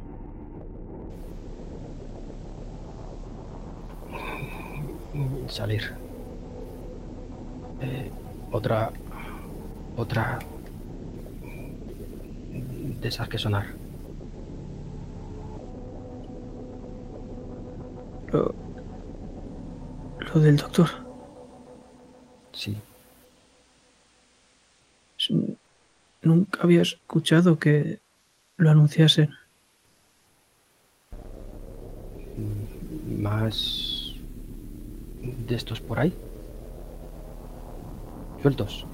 salir. 5.56 5.94
Eh, 7.82 8.12
otra. 8.52 8.92
Otra. 9.96 10.40
De 13.02 13.08
esas 13.08 13.30
que 13.30 13.38
sonar. 13.38 13.85
Lo, 18.36 18.54
lo 20.34 20.40
del 20.42 20.58
doctor. 20.58 20.90
Sí. 22.52 22.76
Nunca 26.22 26.60
había 26.64 26.82
escuchado 26.82 27.58
que 27.58 28.00
lo 28.58 28.70
anunciasen. 28.70 29.30
Más. 33.08 34.16
De 35.48 35.56
estos 35.56 35.80
por 35.80 36.00
ahí. 36.00 36.14
Sueltos. 38.42 38.86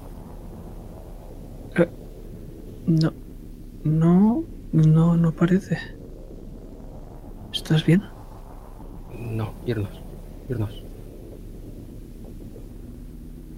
No, 2.86 3.12
no, 3.84 4.44
no, 4.72 5.16
no 5.16 5.32
parece. 5.32 5.78
¿Estás 7.52 7.84
bien? 7.84 8.02
No, 9.30 9.52
irnos. 9.66 9.90
Irnos. 10.48 10.82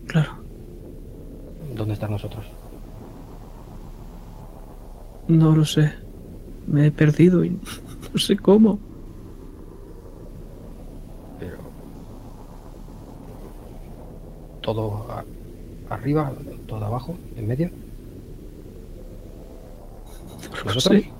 Claro. 0.06 0.32
¿Dónde 1.74 1.94
están 1.94 2.10
nosotros? 2.12 2.44
No 5.28 5.56
lo 5.56 5.64
sé. 5.64 5.92
Me 6.66 6.86
he 6.86 6.90
perdido 6.90 7.44
y 7.44 7.50
no 8.12 8.18
sé 8.18 8.36
cómo. 8.36 8.78
Pero. 11.40 11.56
Todo 14.62 15.06
a- 15.10 15.24
arriba, 15.94 16.32
todo 16.66 16.84
abajo, 16.84 17.14
en 17.36 17.46
medio. 17.48 17.70
No 20.64 20.72
lo. 20.74 21.13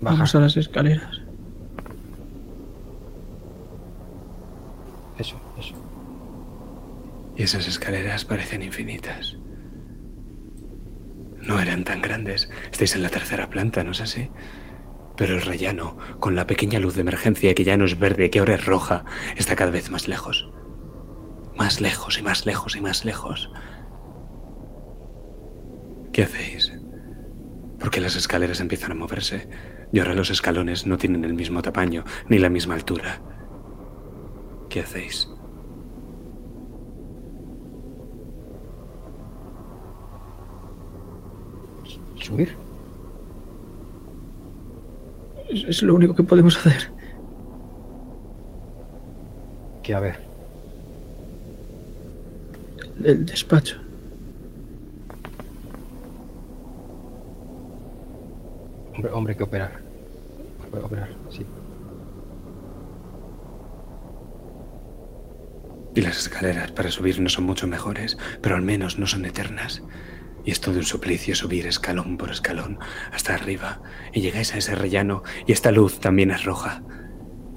Baja. 0.00 0.16
Vamos 0.16 0.34
a 0.34 0.40
las 0.40 0.56
escaleras. 0.56 1.20
Eso, 5.18 5.36
eso. 5.58 5.74
Y 7.36 7.42
esas 7.42 7.66
escaleras 7.68 8.24
parecen 8.24 8.62
infinitas. 8.62 9.36
No 11.40 11.60
eran 11.60 11.84
tan 11.84 12.02
grandes. 12.02 12.50
Estáis 12.70 12.94
en 12.96 13.02
la 13.02 13.08
tercera 13.08 13.48
planta, 13.48 13.84
¿no 13.84 13.92
es 13.92 14.00
así? 14.00 14.30
Pero 15.16 15.34
el 15.34 15.42
rellano, 15.42 15.96
con 16.20 16.36
la 16.36 16.46
pequeña 16.46 16.78
luz 16.78 16.94
de 16.94 17.00
emergencia 17.00 17.54
que 17.54 17.64
ya 17.64 17.76
no 17.76 17.86
es 17.86 17.98
verde, 17.98 18.30
que 18.30 18.40
ahora 18.40 18.56
es 18.56 18.66
roja, 18.66 19.04
está 19.36 19.56
cada 19.56 19.70
vez 19.70 19.90
más 19.90 20.08
lejos. 20.08 20.50
Más 21.56 21.80
lejos 21.80 22.18
y 22.18 22.22
más 22.22 22.44
lejos 22.44 22.76
y 22.76 22.80
más 22.82 23.04
lejos. 23.04 23.50
¿Qué 26.12 26.24
hacéis? 26.24 26.72
Porque 27.78 28.00
las 28.00 28.16
escaleras 28.16 28.60
empiezan 28.60 28.92
a 28.92 28.94
moverse 28.94 29.48
y 29.96 29.98
ahora 29.98 30.12
los 30.12 30.28
escalones 30.28 30.86
no 30.86 30.98
tienen 30.98 31.24
el 31.24 31.32
mismo 31.32 31.62
tamaño 31.62 32.04
ni 32.28 32.38
la 32.38 32.50
misma 32.50 32.74
altura. 32.74 33.18
¿Qué 34.68 34.80
hacéis? 34.80 35.26
¿Subir? 42.16 42.54
Es, 45.48 45.82
lo 45.82 45.94
único 45.94 46.14
que 46.14 46.24
podemos 46.24 46.58
hacer. 46.58 46.92
Que 49.82 49.94
a 49.94 50.00
ver. 50.00 50.18
El 53.02 53.24
despacho. 53.24 53.78
Hombre, 58.94 59.10
hombre 59.12 59.34
que 59.34 59.42
operar. 59.42 59.85
Y 65.94 66.02
las 66.02 66.18
escaleras 66.18 66.72
para 66.72 66.90
subir 66.90 67.20
no 67.20 67.30
son 67.30 67.44
mucho 67.44 67.66
mejores, 67.66 68.18
pero 68.42 68.54
al 68.54 68.62
menos 68.62 68.98
no 68.98 69.06
son 69.06 69.24
eternas. 69.24 69.82
Y 70.44 70.50
es 70.50 70.60
todo 70.60 70.76
un 70.76 70.84
suplicio 70.84 71.34
subir 71.34 71.66
escalón 71.66 72.18
por 72.18 72.30
escalón 72.30 72.78
hasta 73.12 73.34
arriba. 73.34 73.80
Y 74.12 74.20
llegáis 74.20 74.54
a 74.54 74.58
ese 74.58 74.74
rellano 74.74 75.22
y 75.46 75.52
esta 75.52 75.72
luz 75.72 75.98
también 75.98 76.30
es 76.30 76.44
roja. 76.44 76.82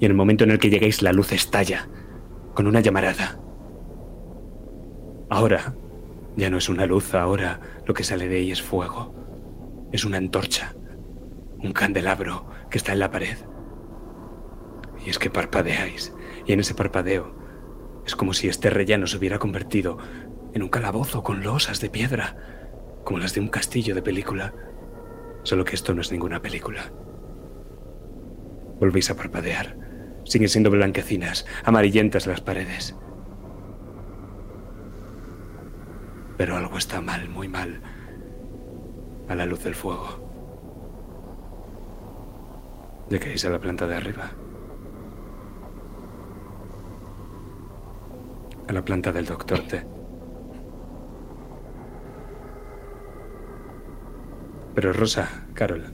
Y 0.00 0.06
en 0.06 0.12
el 0.12 0.16
momento 0.16 0.44
en 0.44 0.52
el 0.52 0.58
que 0.58 0.70
llegáis 0.70 1.02
la 1.02 1.12
luz 1.12 1.32
estalla, 1.32 1.88
con 2.54 2.66
una 2.66 2.80
llamarada. 2.80 3.38
Ahora 5.28 5.74
ya 6.36 6.48
no 6.48 6.56
es 6.56 6.70
una 6.70 6.86
luz, 6.86 7.14
ahora 7.14 7.60
lo 7.86 7.92
que 7.92 8.04
sale 8.04 8.26
de 8.26 8.36
ahí 8.36 8.52
es 8.52 8.62
fuego. 8.62 9.14
Es 9.92 10.06
una 10.06 10.16
antorcha, 10.16 10.74
un 11.58 11.72
candelabro 11.72 12.46
que 12.70 12.78
está 12.78 12.92
en 12.92 13.00
la 13.00 13.10
pared. 13.10 13.36
Y 15.04 15.10
es 15.10 15.18
que 15.18 15.30
parpadeáis, 15.30 16.14
y 16.46 16.52
en 16.52 16.60
ese 16.60 16.74
parpadeo 16.74 17.34
es 18.06 18.16
como 18.16 18.32
si 18.32 18.48
este 18.48 18.70
rellano 18.70 19.06
se 19.06 19.16
hubiera 19.18 19.38
convertido 19.38 19.98
en 20.52 20.62
un 20.62 20.68
calabozo 20.68 21.22
con 21.22 21.42
losas 21.42 21.80
de 21.80 21.90
piedra, 21.90 22.36
como 23.04 23.18
las 23.18 23.34
de 23.34 23.40
un 23.40 23.48
castillo 23.48 23.94
de 23.94 24.02
película. 24.02 24.52
Solo 25.42 25.64
que 25.64 25.74
esto 25.74 25.94
no 25.94 26.00
es 26.00 26.12
ninguna 26.12 26.42
película. 26.42 26.92
Volvéis 28.78 29.10
a 29.10 29.16
parpadear. 29.16 29.76
Siguen 30.24 30.48
siendo 30.48 30.70
blanquecinas, 30.70 31.46
amarillentas 31.64 32.26
las 32.26 32.40
paredes. 32.40 32.94
Pero 36.36 36.56
algo 36.56 36.78
está 36.78 37.00
mal, 37.00 37.28
muy 37.28 37.48
mal, 37.48 37.82
a 39.28 39.34
la 39.34 39.46
luz 39.46 39.62
del 39.64 39.74
fuego. 39.74 40.29
Llegáis 43.10 43.44
a 43.44 43.50
la 43.50 43.58
planta 43.58 43.88
de 43.88 43.96
arriba. 43.96 44.30
A 48.68 48.72
la 48.72 48.84
planta 48.84 49.10
del 49.10 49.26
doctor 49.26 49.66
T. 49.66 49.84
Pero 54.76 54.92
Rosa, 54.92 55.28
Carol, 55.54 55.92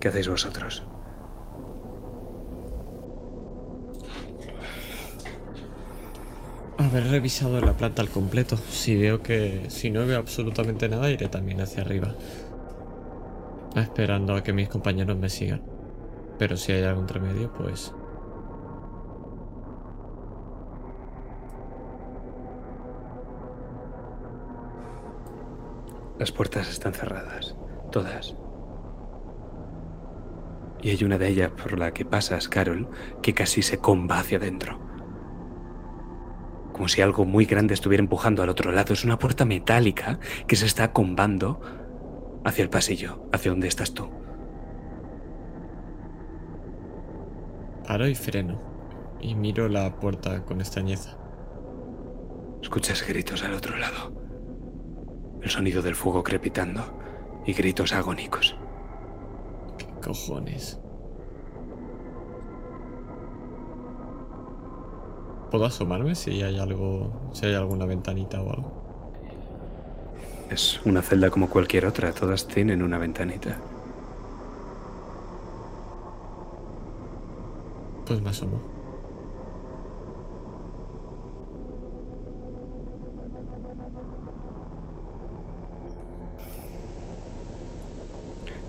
¿qué 0.00 0.08
hacéis 0.08 0.26
vosotros? 0.26 0.82
Haber 6.76 7.04
revisado 7.04 7.60
la 7.60 7.74
planta 7.74 8.02
al 8.02 8.08
completo. 8.08 8.56
Si 8.56 8.96
veo 8.96 9.22
que. 9.22 9.66
Si 9.68 9.90
no 9.90 10.04
veo 10.04 10.18
absolutamente 10.18 10.88
nada, 10.88 11.08
iré 11.08 11.28
también 11.28 11.60
hacia 11.60 11.82
arriba. 11.82 12.16
Esperando 13.76 14.34
a 14.34 14.42
que 14.42 14.52
mis 14.52 14.68
compañeros 14.68 15.16
me 15.16 15.28
sigan. 15.28 15.77
Pero 16.38 16.56
si 16.56 16.72
hay 16.72 16.84
algún 16.84 17.08
remedio, 17.08 17.52
pues. 17.52 17.92
Las 26.18 26.32
puertas 26.32 26.68
están 26.68 26.94
cerradas, 26.94 27.56
todas. 27.90 28.36
Y 30.80 30.90
hay 30.90 31.04
una 31.04 31.18
de 31.18 31.28
ellas 31.28 31.50
por 31.50 31.78
la 31.78 31.92
que 31.92 32.04
pasas, 32.04 32.48
Carol, 32.48 32.88
que 33.22 33.34
casi 33.34 33.62
se 33.62 33.78
comba 33.78 34.18
hacia 34.18 34.38
adentro. 34.38 34.78
Como 36.72 36.88
si 36.88 37.02
algo 37.02 37.24
muy 37.24 37.44
grande 37.44 37.74
estuviera 37.74 38.02
empujando 38.02 38.42
al 38.42 38.48
otro 38.48 38.70
lado. 38.70 38.94
Es 38.94 39.04
una 39.04 39.18
puerta 39.18 39.44
metálica 39.44 40.20
que 40.46 40.54
se 40.54 40.66
está 40.66 40.92
combando 40.92 41.60
hacia 42.44 42.62
el 42.62 42.70
pasillo, 42.70 43.28
hacia 43.32 43.50
donde 43.50 43.66
estás 43.66 43.94
tú. 43.94 44.08
Paro 47.88 48.06
y 48.06 48.14
freno. 48.14 48.60
Y 49.18 49.34
miro 49.34 49.66
la 49.66 49.98
puerta 49.98 50.44
con 50.44 50.60
extrañeza. 50.60 51.16
Escuchas 52.60 53.02
gritos 53.08 53.42
al 53.44 53.54
otro 53.54 53.78
lado. 53.78 54.12
El 55.40 55.48
sonido 55.48 55.80
del 55.80 55.94
fuego 55.94 56.22
crepitando 56.22 56.84
y 57.46 57.54
gritos 57.54 57.94
agónicos. 57.94 58.54
¿Qué 59.78 59.86
cojones? 60.04 60.78
¿Puedo 65.50 65.64
asomarme 65.64 66.14
si 66.14 66.42
hay 66.42 66.58
algo. 66.58 67.30
si 67.32 67.46
hay 67.46 67.54
alguna 67.54 67.86
ventanita 67.86 68.42
o 68.42 68.52
algo? 68.52 69.22
Es 70.50 70.78
una 70.84 71.00
celda 71.00 71.30
como 71.30 71.48
cualquier 71.48 71.86
otra, 71.86 72.12
todas 72.12 72.46
tienen 72.46 72.82
una 72.82 72.98
ventanita. 72.98 73.56
Pues 78.08 78.22
me 78.22 78.30
asomo. 78.30 78.58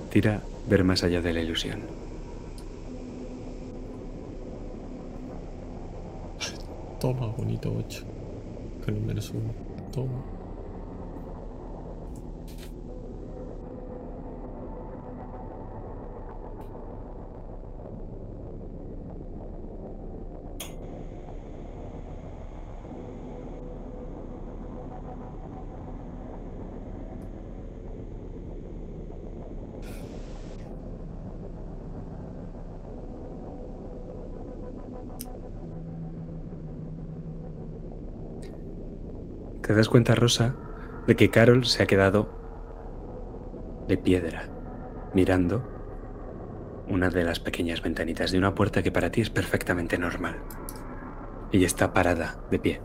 Tira 0.09 0.41
ver 0.67 0.83
más 0.83 1.05
allá 1.05 1.21
de 1.21 1.31
la 1.31 1.39
ilusión. 1.39 1.79
Toma, 6.99 7.27
bonito 7.27 7.73
8. 7.77 8.03
Con 8.83 8.93
un 8.93 9.05
menos 9.05 9.29
1. 9.29 9.41
Toma. 9.93 10.38
Te 39.69 39.75
das 39.75 39.87
cuenta, 39.87 40.15
Rosa, 40.15 40.55
de 41.05 41.15
que 41.15 41.29
Carol 41.29 41.63
se 41.63 41.83
ha 41.83 41.85
quedado 41.85 42.27
de 43.87 43.99
piedra, 43.99 44.49
mirando 45.13 45.61
una 46.87 47.11
de 47.11 47.23
las 47.23 47.39
pequeñas 47.39 47.83
ventanitas 47.83 48.31
de 48.31 48.39
una 48.39 48.55
puerta 48.55 48.81
que 48.81 48.91
para 48.91 49.11
ti 49.11 49.21
es 49.21 49.29
perfectamente 49.29 49.99
normal. 49.99 50.37
Ella 51.51 51.67
está 51.67 51.93
parada, 51.93 52.39
de 52.49 52.57
pie. 52.57 52.81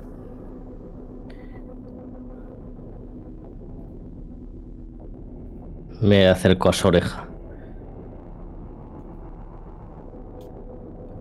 Me 6.02 6.28
acerco 6.28 6.68
a 6.68 6.74
su 6.74 6.88
oreja. 6.88 7.26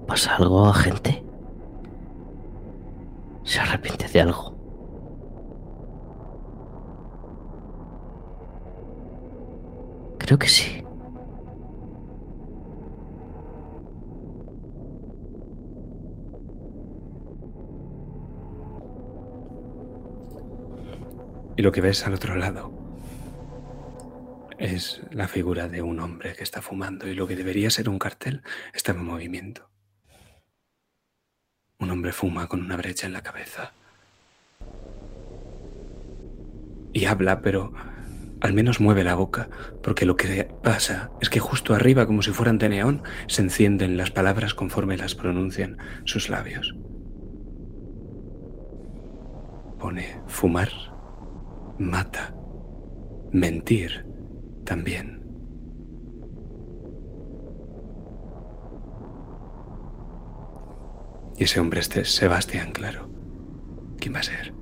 ¿Pasa 0.08 0.36
algo, 0.36 0.66
agente? 0.66 1.24
¿Se 3.44 3.62
arrepiente 3.62 4.10
de 4.10 4.20
algo? 4.20 4.53
Creo 10.24 10.40
que 10.40 10.48
sí. 10.48 10.82
Y 21.58 21.62
lo 21.62 21.74
que 21.74 21.82
ves 21.82 22.08
al 22.08 22.14
otro 22.14 22.36
lado 22.38 22.72
es 24.58 25.02
la 25.12 25.28
figura 25.28 25.68
de 25.68 25.82
un 25.82 26.00
hombre 26.00 26.34
que 26.36 26.44
está 26.44 26.62
fumando 26.62 27.06
y 27.06 27.16
lo 27.16 27.28
que 27.28 27.36
debería 27.36 27.70
ser 27.70 27.90
un 27.90 28.00
cartel 28.00 28.44
está 28.74 28.94
en 28.94 29.04
movimiento. 29.04 29.70
Un 31.80 31.92
hombre 31.92 32.14
fuma 32.14 32.48
con 32.48 32.62
una 32.62 32.78
brecha 32.78 33.08
en 33.08 33.14
la 33.14 33.24
cabeza. 33.24 33.74
Y 36.94 37.06
habla, 37.06 37.42
pero 37.42 37.74
al 38.44 38.54
menos 38.54 38.82
mueve 38.82 39.06
la 39.06 39.16
boca, 39.16 39.48
porque 39.82 40.06
lo 40.06 40.18
que 40.18 40.50
pasa 40.62 41.12
es 41.22 41.30
que 41.30 41.40
justo 41.40 41.74
arriba, 41.74 42.06
como 42.06 42.22
si 42.22 42.32
fueran 42.32 42.58
de 42.58 42.68
neón, 42.68 43.02
se 43.28 43.42
encienden 43.42 43.96
las 43.96 44.12
palabras 44.12 44.54
conforme 44.54 44.98
las 44.98 45.16
pronuncian 45.16 45.78
sus 46.04 46.28
labios. 46.28 46.76
Pone 49.80 50.22
fumar, 50.28 50.70
mata, 51.80 52.36
mentir 53.32 54.06
también. 54.66 55.24
Y 61.38 61.46
ese 61.46 61.62
hombre 61.62 61.80
este 61.80 62.02
es 62.02 62.14
Sebastián, 62.14 62.74
claro. 62.74 63.10
¿Quién 64.00 64.14
va 64.14 64.20
a 64.20 64.24
ser? 64.24 64.54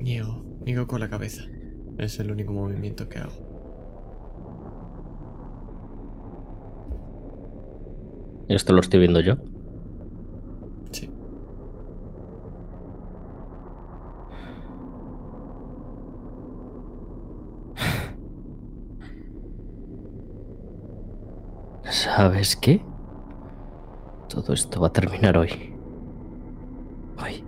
Niego, 0.00 0.44
niego 0.64 0.86
con 0.86 1.00
la 1.00 1.08
cabeza. 1.10 1.42
Es 1.98 2.18
el 2.20 2.30
único 2.30 2.52
movimiento 2.52 3.08
que 3.08 3.18
hago. 3.18 3.32
Esto 8.48 8.72
lo 8.72 8.80
estoy 8.80 9.00
viendo 9.00 9.20
yo. 9.20 9.36
Sí. 10.90 11.10
¿Sabes 21.84 22.56
qué? 22.56 22.82
Todo 24.28 24.52
esto 24.54 24.80
va 24.80 24.88
a 24.88 24.92
terminar 24.92 25.36
hoy. 25.36 25.74
Hoy. 27.22 27.47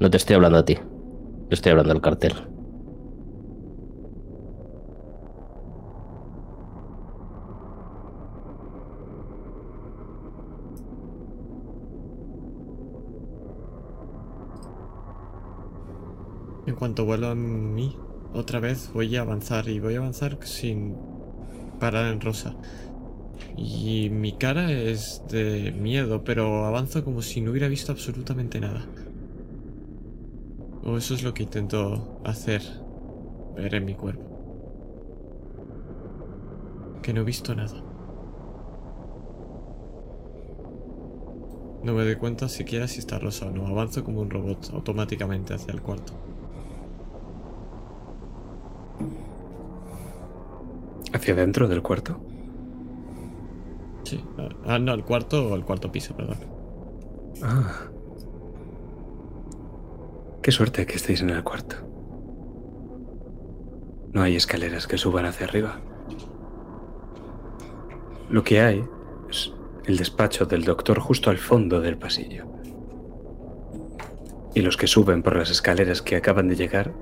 No 0.00 0.10
te 0.10 0.16
estoy 0.16 0.36
hablando 0.36 0.56
a 0.56 0.64
ti. 0.64 0.78
Estoy 1.50 1.72
hablando 1.72 1.92
al 1.92 2.00
cartel. 2.00 2.32
En 16.66 16.74
cuanto 16.76 17.04
vuelva 17.04 17.32
a 17.32 17.34
mí, 17.34 17.94
otra 18.32 18.58
vez 18.58 18.90
voy 18.94 19.14
a 19.16 19.20
avanzar 19.20 19.68
y 19.68 19.80
voy 19.80 19.96
a 19.96 19.98
avanzar 19.98 20.38
sin 20.44 20.96
parar 21.78 22.10
en 22.10 22.22
rosa. 22.22 22.56
Y 23.54 24.08
mi 24.08 24.32
cara 24.32 24.72
es 24.72 25.22
de 25.28 25.72
miedo, 25.72 26.24
pero 26.24 26.64
avanzo 26.64 27.04
como 27.04 27.20
si 27.20 27.42
no 27.42 27.50
hubiera 27.50 27.68
visto 27.68 27.92
absolutamente 27.92 28.60
nada. 28.60 28.86
O 30.82 30.96
eso 30.96 31.14
es 31.14 31.22
lo 31.22 31.34
que 31.34 31.42
intento 31.42 32.20
hacer, 32.24 32.62
ver 33.54 33.74
en 33.74 33.84
mi 33.84 33.94
cuerpo. 33.94 34.24
Que 37.02 37.12
no 37.12 37.20
he 37.20 37.24
visto 37.24 37.54
nada. 37.54 37.82
No 41.82 41.94
me 41.94 42.04
doy 42.04 42.16
cuenta 42.16 42.48
siquiera 42.48 42.86
si 42.88 42.98
está 42.98 43.18
rosa 43.18 43.46
o 43.46 43.50
no. 43.50 43.66
Avanzo 43.66 44.04
como 44.04 44.20
un 44.20 44.30
robot 44.30 44.70
automáticamente 44.72 45.54
hacia 45.54 45.72
el 45.72 45.80
cuarto. 45.80 46.12
¿Hacia 51.12 51.34
dentro 51.34 51.68
del 51.68 51.82
cuarto? 51.82 52.20
Sí. 54.04 54.22
Ah, 54.66 54.78
no, 54.78 54.92
el 54.92 55.04
cuarto 55.04 55.48
o 55.48 55.54
el 55.56 55.64
cuarto 55.64 55.90
piso, 55.90 56.14
perdón. 56.14 56.38
Ah. 57.42 57.90
Qué 60.42 60.52
suerte 60.52 60.86
que 60.86 60.96
estéis 60.96 61.20
en 61.20 61.30
el 61.30 61.44
cuarto. 61.44 61.76
No 64.12 64.22
hay 64.22 64.36
escaleras 64.36 64.86
que 64.86 64.96
suban 64.96 65.26
hacia 65.26 65.46
arriba. 65.46 65.80
Lo 68.30 68.42
que 68.42 68.60
hay 68.60 68.82
es 69.28 69.52
el 69.84 69.98
despacho 69.98 70.46
del 70.46 70.64
doctor 70.64 70.98
justo 70.98 71.28
al 71.28 71.36
fondo 71.36 71.80
del 71.80 71.98
pasillo. 71.98 72.46
Y 74.54 74.62
los 74.62 74.76
que 74.76 74.86
suben 74.86 75.22
por 75.22 75.36
las 75.36 75.50
escaleras 75.50 76.00
que 76.00 76.16
acaban 76.16 76.48
de 76.48 76.56
llegar 76.56 76.94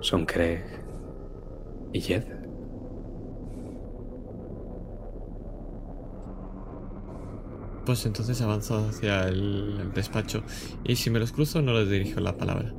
son 0.00 0.26
Craig 0.26 0.64
y 1.92 2.00
Jed. 2.00 2.43
Pues 7.84 8.06
entonces 8.06 8.40
avanzo 8.40 8.86
hacia 8.88 9.28
el, 9.28 9.78
el 9.80 9.92
despacho. 9.92 10.42
Y 10.84 10.96
si 10.96 11.10
me 11.10 11.18
los 11.18 11.32
cruzo, 11.32 11.60
no 11.60 11.74
les 11.74 11.90
dirijo 11.90 12.20
la 12.20 12.36
palabra. 12.36 12.72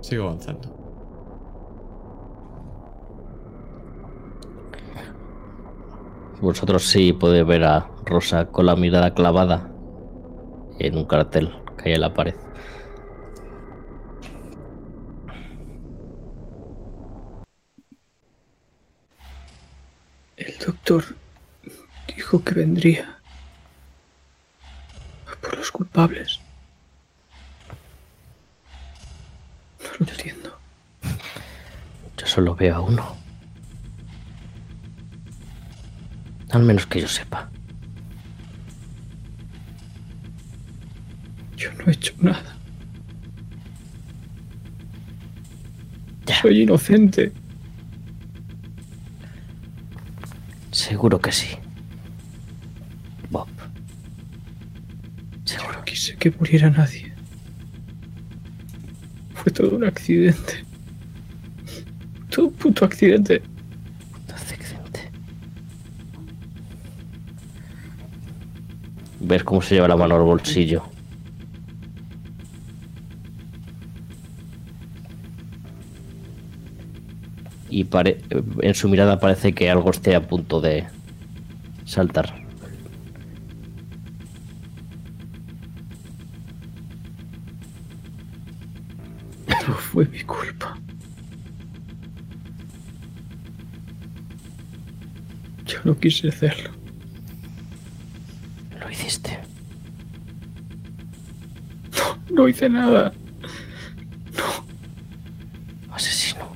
Sigo 0.00 0.24
avanzando. 0.24 0.82
Vosotros 6.40 6.82
sí 6.82 7.12
podéis 7.12 7.46
ver 7.46 7.62
a 7.62 7.88
Rosa 8.04 8.46
con 8.46 8.66
la 8.66 8.74
mirada 8.74 9.14
clavada 9.14 9.70
en 10.80 10.96
un 10.96 11.04
cartel 11.04 11.54
que 11.78 11.90
hay 11.90 11.94
en 11.94 12.00
la 12.00 12.12
pared. 12.12 12.34
El 20.36 20.58
doctor 20.58 21.04
dijo 22.16 22.42
que 22.42 22.54
vendría 22.54 23.21
culpables. 25.82 26.38
No 29.82 29.88
lo 29.98 30.12
entiendo. 30.12 30.58
Yo 32.16 32.26
solo 32.26 32.54
veo 32.54 32.76
a 32.76 32.80
uno. 32.80 33.16
Al 36.50 36.62
menos 36.62 36.86
que 36.86 37.00
yo 37.00 37.08
sepa. 37.08 37.50
Yo 41.56 41.72
no 41.72 41.84
he 41.86 41.90
hecho 41.92 42.14
nada. 42.18 42.56
Soy 46.40 46.62
inocente. 46.62 47.32
Seguro 50.70 51.20
que 51.20 51.32
sí. 51.32 51.61
Que 56.22 56.30
muriera 56.38 56.70
nadie. 56.70 57.12
Fue 59.34 59.50
todo 59.50 59.74
un 59.74 59.82
accidente. 59.82 60.64
Todo 62.30 62.46
un 62.46 62.52
puto 62.52 62.84
accidente. 62.84 63.42
Accidente. 64.32 65.10
Ver 69.18 69.42
cómo 69.42 69.60
se 69.62 69.74
lleva 69.74 69.88
la 69.88 69.96
mano 69.96 70.14
al 70.14 70.22
bolsillo. 70.22 70.84
Y 77.70 77.84
pare- 77.84 78.18
en 78.60 78.74
su 78.74 78.88
mirada 78.88 79.18
parece 79.18 79.54
que 79.54 79.70
algo 79.70 79.90
esté 79.90 80.14
a 80.14 80.26
punto 80.26 80.60
de 80.60 80.84
saltar. 81.84 82.41
Quise 96.02 96.28
hacerlo. 96.28 96.70
Lo 98.80 98.90
hiciste. 98.90 99.38
No, 101.96 102.34
no 102.34 102.48
hice 102.48 102.68
nada. 102.68 103.12
Asesino. 105.92 106.52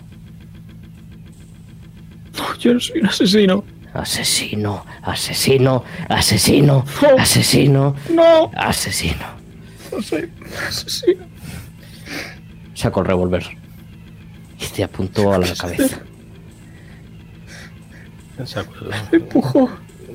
No, 2.36 2.54
yo 2.58 2.74
no 2.74 2.80
soy 2.80 3.00
un 3.00 3.06
asesino. 3.06 3.64
Asesino. 3.94 4.84
Asesino. 5.02 5.84
Asesino. 6.08 6.84
No. 7.00 7.16
Asesino. 7.18 7.94
No, 8.10 8.50
Asesino. 8.56 9.26
no 9.92 10.02
soy 10.02 10.22
un 10.24 10.54
asesino. 10.68 11.24
Sacó 12.74 13.00
el 13.00 13.06
revólver. 13.06 13.46
Y 14.58 14.66
te 14.74 14.82
apuntó 14.84 15.32
a 15.32 15.38
la 15.38 15.54
cabeza. 15.54 15.95
Saco, 18.44 18.72
Me 19.10 19.16
empujó. 19.18 19.70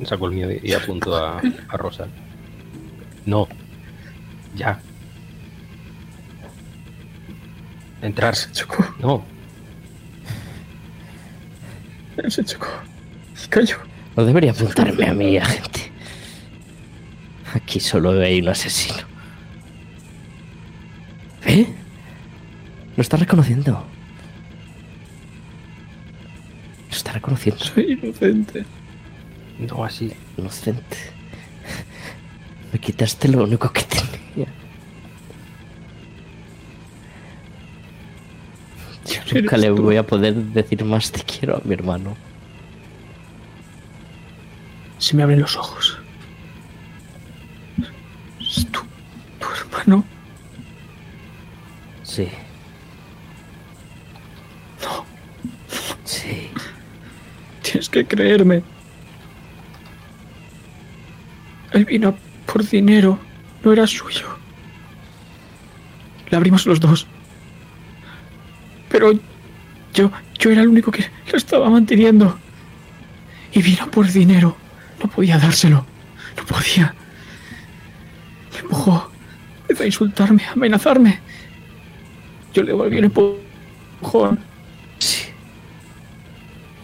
saco 0.06 0.28
el 0.28 0.34
mío 0.34 0.48
y 0.62 0.74
apunto 0.74 1.16
a, 1.16 1.40
a 1.70 1.78
Rosa. 1.78 2.08
No. 3.26 3.48
Ya. 4.56 4.80
Entrar. 8.02 8.36
Se 8.36 8.52
chocó. 8.52 8.86
No. 9.00 9.24
Él 12.18 12.32
se 12.32 12.44
chocó. 12.44 12.68
Y 13.44 13.48
cayó. 13.48 13.78
No 14.16 14.26
debería 14.26 14.52
apuntarme 14.52 15.08
a 15.08 15.14
mí, 15.14 15.38
agente. 15.38 15.92
Aquí 17.54 17.80
solo 17.80 18.12
hay 18.12 18.42
un 18.42 18.50
asesino. 18.50 19.08
¿Eh? 21.46 21.68
Lo 22.96 23.02
está 23.02 23.18
reconociendo. 23.18 23.86
Reconociendo. 27.32 27.64
Soy 27.66 27.94
inocente. 27.94 28.66
No 29.60 29.84
así. 29.86 30.12
Inocente. 30.38 30.98
Me 32.74 32.80
quitaste 32.80 33.28
lo 33.30 33.44
único 33.44 33.72
que 33.72 33.84
tenía. 33.84 34.48
Yo 39.06 39.40
nunca 39.42 39.58
le 39.58 39.68
tú. 39.68 39.82
voy 39.82 39.98
a 39.98 40.06
poder 40.06 40.34
decir 40.36 40.84
más 40.84 41.12
te 41.12 41.22
quiero 41.24 41.58
a 41.58 41.62
mi 41.64 41.74
hermano. 41.74 42.16
Se 44.98 45.16
me 45.16 45.24
abren 45.24 45.42
los 45.42 45.56
ojos. 45.58 45.98
Es 48.40 48.66
tu, 48.72 48.82
tu 49.40 49.48
hermano. 49.56 50.04
Sí. 52.04 52.28
No, 54.82 55.06
Sí. 56.04 56.50
tienes 57.62 57.81
que 57.92 58.06
creerme. 58.06 58.64
Él 61.74 61.86
vino 61.86 62.16
por 62.46 62.68
dinero. 62.68 63.20
No 63.64 63.72
era 63.72 63.86
suyo. 63.86 64.28
Le 66.30 66.38
abrimos 66.38 66.66
los 66.66 66.80
dos. 66.80 67.06
Pero 68.90 69.12
yo, 69.94 70.12
yo 70.40 70.50
era 70.50 70.62
el 70.62 70.70
único 70.70 70.92
que 70.92 71.06
lo 71.32 71.38
estaba 71.38 71.70
manteniendo. 71.70 72.38
Y 73.54 73.62
vino 73.62 73.90
por 73.92 74.08
dinero. 74.12 74.58
No 75.02 75.10
podía 75.10 75.38
dárselo. 75.38 75.86
No 76.38 76.46
podía. 76.46 76.96
Me 78.54 78.60
empujó. 78.60 79.12
Empezó 79.62 79.84
a 79.84 79.86
insultarme, 79.86 80.44
a 80.46 80.54
amenazarme. 80.54 81.20
Yo 82.54 82.64
le 82.64 82.74
volví 82.74 82.98
el 82.98 83.06
empujón. 83.06 84.51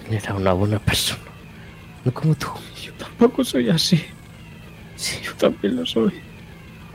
Era 0.09 0.33
una 0.35 0.53
buena 0.53 0.79
persona. 0.79 1.21
No 2.05 2.13
como 2.13 2.35
tú. 2.35 2.47
Yo 2.81 2.93
tampoco 2.93 3.43
soy 3.43 3.69
así. 3.69 4.03
Sí. 4.95 5.17
Yo 5.23 5.33
también 5.35 5.75
lo 5.75 5.85
soy. 5.85 6.13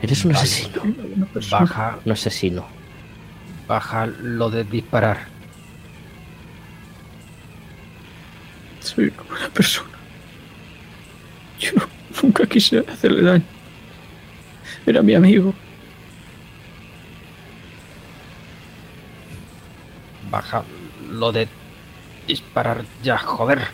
Eres 0.01 0.25
un 0.25 0.33
Vale. 0.33 0.43
asesino. 0.43 0.81
Una. 0.83 1.27
Baja. 1.49 1.99
Un 2.03 2.11
asesino. 2.11 2.65
Baja 3.67 4.07
lo 4.07 4.49
de 4.49 4.63
disparar. 4.63 5.27
Soy 8.79 9.05
una 9.05 9.23
buena 9.29 9.49
persona. 9.49 9.89
Yo 11.59 11.71
nunca 12.21 12.45
quise 12.45 12.79
hacerle 12.79 13.21
daño. 13.21 13.45
Era 14.85 15.01
mi 15.01 15.13
amigo. 15.13 15.53
Baja 20.29 20.63
lo 21.09 21.31
de 21.31 21.47
disparar 22.27 22.85
ya, 23.01 23.17
joder. 23.17 23.67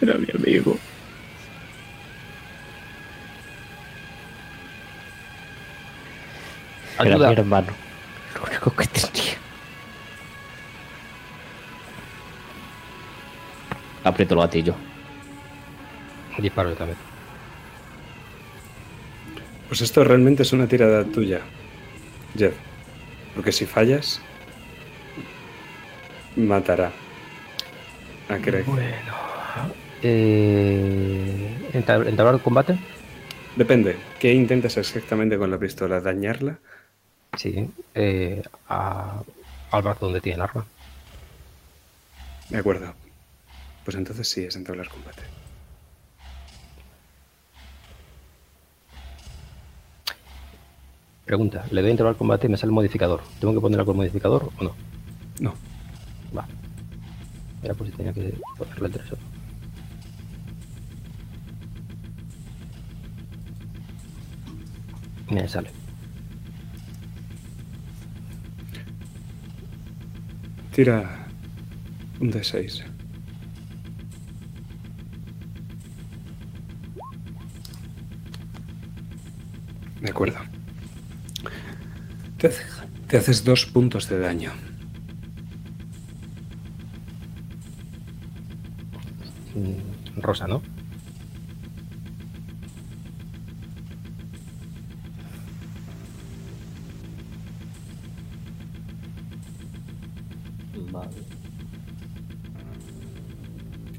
Era 0.00 0.14
mi 0.14 0.26
amigo. 0.34 0.78
Era 6.98 7.14
Ayuda. 7.14 7.28
mi 7.28 7.34
hermano. 7.34 7.72
Lo 8.34 8.44
único 8.44 8.74
que 8.74 8.86
tenía. 8.86 9.34
Aprieto 14.04 14.34
el 14.34 14.40
gatillo. 14.40 14.74
Disparo 16.38 16.70
yo 16.70 16.76
también. 16.76 17.09
Pues 19.70 19.80
esto 19.82 20.02
realmente 20.04 20.42
es 20.42 20.52
una 20.52 20.66
tirada 20.66 21.04
tuya, 21.04 21.40
Jeff. 22.36 22.54
Porque 23.36 23.52
si 23.52 23.66
fallas, 23.66 24.20
matará 26.36 26.90
a 28.28 28.36
Craig. 28.38 28.64
Bueno. 28.66 29.14
Eh, 30.02 31.56
entab- 31.72 32.08
¿Entablar 32.08 32.34
el 32.34 32.40
combate? 32.40 32.76
Depende. 33.54 33.96
¿Qué 34.18 34.32
intentas 34.32 34.76
exactamente 34.76 35.38
con 35.38 35.50
la 35.50 35.58
pistola? 35.58 36.00
¿Dañarla? 36.00 36.58
Sí. 37.36 37.70
Eh, 37.94 38.42
a- 38.68 39.22
al 39.70 39.82
brazo 39.82 40.06
donde 40.06 40.20
tiene 40.20 40.36
el 40.36 40.42
arma. 40.42 40.66
De 42.48 42.58
acuerdo. 42.58 42.92
Pues 43.84 43.96
entonces 43.96 44.28
sí, 44.28 44.42
es 44.44 44.56
entablar 44.56 44.88
combate. 44.88 45.22
Pregunta. 51.30 51.64
Le 51.70 51.80
doy 51.80 51.92
a 51.92 52.08
el 52.08 52.16
combate 52.16 52.48
y 52.48 52.50
me 52.50 52.56
sale 52.56 52.70
el 52.70 52.74
modificador. 52.74 53.20
¿Tengo 53.38 53.54
que 53.54 53.60
poner 53.60 53.78
algo 53.78 53.92
el 53.92 53.98
modificador 53.98 54.50
o 54.58 54.64
no? 54.64 54.74
No. 55.38 55.54
Va. 56.36 56.44
Era 57.62 57.72
por 57.72 57.86
si 57.86 57.92
tenía 57.92 58.12
que 58.12 58.34
ponerle 58.58 58.86
el 58.88 58.92
3 58.92 59.06
Me 65.30 65.46
sale. 65.46 65.70
Tira 70.72 71.28
un 72.18 72.32
D6. 72.32 72.82
De 80.00 80.10
acuerdo. 80.10 80.49
Te, 82.40 83.18
haces 83.18 83.44
dos 83.44 83.66
puntos 83.66 84.08
de 84.08 84.18
daño. 84.18 84.52
Mm, 89.54 90.20
rosa, 90.22 90.46
¿no? 90.48 90.62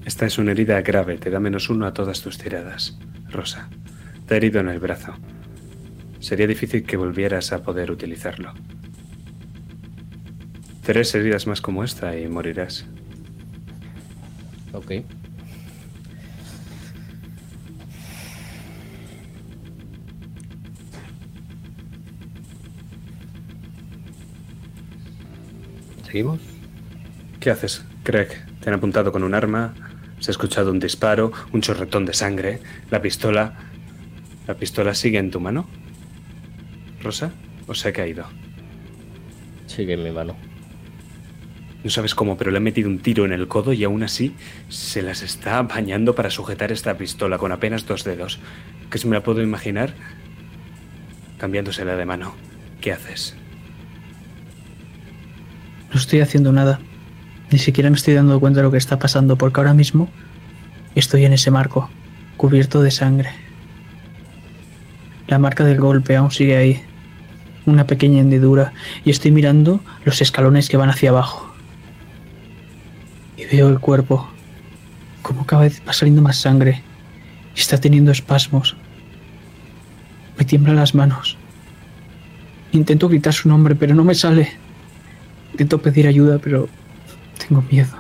Esta 0.04 0.26
es 0.26 0.40
una 0.40 0.52
herida 0.52 0.82
grave, 0.82 1.18
te 1.18 1.30
da 1.30 1.40
menos 1.40 1.70
uno 1.70 1.86
a 1.86 1.94
todas 1.94 2.22
tus 2.22 2.40
tiradas. 2.40 2.98
Rosa, 3.30 3.70
te 4.26 4.34
ha 4.34 4.38
herido 4.38 4.60
en 4.60 4.70
el 4.70 4.80
brazo. 4.80 5.14
Sería 6.22 6.46
difícil 6.48 6.84
que 6.84 6.98
volvieras 6.98 7.52
a 7.52 7.64
poder 7.64 7.92
utilizarlo. 7.92 8.54
Tres 10.84 11.14
heridas 11.16 11.48
más 11.48 11.62
como 11.62 11.84
esta 11.84 12.18
y 12.18 12.28
morirás. 12.28 12.86
Ok. 14.72 15.04
¿Seguimos? 26.06 26.40
¿Qué 27.40 27.50
haces, 27.50 27.84
Craig? 28.04 28.28
Te 28.60 28.70
han 28.70 28.76
apuntado 28.76 29.12
con 29.12 29.24
un 29.24 29.34
arma, 29.34 29.74
se 30.20 30.30
ha 30.30 30.34
escuchado 30.34 30.72
un 30.72 30.80
disparo, 30.80 31.32
un 31.52 31.62
chorretón 31.62 32.06
de 32.06 32.14
sangre, 32.14 32.62
la 32.90 33.02
pistola... 33.02 33.56
¿La 34.48 34.56
pistola 34.56 34.94
sigue 34.94 35.20
en 35.20 35.32
tu 35.32 35.40
mano? 35.40 35.68
¿Rosa? 37.02 37.32
¿O 37.68 37.74
se 37.74 37.90
ha 37.90 37.94
caído? 37.94 38.26
Sigue 39.68 39.94
en 39.94 40.04
mi 40.04 40.12
mano. 40.12 40.36
No 41.84 41.90
sabes 41.90 42.14
cómo, 42.14 42.38
pero 42.38 42.52
le 42.52 42.58
he 42.58 42.62
metido 42.62 42.90
un 42.90 43.00
tiro 43.00 43.26
en 43.26 43.32
el 43.32 43.48
codo 43.48 43.74
y 43.74 43.84
aún 43.84 44.04
así 44.04 44.36
se 44.70 45.02
las 45.02 45.24
está 45.24 45.62
bañando 45.64 46.14
para 46.14 46.30
sujetar 46.30 46.72
esta 46.72 46.96
pistola 46.98 47.38
con 47.40 47.52
apenas 47.52 47.86
dos 47.88 48.04
dedos. 48.04 48.40
Que 48.90 49.00
se 49.00 49.08
me 49.08 49.16
la 49.16 49.24
puedo 49.24 49.42
imaginar 49.42 49.94
cambiándosela 51.40 51.96
de 51.96 52.06
mano. 52.06 52.36
¿Qué 52.82 52.92
haces? 52.92 53.36
No 55.92 56.00
estoy 56.00 56.22
haciendo 56.22 56.52
nada. 56.52 56.80
Ni 57.52 57.58
siquiera 57.58 57.90
me 57.90 57.98
estoy 57.98 58.14
dando 58.14 58.40
cuenta 58.40 58.60
de 58.60 58.64
lo 58.64 58.72
que 58.72 58.78
está 58.78 59.00
pasando, 59.00 59.38
porque 59.38 59.60
ahora 59.60 59.74
mismo 59.74 60.08
estoy 60.94 61.26
en 61.26 61.34
ese 61.34 61.50
marco, 61.50 61.90
cubierto 62.38 62.82
de 62.84 62.92
sangre. 62.92 63.30
La 65.28 65.40
marca 65.40 65.64
del 65.64 65.80
golpe 65.80 66.16
aún 66.16 66.32
sigue 66.32 66.58
ahí, 66.58 66.82
una 67.66 67.86
pequeña 67.88 68.22
hendidura, 68.22 68.74
y 69.06 69.12
estoy 69.12 69.32
mirando 69.32 69.82
los 70.06 70.22
escalones 70.22 70.70
que 70.70 70.78
van 70.78 70.90
hacia 70.90 71.10
abajo. 71.10 71.54
Y 73.38 73.46
veo 73.46 73.70
el 73.70 73.80
cuerpo, 73.80 74.30
como 75.22 75.46
cada 75.46 75.64
vez 75.64 75.82
va 75.88 75.94
saliendo 75.94 76.22
más 76.22 76.38
sangre, 76.38 76.82
y 77.56 77.60
está 77.60 77.78
teniendo 77.80 78.12
espasmos. 78.12 78.76
Me 80.38 80.46
tiemblan 80.46 80.76
las 80.76 80.96
manos. 80.96 81.38
Intento 82.72 83.10
gritar 83.10 83.34
su 83.34 83.50
nombre, 83.50 83.76
pero 83.76 83.94
no 83.94 84.04
me 84.04 84.16
sale. 84.16 84.52
Intento 85.52 85.82
pedir 85.82 86.08
ayuda, 86.08 86.40
pero 86.40 86.70
tengo 87.38 87.62
miedo. 87.70 87.96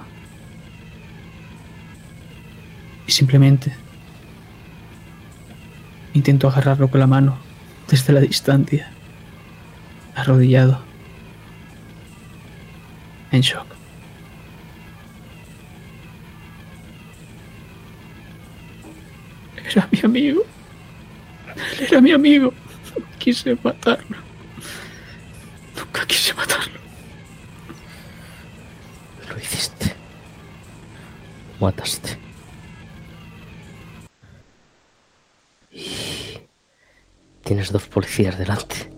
Y 3.05 3.11
simplemente 3.11 3.73
intento 6.13 6.47
agarrarlo 6.47 6.89
con 6.89 6.99
la 6.99 7.07
mano 7.07 7.37
desde 7.89 8.13
la 8.13 8.21
distancia, 8.21 8.91
arrodillado, 10.15 10.81
en 13.31 13.41
shock. 13.41 13.65
Era 19.71 19.87
mi 19.91 19.99
amigo. 20.03 20.41
Era 21.79 22.01
mi 22.01 22.11
amigo. 22.11 22.53
Quise 23.19 23.57
matarlo. 23.63 24.17
Nunca 25.77 26.05
quise 26.05 26.33
matarlo. 26.33 26.79
Lo 29.29 29.37
hiciste. 29.39 29.95
Mataste. 31.59 32.17
Y 35.71 36.39
tienes 37.43 37.71
dos 37.71 37.87
policías 37.87 38.37
delante. 38.37 38.90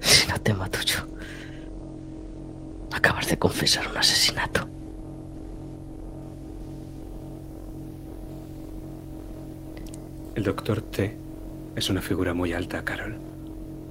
Si 0.00 0.28
no 0.28 0.40
te 0.40 0.54
mato 0.54 0.80
yo. 0.80 0.98
Acabas 2.92 3.28
de 3.28 3.38
confesar 3.38 3.86
un 3.88 3.96
asesinato. 3.96 4.68
El 10.34 10.44
doctor 10.44 10.80
T 10.80 11.16
es 11.76 11.90
una 11.90 12.00
figura 12.00 12.34
muy 12.34 12.52
alta, 12.52 12.84
Carol. 12.84 13.16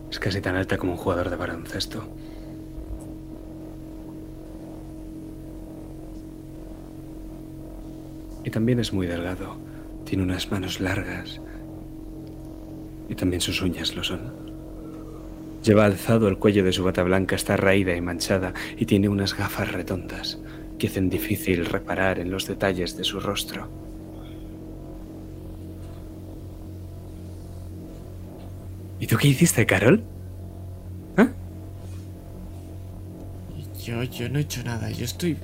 Es 0.09 0.19
casi 0.19 0.41
tan 0.41 0.55
alta 0.55 0.77
como 0.77 0.93
un 0.93 0.97
jugador 0.97 1.29
de 1.29 1.35
baloncesto. 1.35 2.03
Y 8.43 8.49
también 8.49 8.79
es 8.79 8.91
muy 8.93 9.05
delgado. 9.05 9.57
Tiene 10.05 10.23
unas 10.23 10.49
manos 10.51 10.79
largas. 10.79 11.39
Y 13.07 13.15
también 13.15 13.41
sus 13.41 13.61
uñas 13.61 13.95
lo 13.95 14.03
son. 14.03 14.48
Lleva 15.63 15.85
alzado 15.85 16.27
el 16.27 16.37
cuello 16.37 16.63
de 16.63 16.71
su 16.71 16.83
bata 16.83 17.03
blanca, 17.03 17.35
está 17.35 17.57
raída 17.57 17.95
y 17.95 18.01
manchada, 18.01 18.53
y 18.77 18.85
tiene 18.85 19.09
unas 19.09 19.35
gafas 19.35 19.71
redondas 19.71 20.39
que 20.77 20.87
hacen 20.87 21.09
difícil 21.09 21.65
reparar 21.65 22.19
en 22.19 22.31
los 22.31 22.47
detalles 22.47 22.95
de 22.95 23.03
su 23.03 23.19
rostro. 23.19 23.67
¿Y 28.99 29.07
tú 29.07 29.17
qué 29.17 29.27
hiciste, 29.27 29.65
Carol? 29.65 30.03
¿Ah? 31.17 31.29
Yo, 33.83 34.03
yo 34.03 34.29
no 34.29 34.39
he 34.39 34.41
hecho 34.41 34.63
nada. 34.63 34.89
Yo 34.89 35.05
estoy 35.05 35.37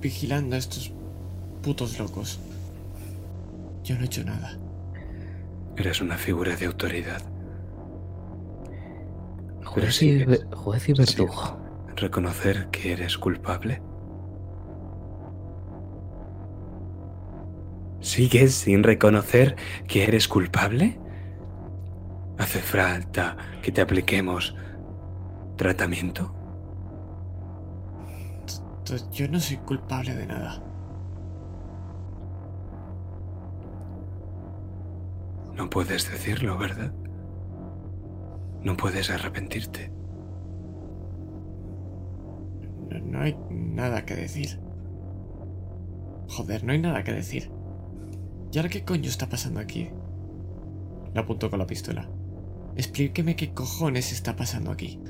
vigilando 0.00 0.56
a 0.56 0.58
estos 0.58 0.92
putos 1.62 1.98
locos. 1.98 2.40
Yo 3.84 3.96
no 3.96 4.02
he 4.02 4.06
hecho 4.06 4.24
nada. 4.24 4.56
Eres 5.76 6.00
una 6.00 6.16
figura 6.16 6.56
de 6.56 6.66
autoridad. 6.66 7.22
Juez 9.64 10.02
y, 10.02 10.24
juez 10.52 10.88
y 10.88 10.92
verdugo. 10.92 11.60
¿Reconocer 11.96 12.68
que 12.70 12.92
eres 12.92 13.18
culpable? 13.18 13.82
¿Sigues 18.00 18.54
sin 18.54 18.82
reconocer 18.82 19.56
que 19.86 20.04
eres 20.04 20.26
culpable? 20.26 20.98
¿Hace 22.38 22.60
falta 22.60 23.36
que 23.62 23.70
te 23.70 23.82
apliquemos 23.82 24.56
tratamiento? 25.56 26.34
Yo 29.12 29.28
no 29.28 29.38
soy 29.38 29.58
culpable 29.58 30.14
de 30.14 30.26
nada. 30.26 30.62
No 35.54 35.68
puedes 35.68 36.10
decirlo, 36.10 36.56
¿verdad? 36.56 36.92
No 38.62 38.76
puedes 38.76 39.10
arrepentirte. 39.10 39.90
No, 42.90 42.98
no 43.00 43.20
hay 43.20 43.36
nada 43.50 44.04
que 44.04 44.14
decir. 44.14 44.60
Joder, 46.28 46.64
no 46.64 46.72
hay 46.72 46.78
nada 46.78 47.02
que 47.02 47.12
decir. 47.12 47.50
¿Y 48.52 48.58
ahora 48.58 48.68
qué 48.68 48.84
coño 48.84 49.08
está 49.08 49.28
pasando 49.28 49.60
aquí? 49.60 49.90
Le 51.14 51.20
apuntó 51.20 51.50
con 51.50 51.58
la 51.58 51.66
pistola. 51.66 52.08
Explíqueme 52.76 53.36
qué 53.36 53.52
cojones 53.52 54.12
está 54.12 54.36
pasando 54.36 54.70
aquí. 54.70 55.00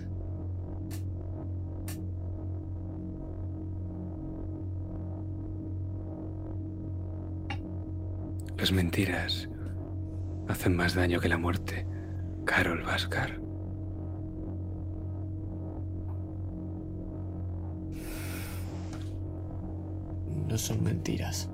Las 8.57 8.73
mentiras 8.73 9.49
hacen 10.49 10.77
más 10.77 10.95
daño 10.95 11.19
que 11.19 11.29
la 11.29 11.39
muerte. 11.39 11.87
Carol 12.51 12.83
Vascar. 12.83 13.39
No 20.49 20.59
son 20.59 20.83
mentiras. 20.83 21.49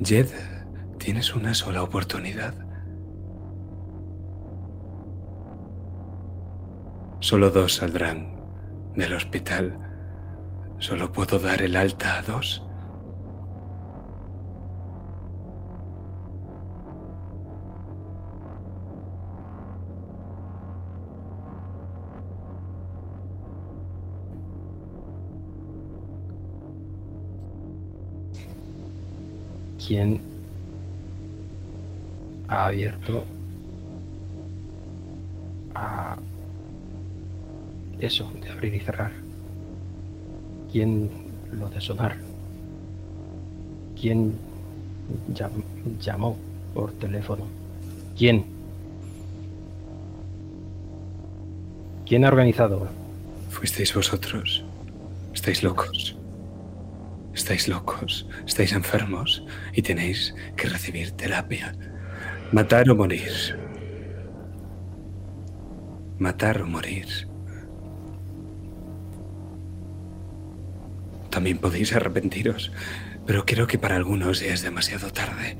Jed, 0.00 0.26
tienes 0.98 1.32
una 1.36 1.54
sola 1.54 1.84
oportunidad. 1.84 2.54
Solo 7.20 7.50
dos 7.50 7.76
saldrán 7.76 8.34
del 8.96 9.14
hospital. 9.14 9.78
Solo 10.78 11.12
puedo 11.12 11.38
dar 11.38 11.62
el 11.62 11.76
alta 11.76 12.18
a 12.18 12.22
dos. 12.22 12.66
¿Quién 29.90 30.20
ha 32.46 32.66
abierto 32.66 33.24
a 35.74 36.16
eso 37.98 38.30
de 38.40 38.50
abrir 38.50 38.72
y 38.72 38.78
cerrar? 38.78 39.10
¿Quién 40.70 41.10
lo 41.50 41.68
de 41.70 41.80
sonar? 41.80 42.16
¿Quién 44.00 44.32
llam- 45.34 45.64
llamó 46.00 46.36
por 46.72 46.92
teléfono? 46.92 47.46
¿Quién? 48.16 48.44
¿Quién 52.06 52.24
ha 52.24 52.28
organizado? 52.28 52.86
Fuisteis 53.48 53.92
vosotros. 53.92 54.62
Estáis 55.34 55.64
locos. 55.64 56.14
Estáis 57.34 57.68
locos. 57.68 58.28
Estáis 58.46 58.72
enfermos 58.72 59.44
y 59.72 59.82
tenéis 59.82 60.34
que 60.56 60.68
recibir 60.68 61.12
terapia. 61.12 61.74
Matar 62.52 62.90
o 62.90 62.96
morir. 62.96 63.30
Matar 66.18 66.62
o 66.62 66.66
morir. 66.66 67.06
También 71.30 71.58
podéis 71.58 71.94
arrepentiros, 71.94 72.72
pero 73.24 73.46
creo 73.46 73.66
que 73.66 73.78
para 73.78 73.96
algunos 73.96 74.40
ya 74.40 74.52
es 74.52 74.62
demasiado 74.62 75.12
tarde. 75.12 75.56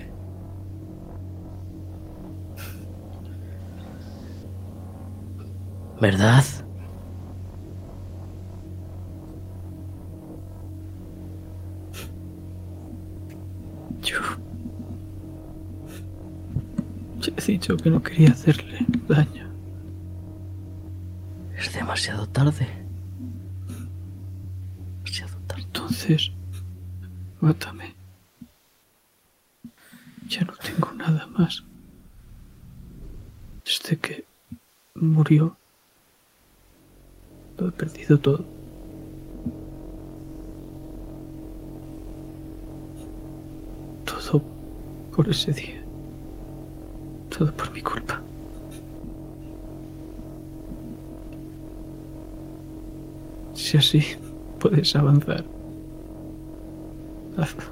¿Verdad? 6.01 6.45
Yo. 14.03 14.19
Ya 17.21 17.33
he 17.37 17.43
dicho 17.43 17.77
que 17.77 17.91
no 17.91 18.03
quería 18.03 18.31
hacerle 18.31 18.79
daño. 19.09 19.51
Es 21.57 21.73
demasiado 21.75 22.27
tarde. 22.27 22.67
Demasiado 24.97 25.37
tarde. 25.47 25.63
Entonces, 25.63 26.33
mátame. 27.41 27.95
Ya 30.29 30.43
no 30.43 30.55
tengo 30.55 30.93
nada 30.93 31.27
más. 31.27 31.65
Desde 33.65 33.99
que 33.99 34.25
murió, 34.95 35.57
lo 37.59 37.69
he 37.69 37.73
perdido 37.73 38.19
todo. 38.19 38.60
Todo 44.21 44.43
por 45.15 45.29
ese 45.29 45.53
día. 45.53 45.83
Todo 47.31 47.53
por 47.53 47.73
mi 47.73 47.81
culpa. 47.83 48.21
Si 53.55 53.77
así 53.77 54.03
puedes 54.59 54.95
avanzar, 54.97 55.45
hazlo. 57.37 57.65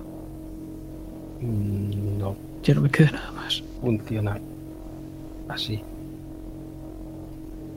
Mm, 1.41 2.19
No 2.19 2.37
Ya 2.63 2.75
no 2.75 2.81
me 2.83 2.91
queda 2.91 3.13
nada 3.13 3.33
más. 3.33 3.63
funciona 3.81 4.39
así. 5.49 5.81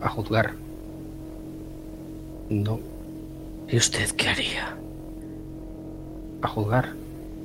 A 0.01 0.09
juzgar. 0.09 0.53
No 2.49 2.79
¿Y 3.69 3.77
usted 3.77 4.09
qué 4.11 4.27
haría? 4.29 4.75
a 6.41 6.47
juzgar. 6.47 6.89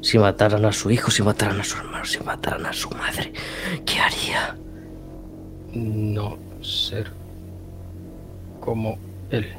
Si 0.07 0.21
mataran 0.21 0.65
a 0.65 0.73
su 0.73 0.89
hijo, 0.89 1.11
si 1.11 1.25
mataran 1.25 1.61
a 1.61 1.65
su 1.65 1.79
hermano, 1.79 2.05
si 2.05 2.23
mataran 2.23 2.65
a 2.65 2.73
su 2.73 2.89
madre, 2.91 3.33
¿qué 3.85 3.99
haría? 3.99 4.57
No 5.73 6.39
ser 6.63 7.11
como 8.61 8.97
él. 9.31 9.53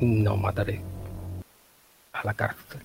No 0.00 0.38
mataré 0.38 0.80
a 2.14 2.24
la 2.24 2.32
cárcel. 2.32 2.80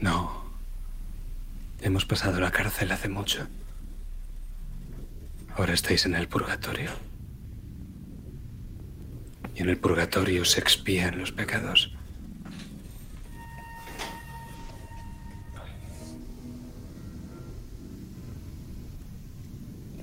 No. 0.00 0.30
Hemos 1.88 2.04
pasado 2.04 2.38
la 2.38 2.50
cárcel 2.50 2.92
hace 2.92 3.08
mucho. 3.08 3.46
Ahora 5.56 5.72
estáis 5.72 6.04
en 6.04 6.14
el 6.14 6.28
purgatorio. 6.28 6.90
Y 9.54 9.62
en 9.62 9.70
el 9.70 9.78
purgatorio 9.78 10.44
se 10.44 10.60
expían 10.60 11.18
los 11.18 11.32
pecados. 11.32 11.90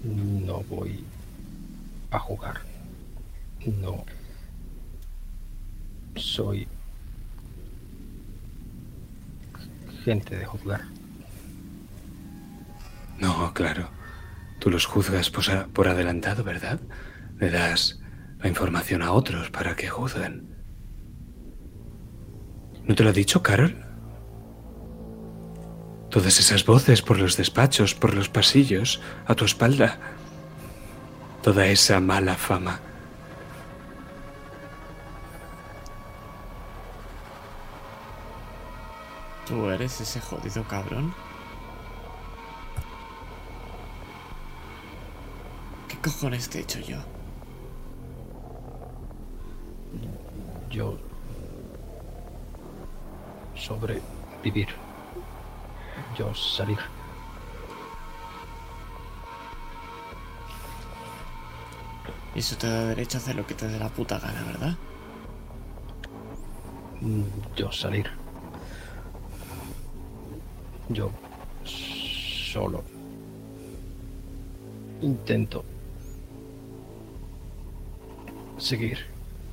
No 0.03 0.63
voy 0.63 1.03
a 2.09 2.17
jugar. 2.17 2.61
No. 3.63 4.03
Soy 6.15 6.67
gente 10.03 10.35
de 10.35 10.45
juzgar. 10.47 11.04
No, 13.19 13.53
claro. 13.53 13.89
Tú 14.59 14.69
los 14.69 14.85
juzgas 14.85 15.29
por, 15.29 15.87
adelantado, 15.87 16.43
¿verdad? 16.43 16.79
Le 17.37 17.49
das 17.49 17.99
la 18.39 18.47
información 18.47 19.01
a 19.01 19.11
otros 19.11 19.49
para 19.49 19.75
que 19.75 19.89
juzguen. 19.89 20.55
¿No 22.83 22.95
te 22.95 23.03
lo 23.03 23.09
ha 23.09 23.13
dicho 23.13 23.41
Carol? 23.41 23.75
Todas 26.09 26.39
esas 26.39 26.65
voces 26.65 27.01
por 27.01 27.19
los 27.19 27.35
despachos, 27.35 27.93
por 27.93 28.13
los 28.13 28.29
pasillos, 28.29 29.01
a 29.25 29.35
tu 29.35 29.45
espalda. 29.45 29.99
Toda 31.41 31.67
esa 31.67 31.99
mala 31.99 32.35
fama. 32.35 32.79
¿Tú 39.47 39.69
eres 39.69 40.01
ese 40.01 40.19
jodido 40.19 40.63
cabrón? 40.63 41.13
Cojones 46.05 46.47
te 46.49 46.59
he 46.59 46.61
hecho 46.61 46.79
yo? 46.81 46.97
Yo 50.69 50.99
sobrevivir. 53.55 54.67
Yo 56.15 56.31
salir. 56.35 56.77
Y 62.35 62.39
eso 62.39 62.55
te 62.57 62.67
da 62.67 62.85
derecho 62.85 63.17
a 63.17 63.21
hacer 63.21 63.35
lo 63.35 63.47
que 63.47 63.55
te 63.55 63.67
dé 63.67 63.79
la 63.79 63.89
puta 63.89 64.19
gana, 64.19 64.43
¿verdad? 64.43 64.75
Mm, 67.01 67.23
Yo 67.55 67.71
salir. 67.71 68.11
Yo 70.89 71.09
solo 71.63 72.83
intento 75.01 75.65
seguir 78.57 78.99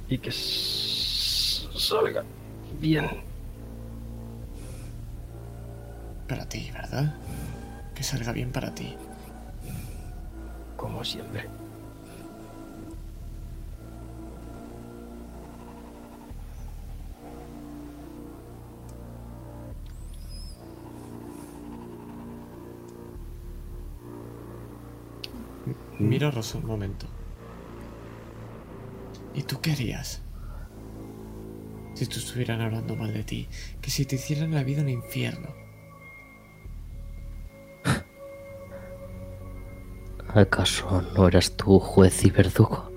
y 0.08 0.18
que 0.18 0.30
salga 0.32 2.24
bien. 2.80 3.08
Para 6.28 6.48
ti, 6.48 6.70
¿verdad? 6.72 7.14
Que 7.94 8.02
salga 8.02 8.32
bien 8.32 8.50
para 8.52 8.74
ti. 8.74 8.96
como 10.82 11.04
siempre. 11.04 11.48
Mira 26.00 26.32
Rosa 26.32 26.58
un 26.58 26.66
momento. 26.66 27.06
¿Y 29.34 29.42
tú 29.42 29.60
qué 29.60 29.72
harías? 29.72 30.20
Si 31.94 32.06
te 32.06 32.18
estuvieran 32.18 32.60
hablando 32.60 32.96
mal 32.96 33.12
de 33.12 33.24
ti, 33.24 33.48
que 33.80 33.90
si 33.90 34.04
te 34.04 34.16
hicieran 34.16 34.52
la 34.52 34.62
vida 34.62 34.82
un 34.82 34.88
infierno. 34.88 35.48
¿Acaso 40.28 41.02
no 41.14 41.28
eras 41.28 41.52
tú 41.56 41.78
juez 41.78 42.24
y 42.24 42.30
verdugo? 42.30 42.90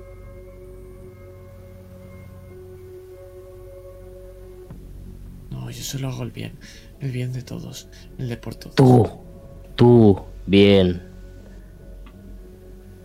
No, 5.51 5.69
yo 5.69 5.83
solo 5.83 6.09
hago 6.09 6.23
el 6.23 6.31
bien. 6.31 6.57
El 7.01 7.11
bien 7.11 7.33
de 7.33 7.43
todos. 7.43 7.89
El 8.17 8.29
de 8.29 8.37
por 8.37 8.55
todos. 8.55 8.75
Tú, 8.75 9.05
tú, 9.75 10.23
bien. 10.45 11.11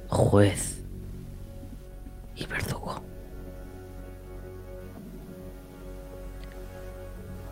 juez 0.09 0.80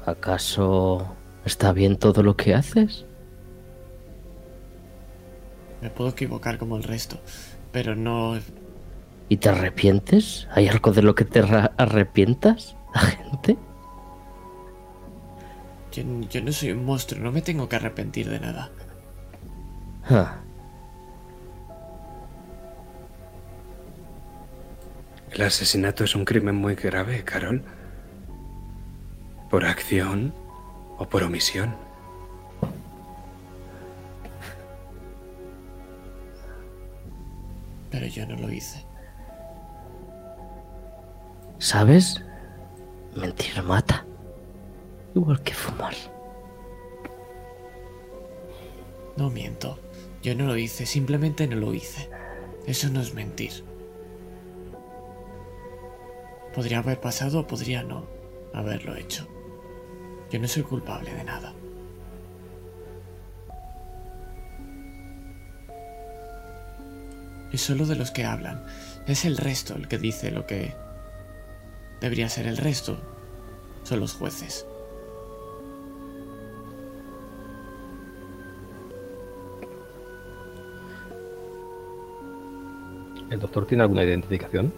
¿Acaso 0.08 1.14
está 1.44 1.72
bien 1.72 1.98
todo 1.98 2.22
lo 2.22 2.34
que 2.34 2.54
haces? 2.54 3.04
Me 5.82 5.90
puedo 5.90 6.08
equivocar 6.10 6.56
como 6.56 6.78
el 6.78 6.82
resto, 6.82 7.20
pero 7.72 7.94
no... 7.94 8.38
¿Y 9.28 9.36
te 9.36 9.50
arrepientes? 9.50 10.48
¿Hay 10.52 10.66
algo 10.66 10.92
de 10.92 11.02
lo 11.02 11.14
que 11.14 11.26
te 11.26 11.40
arrepientas, 11.40 12.74
la 12.94 13.00
gente? 13.02 13.58
Yo, 15.92 16.02
yo 16.30 16.42
no 16.42 16.52
soy 16.52 16.72
un 16.72 16.86
monstruo, 16.86 17.22
no 17.22 17.30
me 17.30 17.42
tengo 17.42 17.68
que 17.68 17.76
arrepentir 17.76 18.30
de 18.30 18.40
nada. 18.40 18.70
Ah, 20.08 20.38
El 25.30 25.42
asesinato 25.42 26.04
es 26.04 26.14
un 26.14 26.24
crimen 26.24 26.54
muy 26.54 26.74
grave, 26.74 27.22
Carol. 27.24 27.62
Por 29.50 29.64
acción 29.64 30.34
o 30.98 31.08
por 31.08 31.22
omisión. 31.22 31.74
Pero 37.90 38.06
yo 38.06 38.26
no 38.26 38.36
lo 38.36 38.52
hice. 38.52 38.84
¿Sabes? 41.58 42.22
Mentir 43.16 43.62
mata. 43.62 44.04
Igual 45.14 45.42
que 45.42 45.54
fumar. 45.54 45.94
No 49.16 49.30
miento. 49.30 49.78
Yo 50.22 50.34
no 50.34 50.46
lo 50.46 50.56
hice, 50.56 50.86
simplemente 50.86 51.46
no 51.46 51.56
lo 51.56 51.72
hice. 51.74 52.10
Eso 52.66 52.88
no 52.90 53.00
es 53.00 53.14
mentir. 53.14 53.64
Podría 56.54 56.78
haber 56.78 57.00
pasado 57.00 57.40
o 57.40 57.46
podría 57.46 57.82
no 57.82 58.06
haberlo 58.52 58.94
hecho. 58.96 59.26
Yo 60.30 60.38
no 60.38 60.46
soy 60.46 60.62
culpable 60.62 61.12
de 61.14 61.24
nada. 61.24 61.54
Es 67.50 67.62
solo 67.62 67.86
de 67.86 67.96
los 67.96 68.10
que 68.10 68.24
hablan. 68.24 68.62
Es 69.06 69.24
el 69.24 69.38
resto 69.38 69.74
el 69.74 69.88
que 69.88 69.96
dice 69.96 70.30
lo 70.30 70.46
que 70.46 70.74
debería 72.00 72.28
ser 72.28 72.46
el 72.46 72.58
resto. 72.58 72.98
Son 73.84 74.00
los 74.00 74.12
jueces. 74.12 74.66
¿El 83.30 83.40
doctor 83.40 83.66
tiene 83.66 83.82
alguna 83.82 84.04
identificación? 84.04 84.72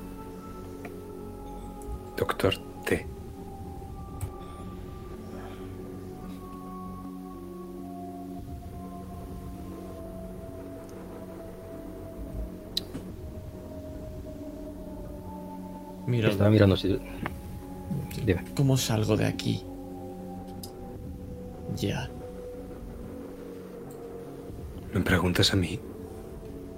Doctor 2.16 2.69
Mira, 16.10 16.28
Estaba 16.28 16.50
mirando 16.50 16.76
si... 16.76 16.98
Dime. 18.26 18.44
¿Cómo 18.56 18.76
salgo 18.76 19.16
de 19.16 19.26
aquí? 19.26 19.62
Ya. 21.76 22.10
¿Me 24.92 25.00
preguntas 25.02 25.52
a 25.52 25.56
mí? 25.56 25.78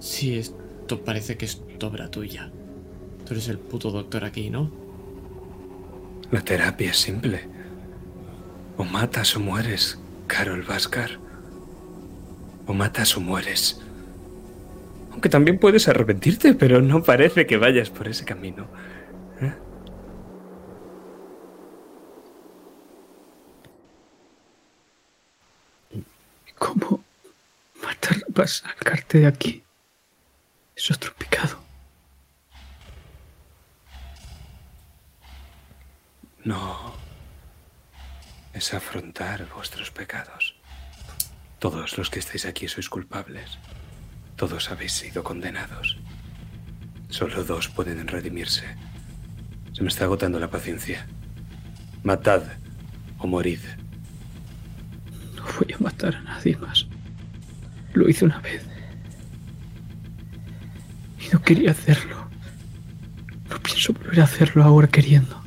Sí, 0.01 0.37
esto 0.37 1.03
parece 1.03 1.39
que 1.39 1.47
es 1.47 1.63
obra 1.83 2.11
tuya. 2.11 2.53
Tú 3.25 3.33
eres 3.33 3.49
el 3.49 3.59
puto 3.59 3.91
doctor 3.91 4.25
aquí, 4.25 4.51
¿no? 4.51 4.71
La 6.31 6.43
terapia 6.43 6.91
es 6.91 6.99
simple. 6.99 7.49
O 8.77 8.85
matas 8.85 9.35
o 9.35 9.41
mueres, 9.41 9.99
Carol 10.27 10.63
Vascar. 10.63 11.19
O 12.67 12.75
matas 12.75 13.17
o 13.17 13.21
mueres. 13.21 13.81
Aunque 15.11 15.31
también 15.31 15.59
puedes 15.59 15.89
arrepentirte, 15.89 16.55
pero 16.55 16.83
no 16.83 17.03
parece 17.03 17.47
que 17.47 17.57
vayas 17.57 17.89
por 17.89 18.09
ese 18.09 18.27
camino. 18.27 18.67
¿Eh? 19.43 19.53
¿Cómo 26.59 27.03
matar 27.83 28.19
para 28.33 28.47
sacarte 28.47 29.19
de 29.19 29.27
aquí? 29.27 29.65
Es 30.77 30.91
otro 30.91 31.13
pecado. 31.15 31.61
No. 36.45 36.95
Es 38.53 38.75
afrontar 38.75 39.49
vuestros 39.55 39.91
pecados. 39.91 40.55
Todos 41.59 41.99
los 41.99 42.11
que 42.11 42.21
estáis 42.21 42.47
aquí 42.47 42.69
sois 42.69 42.89
culpables. 42.89 43.59
Todos 44.37 44.71
habéis 44.71 44.93
sido 44.93 45.25
condenados. 45.25 45.99
Solo 47.09 47.45
dos 47.45 47.69
pueden 47.69 48.07
redimirse. 48.07 48.77
Se 49.73 49.83
me 49.83 49.89
está 49.89 50.05
agotando 50.05 50.39
la 50.39 50.51
paciencia. 50.51 51.07
Matad 52.03 52.43
o 53.19 53.27
morid. 53.27 53.61
No 55.37 55.45
voy 55.59 55.73
a 55.73 55.79
matar 55.79 56.17
a 56.17 56.23
nadie 56.23 56.57
más. 56.57 56.87
Lo 57.95 58.09
hice 58.09 58.25
una 58.25 58.39
vez. 58.41 58.65
Y 61.19 61.33
no 61.33 61.41
quería 61.43 61.71
hacerlo. 61.71 62.29
No 63.49 63.59
pienso 63.61 63.93
volver 63.93 64.21
a 64.21 64.25
hacerlo 64.25 64.63
ahora 64.63 64.89
queriendo. 64.89 65.43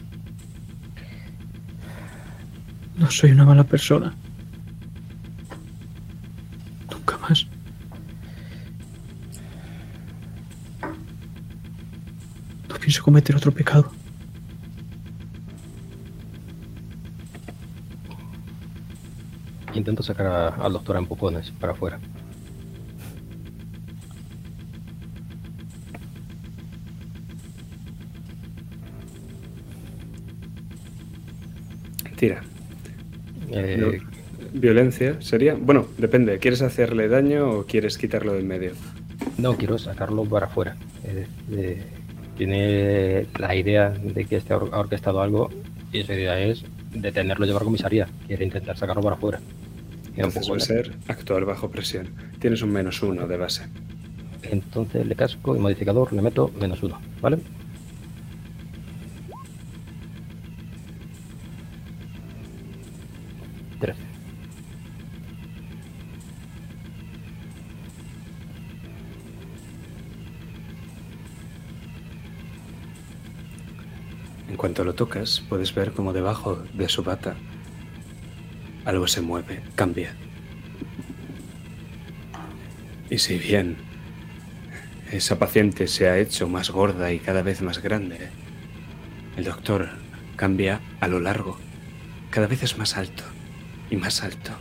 No 2.97 3.11
soy 3.11 3.31
una 3.31 3.45
mala 3.45 3.63
persona. 3.63 4.13
Nunca 6.91 7.17
más. 7.17 7.45
No 12.69 12.75
pienso 12.79 13.03
cometer 13.03 13.35
otro 13.35 13.51
pecado. 13.51 13.91
Intento 19.75 20.01
sacar 20.01 20.25
a- 20.27 20.47
al 20.65 20.73
doctor 20.73 20.95
a 20.95 20.99
empujones 20.99 21.51
para 21.51 21.73
afuera. 21.73 21.99
Tira. 32.15 32.41
Eh. 33.51 33.99
Violencia 34.53 35.17
sería. 35.21 35.55
Bueno, 35.55 35.87
depende. 35.97 36.39
¿Quieres 36.39 36.61
hacerle 36.61 37.07
daño 37.09 37.49
o 37.51 37.65
quieres 37.65 37.97
quitarlo 37.97 38.33
del 38.33 38.45
medio? 38.45 38.71
No, 39.37 39.57
quiero 39.57 39.77
sacarlo 39.77 40.23
para 40.23 40.45
afuera. 40.45 40.77
Eh, 41.03 41.27
eh, 41.51 41.83
tiene 42.37 43.27
la 43.37 43.53
idea 43.55 43.89
de 43.89 44.25
que 44.25 44.37
este 44.37 44.53
ha 44.53 44.57
or- 44.57 44.69
ha 44.73 44.79
orquestado 44.79 45.21
algo 45.21 45.49
y 45.91 45.99
esa 45.99 46.13
idea 46.13 46.39
es 46.39 46.63
detenerlo 46.93 47.45
y 47.45 47.49
llevar 47.49 47.63
a 47.63 47.65
comisaría. 47.65 48.07
Quiere 48.27 48.45
intentar 48.45 48.77
sacarlo 48.77 49.01
para 49.01 49.15
afuera. 49.17 49.39
Entonces 50.15 50.33
poco- 50.41 50.47
puede 50.47 50.61
ser 50.61 50.95
actuar 51.07 51.45
bajo 51.45 51.69
presión. 51.69 52.13
Tienes 52.39 52.61
un 52.61 52.71
menos 52.71 53.01
uno 53.03 53.27
de 53.27 53.37
base. 53.37 53.63
Entonces 54.43 55.05
le 55.05 55.15
casco 55.15 55.55
y 55.55 55.59
modificador 55.59 56.13
le 56.13 56.21
meto 56.21 56.51
menos 56.59 56.81
uno, 56.83 56.99
¿vale? 57.21 57.39
Trece. 63.79 64.05
En 74.49 74.57
cuanto 74.57 74.83
lo 74.83 74.93
tocas, 74.93 75.43
puedes 75.49 75.73
ver 75.73 75.91
como 75.91 76.13
debajo 76.13 76.61
de 76.73 76.87
su 76.87 77.03
bata 77.03 77.35
algo 78.85 79.07
se 79.07 79.21
mueve, 79.21 79.61
cambia. 79.75 80.15
Y 83.09 83.17
si 83.17 83.37
bien 83.37 83.77
esa 85.11 85.37
paciente 85.37 85.87
se 85.87 86.07
ha 86.07 86.17
hecho 86.17 86.47
más 86.47 86.71
gorda 86.71 87.11
y 87.11 87.19
cada 87.19 87.41
vez 87.41 87.61
más 87.61 87.81
grande, 87.81 88.29
el 89.37 89.43
doctor 89.43 89.89
cambia 90.35 90.81
a 90.99 91.07
lo 91.07 91.19
largo. 91.19 91.57
Cada 92.29 92.47
vez 92.47 92.63
es 92.63 92.77
más 92.77 92.97
alto 92.97 93.23
y 93.89 93.97
más 93.97 94.23
alto. 94.23 94.51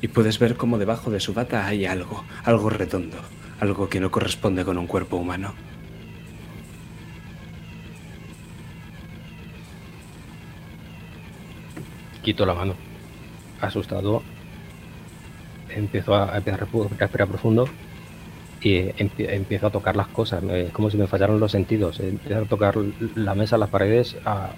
Y 0.00 0.08
puedes 0.08 0.38
ver 0.38 0.56
como 0.56 0.78
debajo 0.78 1.10
de 1.10 1.20
su 1.20 1.32
bata 1.32 1.66
hay 1.66 1.86
algo, 1.86 2.24
algo 2.44 2.70
redondo, 2.70 3.18
algo 3.60 3.88
que 3.88 4.00
no 4.00 4.10
corresponde 4.10 4.64
con 4.64 4.78
un 4.78 4.86
cuerpo 4.86 5.16
humano. 5.16 5.54
Quito 12.26 12.44
la 12.44 12.54
mano. 12.54 12.74
Asustado. 13.60 14.20
Empiezo 15.70 16.16
a, 16.16 16.36
empezar 16.36 16.64
a 16.64 16.96
respirar 16.98 17.28
profundo. 17.28 17.68
y 18.60 18.78
empie- 18.98 19.30
empiezo 19.32 19.68
a 19.68 19.70
tocar 19.70 19.94
las 19.94 20.08
cosas. 20.08 20.42
Es 20.42 20.72
como 20.72 20.90
si 20.90 20.96
me 20.96 21.06
fallaran 21.06 21.38
los 21.38 21.52
sentidos. 21.52 22.00
Empiezo 22.00 22.42
a 22.42 22.44
tocar 22.46 22.74
la 23.14 23.34
mesa, 23.36 23.56
las 23.58 23.68
paredes, 23.70 24.16
a, 24.24 24.48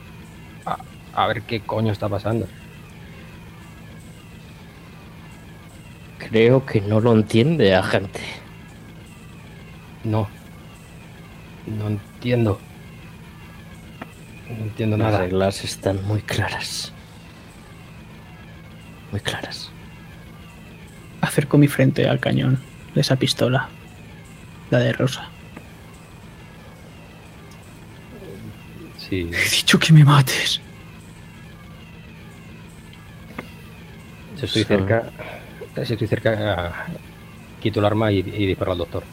a, 0.64 0.78
a 1.12 1.26
ver 1.26 1.42
qué 1.42 1.60
coño 1.60 1.92
está 1.92 2.08
pasando. 2.08 2.46
Creo 6.30 6.64
que 6.64 6.80
no 6.80 7.00
lo 7.00 7.12
entiende, 7.12 7.74
agente. 7.74 8.20
No. 10.04 10.26
No 11.66 11.88
entiendo. 11.88 12.58
No 14.48 14.64
entiendo 14.64 14.96
Las 14.96 15.12
nada. 15.12 15.18
reglas 15.24 15.64
están 15.64 16.02
muy 16.06 16.22
claras. 16.22 16.92
Muy 19.10 19.20
claras. 19.20 19.70
Acerco 21.20 21.58
mi 21.58 21.68
frente 21.68 22.08
al 22.08 22.20
cañón 22.20 22.58
de 22.94 23.00
esa 23.00 23.16
pistola. 23.16 23.68
La 24.70 24.78
de 24.78 24.92
Rosa. 24.92 25.28
Sí, 28.98 29.30
He 29.32 29.50
dicho 29.50 29.78
que 29.78 29.92
me 29.92 30.04
mates. 30.04 30.60
si 34.36 34.44
estoy 34.44 34.64
cerca. 34.64 35.04
Si 35.84 35.92
estoy 35.94 36.06
cerca, 36.08 36.86
quito 37.60 37.80
el 37.80 37.86
arma 37.86 38.12
y, 38.12 38.18
y 38.18 38.46
disparo 38.46 38.72
al 38.72 38.78
doctor. 38.78 39.04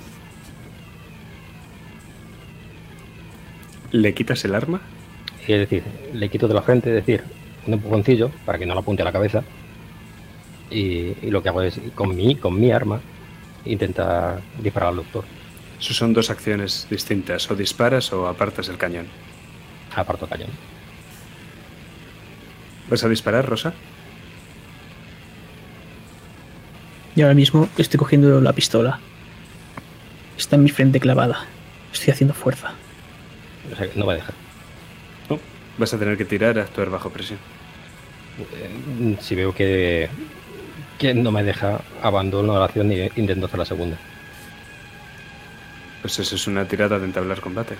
¿Le 3.91 4.13
quitas 4.13 4.43
el 4.45 4.55
arma? 4.55 4.81
Es 5.47 5.59
decir, 5.59 5.83
le 6.13 6.29
quito 6.29 6.47
de 6.47 6.53
la 6.53 6.61
frente, 6.61 6.89
es 6.89 6.95
decir, 6.95 7.23
un 7.67 7.73
empujoncillo 7.73 8.29
para 8.45 8.57
que 8.57 8.65
no 8.65 8.73
la 8.73 8.81
apunte 8.81 9.03
a 9.03 9.05
la 9.05 9.11
cabeza. 9.11 9.43
Y, 10.71 11.15
y 11.21 11.29
lo 11.29 11.41
que 11.43 11.49
hago 11.49 11.61
es, 11.61 11.79
con 11.93 12.15
mi, 12.15 12.35
con 12.35 12.59
mi 12.59 12.71
arma, 12.71 12.99
intenta 13.65 14.39
disparar 14.61 14.89
al 14.89 14.95
doctor. 14.97 15.23
Eso 15.79 15.93
son 15.93 16.13
dos 16.13 16.29
acciones 16.29 16.87
distintas. 16.89 17.49
O 17.51 17.55
disparas 17.55 18.11
o 18.13 18.27
apartas 18.27 18.69
el 18.69 18.77
cañón. 18.77 19.07
Aparto 19.95 20.27
cañón. 20.27 20.49
¿Vas 22.89 23.03
a 23.03 23.09
disparar, 23.09 23.47
Rosa? 23.47 23.73
Y 27.15 27.21
ahora 27.21 27.33
mismo 27.33 27.69
estoy 27.77 27.97
cogiendo 27.97 28.41
la 28.41 28.53
pistola. 28.53 28.99
Está 30.37 30.55
en 30.57 30.63
mi 30.63 30.69
frente 30.69 30.99
clavada. 30.99 31.45
Estoy 31.93 32.11
haciendo 32.11 32.33
fuerza. 32.33 32.73
O 33.71 33.75
sea, 33.75 33.87
no 33.95 34.05
va 34.05 34.13
a 34.13 34.15
dejar. 34.17 34.33
No. 35.29 35.39
Vas 35.77 35.93
a 35.93 35.97
tener 35.97 36.17
que 36.17 36.25
tirar 36.25 36.59
a 36.59 36.63
actuar 36.63 36.89
bajo 36.89 37.09
presión. 37.09 37.39
Eh, 38.39 39.17
Si 39.21 39.33
veo 39.33 39.55
que, 39.55 40.09
que 40.97 41.13
no 41.13 41.31
me 41.31 41.43
deja, 41.43 41.81
abandono 42.01 42.57
la 42.57 42.65
acción 42.65 42.91
y 42.91 43.01
intento 43.15 43.45
hacer 43.47 43.59
la 43.59 43.65
segunda. 43.65 43.97
Pues 46.01 46.19
eso 46.19 46.35
es 46.35 46.47
una 46.47 46.65
tirada 46.67 46.99
de 46.99 47.05
entablar 47.05 47.41
combate. 47.41 47.75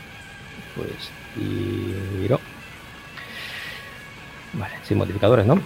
Pues 0.75 1.11
tiro. 1.35 2.39
Vale, 4.53 4.73
sin 4.83 4.97
modificadores, 4.97 5.45
¿no? 5.45 5.61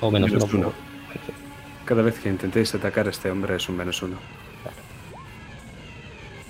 O 0.00 0.10
menos, 0.10 0.30
Menos 0.30 0.52
uno. 0.52 0.68
uno. 0.68 0.72
Cada 1.84 2.02
vez 2.02 2.18
que 2.18 2.28
intentéis 2.28 2.74
atacar 2.74 3.06
a 3.06 3.10
este 3.10 3.30
hombre 3.30 3.56
es 3.56 3.68
un 3.68 3.76
menos 3.76 4.02
uno. 4.02 4.16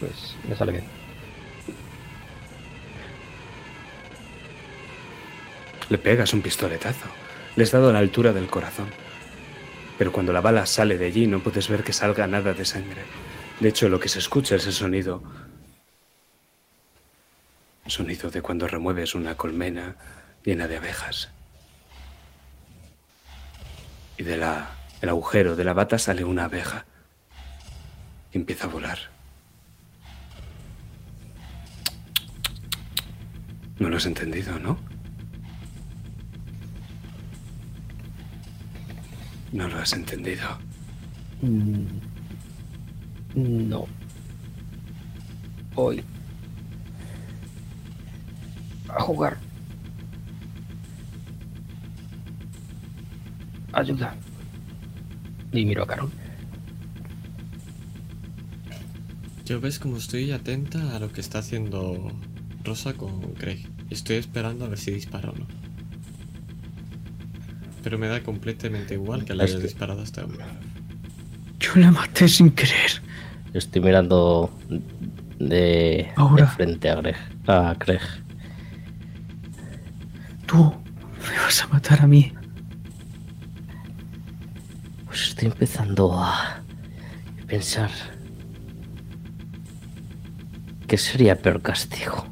Pues 0.00 0.36
me 0.48 0.56
sale 0.56 0.72
bien. 0.72 0.84
Le 5.88 5.98
pegas 5.98 6.32
un 6.32 6.42
pistoletazo. 6.42 7.06
Le 7.54 7.62
has 7.64 7.70
dado 7.70 7.90
a 7.90 7.92
la 7.92 7.98
altura 8.00 8.32
del 8.32 8.46
corazón. 8.48 8.86
Pero 9.98 10.12
cuando 10.12 10.32
la 10.32 10.40
bala 10.40 10.66
sale 10.66 10.98
de 10.98 11.06
allí 11.06 11.26
no 11.26 11.40
puedes 11.40 11.68
ver 11.68 11.82
que 11.82 11.92
salga 11.92 12.26
nada 12.26 12.52
de 12.52 12.64
sangre. 12.64 13.02
De 13.60 13.68
hecho, 13.68 13.88
lo 13.88 13.98
que 13.98 14.08
se 14.08 14.18
escucha 14.18 14.56
es 14.56 14.66
el 14.66 14.72
sonido. 14.72 15.22
Sonido 17.86 18.30
de 18.30 18.42
cuando 18.42 18.66
remueves 18.66 19.14
una 19.14 19.36
colmena 19.36 19.96
llena 20.44 20.68
de 20.68 20.76
abejas. 20.76 21.30
Y 24.18 24.24
de 24.24 24.36
la, 24.36 24.70
el 25.00 25.08
agujero 25.08 25.56
de 25.56 25.64
la 25.64 25.72
bata 25.72 25.98
sale 25.98 26.24
una 26.24 26.44
abeja. 26.44 26.84
Y 28.32 28.38
empieza 28.38 28.64
a 28.64 28.70
volar. 28.70 28.98
No 33.78 33.88
lo 33.88 33.96
has 33.96 34.06
entendido, 34.06 34.58
¿no? 34.58 34.78
No 39.52 39.68
lo 39.68 39.78
has 39.78 39.92
entendido. 39.92 40.58
No. 43.34 43.86
Hoy. 45.74 46.02
A 48.88 49.00
jugar. 49.00 49.38
Ayuda. 53.72 54.14
Y 55.52 55.64
miro 55.64 55.82
a 55.82 55.86
Carol. 55.86 56.10
Yo 59.44 59.60
ves 59.60 59.78
como 59.78 59.96
estoy 59.98 60.32
atenta 60.32 60.96
a 60.96 60.98
lo 60.98 61.12
que 61.12 61.20
está 61.20 61.38
haciendo 61.38 62.10
Rosa 62.64 62.94
con 62.94 63.20
Craig. 63.34 63.68
Estoy 63.90 64.16
esperando 64.16 64.64
a 64.64 64.68
ver 64.68 64.78
si 64.78 64.90
dispara 64.90 65.30
o 65.30 65.34
no. 65.36 65.46
Pero 67.86 67.98
me 67.98 68.08
da 68.08 68.20
completamente 68.20 68.94
igual 68.94 69.24
que 69.24 69.32
Es 69.32 69.38
haya 69.38 69.56
que- 69.58 69.62
disparado 69.62 70.00
a 70.00 70.02
este 70.02 70.20
hombre. 70.20 70.44
Yo 71.60 71.70
le 71.76 71.88
maté 71.92 72.26
sin 72.26 72.50
querer. 72.50 73.00
Estoy 73.54 73.80
mirando 73.80 74.50
de, 75.38 76.10
Ahora. 76.16 76.46
de 76.46 76.50
frente 76.50 76.90
a 76.90 76.96
Greg. 76.96 77.16
A 77.46 77.76
Craig. 77.78 78.00
Tú 80.46 80.56
me 81.30 81.38
vas 81.38 81.62
a 81.62 81.68
matar 81.68 82.00
a 82.02 82.08
mí. 82.08 82.32
Pues 85.04 85.28
estoy 85.28 85.46
empezando 85.46 86.12
a 86.20 86.62
pensar 87.46 87.90
que 90.88 90.98
sería 90.98 91.36
peor 91.40 91.62
castigo. 91.62 92.26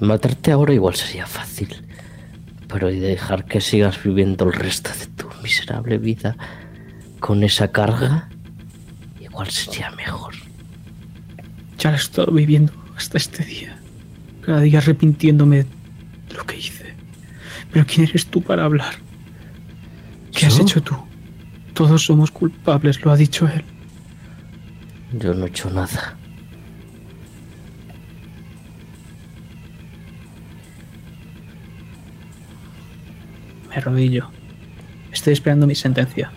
Matarte 0.00 0.52
ahora 0.52 0.74
igual 0.74 0.94
sería 0.94 1.26
fácil, 1.26 1.86
pero 2.70 2.90
y 2.90 3.00
dejar 3.00 3.44
que 3.44 3.60
sigas 3.60 4.02
viviendo 4.02 4.44
el 4.46 4.52
resto 4.52 4.90
de 4.98 5.06
tu 5.06 5.26
miserable 5.42 5.98
vida 5.98 6.36
con 7.18 7.42
esa 7.42 7.68
carga, 7.68 8.28
igual 9.20 9.50
sería 9.50 9.90
mejor. 9.90 10.34
Ya 11.78 11.90
lo 11.90 11.96
he 11.96 12.00
estado 12.00 12.32
viviendo 12.32 12.72
hasta 12.96 13.18
este 13.18 13.44
día. 13.44 13.76
Cada 14.42 14.60
día 14.60 14.78
arrepintiéndome 14.78 15.64
de 16.28 16.34
lo 16.36 16.44
que 16.46 16.58
hice. 16.58 16.94
Pero 17.72 17.84
¿quién 17.86 18.06
eres 18.06 18.26
tú 18.26 18.40
para 18.42 18.64
hablar? 18.64 18.94
¿Qué 20.32 20.46
has 20.46 20.58
hecho 20.58 20.82
tú? 20.82 20.96
Todos 21.74 22.04
somos 22.04 22.30
culpables, 22.30 23.04
lo 23.04 23.10
ha 23.10 23.16
dicho 23.16 23.48
él. 23.48 23.64
Yo 25.12 25.34
no 25.34 25.46
he 25.46 25.48
hecho 25.48 25.70
nada. 25.70 26.16
Me 33.70 33.76
arrodillo. 33.76 34.28
Estoy 35.12 35.32
esperando 35.32 35.66
mi 35.66 35.76
sentencia. 35.76 36.32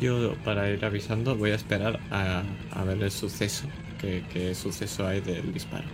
Yo, 0.00 0.34
para 0.44 0.70
ir 0.70 0.84
avisando, 0.84 1.36
voy 1.36 1.50
a 1.50 1.56
esperar 1.56 2.00
a 2.10 2.84
ver 2.84 3.02
el 3.02 3.10
suceso. 3.10 3.68
¿Qué, 4.00 4.22
qué 4.32 4.54
suceso 4.54 5.06
hay 5.06 5.20
del 5.20 5.52
disparo? 5.52 5.84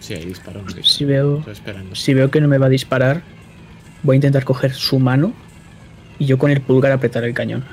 Si 0.00 0.14
hay 0.14 0.24
disparo, 0.24 0.60
no 0.60 0.66
disparo. 0.66 0.86
Si 0.86 1.04
veo, 1.04 1.38
Estoy 1.38 1.52
esperando. 1.52 1.94
si 1.94 2.14
veo 2.14 2.30
que 2.30 2.40
no 2.40 2.48
me 2.48 2.58
va 2.58 2.66
a 2.66 2.70
disparar, 2.70 3.22
voy 4.02 4.14
a 4.14 4.16
intentar 4.16 4.44
coger 4.44 4.72
su 4.72 4.98
mano 4.98 5.32
y 6.18 6.26
yo 6.26 6.38
con 6.38 6.50
el 6.50 6.60
pulgar 6.60 6.92
apretar 6.92 7.24
el 7.24 7.34
cañón. 7.34 7.64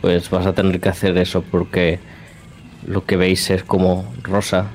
Pues 0.00 0.30
vas 0.30 0.46
a 0.46 0.52
tener 0.54 0.80
que 0.80 0.88
hacer 0.88 1.16
eso 1.18 1.42
porque 1.42 1.98
lo 2.86 3.04
que 3.04 3.16
veis 3.16 3.50
es 3.50 3.62
como 3.62 4.12
Rosa 4.22 4.66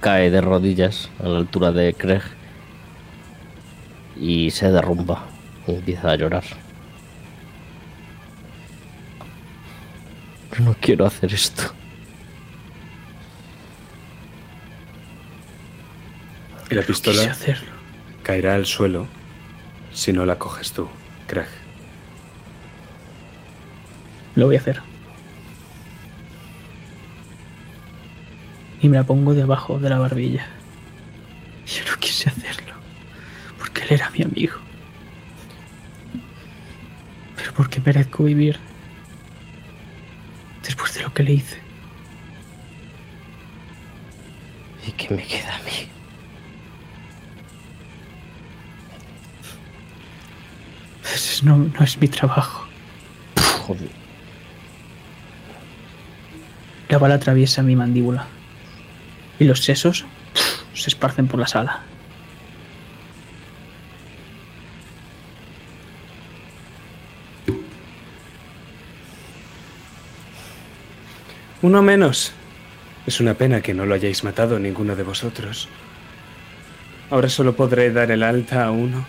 cae 0.00 0.30
de 0.30 0.40
rodillas 0.40 1.10
a 1.22 1.28
la 1.28 1.38
altura 1.38 1.70
de 1.72 1.94
Craig 1.94 2.22
y 4.20 4.50
se 4.50 4.70
derrumba 4.70 5.26
y 5.66 5.72
empieza 5.74 6.10
a 6.10 6.16
llorar. 6.16 6.44
No 10.58 10.74
quiero 10.80 11.06
hacer 11.06 11.32
esto. 11.32 11.72
Y 16.70 16.74
la 16.74 16.82
pistola 16.82 17.22
hacerlo. 17.30 17.70
caerá 18.22 18.54
al 18.54 18.66
suelo 18.66 19.06
si 19.92 20.12
no 20.12 20.26
la 20.26 20.38
coges 20.38 20.72
tú, 20.72 20.88
Craig. 21.26 21.48
Lo 24.34 24.46
voy 24.46 24.56
a 24.56 24.58
hacer. 24.58 24.82
Y 28.80 28.88
me 28.88 28.96
la 28.96 29.04
pongo 29.04 29.34
debajo 29.34 29.78
de 29.78 29.88
la 29.88 29.98
barbilla. 29.98 30.46
Yo 31.66 31.84
no 31.90 31.96
quise 31.98 32.28
hacerlo. 32.28 32.74
Porque 33.58 33.82
él 33.82 33.88
era 33.92 34.10
mi 34.10 34.22
amigo. 34.22 34.56
Pero 37.36 37.52
porque 37.54 37.80
merezco 37.80 38.24
vivir. 38.24 38.67
Después 40.68 40.92
de 40.92 41.00
lo 41.00 41.14
que 41.14 41.22
le 41.22 41.32
hice. 41.32 41.58
¿Y 44.86 44.92
qué 44.92 45.14
me 45.14 45.22
queda 45.22 45.56
a 45.56 45.58
mí? 45.60 45.88
Ese 51.14 51.46
no, 51.46 51.56
no 51.56 51.80
es 51.80 51.98
mi 51.98 52.08
trabajo. 52.08 52.68
Joder. 53.60 53.88
La 56.90 56.98
bala 56.98 57.14
atraviesa 57.14 57.62
mi 57.62 57.74
mandíbula. 57.74 58.26
Y 59.38 59.44
los 59.44 59.64
sesos 59.64 60.04
se 60.74 60.90
esparcen 60.90 61.28
por 61.28 61.40
la 61.40 61.46
sala. 61.46 61.87
Uno 71.60 71.82
menos. 71.82 72.32
Es 73.06 73.20
una 73.20 73.34
pena 73.34 73.60
que 73.60 73.74
no 73.74 73.84
lo 73.84 73.94
hayáis 73.94 74.22
matado 74.22 74.58
ninguno 74.58 74.94
de 74.94 75.02
vosotros. 75.02 75.68
Ahora 77.10 77.28
solo 77.28 77.56
podré 77.56 77.90
dar 77.90 78.10
el 78.10 78.22
alta 78.22 78.66
a 78.66 78.70
uno. 78.70 79.06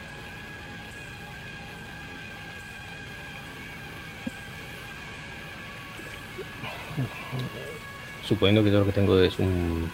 Suponiendo 8.26 8.64
que 8.64 8.72
yo 8.72 8.80
lo 8.80 8.86
que 8.86 8.94
tengo 8.94 9.20
es 9.20 9.38
un, 9.38 9.90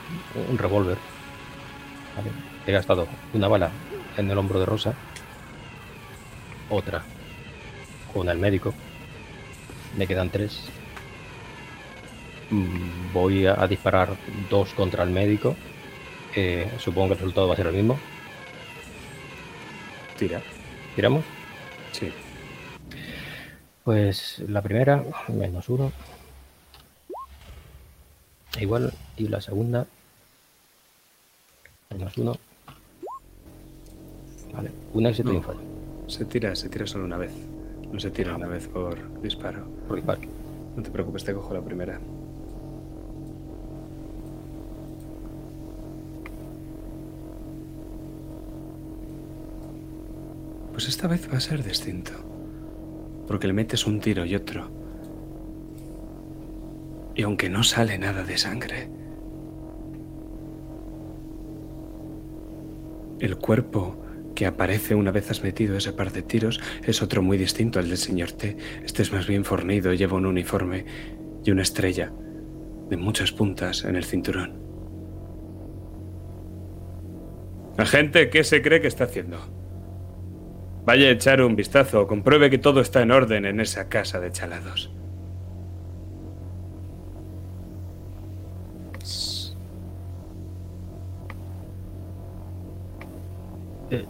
un 0.49 0.57
revólver. 0.57 0.97
He 2.67 2.71
gastado 2.71 3.07
una 3.33 3.47
bala 3.47 3.71
en 4.17 4.29
el 4.29 4.37
hombro 4.37 4.59
de 4.59 4.65
Rosa. 4.65 4.93
Otra 6.69 7.03
con 8.13 8.29
el 8.29 8.37
médico. 8.37 8.73
Me 9.97 10.07
quedan 10.07 10.29
tres. 10.29 10.69
Mm, 12.49 13.13
Voy 13.13 13.45
a, 13.45 13.61
a 13.61 13.67
disparar 13.67 14.09
dos 14.49 14.73
contra 14.73 15.03
el 15.03 15.09
médico. 15.09 15.55
Eh, 16.35 16.69
supongo 16.79 17.07
que 17.07 17.13
el 17.13 17.19
resultado 17.19 17.47
va 17.47 17.53
a 17.53 17.57
ser 17.57 17.67
el 17.67 17.73
mismo. 17.75 17.97
Tira. 20.17 20.41
¿Tiramos? 20.95 21.23
Sí. 21.91 22.11
Pues 23.83 24.39
la 24.47 24.61
primera, 24.61 25.03
menos 25.29 25.69
uno. 25.69 25.91
Igual, 28.59 28.93
y 29.17 29.27
la 29.27 29.41
segunda, 29.41 29.85
menos 31.89 32.17
uno. 32.17 32.37
Vale, 34.53 34.71
un 34.93 35.05
éxito 35.05 35.29
y 35.29 35.33
No. 35.33 35.39
un 35.39 35.43
fallo. 35.45 35.59
Se 36.07 36.23
tira, 36.25 36.55
se 36.55 36.69
tira 36.69 36.87
solo 36.87 37.03
una 37.05 37.17
vez. 37.17 37.31
No 37.91 37.99
se 37.99 38.11
tira 38.11 38.35
una 38.35 38.47
vez 38.47 38.67
por 38.67 39.21
disparo. 39.21 39.65
Por 39.87 39.97
disparo. 39.97 40.21
No 40.75 40.83
te 40.83 40.89
preocupes, 40.89 41.23
te 41.25 41.33
cojo 41.33 41.53
la 41.53 41.61
primera. 41.61 41.99
Pues 50.75 50.89
esta 50.89 51.07
vez 51.07 51.31
va 51.31 51.37
a 51.37 51.39
ser 51.39 51.63
distinto. 51.63 52.11
Porque 53.27 53.47
le 53.47 53.53
metes 53.53 53.87
un 53.87 54.01
tiro 54.01 54.25
y 54.25 54.35
otro. 54.35 54.69
Y 57.15 57.21
aunque 57.21 57.49
no 57.49 57.63
sale 57.63 57.97
nada 57.97 58.25
de 58.25 58.37
sangre, 58.37 58.89
el 63.21 63.37
cuerpo 63.37 63.95
que 64.35 64.45
aparece 64.45 64.95
una 64.95 65.11
vez 65.11 65.31
has 65.31 65.43
metido 65.43 65.77
ese 65.77 65.93
par 65.93 66.11
de 66.11 66.23
tiros 66.23 66.59
es 66.83 67.01
otro 67.01 67.21
muy 67.21 67.37
distinto 67.37 67.79
al 67.79 67.87
del 67.87 67.97
señor 67.97 68.33
T. 68.33 68.57
Este 68.83 69.01
es 69.01 69.13
más 69.13 69.27
bien 69.27 69.45
fornido, 69.45 69.93
lleva 69.93 70.17
un 70.17 70.25
uniforme 70.25 70.83
y 71.45 71.51
una 71.51 71.61
estrella 71.61 72.11
de 72.89 72.97
muchas 72.97 73.31
puntas 73.31 73.85
en 73.85 73.95
el 73.95 74.03
cinturón. 74.03 74.59
Agente, 77.77 78.29
¿qué 78.29 78.43
se 78.43 78.61
cree 78.61 78.81
que 78.81 78.87
está 78.87 79.05
haciendo? 79.05 79.64
Vaya 80.85 81.07
a 81.07 81.11
echar 81.11 81.41
un 81.41 81.55
vistazo, 81.55 82.05
compruebe 82.05 82.51
que 82.51 82.59
todo 82.59 82.79
está 82.79 83.01
en 83.01 83.09
orden 83.09 83.45
en 83.45 83.59
esa 83.59 83.89
casa 83.89 84.19
de 84.19 84.31
chalados. 84.31 84.91
Eh, 93.89 94.05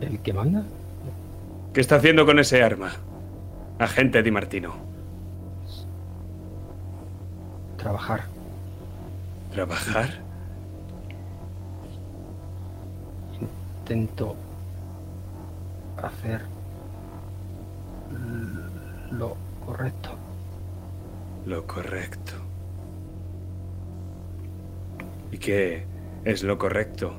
¿El 0.00 0.18
que 0.20 0.32
manda? 0.32 0.64
¿Qué 1.74 1.82
está 1.82 1.96
haciendo 1.96 2.24
con 2.24 2.38
ese 2.38 2.62
arma? 2.62 2.92
Agente 3.78 4.22
Di 4.22 4.30
Martino. 4.30 4.76
Trabajar. 7.76 8.22
¿Trabajar? 9.52 10.23
Intento 13.84 14.34
hacer 16.02 16.40
lo 19.10 19.36
correcto. 19.66 20.16
Lo 21.44 21.66
correcto. 21.66 22.32
¿Y 25.30 25.36
qué 25.36 25.84
es 26.24 26.42
lo 26.44 26.56
correcto? 26.56 27.12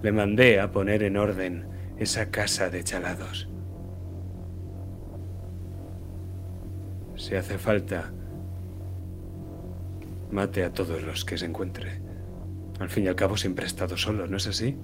Le 0.00 0.10
mandé 0.10 0.58
a 0.58 0.72
poner 0.72 1.02
en 1.02 1.18
orden 1.18 1.68
esa 1.98 2.30
casa 2.30 2.70
de 2.70 2.82
chalados. 2.82 3.50
Si 7.16 7.34
hace 7.34 7.58
falta, 7.58 8.10
mate 10.30 10.64
a 10.64 10.72
todos 10.72 11.02
los 11.02 11.26
que 11.26 11.36
se 11.36 11.44
encuentre. 11.44 12.00
Al 12.80 12.88
fin 12.88 13.04
y 13.04 13.08
al 13.08 13.16
cabo 13.16 13.36
siempre 13.36 13.66
he 13.66 13.68
estado 13.68 13.98
solo, 13.98 14.26
¿no 14.26 14.38
es 14.38 14.46
así? 14.46 14.78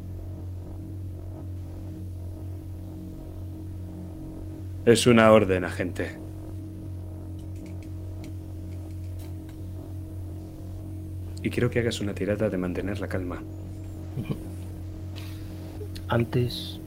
Es 4.85 5.07
una 5.07 5.31
orden, 5.31 5.65
agente. 5.65 6.19
Y 11.41 11.51
quiero 11.51 11.71
que 11.71 11.79
hagas 11.79 12.01
una 12.01 12.15
tirada 12.15 12.49
de 12.49 12.59
mantener 12.59 12.99
la 12.99 13.07
calma. 13.07 13.41
Antes, 16.09 16.81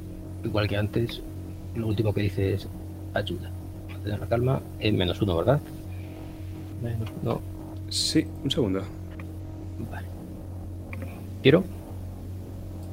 igual 0.43 0.67
que 0.67 0.77
antes, 0.77 1.24
lo 1.74 1.88
último 1.88 2.14
que 2.14 2.22
dice 2.22 2.53
es 2.53 2.67
ayuda. 3.14 3.49
Mantener 3.90 4.19
la 4.19 4.27
calma 4.27 4.61
es 4.80 4.93
menos 4.93 5.19
uno, 5.22 5.38
¿verdad? 5.38 5.59
Menos 6.83 7.09
uno. 7.24 7.41
Sí, 7.90 8.27
un 8.43 8.51
segundo. 8.51 8.83
Vale. 9.90 10.07
¿Tiro? 11.41 11.64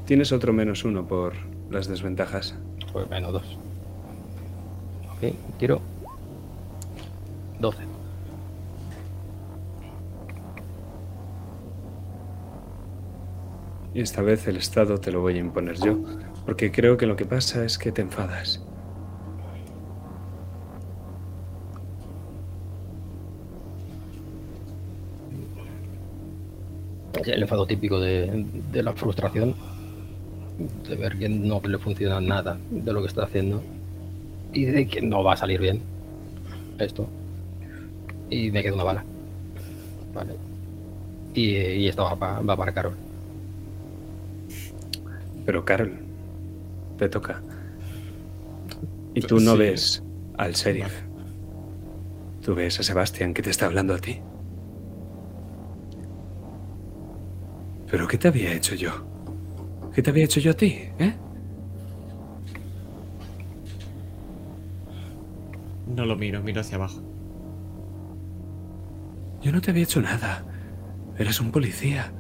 Tienes 0.07 0.33
otro 0.33 0.55
menos 0.55 0.85
uno 0.85 1.07
por 1.07 1.35
las 1.71 1.87
desventajas. 1.87 2.55
Pues 2.93 3.11
menos 3.11 3.33
dos. 3.35 3.59
Ok, 5.23 5.35
tiro. 5.59 5.81
12. 7.61 7.79
Y 13.95 14.01
esta 14.01 14.23
vez 14.23 14.49
el 14.49 14.57
estado 14.57 14.99
te 14.99 15.13
lo 15.13 15.21
voy 15.21 15.35
a 15.35 15.39
imponer 15.39 15.77
yo, 15.77 15.99
porque 16.45 16.73
creo 16.73 16.97
que 16.97 17.07
lo 17.07 17.15
que 17.15 17.25
pasa 17.25 17.65
es 17.65 17.79
que 17.79 17.93
te 17.93 18.03
enfadas. 18.03 18.61
El 27.25 27.43
enfado 27.43 27.67
típico 27.67 28.01
de, 28.01 28.45
de 28.73 28.83
la 28.83 28.93
frustración, 28.95 29.55
de 30.89 30.97
ver 30.97 31.17
que 31.17 31.29
no 31.29 31.61
le 31.61 31.79
funciona 31.79 32.21
nada 32.21 32.59
de 32.71 32.93
lo 32.93 33.01
que 33.03 33.07
está 33.07 33.23
haciendo 33.25 33.63
y 34.53 34.65
de 34.67 34.87
que 34.87 35.01
no 35.03 35.23
va 35.25 35.35
a 35.35 35.37
salir 35.37 35.61
bien 35.61 35.81
esto. 36.79 37.07
Y 38.31 38.51
me 38.51 38.63
queda 38.63 38.75
una 38.75 38.85
bala. 38.85 39.05
Vale. 40.15 40.35
Y, 41.35 41.57
y 41.57 41.89
esta 41.89 42.03
va, 42.03 42.17
pa- 42.17 42.41
va 42.41 42.57
para 42.57 42.73
Carol. 42.73 42.95
Pero 45.47 45.65
Carol, 45.65 45.93
te 46.99 47.09
toca. 47.09 47.41
Y 49.15 49.21
tú 49.23 49.41
no 49.41 49.53
Sí. 49.53 49.59
ves 49.59 50.03
al 50.39 50.53
sheriff. 50.55 50.93
Tú 52.45 52.55
ves 52.55 52.81
a 52.81 52.83
Sebastián 52.83 53.35
que 53.35 53.43
te 53.43 53.51
está 53.51 53.67
hablando 53.67 53.95
a 53.95 53.99
ti. 53.99 54.19
¿Pero 57.91 58.09
qué 58.09 58.17
te 58.19 58.29
había 58.29 58.53
hecho 58.55 58.75
yo? 58.75 58.91
¿Qué 59.95 60.03
te 60.03 60.11
había 60.11 60.25
hecho 60.25 60.41
yo 60.41 60.53
a 60.53 60.55
ti, 60.55 60.79
eh? 60.99 61.13
No 65.95 66.07
lo 66.07 66.17
miro, 66.17 66.43
miro 66.43 66.63
hacia 66.63 66.77
abajo. 66.77 67.03
Yo 69.43 69.53
no 69.53 69.61
te 69.61 69.71
había 69.71 69.83
hecho 69.83 70.01
nada. 70.01 70.45
Eres 71.19 71.41
un 71.41 71.51
policía. 71.51 72.13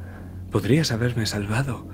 Podrías 0.50 0.92
haberme 0.92 1.24
salvado. 1.24 1.86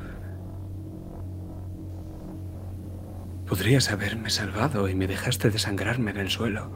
Podrías 3.47 3.91
haberme 3.93 4.31
salvado 4.31 4.89
y 4.89 4.95
me 4.95 5.07
dejaste 5.07 5.51
desangrarme 5.51 6.11
en 6.11 6.17
el 6.17 6.31
suelo. 6.31 6.71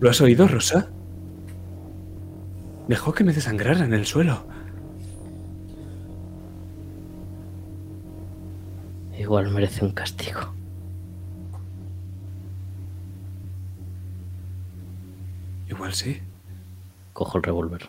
¿Lo 0.00 0.10
has 0.10 0.20
oído, 0.20 0.48
Rosa? 0.48 0.90
Dejó 2.88 3.14
que 3.14 3.24
me 3.24 3.32
desangrara 3.32 3.84
en 3.84 3.94
el 3.94 4.04
suelo. 4.04 4.46
Igual 9.16 9.50
merece 9.52 9.84
un 9.84 9.92
castigo. 9.92 10.63
Igual 15.74 15.94
sí. 15.94 16.20
Cojo 17.12 17.38
el 17.38 17.44
revólver. 17.44 17.88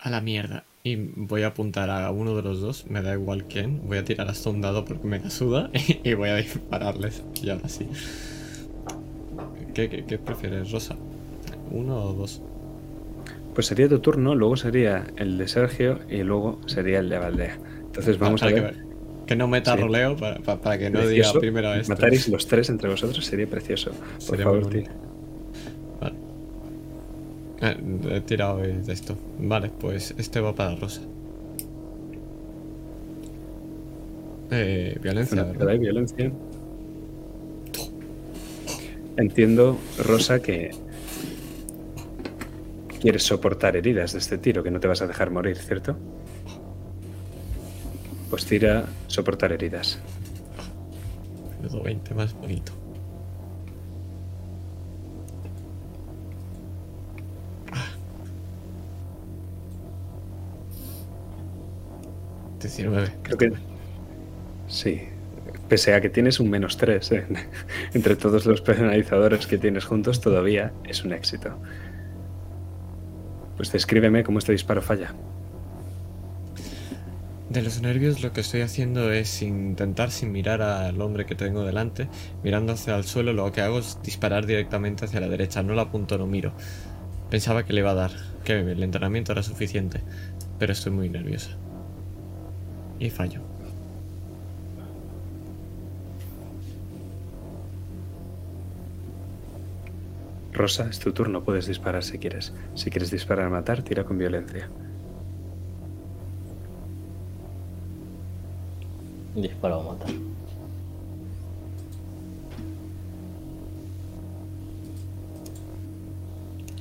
A 0.00 0.10
la 0.10 0.20
mierda. 0.20 0.64
Y 0.84 0.96
voy 0.96 1.42
a 1.42 1.48
apuntar 1.48 1.90
a 1.90 2.10
uno 2.12 2.34
de 2.36 2.42
los 2.42 2.60
dos, 2.60 2.86
me 2.88 3.02
da 3.02 3.12
igual 3.14 3.44
quién. 3.44 3.86
Voy 3.86 3.98
a 3.98 4.04
tirar 4.04 4.28
hasta 4.28 4.48
un 4.50 4.60
dado 4.60 4.84
porque 4.84 5.06
me 5.06 5.18
da 5.18 5.28
suda 5.30 5.70
y 6.04 6.14
voy 6.14 6.28
a 6.30 6.36
dispararles. 6.36 7.22
Y 7.42 7.50
ahora 7.50 7.68
sí. 7.68 7.88
¿Qué, 9.74 9.88
qué, 9.88 10.04
qué 10.04 10.18
prefieres, 10.18 10.70
Rosa? 10.70 10.96
¿Uno 11.70 11.96
o 12.04 12.12
dos? 12.14 12.40
Pues 13.54 13.66
sería 13.66 13.88
tu 13.88 13.98
turno, 13.98 14.34
luego 14.34 14.56
sería 14.56 15.04
el 15.16 15.36
de 15.36 15.48
Sergio 15.48 15.98
y 16.08 16.22
luego 16.22 16.60
sería 16.66 17.00
el 17.00 17.08
de 17.08 17.18
Valdea. 17.18 17.58
Entonces 17.86 18.18
vamos 18.18 18.40
Para 18.40 18.52
a 18.52 18.54
que, 18.54 18.60
ver. 18.60 18.84
que 19.26 19.36
no 19.36 19.48
meta 19.48 19.74
Sí. 19.74 19.80
roleo 19.82 20.16
para, 20.16 20.38
para- 20.40 20.60
para 20.60 20.78
que 20.78 20.90
no 20.90 21.00
Precioso. 21.00 21.30
diga 21.32 21.40
primero 21.40 21.74
esto. 21.74 21.92
Mataréis 21.92 22.28
los 22.28 22.46
tres 22.46 22.68
entre 22.70 22.88
vosotros 22.88 23.24
sería 23.24 23.48
precioso. 23.48 23.90
Por 23.90 24.20
Sería 24.22 24.44
favor. 24.44 24.70
Eh, 27.60 27.76
he 28.10 28.20
tirado 28.20 28.58
de 28.58 28.92
esto. 28.92 29.16
Vale, 29.38 29.70
pues 29.70 30.14
este 30.16 30.40
va 30.40 30.54
para 30.54 30.76
Rosa. 30.76 31.02
Eh, 34.50 34.98
violencia, 35.02 35.44
de 35.44 35.78
violencia. 35.78 36.32
Entiendo, 39.16 39.76
Rosa, 39.98 40.40
que 40.40 40.70
quieres 43.00 43.24
soportar 43.24 43.76
heridas 43.76 44.12
de 44.12 44.18
este 44.20 44.38
tiro, 44.38 44.62
que 44.62 44.70
no 44.70 44.80
te 44.80 44.88
vas 44.88 45.02
a 45.02 45.06
dejar 45.06 45.30
morir, 45.30 45.56
¿cierto? 45.56 45.96
Pues 48.30 48.46
tira 48.46 48.86
soportar 49.06 49.52
heridas. 49.52 49.98
Menudo 51.60 51.82
20 51.82 52.14
más 52.14 52.32
bonito. 52.34 52.77
19. 62.60 63.08
Creo 63.22 63.38
que. 63.38 63.52
Sí. 64.66 65.02
Pese 65.68 65.94
a 65.94 66.00
que 66.00 66.08
tienes 66.08 66.40
un 66.40 66.48
menos 66.48 66.78
3 66.78 67.12
entre 67.94 68.16
todos 68.16 68.46
los 68.46 68.62
penalizadores 68.62 69.46
que 69.46 69.58
tienes 69.58 69.84
juntos, 69.84 70.20
todavía 70.20 70.72
es 70.84 71.04
un 71.04 71.12
éxito. 71.12 71.58
Pues 73.56 73.70
descríbeme 73.72 74.24
cómo 74.24 74.38
este 74.38 74.52
disparo 74.52 74.80
falla. 74.80 75.14
De 77.50 77.62
los 77.62 77.80
nervios 77.80 78.22
lo 78.22 78.32
que 78.32 78.42
estoy 78.42 78.60
haciendo 78.60 79.10
es 79.10 79.40
intentar 79.40 80.10
sin 80.10 80.32
mirar 80.32 80.60
al 80.60 81.00
hombre 81.00 81.24
que 81.24 81.34
tengo 81.34 81.64
delante, 81.64 82.06
mirando 82.44 82.74
hacia 82.74 82.94
el 82.94 83.04
suelo, 83.04 83.32
lo 83.32 83.50
que 83.52 83.62
hago 83.62 83.78
es 83.78 83.98
disparar 84.02 84.44
directamente 84.44 85.06
hacia 85.06 85.20
la 85.20 85.28
derecha, 85.28 85.62
no 85.62 85.72
lo 85.72 85.80
apunto, 85.80 86.18
no 86.18 86.26
miro. 86.26 86.52
Pensaba 87.30 87.64
que 87.64 87.72
le 87.72 87.80
iba 87.80 87.92
a 87.92 87.94
dar, 87.94 88.10
que 88.44 88.60
el 88.60 88.82
entrenamiento 88.82 89.32
era 89.32 89.42
suficiente, 89.42 90.02
pero 90.58 90.72
estoy 90.72 90.92
muy 90.92 91.08
nerviosa. 91.08 91.56
Y 92.98 93.10
fallo. 93.10 93.40
Rosa, 100.52 100.88
es 100.90 100.98
tu 100.98 101.12
turno, 101.12 101.44
puedes 101.44 101.66
disparar 101.66 102.02
si 102.02 102.18
quieres. 102.18 102.52
Si 102.74 102.90
quieres 102.90 103.12
disparar 103.12 103.46
a 103.46 103.50
matar, 103.50 103.82
tira 103.82 104.02
con 104.02 104.18
violencia. 104.18 104.68
Disparo 109.36 109.80
a 109.80 109.92
matar. 109.92 110.10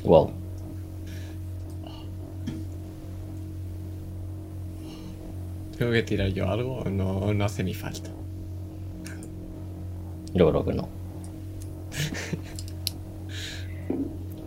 Wow. 0.04 0.32
¿Tengo 5.78 5.92
que 5.92 6.02
tirar 6.02 6.30
yo 6.30 6.50
algo 6.50 6.80
o 6.80 6.90
no, 6.90 7.32
no 7.34 7.46
hace 7.46 7.64
ni 7.64 7.76
falta? 7.76 8.10
Yo 10.34 10.50
creo 10.50 10.66
que 10.66 10.74
no. 10.74 10.90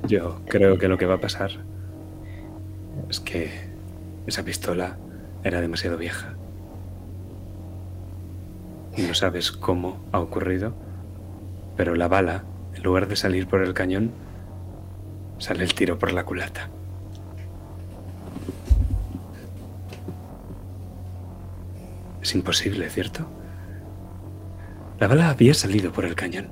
Yo 0.09 0.41
creo 0.49 0.77
que 0.77 0.89
lo 0.89 0.99
que 0.99 1.07
va 1.07 1.15
a 1.15 1.21
pasar 1.21 1.53
es 3.09 3.21
que 3.21 3.49
esa 4.27 4.45
pistola 4.45 4.99
era 5.45 5.61
demasiado 5.61 5.97
vieja. 5.97 6.35
Y 8.97 9.03
no 9.03 9.15
sabes 9.15 9.53
cómo 9.53 10.01
ha 10.11 10.19
ocurrido, 10.19 10.75
pero 11.77 11.95
la 11.95 12.09
bala, 12.09 12.43
en 12.75 12.83
lugar 12.83 13.07
de 13.07 13.15
salir 13.15 13.47
por 13.47 13.63
el 13.63 13.73
cañón, 13.73 14.11
sale 15.39 15.63
el 15.63 15.75
tiro 15.75 15.97
por 15.99 16.13
la 16.13 16.25
culata. 16.25 16.71
Es 22.31 22.37
imposible, 22.37 22.89
¿cierto? 22.89 23.27
La 25.01 25.09
bala 25.09 25.31
había 25.31 25.53
salido 25.53 25.91
por 25.91 26.05
el 26.05 26.15
cañón. 26.15 26.47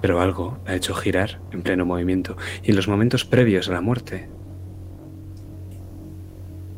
Pero 0.00 0.22
algo 0.22 0.58
la 0.64 0.72
ha 0.72 0.74
hecho 0.74 0.94
girar 0.94 1.42
en 1.50 1.60
pleno 1.60 1.84
movimiento 1.84 2.38
y 2.62 2.70
en 2.70 2.76
los 2.76 2.88
momentos 2.88 3.26
previos 3.26 3.68
a 3.68 3.72
la 3.72 3.82
muerte, 3.82 4.30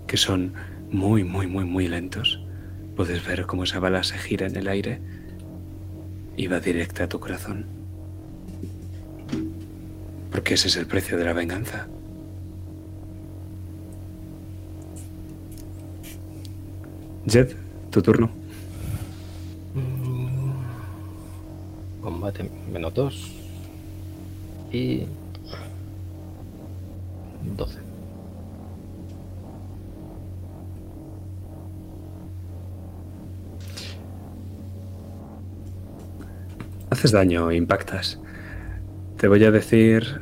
que 0.08 0.16
son 0.16 0.54
muy, 0.90 1.22
muy, 1.22 1.46
muy, 1.46 1.64
muy 1.64 1.86
lentos, 1.86 2.44
puedes 2.96 3.24
ver 3.24 3.46
cómo 3.46 3.62
esa 3.62 3.78
bala 3.78 4.02
se 4.02 4.18
gira 4.18 4.48
en 4.48 4.56
el 4.56 4.66
aire 4.66 5.00
y 6.36 6.48
va 6.48 6.58
directa 6.58 7.04
a 7.04 7.08
tu 7.08 7.20
corazón. 7.20 7.66
Porque 10.32 10.54
ese 10.54 10.66
es 10.66 10.76
el 10.76 10.88
precio 10.88 11.16
de 11.16 11.24
la 11.24 11.34
venganza. 11.34 11.86
Jed, 17.26 17.56
tu 17.90 18.02
turno. 18.02 18.30
Combate 22.02 22.50
menos 22.70 22.92
2. 22.94 23.32
Y. 24.72 25.06
12. 27.56 27.78
Haces 36.90 37.12
daño, 37.12 37.50
impactas. 37.52 38.20
Te 39.16 39.28
voy 39.28 39.44
a 39.44 39.50
decir... 39.50 40.20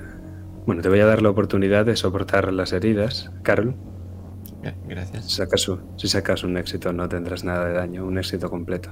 Bueno, 0.66 0.82
te 0.82 0.88
voy 0.88 1.00
a 1.00 1.06
dar 1.06 1.22
la 1.22 1.30
oportunidad 1.30 1.84
de 1.84 1.96
soportar 1.96 2.52
las 2.52 2.72
heridas, 2.72 3.30
Carol. 3.42 3.74
Gra- 4.62 4.74
Gracias. 4.86 5.24
Si 5.26 5.36
sacas, 5.36 5.68
un- 5.68 5.82
si 5.96 6.08
sacas 6.08 6.44
un 6.44 6.56
éxito 6.56 6.92
no 6.92 7.08
tendrás 7.08 7.44
nada 7.44 7.66
de 7.66 7.72
daño, 7.74 8.04
un 8.06 8.18
éxito 8.18 8.48
completo. 8.50 8.90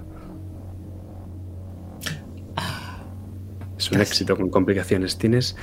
Es 3.78 3.90
un 3.90 3.98
Casi. 3.98 4.10
éxito 4.10 4.36
con 4.36 4.50
complicaciones. 4.50 5.16
Tienes... 5.16 5.56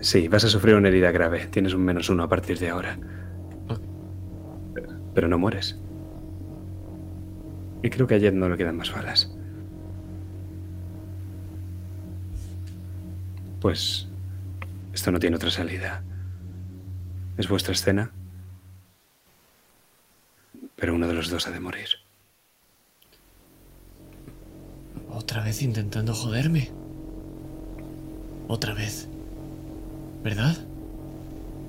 Sí, 0.00 0.26
vas 0.26 0.44
a 0.44 0.48
sufrir 0.48 0.74
una 0.74 0.88
herida 0.88 1.12
grave. 1.12 1.46
Tienes 1.46 1.74
un 1.74 1.82
menos 1.84 2.10
uno 2.10 2.24
a 2.24 2.28
partir 2.28 2.58
de 2.58 2.70
ahora. 2.70 2.98
Ok. 3.68 3.80
Pero 5.14 5.28
no 5.28 5.38
mueres. 5.38 5.78
Y 7.84 7.90
creo 7.90 8.06
que 8.08 8.16
a 8.16 8.18
Jet 8.18 8.34
no 8.34 8.48
le 8.48 8.56
quedan 8.56 8.76
más 8.76 8.92
balas. 8.92 9.32
Pues 13.60 14.08
esto 14.92 15.12
no 15.12 15.20
tiene 15.20 15.36
otra 15.36 15.50
salida. 15.50 16.02
Es 17.36 17.48
vuestra 17.48 17.72
escena. 17.72 18.10
Pero 20.82 20.96
uno 20.96 21.06
de 21.06 21.14
los 21.14 21.30
dos 21.30 21.46
ha 21.46 21.52
de 21.52 21.60
morir. 21.60 21.86
Otra 25.12 25.44
vez 25.44 25.62
intentando 25.62 26.12
joderme. 26.12 26.72
Otra 28.48 28.74
vez. 28.74 29.06
¿Verdad? 30.24 30.56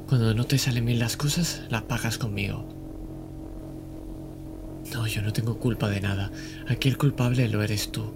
Cuando 0.07 0.33
no 0.33 0.45
te 0.45 0.57
salen 0.57 0.87
bien 0.87 0.97
las 0.97 1.15
cosas, 1.15 1.61
las 1.69 1.83
pagas 1.83 2.17
conmigo. 2.17 2.65
No, 4.95 5.05
yo 5.05 5.21
no 5.21 5.31
tengo 5.31 5.59
culpa 5.59 5.89
de 5.89 6.01
nada. 6.01 6.31
Aquí 6.67 6.89
el 6.89 6.97
culpable 6.97 7.47
lo 7.49 7.61
eres 7.61 7.91
tú. 7.91 8.11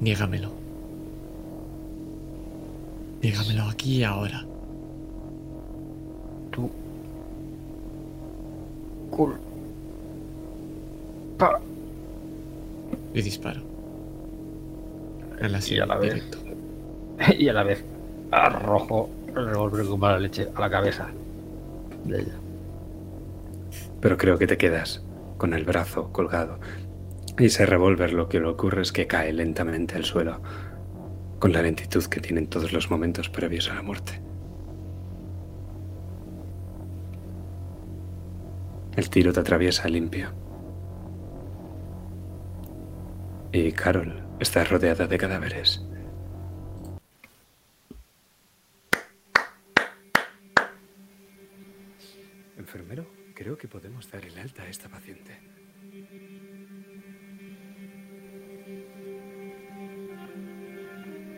Niégamelo. 0.00 0.52
Niégamelo 3.22 3.64
aquí 3.70 4.00
y 4.00 4.04
ahora. 4.04 4.44
Tú. 6.50 6.70
Cool. 9.10 9.34
Pa. 11.38 11.60
Y 13.14 13.22
disparo. 13.22 13.60
En 15.40 15.52
la 15.52 15.60
Y 15.66 15.78
a 15.78 15.86
la 15.86 15.96
vez. 15.96 16.14
directo. 16.14 16.38
Y 17.38 17.48
a 17.48 17.52
la 17.52 17.62
vez 17.64 17.84
arrojo 18.30 19.10
el 19.28 19.46
revólver 19.46 19.86
con 19.86 20.00
mala 20.00 20.18
leche 20.18 20.48
a 20.54 20.60
la 20.60 20.70
cabeza 20.70 21.08
de 22.04 22.20
ella. 22.20 22.34
Pero 24.00 24.16
creo 24.16 24.38
que 24.38 24.46
te 24.46 24.56
quedas 24.56 25.02
con 25.36 25.54
el 25.54 25.64
brazo 25.64 26.12
colgado. 26.12 26.58
Y 27.38 27.46
ese 27.46 27.66
revólver 27.66 28.12
lo 28.12 28.28
que 28.28 28.40
le 28.40 28.46
ocurre 28.46 28.82
es 28.82 28.92
que 28.92 29.06
cae 29.06 29.32
lentamente 29.32 29.96
al 29.96 30.04
suelo, 30.04 30.40
con 31.38 31.52
la 31.52 31.62
lentitud 31.62 32.04
que 32.04 32.20
tienen 32.20 32.46
todos 32.48 32.72
los 32.72 32.90
momentos 32.90 33.28
previos 33.30 33.70
a 33.70 33.74
la 33.74 33.82
muerte. 33.82 34.20
El 38.96 39.08
tiro 39.08 39.32
te 39.32 39.40
atraviesa 39.40 39.88
limpio. 39.88 40.32
Y 43.52 43.72
Carol 43.72 44.22
está 44.40 44.64
rodeada 44.64 45.06
de 45.06 45.18
cadáveres. 45.18 45.82
Enfermero, 52.56 53.06
creo 53.34 53.56
que 53.56 53.68
podemos 53.68 54.10
dar 54.10 54.24
el 54.24 54.38
alta 54.38 54.62
a 54.62 54.68
esta 54.68 54.88
paciente. 54.88 55.40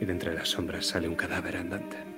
Y 0.00 0.04
de 0.04 0.12
entre 0.12 0.34
las 0.34 0.48
sombras 0.48 0.86
sale 0.86 1.06
un 1.06 1.14
cadáver 1.14 1.56
andante. 1.56 2.11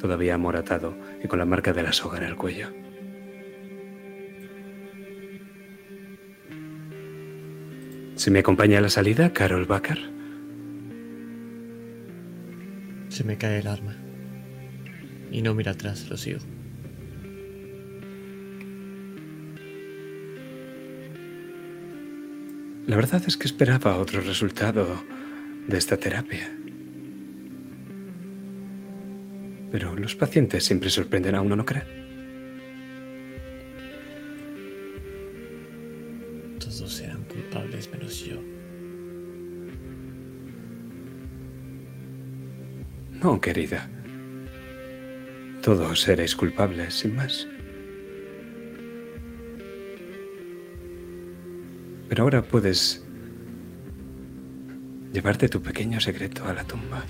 Todavía 0.00 0.34
amoratado 0.34 0.94
y 1.22 1.28
con 1.28 1.38
la 1.38 1.44
marca 1.44 1.72
de 1.72 1.82
la 1.82 1.92
soga 1.92 2.18
en 2.18 2.24
el 2.24 2.36
cuello. 2.36 2.68
¿Se 8.16 8.30
me 8.30 8.38
acompaña 8.40 8.78
a 8.78 8.80
la 8.80 8.88
salida, 8.88 9.32
Carol 9.32 9.66
Bacar? 9.66 9.98
Se 13.08 13.24
me 13.24 13.36
cae 13.36 13.60
el 13.60 13.66
arma. 13.66 13.96
Y 15.30 15.42
no 15.42 15.54
mira 15.54 15.72
atrás, 15.72 16.08
lo 16.08 16.16
sigo. 16.16 16.40
La 22.86 22.96
verdad 22.96 23.22
es 23.26 23.36
que 23.36 23.46
esperaba 23.46 23.98
otro 23.98 24.20
resultado 24.20 25.02
de 25.66 25.76
esta 25.76 25.96
terapia. 25.96 26.56
Pero 29.70 29.96
los 29.96 30.14
pacientes 30.14 30.64
siempre 30.64 30.90
sorprenden 30.90 31.34
a 31.34 31.40
uno, 31.40 31.56
¿no 31.56 31.64
cree? 31.64 31.84
Todos 36.58 37.00
eran 37.00 37.24
culpables 37.24 37.90
menos 37.90 38.24
yo. 38.24 38.40
No, 43.22 43.40
querida. 43.40 43.88
Todos 45.62 46.02
seréis 46.02 46.36
culpables, 46.36 46.94
sin 46.94 47.16
más. 47.16 47.48
Pero 52.08 52.22
ahora 52.22 52.42
puedes 52.42 53.04
llevarte 55.12 55.48
tu 55.48 55.60
pequeño 55.60 56.00
secreto 56.00 56.44
a 56.44 56.52
la 56.52 56.62
tumba. 56.62 57.04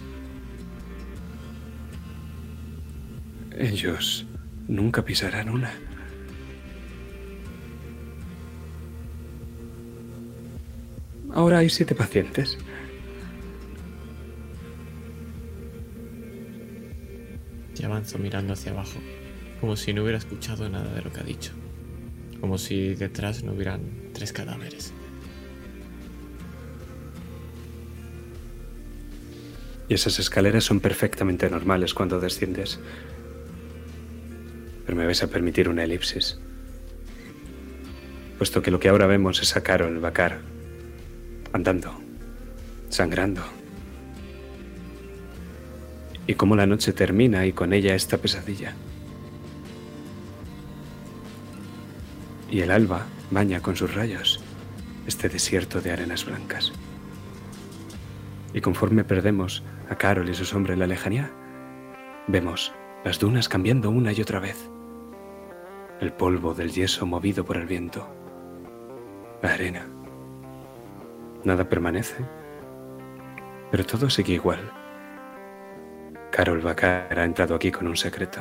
Ellos 3.57 4.27
nunca 4.69 5.03
pisarán 5.03 5.49
una. 5.49 5.73
Ahora 11.33 11.59
hay 11.59 11.71
siete 11.71 11.95
pacientes. 11.95 12.59
Y 17.79 17.85
avanzo 17.85 18.19
mirando 18.19 18.53
hacia 18.53 18.73
abajo, 18.73 18.99
como 19.61 19.77
si 19.77 19.93
no 19.95 20.03
hubiera 20.03 20.19
escuchado 20.19 20.69
nada 20.69 20.93
de 20.93 21.03
lo 21.03 21.13
que 21.13 21.21
ha 21.21 21.25
dicho. 21.25 21.53
Como 22.41 22.59
si 22.59 22.95
detrás 22.95 23.43
no 23.43 23.53
hubieran 23.53 23.81
tres 24.13 24.33
cadáveres. 24.33 24.93
Y 29.89 29.95
esas 29.95 30.19
escaleras 30.19 30.65
son 30.65 30.81
perfectamente 30.81 31.49
normales 31.49 31.95
cuando 31.95 32.21
desciendes. 32.21 32.81
Pero 34.87 34.97
me 34.97 35.05
vais 35.05 35.23
a 35.23 35.27
permitir 35.27 35.69
una 35.69 35.85
elipsis. 35.85 36.39
Puesto 38.39 38.63
que 38.63 38.71
lo 38.71 38.81
que 38.81 38.89
ahora 38.89 39.07
vemos 39.07 39.43
es 39.43 39.57
a 39.57 39.63
Carol 39.63 39.99
Bacar 39.99 40.39
andando, 41.53 41.93
sangrando. 42.89 43.43
Y 46.27 46.35
cómo 46.35 46.57
la 46.57 46.67
noche 46.67 46.93
termina 46.93 47.47
y 47.47 47.53
con 47.53 47.73
ella 47.73 47.95
esta 47.95 48.19
pesadilla. 48.19 48.75
Y 52.51 52.61
el 52.61 52.71
alba 52.71 53.07
baña 53.31 53.61
con 53.61 53.77
sus 53.77 53.95
rayos 53.95 54.41
este 55.07 55.29
desierto 55.29 55.81
de 55.81 55.93
arenas 55.93 56.25
blancas. 56.25 56.73
Y 58.53 58.61
conforme 58.61 59.05
perdemos 59.05 59.63
a 59.89 59.97
Carol 59.97 60.29
y 60.29 60.35
sus 60.35 60.53
hombres 60.55 60.75
en 60.75 60.81
la 60.81 60.87
lejanía, 60.87 61.31
vemos 62.27 62.73
las 63.05 63.19
dunas 63.19 63.49
cambiando 63.49 63.91
una 63.91 64.13
y 64.13 64.21
otra 64.21 64.41
vez. 64.41 64.57
El 66.01 66.13
polvo 66.13 66.53
del 66.53 66.73
yeso 66.73 67.07
movido 67.07 67.45
por 67.45 67.57
el 67.57 67.67
viento. 67.67 68.07
La 69.41 69.55
arena. 69.55 69.87
Nada 71.43 71.69
permanece, 71.69 72.23
pero 73.71 73.85
todo 73.87 74.11
sigue 74.11 74.35
igual. 74.35 74.61
Carol 76.31 76.61
Bacar 76.61 77.19
ha 77.19 77.25
entrado 77.25 77.55
aquí 77.55 77.73
con 77.73 77.87
un 77.87 77.97
secreto. 77.97 78.41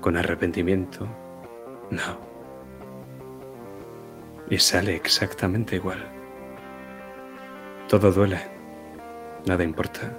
Con 0.00 0.16
arrepentimiento. 0.16 1.08
No. 1.90 2.18
Y 4.48 4.58
sale 4.58 4.94
exactamente 4.94 5.76
igual. 5.76 6.06
Todo 7.88 8.12
duele. 8.12 8.38
Nada 9.46 9.64
importa. 9.64 10.12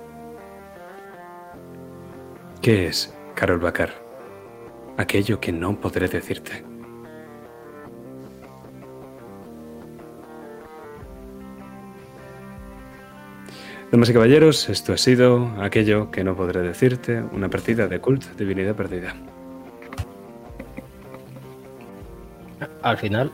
¿Qué 2.62 2.88
es, 2.88 3.16
Carol 3.34 3.60
Bacar? 3.60 4.05
Aquello 4.98 5.40
que 5.40 5.52
no 5.52 5.80
podré 5.80 6.08
decirte. 6.08 6.64
Damas 13.92 14.10
y 14.10 14.14
caballeros, 14.14 14.68
esto 14.70 14.94
ha 14.94 14.98
sido 14.98 15.54
aquello 15.62 16.12
que 16.12 16.24
no 16.24 16.36
podré 16.36 16.62
decirte, 16.62 17.22
una 17.32 17.50
partida 17.50 17.88
de 17.88 18.00
cult, 18.00 18.26
divinidad 18.38 18.76
perdida. 18.76 19.16
Al 22.82 22.98
final, 22.98 23.32